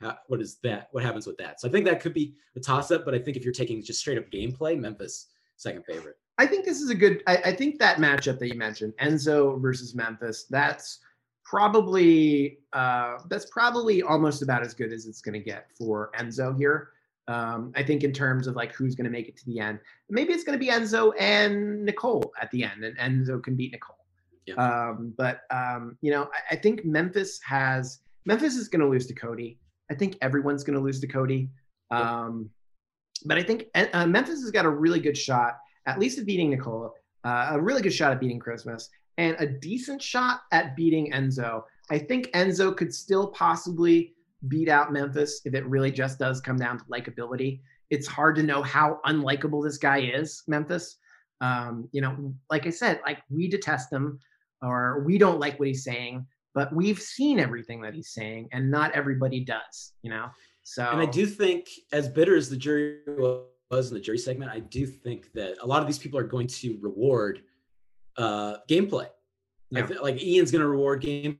How, 0.00 0.16
what 0.28 0.40
is 0.40 0.58
that? 0.62 0.88
What 0.92 1.04
happens 1.04 1.26
with 1.26 1.36
that? 1.38 1.60
So 1.60 1.68
I 1.68 1.70
think 1.70 1.84
that 1.86 2.00
could 2.00 2.14
be 2.14 2.34
a 2.56 2.60
toss 2.60 2.90
up, 2.90 3.04
but 3.04 3.14
I 3.14 3.18
think 3.18 3.36
if 3.36 3.44
you're 3.44 3.52
taking 3.52 3.82
just 3.82 4.00
straight 4.00 4.18
up 4.18 4.30
gameplay, 4.30 4.78
Memphis 4.78 5.26
second 5.56 5.84
favorite. 5.84 6.16
I 6.38 6.46
think 6.46 6.64
this 6.64 6.80
is 6.80 6.90
a 6.90 6.94
good. 6.94 7.22
I, 7.26 7.36
I 7.36 7.52
think 7.52 7.78
that 7.80 7.98
matchup 7.98 8.38
that 8.38 8.46
you 8.46 8.54
mentioned, 8.54 8.94
Enzo 9.00 9.60
versus 9.60 9.94
Memphis, 9.94 10.46
that's 10.48 11.00
probably 11.48 12.58
uh, 12.72 13.18
that's 13.28 13.46
probably 13.46 14.02
almost 14.02 14.42
about 14.42 14.62
as 14.62 14.74
good 14.74 14.92
as 14.92 15.06
it's 15.06 15.22
going 15.22 15.32
to 15.32 15.40
get 15.40 15.68
for 15.76 16.10
Enzo 16.18 16.56
here. 16.56 16.90
Um, 17.26 17.72
I 17.76 17.82
think 17.82 18.04
in 18.04 18.12
terms 18.12 18.46
of 18.46 18.56
like 18.56 18.72
who's 18.72 18.94
going 18.94 19.04
to 19.04 19.10
make 19.10 19.28
it 19.28 19.36
to 19.38 19.46
the 19.46 19.60
end, 19.60 19.80
maybe 20.08 20.32
it's 20.32 20.44
going 20.44 20.58
to 20.58 20.64
be 20.64 20.70
Enzo 20.70 21.12
and 21.18 21.84
Nicole 21.84 22.32
at 22.40 22.50
the 22.50 22.64
end, 22.64 22.84
and 22.84 22.96
Enzo 22.98 23.42
can 23.42 23.54
beat 23.54 23.72
Nicole. 23.72 23.96
Yeah. 24.46 24.54
Um, 24.54 25.14
but 25.16 25.40
um, 25.50 25.96
you 26.00 26.10
know, 26.10 26.24
I, 26.24 26.54
I, 26.54 26.56
think 26.56 26.84
Memphis 26.84 27.38
has 27.42 28.00
Memphis 28.24 28.56
is 28.56 28.68
going 28.68 28.80
to 28.80 28.88
lose 28.88 29.06
to 29.08 29.14
Cody. 29.14 29.58
I 29.90 29.94
think 29.94 30.16
everyone's 30.22 30.64
going 30.64 30.76
to 30.78 30.82
lose 30.82 31.00
to 31.00 31.06
Cody. 31.06 31.50
Um, 31.90 32.50
but 33.24 33.38
I 33.38 33.42
think 33.42 33.66
uh, 33.74 34.06
Memphis 34.06 34.40
has 34.42 34.50
got 34.50 34.64
a 34.64 34.70
really 34.70 35.00
good 35.00 35.16
shot, 35.16 35.58
at 35.86 35.98
least 35.98 36.18
at 36.18 36.26
beating 36.26 36.50
Nicole, 36.50 36.94
uh, 37.24 37.48
a 37.52 37.60
really 37.60 37.82
good 37.82 37.92
shot 37.92 38.12
at 38.12 38.20
beating 38.20 38.38
Christmas, 38.38 38.88
and 39.18 39.36
a 39.38 39.46
decent 39.46 40.00
shot 40.00 40.40
at 40.52 40.74
beating 40.74 41.12
Enzo. 41.12 41.64
I 41.90 41.98
think 41.98 42.28
Enzo 42.28 42.74
could 42.74 42.94
still 42.94 43.28
possibly 43.28 44.14
beat 44.46 44.68
out 44.68 44.92
Memphis 44.92 45.40
if 45.44 45.54
it 45.54 45.66
really 45.66 45.90
just 45.90 46.18
does 46.18 46.40
come 46.40 46.56
down 46.56 46.78
to 46.78 46.84
likability. 46.84 47.60
It's 47.90 48.06
hard 48.06 48.36
to 48.36 48.42
know 48.42 48.62
how 48.62 49.00
unlikable 49.04 49.62
this 49.62 49.78
guy 49.78 50.00
is, 50.00 50.42
Memphis. 50.46 50.96
Um, 51.40 51.88
you 51.92 52.00
know, 52.00 52.34
like 52.50 52.66
I 52.66 52.70
said, 52.70 53.00
like 53.04 53.18
we 53.28 53.48
detest 53.48 53.92
him 53.92 54.18
or 54.62 55.02
we 55.04 55.18
don't 55.18 55.40
like 55.40 55.58
what 55.58 55.68
he's 55.68 55.84
saying 55.84 56.26
but 56.54 56.74
we've 56.74 57.00
seen 57.00 57.38
everything 57.38 57.80
that 57.80 57.94
he's 57.94 58.10
saying 58.10 58.48
and 58.52 58.68
not 58.68 58.90
everybody 58.92 59.44
does 59.44 59.92
you 60.02 60.10
know 60.10 60.26
so 60.62 60.88
and 60.90 61.00
i 61.00 61.06
do 61.06 61.24
think 61.24 61.68
as 61.92 62.08
bitter 62.08 62.36
as 62.36 62.50
the 62.50 62.56
jury 62.56 62.98
was 63.06 63.88
in 63.88 63.94
the 63.94 64.00
jury 64.00 64.18
segment 64.18 64.50
i 64.50 64.58
do 64.58 64.86
think 64.86 65.32
that 65.32 65.54
a 65.62 65.66
lot 65.66 65.80
of 65.80 65.86
these 65.86 65.98
people 65.98 66.18
are 66.18 66.24
going 66.24 66.46
to 66.46 66.76
reward 66.80 67.42
uh 68.18 68.56
gameplay 68.68 69.06
yeah. 69.70 69.86
th- 69.86 70.00
like 70.00 70.22
ian's 70.22 70.50
going 70.50 70.62
to 70.62 70.68
reward 70.68 71.02
gameplay 71.02 71.38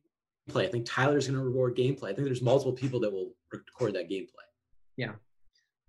i 0.57 0.67
think 0.67 0.87
tyler's 0.87 1.27
going 1.27 1.39
to 1.39 1.45
reward 1.45 1.77
gameplay 1.77 2.05
i 2.11 2.15
think 2.15 2.25
there's 2.25 2.43
multiple 2.43 2.73
people 2.73 3.01
that 3.01 3.13
will 3.13 3.33
record 3.53 3.95
that 3.95 4.09
gameplay 4.09 4.47
yeah 4.97 5.13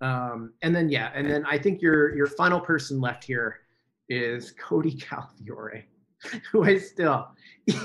um 0.01 0.53
and 0.61 0.75
then 0.75 0.89
yeah 0.89 1.11
and 1.13 1.29
then 1.29 1.45
i 1.45 1.57
think 1.57 1.81
your 1.81 2.15
your 2.15 2.27
final 2.27 2.59
person 2.59 2.99
left 2.99 3.23
here 3.23 3.59
is 4.09 4.51
cody 4.51 4.93
calafiore 4.93 5.83
who 6.51 6.63
i 6.63 6.77
still 6.77 7.27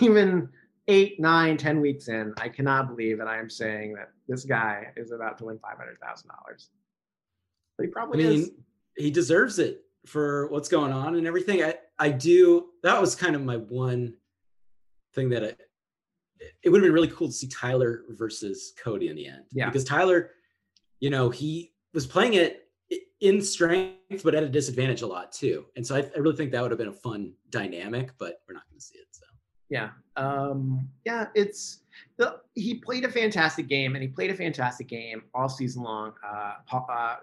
even 0.00 0.48
eight, 0.88 1.20
nine, 1.20 1.57
ten 1.57 1.80
weeks 1.80 2.09
in, 2.09 2.34
I 2.38 2.48
cannot 2.48 2.88
believe 2.88 3.18
that 3.18 3.28
I 3.28 3.38
am 3.38 3.48
saying 3.48 3.94
that 3.94 4.11
this 4.28 4.44
guy 4.44 4.88
is 4.96 5.12
about 5.12 5.38
to 5.38 5.44
win 5.44 5.59
five 5.59 5.76
hundred 5.76 5.98
thousand 6.00 6.30
dollars. 6.30 6.70
He 7.80 7.88
probably 7.88 8.24
I 8.24 8.28
mean, 8.28 8.40
is. 8.40 8.50
He 8.96 9.11
deserves 9.11 9.59
it 9.59 9.84
for 10.07 10.48
what's 10.48 10.68
going 10.68 10.92
on 10.92 11.16
and 11.16 11.26
everything. 11.26 11.62
I 11.62 11.74
I 11.98 12.11
do. 12.11 12.66
That 12.82 13.00
was 13.00 13.14
kind 13.14 13.36
of 13.36 13.42
my 13.42 13.57
one 13.57 14.14
thing 15.14 15.28
that 15.30 15.44
I 15.44 15.55
it 16.62 16.68
would 16.68 16.80
have 16.80 16.86
been 16.86 16.94
really 16.94 17.09
cool 17.09 17.28
to 17.28 17.32
see 17.32 17.48
Tyler 17.48 18.05
versus 18.11 18.72
Cody 18.82 19.09
in 19.09 19.16
the 19.16 19.26
end. 19.26 19.44
Yeah. 19.52 19.66
Because 19.66 19.84
Tyler, 19.84 20.32
you 21.00 21.11
know, 21.11 21.30
he 21.30 21.72
was 21.92 22.07
playing 22.07 22.34
it 22.34 22.68
in 23.20 23.40
strength, 23.40 24.22
but 24.22 24.34
at 24.34 24.42
a 24.42 24.48
disadvantage 24.48 25.02
a 25.02 25.07
lot 25.07 25.32
too. 25.32 25.66
And 25.76 25.86
so 25.86 25.96
I, 25.96 26.00
I 26.14 26.18
really 26.18 26.36
think 26.36 26.52
that 26.52 26.62
would 26.62 26.70
have 26.70 26.78
been 26.78 26.88
a 26.88 26.92
fun 26.92 27.32
dynamic, 27.50 28.11
but 28.18 28.40
we're 28.46 28.55
not 28.55 28.68
going 28.68 28.78
to 28.78 28.84
see 28.84 28.98
it. 28.98 29.07
So 29.11 29.24
yeah, 29.70 29.90
um, 30.16 30.88
yeah, 31.05 31.28
it's 31.34 31.80
the, 32.18 32.40
he 32.55 32.74
played 32.74 33.05
a 33.05 33.11
fantastic 33.11 33.66
game, 33.66 33.94
and 33.94 34.02
he 34.02 34.09
played 34.09 34.30
a 34.30 34.34
fantastic 34.34 34.88
game 34.88 35.22
all 35.34 35.48
season 35.48 35.82
long. 35.82 36.12
Uh, 36.24 36.55
uh, 36.72 37.16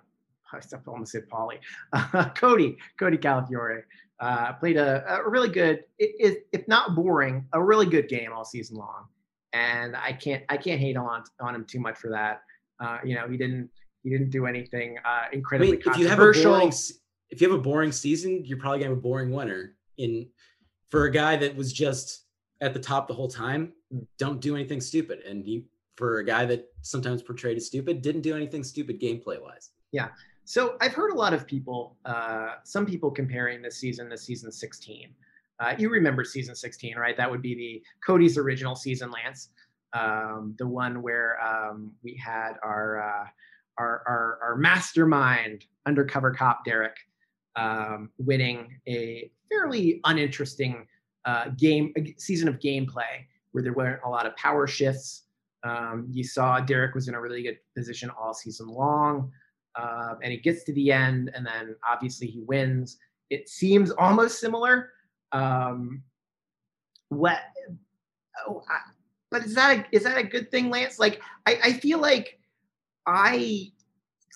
I 0.54 0.60
almost 0.88 1.12
said 1.12 1.24
Paulie, 1.30 1.60
uh, 1.94 2.30
Cody, 2.30 2.78
Cody 3.00 3.18
Calafiore 3.18 3.84
uh, 4.20 4.54
played 4.54 4.78
a, 4.78 5.04
a, 5.08 5.30
really 5.30 5.50
good, 5.50 5.84
it, 5.98 6.46
if 6.52 6.68
not 6.68 6.96
boring, 6.96 7.46
a 7.54 7.62
really 7.62 7.86
good 7.86 8.08
game 8.08 8.32
all 8.32 8.46
season 8.46 8.78
long, 8.78 9.06
and 9.54 9.96
I 9.96 10.14
can't 10.14 10.44
I 10.50 10.58
can't 10.58 10.80
hate 10.80 10.96
on 10.96 11.24
on 11.40 11.56
him 11.56 11.66
too 11.66 11.80
much 11.80 11.98
for 11.98 12.10
that. 12.12 12.42
Uh, 12.80 13.00
you 13.04 13.16
know, 13.16 13.28
he 13.28 13.38
didn't 13.38 13.70
he 14.04 14.10
didn't 14.10 14.30
do 14.30 14.46
anything 14.46 14.98
uh, 15.06 15.26
incredibly 15.34 15.70
I 15.70 15.72
mean, 15.72 15.82
if 15.86 15.98
you 15.98 16.08
have 16.08 16.20
a 16.20 16.32
boring 16.32 16.72
if 17.30 17.42
you 17.42 17.50
have 17.50 17.58
a 17.60 17.62
boring 17.62 17.92
season, 17.92 18.44
you're 18.46 18.60
probably 18.60 18.80
gonna 18.80 18.90
have 18.90 18.98
a 18.98 19.02
boring 19.02 19.32
winner. 19.32 19.76
In 19.98 20.28
for 20.90 21.06
a 21.06 21.12
guy 21.12 21.36
that 21.38 21.56
was 21.56 21.74
just 21.74 22.26
at 22.62 22.74
the 22.74 22.80
top 22.80 23.08
the 23.08 23.14
whole 23.14 23.28
time, 23.28 23.74
don't 24.18 24.40
do 24.40 24.56
anything 24.56 24.82
stupid, 24.82 25.20
and 25.28 25.44
he 25.44 25.66
for 25.96 26.20
a 26.20 26.26
guy 26.26 26.46
that 26.46 26.68
sometimes 26.82 27.22
portrayed 27.22 27.58
as 27.58 27.66
stupid, 27.66 28.02
didn't 28.02 28.22
do 28.22 28.36
anything 28.36 28.64
stupid 28.64 29.00
gameplay 29.00 29.42
wise. 29.42 29.72
Yeah. 29.92 30.10
So 30.46 30.76
I've 30.82 30.94
heard 30.94 31.12
a 31.12 31.16
lot 31.16 31.34
of 31.34 31.46
people, 31.48 31.98
uh, 32.06 32.56
some 32.64 32.86
people 32.86 33.12
comparing 33.12 33.62
this 33.62 33.78
season 33.78 34.10
to 34.10 34.18
season 34.18 34.52
16. 34.52 35.10
Uh, 35.60 35.76
you 35.78 35.90
remember 35.90 36.24
season 36.24 36.56
16, 36.56 36.98
right? 36.98 37.16
That 37.16 37.30
would 37.30 37.42
be 37.42 37.56
the 37.56 37.84
Cody's 38.06 38.38
original 38.38 38.76
season, 38.76 39.12
Lance, 39.12 39.50
um, 39.94 40.56
the 40.58 40.68
one 40.68 41.02
where 41.02 41.40
um, 41.42 41.94
we 42.04 42.16
had 42.16 42.54
our, 42.64 43.02
uh, 43.02 43.28
our, 43.78 44.04
our 44.08 44.40
our 44.44 44.56
mastermind 44.58 45.66
undercover 45.86 46.32
cop 46.32 46.66
Derrick 46.66 46.96
um, 47.56 48.10
winning 48.18 48.80
a 48.88 49.32
fairly 49.50 50.02
uninteresting 50.04 50.88
uh, 51.26 51.50
game 51.58 51.94
season 52.18 52.48
of 52.48 52.60
gameplay 52.60 53.26
where 53.52 53.64
there 53.64 53.74
weren't 53.74 54.02
a 54.06 54.10
lot 54.10 54.26
of 54.26 54.36
power 54.36 54.68
shifts. 54.68 55.24
Um, 55.64 56.08
you 56.10 56.24
saw 56.24 56.60
Derrick 56.60 56.96
was 56.96 57.08
in 57.08 57.14
a 57.14 57.22
really 57.22 57.44
good 57.44 57.58
position 57.76 58.10
all 58.10 58.34
season 58.34 58.68
long 58.68 59.32
uh, 59.76 60.16
and 60.22 60.32
he 60.32 60.38
gets 60.38 60.64
to 60.66 60.74
the 60.74 60.92
end, 60.92 61.32
and 61.34 61.46
then 61.46 61.76
obviously 61.90 62.28
he 62.28 62.42
wins. 62.42 62.98
It 63.30 63.50
seems 63.50 63.92
almost 63.92 64.40
similar. 64.40 64.90
Um, 65.32 66.04
what? 67.10 67.40
Oh, 68.48 68.64
I, 68.70 68.80
but 69.30 69.46
is 69.46 69.56
that 69.56 69.78
a, 69.78 69.96
is 69.96 70.04
that 70.04 70.18
a 70.18 70.24
good 70.24 70.52
thing, 70.52 70.70
Lance? 70.70 71.00
Like, 71.00 71.22
I, 71.46 71.60
I 71.64 71.74
feel 71.74 72.00
like 72.00 72.40
I 73.06 73.72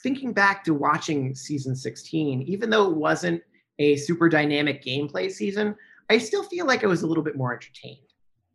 thinking 0.02 0.34
back 0.34 0.64
to 0.64 0.74
watching 0.74 1.34
season 1.36 1.76
16, 1.76 2.44
even 2.44 2.70
though 2.70 2.90
it 2.90 2.96
wasn't 2.96 3.42
a 3.80 3.96
super 3.98 4.30
dynamic 4.30 4.84
gameplay 4.84 5.32
season, 5.32 5.76
I 6.10 6.18
still 6.20 6.44
feel 6.44 6.66
like 6.66 6.84
I 6.84 6.88
was 6.88 7.02
a 7.02 7.08
little 7.08 7.24
bit 7.24 7.36
more 7.36 7.54
entertained. 7.54 8.00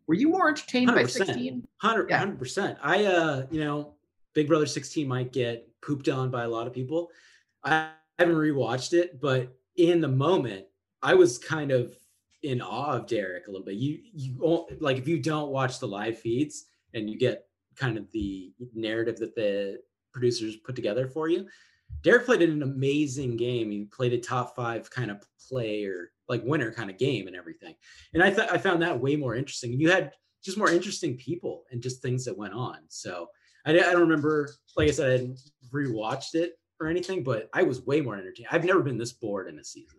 Were 0.07 0.15
you 0.15 0.29
more 0.29 0.49
entertained 0.49 0.91
100%, 0.91 0.95
by 0.95 1.05
16? 1.05 1.67
100 1.81 2.39
percent. 2.39 2.79
I 2.83 3.05
uh, 3.05 3.47
you 3.51 3.65
know, 3.65 3.95
Big 4.35 4.49
Brother 4.49 4.67
16 4.67 5.07
might 5.07 5.33
get 5.33 5.70
pooped 5.83 6.09
on 6.09 6.31
by 6.31 6.45
a 6.45 6.49
lot 6.49 6.67
of 6.67 6.73
people. 6.73 7.11
I 7.65 7.91
haven't 8.19 8.37
rewatched 8.37 8.93
it, 8.93 9.21
but 9.21 9.57
in 9.77 10.01
the 10.01 10.09
moment, 10.09 10.67
I 11.03 11.15
was 11.15 11.39
kind 11.39 11.71
of 11.71 11.95
in 12.43 12.61
awe 12.61 12.97
of 12.97 13.07
Derrick 13.07 13.47
a 13.47 13.51
little 13.51 13.65
bit. 13.65 13.77
You 13.77 13.99
you 14.13 14.67
like 14.81 14.99
if 14.99 15.09
you 15.09 15.19
don't 15.19 15.51
watch 15.51 15.79
the 15.79 15.89
live 15.89 16.19
feeds 16.19 16.65
and 16.95 17.09
you 17.09 17.19
get 17.19 17.47
kind 17.77 17.97
of 17.97 18.11
the 18.13 18.53
narrative 18.75 19.19
that 19.19 19.35
the 19.35 19.79
producers 20.13 20.57
put 20.57 20.77
together 20.77 21.07
for 21.07 21.29
you. 21.29 21.47
Derrick 22.03 22.25
played 22.25 22.43
an 22.43 22.63
amazing 22.63 23.37
game. 23.37 23.71
He 23.71 23.85
played 23.85 24.13
a 24.13 24.19
top 24.19 24.55
five 24.55 24.91
kind 24.91 25.11
of 25.11 25.25
player, 25.49 26.13
like 26.29 26.43
winner 26.45 26.73
kind 26.73 26.91
of 26.91 26.99
game 26.99 27.27
and 27.27 27.37
everything. 27.37 27.75
And 28.15 28.23
I 28.23 28.31
thought 28.31 28.53
I 28.53 28.59
found 28.59 28.83
that 28.83 29.01
way 29.01 29.17
more 29.17 29.35
interesting. 29.35 29.73
You 29.73 29.91
had 29.91 30.13
just 30.43 30.59
more 30.59 30.71
interesting 30.71 31.17
people 31.17 31.65
and 31.71 31.83
just 31.83 32.01
things 32.01 32.25
that 32.25 32.37
went 32.37 32.55
on. 32.55 32.79
So 32.89 33.29
I, 33.67 33.71
I 33.71 33.93
don't 33.93 34.01
remember, 34.01 34.51
like 34.77 34.89
I 34.89 34.93
said, 34.93 35.09
I 35.09 35.13
hadn't 35.13 35.41
rewatched 35.73 36.35
it 36.35 36.59
or 36.81 36.89
anything, 36.89 37.23
but 37.23 37.49
I 37.53 37.63
was 37.63 37.83
way 37.83 38.01
more 38.01 38.17
entertained. 38.17 38.49
I've 38.51 38.65
never 38.65 38.81
been 38.81 38.99
this 38.99 39.13
bored 39.13 39.49
in 39.49 39.59
a 39.59 39.65
season. 39.65 39.99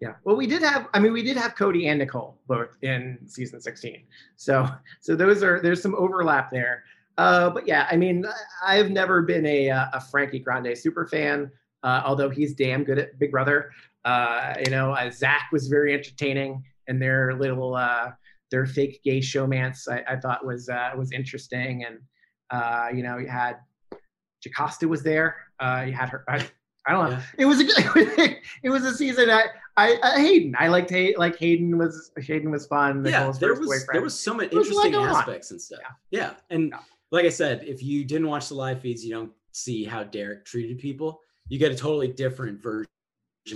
Yeah. 0.00 0.14
Well, 0.24 0.36
we 0.36 0.46
did 0.46 0.62
have, 0.62 0.88
I 0.94 0.98
mean, 0.98 1.12
we 1.12 1.22
did 1.22 1.36
have 1.36 1.54
Cody 1.54 1.88
and 1.88 1.98
Nicole 1.98 2.38
both 2.46 2.76
in 2.82 3.18
season 3.26 3.60
16. 3.60 4.04
So, 4.36 4.68
so 5.00 5.16
those 5.16 5.42
are, 5.42 5.60
there's 5.60 5.82
some 5.82 5.94
overlap 5.96 6.50
there. 6.50 6.84
Uh, 7.18 7.50
but 7.50 7.66
yeah, 7.66 7.86
I 7.90 7.96
mean, 7.96 8.24
I've 8.64 8.90
never 8.90 9.22
been 9.22 9.46
a, 9.46 9.68
a 9.68 10.00
Frankie 10.10 10.38
Grande 10.38 10.76
super 10.76 11.06
fan, 11.06 11.50
uh, 11.82 12.02
although 12.04 12.30
he's 12.30 12.54
damn 12.54 12.84
good 12.84 12.98
at 12.98 13.18
Big 13.18 13.30
Brother. 13.30 13.70
Uh, 14.04 14.54
you 14.64 14.70
know, 14.70 14.92
uh, 14.92 15.10
Zach 15.10 15.48
was 15.52 15.68
very 15.68 15.92
entertaining 15.94 16.62
and 16.88 17.00
their 17.00 17.34
little, 17.34 17.74
uh, 17.74 18.12
their 18.50 18.64
fake 18.64 19.00
gay 19.02 19.18
showmance 19.18 19.88
I, 19.90 20.14
I 20.14 20.16
thought 20.16 20.46
was, 20.46 20.68
uh, 20.68 20.92
was 20.96 21.10
interesting. 21.10 21.84
And, 21.84 21.98
uh, 22.50 22.88
you 22.94 23.02
know, 23.02 23.18
you 23.18 23.28
had 23.28 23.58
Jocasta 24.46 24.88
was 24.88 25.02
there. 25.02 25.36
Uh, 25.58 25.84
you 25.86 25.92
had 25.92 26.08
her. 26.08 26.24
I, 26.28 26.46
I 26.86 26.92
don't 26.92 27.10
know. 27.10 27.16
Yeah. 27.16 27.22
It 27.38 27.44
was 27.46 27.60
a 27.60 27.64
good. 27.64 28.36
it 28.62 28.70
was 28.70 28.84
a 28.84 28.94
season. 28.94 29.30
I, 29.30 29.46
I, 29.76 29.94
uh, 30.02 30.16
Hayden. 30.18 30.54
I 30.58 30.68
liked 30.68 30.90
Hay, 30.90 31.14
like 31.16 31.36
Hayden 31.38 31.76
was 31.76 32.12
Hayden 32.18 32.50
was 32.50 32.66
fun. 32.66 33.04
Yeah, 33.04 33.30
there 33.32 33.54
was 33.54 33.66
boyfriend. 33.66 33.88
there 33.92 34.02
was 34.02 34.18
so 34.18 34.34
many 34.34 34.48
interesting 34.48 34.94
aspects 34.94 35.50
and 35.50 35.60
stuff. 35.60 35.80
Yeah, 36.10 36.20
yeah. 36.20 36.34
and 36.50 36.70
yeah. 36.70 36.78
like 37.10 37.26
I 37.26 37.30
said, 37.30 37.64
if 37.64 37.82
you 37.82 38.04
didn't 38.04 38.28
watch 38.28 38.48
the 38.48 38.54
live 38.54 38.80
feeds, 38.80 39.04
you 39.04 39.12
don't 39.12 39.32
see 39.52 39.84
how 39.84 40.04
Derrick 40.04 40.44
treated 40.44 40.78
people. 40.78 41.20
You 41.48 41.58
get 41.58 41.72
a 41.72 41.76
totally 41.76 42.08
different 42.08 42.62
version 42.62 42.86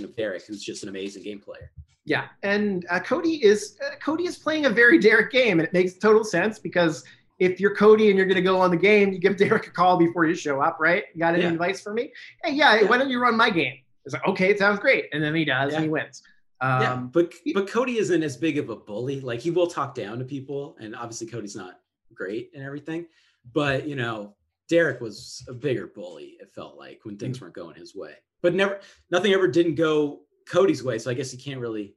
of 0.03 0.15
Derrick, 0.15 0.45
who's 0.45 0.63
just 0.63 0.83
an 0.83 0.89
amazing 0.89 1.23
game 1.23 1.39
player. 1.39 1.71
Yeah, 2.03 2.25
and 2.43 2.85
uh, 2.89 2.99
Cody 2.99 3.43
is 3.43 3.77
uh, 3.85 3.95
Cody 4.03 4.25
is 4.25 4.37
playing 4.37 4.65
a 4.65 4.69
very 4.69 4.97
Derrick 4.97 5.31
game, 5.31 5.59
and 5.59 5.67
it 5.67 5.73
makes 5.73 5.93
total 5.93 6.23
sense 6.23 6.59
because 6.59 7.03
if 7.41 7.59
you're 7.59 7.75
Cody 7.75 8.09
and 8.09 8.17
you're 8.17 8.27
going 8.27 8.35
to 8.35 8.43
go 8.43 8.61
on 8.61 8.69
the 8.69 8.77
game, 8.77 9.11
you 9.11 9.17
give 9.17 9.35
Derrick 9.37 9.65
a 9.65 9.71
call 9.71 9.97
before 9.97 10.25
you 10.25 10.35
show 10.35 10.61
up, 10.61 10.77
right? 10.79 11.05
You 11.13 11.19
got 11.19 11.33
any 11.33 11.43
yeah. 11.43 11.49
advice 11.49 11.81
for 11.81 11.91
me? 11.91 12.13
Hey, 12.43 12.53
yeah, 12.53 12.81
yeah, 12.81 12.87
why 12.87 12.99
don't 12.99 13.09
you 13.09 13.19
run 13.19 13.35
my 13.35 13.49
game? 13.49 13.79
It's 14.05 14.13
like, 14.13 14.25
okay, 14.27 14.51
it 14.51 14.59
sounds 14.59 14.79
great. 14.79 15.05
And 15.11 15.23
then 15.23 15.33
he 15.33 15.43
does 15.43 15.71
yeah. 15.71 15.77
and 15.77 15.85
he 15.85 15.89
wins. 15.89 16.21
Um, 16.61 16.81
yeah, 16.81 16.95
but 16.95 17.33
but 17.55 17.67
Cody 17.67 17.97
isn't 17.97 18.21
as 18.21 18.37
big 18.37 18.59
of 18.59 18.69
a 18.69 18.75
bully. 18.75 19.19
Like 19.19 19.39
he 19.39 19.49
will 19.49 19.65
talk 19.65 19.95
down 19.95 20.19
to 20.19 20.25
people, 20.25 20.77
and 20.79 20.95
obviously 20.95 21.25
Cody's 21.25 21.55
not 21.55 21.79
great 22.13 22.51
and 22.53 22.63
everything. 22.63 23.07
But 23.51 23.87
you 23.87 23.95
know, 23.95 24.35
Derrick 24.69 25.01
was 25.01 25.43
a 25.49 25.53
bigger 25.53 25.87
bully. 25.87 26.37
It 26.39 26.51
felt 26.53 26.77
like 26.77 26.99
when 27.01 27.17
things 27.17 27.41
weren't 27.41 27.55
going 27.55 27.75
his 27.75 27.95
way. 27.95 28.13
But 28.43 28.53
never, 28.53 28.79
nothing 29.09 29.33
ever 29.33 29.47
didn't 29.47 29.73
go 29.73 30.21
Cody's 30.47 30.83
way. 30.83 30.99
So 30.99 31.09
I 31.09 31.15
guess 31.15 31.33
you 31.33 31.39
can't 31.39 31.59
really 31.59 31.95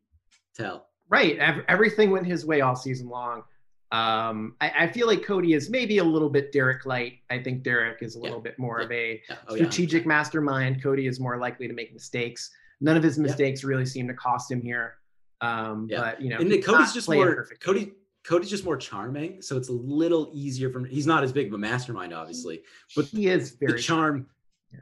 tell. 0.55 0.87
Right. 1.11 1.39
Everything 1.69 2.11
went 2.11 2.27
his 2.27 2.47
way 2.47 2.63
all 2.63 2.75
season 2.75 3.11
long. 3.11 3.43
Um, 3.93 4.57
I, 4.61 4.73
I, 4.81 4.87
feel 4.89 5.07
like 5.07 5.25
Cody 5.25 5.53
is 5.53 5.71
maybe 5.71 5.99
a 5.99 6.05
little 6.05 6.29
bit 6.29 6.51
Derrick 6.51 6.85
light. 6.85 7.19
I 7.31 7.41
think 7.41 7.63
Derrick 7.63 7.99
is 8.03 8.17
a 8.17 8.19
little 8.19 8.39
yeah. 8.39 8.43
bit 8.43 8.59
more 8.59 8.81
yeah. 8.81 8.85
of 8.85 8.93
a 8.93 9.23
yeah. 9.29 9.37
Oh, 9.47 9.55
strategic 9.55 10.05
mastermind. 10.05 10.83
Cody 10.83 11.07
is 11.07 11.21
more 11.21 11.37
likely 11.39 11.69
to 11.69 11.75
make 11.75 11.93
mistakes. 11.93 12.51
None 12.81 12.97
of 12.97 13.03
his 13.03 13.19
mistakes 13.19 13.63
really 13.63 13.87
seem 13.87 14.09
to 14.09 14.15
cost 14.15 14.51
him 14.51 14.61
here. 14.61 14.95
Um, 15.41 15.89
but 15.89 16.21
you 16.21 16.31
know, 16.31 16.39
and 16.39 16.65
Cody's 16.65 16.93
just 16.93 17.09
more 17.09 17.47
Cody. 17.61 17.93
Cody's 18.25 18.49
just 18.49 18.65
more 18.65 18.79
charming, 18.79 19.43
so 19.43 19.57
it's 19.57 19.69
a 19.69 19.73
little 19.73 20.31
easier 20.33 20.71
for 20.71 20.79
him. 20.79 20.87
He's 20.87 21.07
not 21.07 21.23
as 21.23 21.31
big 21.31 21.49
of 21.49 21.53
a 21.53 21.59
mastermind, 21.59 22.15
obviously, 22.15 22.63
but 22.97 23.05
he 23.05 23.29
is 23.29 23.51
very 23.51 23.73
the 23.73 23.79
charm. 23.79 24.27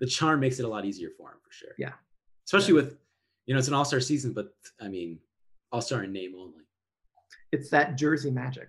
The 0.00 0.06
charm 0.06 0.40
makes 0.40 0.60
it 0.60 0.64
a 0.64 0.68
lot 0.68 0.84
easier 0.84 1.10
for 1.18 1.30
him, 1.30 1.38
for 1.44 1.52
sure. 1.52 1.74
Yeah, 1.76 1.92
especially 2.46 2.74
with, 2.74 2.96
you 3.46 3.54
know, 3.54 3.58
it's 3.58 3.68
an 3.68 3.74
all 3.74 3.84
star 3.84 4.00
season, 4.00 4.32
but 4.32 4.54
I 4.80 4.88
mean, 4.88 5.18
all 5.72 5.80
star 5.80 6.04
in 6.04 6.12
name 6.12 6.34
only. 6.38 6.62
It's 7.50 7.68
that 7.70 7.98
Jersey 7.98 8.30
magic. 8.30 8.68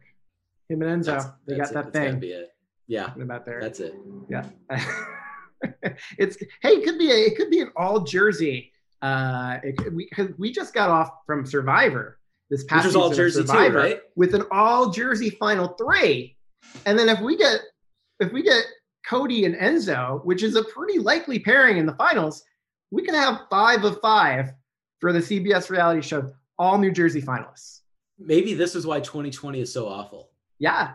Him 0.74 0.82
and 0.82 1.04
Enzo, 1.04 1.06
that's, 1.06 1.26
they 1.48 1.58
that's 1.58 1.72
got 1.72 1.80
it. 1.80 1.84
that 1.86 1.94
that's 1.94 2.12
thing. 2.12 2.20
Be 2.20 2.32
it. 2.32 2.50
Yeah, 2.88 3.06
talking 3.08 3.24
about 3.24 3.46
there. 3.46 3.62
That's 3.62 3.80
it. 3.80 3.96
Yeah. 4.30 4.46
it's 6.18 6.38
hey, 6.62 6.70
it 6.70 6.84
could 6.84 6.98
be 6.98 7.12
a, 7.12 7.16
it 7.16 7.38
could 7.38 7.50
be 7.50 7.62
an 7.62 7.72
all 7.76 8.02
Jersey. 8.02 8.72
Uh, 9.02 9.58
it, 9.64 9.94
we 9.94 10.10
we 10.38 10.52
just 10.52 10.74
got 10.74 10.90
off 10.90 11.10
from 11.26 11.46
Survivor 11.46 12.20
this 12.50 12.64
past 12.66 12.88
Which 12.88 12.96
all 12.96 13.10
Jersey 13.10 13.42
Survivor 13.42 13.70
too, 13.70 13.78
right? 13.78 14.00
With 14.16 14.36
an 14.36 14.44
all 14.52 14.90
Jersey 14.90 15.30
final 15.32 15.70
three, 15.70 16.36
and 16.86 16.98
then 16.98 17.10
if 17.10 17.20
we 17.20 17.38
get 17.38 17.62
if 18.20 18.32
we 18.32 18.44
get 18.44 18.64
Cody 19.08 19.46
and 19.46 19.56
Enzo, 19.56 20.24
which 20.26 20.44
is 20.44 20.56
a 20.56 20.64
pretty 20.64 21.00
likely 21.00 21.40
pairing 21.40 21.78
in 21.78 21.86
the 21.86 21.96
finals, 21.96 22.44
we 22.92 23.04
can 23.04 23.16
have 23.16 23.42
five 23.50 23.84
of 23.84 24.00
five 24.02 24.54
for 25.00 25.12
the 25.12 25.20
CBS 25.20 25.70
reality 25.70 26.02
show, 26.02 26.32
all 26.58 26.78
New 26.78 26.92
Jersey 26.92 27.22
finalists. 27.22 27.82
Maybe 28.20 28.54
this 28.54 28.76
is 28.76 28.86
why 28.86 29.00
2020 29.00 29.60
is 29.60 29.74
so 29.74 29.88
awful. 29.88 30.30
Yeah, 30.60 30.92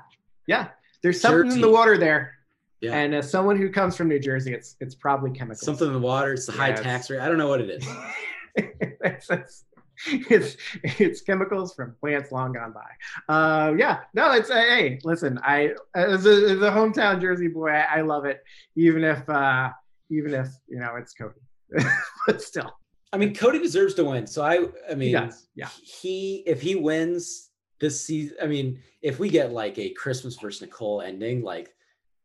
yeah. 0.46 0.68
There's 1.02 1.20
something 1.20 1.44
Jersey. 1.44 1.56
in 1.56 1.61
the 1.61 1.70
water 1.70 1.96
there. 1.98 2.34
Yeah. 2.80 2.96
And 2.96 3.14
as 3.14 3.30
someone 3.30 3.56
who 3.56 3.70
comes 3.70 3.96
from 3.96 4.09
New 4.09 4.20
Jersey, 4.20 4.52
it's 4.52 4.76
it's 4.80 4.94
probably 4.94 5.30
chemicals. 5.30 5.64
Something 5.64 5.88
in 5.88 5.94
the 5.94 5.98
water. 5.98 6.32
It's 6.32 6.46
the 6.46 6.52
high 6.52 6.72
tax 6.72 7.11
rate. 7.11 7.20
I 7.20 7.28
don't 7.28 7.38
know 7.38 7.48
what 7.48 7.61
it 7.61 7.70
is. 7.70 7.88
it's, 8.56 9.30
it's, 9.30 9.64
it's 10.06 10.56
it's 10.82 11.20
chemicals 11.22 11.74
from 11.74 11.96
plants 12.00 12.30
long 12.30 12.52
gone 12.52 12.72
by. 12.72 13.32
Uh, 13.32 13.74
yeah, 13.76 14.00
no, 14.14 14.32
it's 14.32 14.48
uh, 14.50 14.54
hey, 14.54 15.00
listen, 15.02 15.40
I 15.42 15.72
as 15.94 16.24
a, 16.26 16.30
as 16.30 16.62
a 16.62 16.70
hometown 16.70 17.20
Jersey 17.20 17.48
boy, 17.48 17.70
I, 17.70 17.98
I, 17.98 18.00
love 18.02 18.24
it, 18.24 18.42
even 18.76 19.02
if 19.02 19.28
uh, 19.28 19.70
even 20.11 20.34
if 20.34 20.48
you 20.68 20.78
know 20.78 20.94
it's 20.96 21.14
Cody, 21.14 21.40
but 22.26 22.40
still. 22.40 22.72
I 23.12 23.16
mean, 23.16 23.34
Cody 23.34 23.59
deserves 23.59 23.94
to 23.94 24.04
win. 24.04 24.26
So 24.26 24.44
I, 24.44 24.66
I 24.88 24.94
mean, 24.94 25.16
he 25.16 25.30
yeah, 25.56 25.68
he 25.82 26.44
if 26.46 26.61
he 26.61 26.76
wins 26.76 27.47
this 27.80 28.04
season, 28.04 28.36
I 28.42 28.46
mean, 28.46 28.80
if 29.02 29.18
we 29.18 29.28
get 29.28 29.52
like 29.52 29.78
a 29.78 29.90
Christmas 29.90 30.36
versus 30.36 30.62
Nicole 30.62 31.00
ending, 31.02 31.42
like 31.42 31.74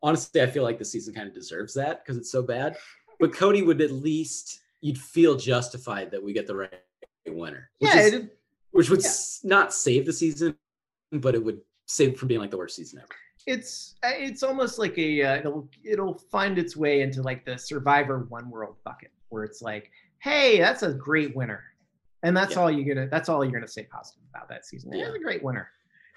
honestly, 0.02 0.42
I 0.42 0.48
feel 0.48 0.64
like 0.64 0.80
the 0.80 0.86
season 0.86 1.14
kind 1.14 1.28
of 1.28 1.34
deserves 1.34 1.74
that 1.76 2.04
because 2.04 2.18
it's 2.18 2.32
so 2.32 2.42
bad. 2.42 2.78
But 3.20 3.34
Cody 3.34 3.62
would 3.62 3.82
at 3.82 3.92
least 3.92 4.60
you'd 4.82 4.98
feel 4.98 5.36
justified 5.36 6.12
that 6.12 6.22
we 6.22 6.34
get 6.34 6.46
the 6.46 6.56
right 6.56 6.74
winner. 7.28 7.70
Which 7.80 7.94
yeah, 7.94 8.02
is, 8.02 8.26
which 8.72 8.90
would 8.90 9.04
yeah. 9.04 9.10
not 9.44 9.74
save 9.74 10.06
the 10.06 10.14
season, 10.14 10.56
but 11.12 11.36
it 11.36 11.44
would 11.44 11.62
save 11.86 12.18
from 12.18 12.28
being 12.28 12.42
like 12.42 12.52
the 12.52 12.58
worst 12.58 12.76
season 12.76 13.00
ever. 13.00 13.10
It's 13.46 13.96
uh, 14.04 14.12
it's 14.14 14.44
almost 14.44 14.80
like 14.80 14.98
a 14.98 15.24
uh, 15.24 15.36
it'll 15.38 15.70
it'll 15.84 16.14
find 16.14 16.58
its 16.58 16.78
way 16.78 17.02
into 17.02 17.22
like 17.22 17.46
the 17.46 17.58
Survivor 17.58 18.26
One 18.30 18.50
World 18.50 18.76
bucket 18.84 19.12
where 19.30 19.44
it's 19.44 19.62
like, 19.62 19.92
hey, 20.20 20.60
that's 20.60 20.84
a 20.84 20.94
great 20.94 21.36
winner, 21.36 21.64
and 22.24 22.36
that's 22.36 22.56
yeah. 22.56 22.62
all 22.62 22.72
you're 22.72 22.96
gonna 22.96 23.08
that's 23.08 23.30
all 23.30 23.44
you're 23.44 23.54
gonna 23.54 23.68
say 23.68 23.84
positive 23.84 24.24
about 24.34 24.50
that 24.50 24.66
season. 24.66 24.94
Yeah, 24.94 25.14
a 25.14 25.20
great 25.20 25.44
winner. 25.44 25.70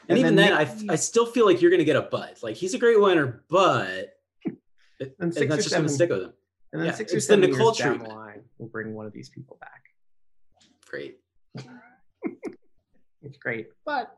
And, 0.09 0.11
and 0.11 0.19
even 0.19 0.37
then, 0.37 0.55
then 0.67 0.89
I, 0.91 0.93
I 0.93 0.97
still 0.97 1.27
feel 1.27 1.47
like 1.47 1.61
you're 1.61 1.71
gonna 1.71 1.85
get 1.85 1.97
a 1.97 2.03
but. 2.03 2.39
Like 2.43 2.57
he's 2.57 2.75
a 2.75 2.79
great 2.79 3.01
winner, 3.01 3.45
but 3.51 4.15
and, 4.47 5.11
and 5.21 5.33
that's 5.33 5.65
just 5.65 5.75
gonna 5.75 5.89
stick 5.89 6.11
with 6.11 6.23
him. 6.23 6.33
And 6.73 6.81
then 6.81 6.87
yeah, 6.89 6.95
six 6.95 7.13
or 7.13 7.21
seven 7.21 7.51
the 7.51 7.57
years 7.57 7.77
down 7.77 7.99
the 7.99 8.09
line, 8.09 8.43
we'll 8.59 8.69
bring 8.69 8.95
one 8.95 9.07
of 9.07 9.13
these 9.13 9.29
people 9.29 9.59
back. 9.61 9.83
Great. 10.89 11.19
it's 13.23 13.39
great, 13.39 13.69
but 13.85 14.17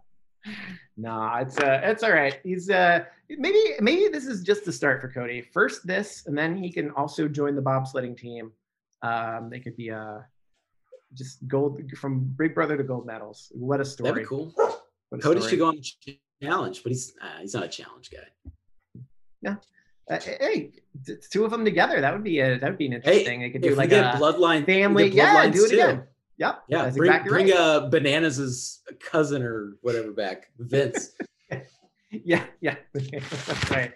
no, 0.97 1.33
it's 1.41 1.59
uh, 1.59 1.81
it's 1.85 2.03
all 2.03 2.13
right. 2.13 2.39
He's 2.43 2.69
uh, 2.69 3.05
maybe 3.31 3.59
maybe 3.81 4.09
this 4.09 4.27
is 4.27 4.43
just 4.43 4.65
the 4.65 4.73
start 4.73 5.01
for 5.01 5.09
Cody. 5.09 5.41
First 5.41 5.87
this, 5.87 6.27
and 6.27 6.37
then 6.37 6.57
he 6.57 6.71
can 6.71 6.91
also 6.91 7.29
join 7.29 7.55
the 7.55 7.63
bobsledding 7.63 8.17
team. 8.17 8.53
Um, 9.03 9.49
they 9.51 9.61
could 9.61 9.77
be 9.77 9.91
uh, 9.91 10.19
just 11.15 11.47
gold 11.49 11.81
from 11.97 12.35
Big 12.39 12.55
Brother 12.55 12.77
to 12.77 12.83
gold 12.83 13.07
medals. 13.07 13.51
What 13.55 13.81
a 13.81 13.85
story! 13.85 14.11
That'd 14.11 14.25
be 14.25 14.29
cool. 14.29 14.53
Cody 15.21 15.41
story. 15.41 15.51
should 15.51 15.59
go 15.59 15.69
on 15.69 15.77
the 15.77 16.19
challenge, 16.43 16.83
but 16.83 16.93
he's 16.93 17.15
uh, 17.21 17.41
he's 17.41 17.55
not 17.55 17.65
a 17.65 17.69
challenge 17.69 18.11
guy. 18.11 18.51
Yeah. 19.43 19.57
Uh, 20.11 20.19
hey, 20.21 20.73
two 21.31 21.45
of 21.45 21.51
them 21.51 21.65
together. 21.65 22.01
That 22.01 22.15
would 22.15 22.25
be 22.25 22.41
a 22.41 22.59
that 22.59 22.69
would 22.69 22.79
be 22.79 22.87
an 22.87 22.95
interesting. 22.95 23.41
Hey, 23.41 23.47
they 23.47 23.51
could 23.51 23.63
do 23.63 23.75
like 23.75 23.93
a 23.93 24.15
bloodline 24.17 24.65
family. 24.65 25.09
Yeah, 25.09 25.49
do 25.51 25.65
it 25.65 25.69
too. 25.69 25.75
again. 25.75 26.05
Yep. 26.39 26.63
Yeah. 26.69 26.83
That's 26.85 26.97
bring 26.97 27.11
exactly 27.11 27.31
bring 27.31 27.47
right. 27.49 27.57
uh, 27.57 27.89
Bananas' 27.89 28.81
cousin 29.01 29.43
or 29.43 29.77
whatever 29.83 30.13
back, 30.13 30.51
Vince. 30.59 31.13
yeah, 32.11 32.45
yeah. 32.61 32.77
that's 32.95 33.71
right. 33.71 33.93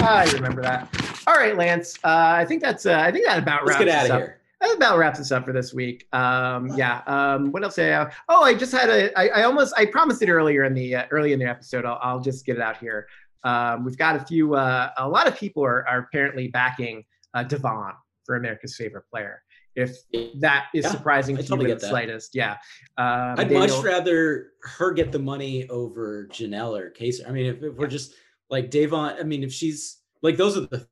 Ah, 0.00 0.18
I 0.18 0.30
remember 0.32 0.62
that. 0.62 0.88
All 1.26 1.34
right, 1.34 1.56
Lance. 1.56 1.96
Uh, 2.02 2.32
I 2.36 2.44
think 2.44 2.62
that's 2.62 2.86
uh, 2.86 2.98
I 2.98 3.12
think 3.12 3.26
that 3.26 3.38
about 3.38 3.66
wraps 3.66 3.80
Let's 3.80 3.84
get 3.84 4.10
out 4.10 4.10
of 4.10 4.16
here. 4.16 4.39
That 4.60 4.76
about 4.76 4.98
wraps 4.98 5.20
us 5.20 5.32
up 5.32 5.44
for 5.44 5.52
this 5.52 5.72
week. 5.72 6.06
Um, 6.12 6.68
yeah. 6.76 7.02
Um, 7.06 7.50
what 7.50 7.64
else? 7.64 7.78
I 7.78 7.84
have? 7.84 8.14
Oh, 8.28 8.42
I 8.42 8.54
just 8.54 8.72
had 8.72 8.90
a. 8.90 9.18
I, 9.18 9.40
I 9.40 9.42
almost. 9.44 9.74
I 9.76 9.86
promised 9.86 10.22
it 10.22 10.28
earlier 10.28 10.64
in 10.64 10.74
the 10.74 10.96
uh, 10.96 11.04
early 11.10 11.32
in 11.32 11.38
the 11.38 11.46
episode. 11.46 11.84
I'll, 11.84 11.98
I'll 12.02 12.20
just 12.20 12.44
get 12.44 12.56
it 12.56 12.62
out 12.62 12.76
here. 12.76 13.06
Um, 13.42 13.84
we've 13.84 13.96
got 13.96 14.16
a 14.16 14.20
few, 14.24 14.54
uh, 14.54 14.90
a 14.98 15.08
lot 15.08 15.26
of 15.26 15.34
people 15.36 15.64
are, 15.64 15.88
are 15.88 16.00
apparently 16.00 16.48
backing 16.48 17.04
uh, 17.32 17.42
Da'Vonne 17.42 17.94
for 18.24 18.36
America's 18.36 18.76
favorite 18.76 19.04
player. 19.10 19.42
If 19.76 19.96
that 20.40 20.66
is 20.74 20.84
yeah, 20.84 20.90
surprising 20.90 21.36
to 21.36 21.42
totally 21.42 21.68
you 21.68 21.74
in 21.74 21.78
the 21.78 21.88
slightest, 21.88 22.34
yeah. 22.34 22.58
Um, 22.98 23.36
I'd 23.38 23.48
Daniel, 23.48 23.60
much 23.60 23.84
rather 23.84 24.48
her 24.62 24.92
get 24.92 25.10
the 25.12 25.18
money 25.18 25.66
over 25.68 26.26
Janelle 26.26 26.78
or 26.78 26.90
Kaysar. 26.90 27.28
I 27.28 27.32
mean, 27.32 27.46
if, 27.46 27.62
if 27.62 27.76
we're 27.76 27.86
just 27.86 28.12
like 28.50 28.70
Da'Vonne, 28.70 29.18
I 29.18 29.22
mean, 29.22 29.42
if 29.42 29.52
she's 29.52 30.02
like 30.22 30.36
those 30.36 30.58
are 30.58 30.62
the 30.62 30.86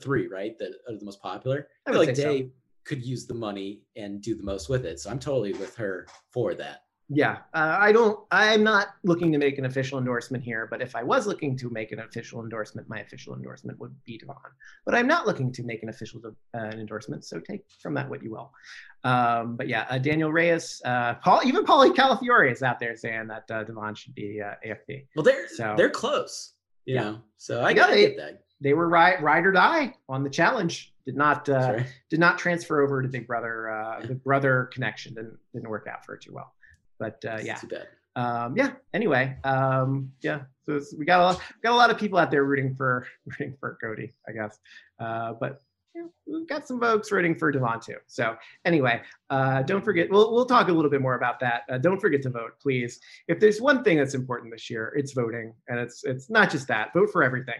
three, 0.00 0.28
right, 0.28 0.56
that 0.58 0.72
are 0.88 0.96
the 0.96 1.04
most 1.04 1.20
popular. 1.20 1.66
I, 1.86 1.90
I 1.90 1.92
feel 1.92 2.04
like 2.04 2.14
Dave 2.14 2.46
so. 2.46 2.59
Could 2.90 3.06
use 3.06 3.26
the 3.26 3.34
money 3.34 3.82
and 3.96 4.20
do 4.20 4.34
the 4.34 4.42
most 4.42 4.68
with 4.68 4.84
it. 4.84 4.98
So 4.98 5.10
I'm 5.10 5.20
totally 5.20 5.52
with 5.52 5.76
her 5.76 6.08
for 6.32 6.54
that 6.54 6.82
yeah, 7.12 7.38
uh, 7.54 7.76
I 7.80 7.90
don't. 7.90 8.20
I'm 8.30 8.62
not 8.62 8.90
looking 9.02 9.32
to 9.32 9.38
make 9.38 9.58
an 9.58 9.64
official 9.64 9.98
endorsement 9.98 10.44
here, 10.44 10.68
but 10.70 10.80
if 10.80 10.94
I 10.94 11.02
was 11.02 11.26
looking 11.26 11.56
to 11.56 11.68
make 11.68 11.90
an 11.90 11.98
official 11.98 12.40
endorsement, 12.40 12.88
my 12.88 13.00
official 13.00 13.34
endorsement 13.34 13.80
would 13.80 13.92
be 14.04 14.16
Da'Vonne. 14.16 14.36
But 14.84 14.94
I'm 14.94 15.08
not 15.08 15.26
looking 15.26 15.50
to 15.54 15.64
make 15.64 15.82
an 15.82 15.88
official 15.88 16.22
uh, 16.54 16.58
endorsement, 16.58 17.24
so 17.24 17.40
take 17.40 17.64
from 17.82 17.94
that 17.94 18.08
what 18.08 18.22
you 18.22 18.30
will. 18.30 18.52
Um, 19.02 19.56
but 19.56 19.66
yeah, 19.66 19.86
uh, 19.90 19.98
Danielle 19.98 20.30
Reyes, 20.30 20.80
uh, 20.84 21.14
Paul, 21.14 21.40
even 21.44 21.64
Paulie 21.64 21.92
Calafiore 21.92 22.52
is 22.52 22.62
out 22.62 22.78
there 22.78 22.96
saying 22.96 23.26
that 23.26 23.50
uh, 23.50 23.64
Da'Vonne 23.64 23.96
should 23.96 24.14
be 24.14 24.40
uh, 24.40 24.54
AFP. 24.64 25.06
Well, 25.16 25.24
they're 25.24 25.48
so 25.48 25.74
they're 25.76 25.90
close, 25.90 26.52
you 26.84 26.94
yeah. 26.94 27.02
know. 27.02 27.18
So 27.38 27.64
I 27.64 27.72
gotta 27.72 27.96
get 27.96 28.16
that. 28.18 28.44
They 28.60 28.74
were 28.74 28.88
ride, 28.88 29.22
ride 29.22 29.46
or 29.46 29.52
die 29.52 29.94
on 30.08 30.22
the 30.22 30.30
challenge. 30.30 30.92
Did 31.06 31.16
not 31.16 31.48
uh, 31.48 31.80
did 32.10 32.20
not 32.20 32.38
transfer 32.38 32.82
over 32.82 33.02
to 33.02 33.08
Big 33.08 33.26
Brother. 33.26 33.70
Uh, 33.70 34.06
the 34.06 34.14
brother 34.14 34.70
connection 34.72 35.14
didn't 35.14 35.38
didn't 35.52 35.68
work 35.68 35.88
out 35.90 36.04
for 36.04 36.14
it 36.14 36.22
too 36.22 36.32
well. 36.32 36.52
But 36.98 37.24
uh, 37.26 37.38
yeah. 37.42 37.58
Um, 38.16 38.54
yeah. 38.56 38.72
Anyway, 38.92 39.36
um, 39.44 40.12
yeah. 40.20 40.42
So 40.64 40.80
we 40.98 41.04
got 41.04 41.20
a 41.20 41.22
lot, 41.24 41.40
got 41.62 41.72
a 41.72 41.76
lot 41.76 41.90
of 41.90 41.98
people 41.98 42.18
out 42.18 42.30
there 42.30 42.44
rooting 42.44 42.74
for 42.74 43.06
rooting 43.26 43.56
for 43.58 43.78
Cody, 43.82 44.12
I 44.28 44.32
guess. 44.32 44.58
Uh, 44.98 45.32
but 45.40 45.60
yeah, 45.94 46.02
we've 46.26 46.48
got 46.48 46.68
some 46.68 46.80
folks 46.80 47.10
rooting 47.10 47.34
for 47.34 47.52
Da'Vonne 47.52 47.84
too. 47.84 47.96
So 48.06 48.36
anyway, 48.64 49.00
uh, 49.30 49.62
don't 49.62 49.84
forget. 49.84 50.08
We'll 50.10 50.32
we'll 50.32 50.46
talk 50.46 50.68
a 50.68 50.72
little 50.72 50.90
bit 50.90 51.00
more 51.00 51.14
about 51.14 51.40
that. 51.40 51.62
Uh, 51.70 51.78
don't 51.78 52.00
forget 52.00 52.22
to 52.22 52.30
vote, 52.30 52.52
please. 52.60 53.00
If 53.26 53.40
there's 53.40 53.60
one 53.60 53.82
thing 53.82 53.96
that's 53.98 54.14
important 54.14 54.52
this 54.52 54.70
year, 54.70 54.92
it's 54.96 55.12
voting, 55.12 55.54
and 55.68 55.80
it's 55.80 56.04
it's 56.04 56.30
not 56.30 56.50
just 56.50 56.68
that. 56.68 56.92
Vote 56.92 57.10
for 57.10 57.22
everything. 57.22 57.58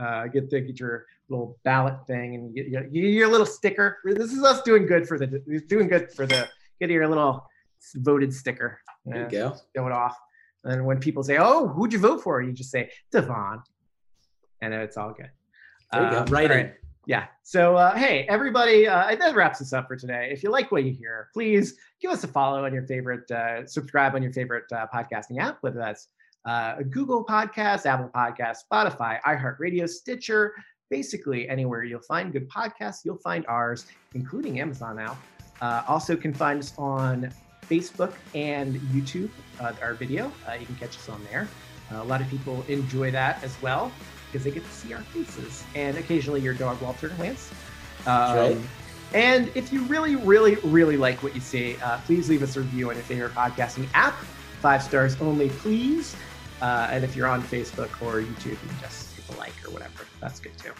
Uh, 0.00 0.26
get 0.28 0.48
the, 0.48 0.60
get 0.60 0.80
your 0.80 1.06
little 1.28 1.58
ballot 1.62 1.94
thing 2.06 2.34
and 2.34 2.54
get, 2.54 2.70
get 2.70 2.92
your 2.92 3.28
little 3.28 3.46
sticker. 3.46 3.98
This 4.04 4.32
is 4.32 4.42
us 4.42 4.62
doing 4.62 4.86
good 4.86 5.06
for 5.06 5.18
the 5.18 5.26
doing 5.68 5.88
good 5.88 6.10
for 6.12 6.26
the 6.26 6.48
get 6.80 6.90
your 6.90 7.06
little 7.06 7.46
voted 7.96 8.32
sticker. 8.32 8.80
There 9.04 9.24
you 9.24 9.30
go. 9.30 9.56
Show 9.76 9.86
it 9.86 9.92
off. 9.92 10.16
And 10.64 10.84
when 10.84 10.98
people 10.98 11.22
say, 11.22 11.38
"Oh, 11.38 11.68
who'd 11.68 11.92
you 11.92 11.98
vote 11.98 12.22
for?" 12.22 12.40
you 12.42 12.52
just 12.52 12.70
say 12.70 12.90
Da'Vonne, 13.12 13.62
and 14.62 14.72
it's 14.74 14.96
all 14.96 15.12
good. 15.12 15.30
There 15.92 16.04
you 16.04 16.10
go. 16.10 16.18
Um, 16.20 16.26
right. 16.26 16.50
Right. 16.50 16.74
Yeah. 17.06 17.26
So 17.42 17.76
uh, 17.76 17.94
hey, 17.96 18.26
everybody, 18.28 18.86
uh, 18.86 19.14
that 19.16 19.34
wraps 19.34 19.60
us 19.60 19.72
up 19.72 19.88
for 19.88 19.96
today. 19.96 20.28
If 20.32 20.42
you 20.42 20.50
like 20.50 20.70
what 20.70 20.84
you 20.84 20.92
hear, 20.92 21.28
please 21.32 21.74
give 22.00 22.10
us 22.10 22.24
a 22.24 22.28
follow 22.28 22.64
on 22.64 22.72
your 22.72 22.86
favorite, 22.86 23.30
uh, 23.30 23.66
subscribe 23.66 24.14
on 24.14 24.22
your 24.22 24.32
favorite 24.32 24.70
uh, 24.72 24.86
podcasting 24.94 25.38
app, 25.38 25.58
whether 25.62 25.78
that's 25.78 26.08
uh, 26.44 26.76
Google 26.90 27.24
Podcast, 27.24 27.86
Apple 27.86 28.10
Podcast, 28.14 28.58
Spotify, 28.70 29.20
iHeartRadio, 29.22 29.88
Stitcher. 29.88 30.54
Basically, 30.90 31.48
anywhere 31.48 31.84
you'll 31.84 32.00
find 32.00 32.32
good 32.32 32.48
podcasts, 32.50 33.04
you'll 33.04 33.18
find 33.18 33.46
ours, 33.46 33.86
including 34.14 34.60
Amazon 34.60 34.96
now. 34.96 35.16
Uh, 35.60 35.82
also, 35.86 36.16
can 36.16 36.34
find 36.34 36.58
us 36.58 36.72
on 36.78 37.32
Facebook 37.68 38.12
and 38.34 38.76
YouTube, 38.92 39.30
uh, 39.60 39.72
our 39.80 39.94
video. 39.94 40.32
Uh, 40.48 40.54
you 40.54 40.66
can 40.66 40.74
catch 40.76 40.96
us 40.96 41.08
on 41.08 41.22
there. 41.30 41.48
Uh, 41.92 42.02
a 42.02 42.04
lot 42.04 42.20
of 42.20 42.28
people 42.28 42.64
enjoy 42.68 43.10
that 43.10 43.42
as 43.44 43.60
well 43.62 43.92
because 44.26 44.44
they 44.44 44.50
get 44.50 44.64
to 44.64 44.70
see 44.70 44.92
our 44.92 45.02
faces 45.02 45.64
and 45.74 45.96
occasionally 45.96 46.40
your 46.40 46.54
dog, 46.54 46.80
Walter 46.80 47.12
Lance. 47.18 47.50
Um, 48.06 48.36
right. 48.36 48.58
And 49.12 49.50
if 49.56 49.72
you 49.72 49.82
really, 49.84 50.14
really, 50.16 50.54
really 50.56 50.96
like 50.96 51.22
what 51.22 51.34
you 51.34 51.40
see, 51.40 51.76
uh, 51.82 51.98
please 52.06 52.28
leave 52.28 52.42
us 52.42 52.56
a 52.56 52.60
review 52.60 52.90
on 52.90 52.96
your 52.96 53.04
favorite 53.04 53.32
podcasting 53.32 53.88
app. 53.94 54.14
Five 54.60 54.82
stars 54.82 55.20
only, 55.20 55.48
please. 55.48 56.14
Uh, 56.60 56.88
and 56.90 57.04
if 57.04 57.16
you're 57.16 57.28
on 57.28 57.42
Facebook 57.42 57.90
or 58.02 58.20
YouTube, 58.20 58.50
you 58.50 58.68
can 58.68 58.80
just 58.80 59.14
hit 59.16 59.26
the 59.26 59.36
like 59.36 59.54
or 59.66 59.70
whatever. 59.70 60.04
That's 60.20 60.40
good 60.40 60.52
too. 60.58 60.72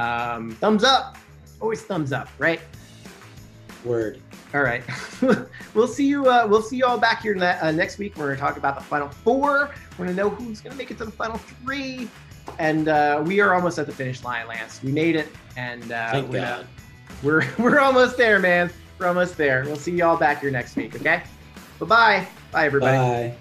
Um, 0.00 0.52
thumbs 0.56 0.84
up. 0.84 1.16
Always 1.60 1.82
thumbs 1.82 2.12
up, 2.12 2.28
right? 2.38 2.60
Word. 3.84 4.20
All 4.54 4.62
right. 4.62 4.82
we'll 5.74 5.88
see 5.88 6.06
you. 6.06 6.26
Uh, 6.28 6.46
we'll 6.48 6.62
see 6.62 6.76
you 6.76 6.84
all 6.84 6.98
back 6.98 7.22
here 7.22 7.34
ne- 7.34 7.58
uh, 7.58 7.70
next 7.72 7.98
week. 7.98 8.16
We're 8.16 8.26
going 8.26 8.36
to 8.36 8.40
talk 8.40 8.56
about 8.56 8.76
the 8.76 8.84
final 8.84 9.08
four. 9.08 9.70
We're 9.92 10.06
going 10.06 10.16
to 10.16 10.22
know 10.22 10.30
who's 10.30 10.60
going 10.60 10.72
to 10.72 10.78
make 10.78 10.90
it 10.90 10.98
to 10.98 11.04
the 11.04 11.10
final 11.10 11.38
three. 11.38 12.08
And 12.58 12.88
uh, 12.88 13.22
we 13.24 13.40
are 13.40 13.54
almost 13.54 13.78
at 13.78 13.86
the 13.86 13.92
finish 13.92 14.22
line, 14.24 14.46
Lance. 14.48 14.82
We 14.82 14.92
made 14.92 15.16
it, 15.16 15.28
and 15.56 15.90
uh, 15.92 16.10
Thank 16.10 16.30
we're, 16.30 16.40
God. 16.40 16.66
we're 17.22 17.48
we're 17.58 17.78
almost 17.78 18.16
there, 18.16 18.38
man. 18.38 18.70
We're 18.98 19.06
almost 19.06 19.36
there. 19.36 19.64
We'll 19.66 19.76
see 19.76 19.92
you 19.92 20.04
all 20.04 20.16
back 20.16 20.40
here 20.40 20.50
next 20.50 20.76
week. 20.76 20.94
Okay. 20.96 21.22
Bye-bye. 21.78 22.26
Bye, 22.52 22.66
everybody. 22.66 22.96
Bye. 23.30 23.36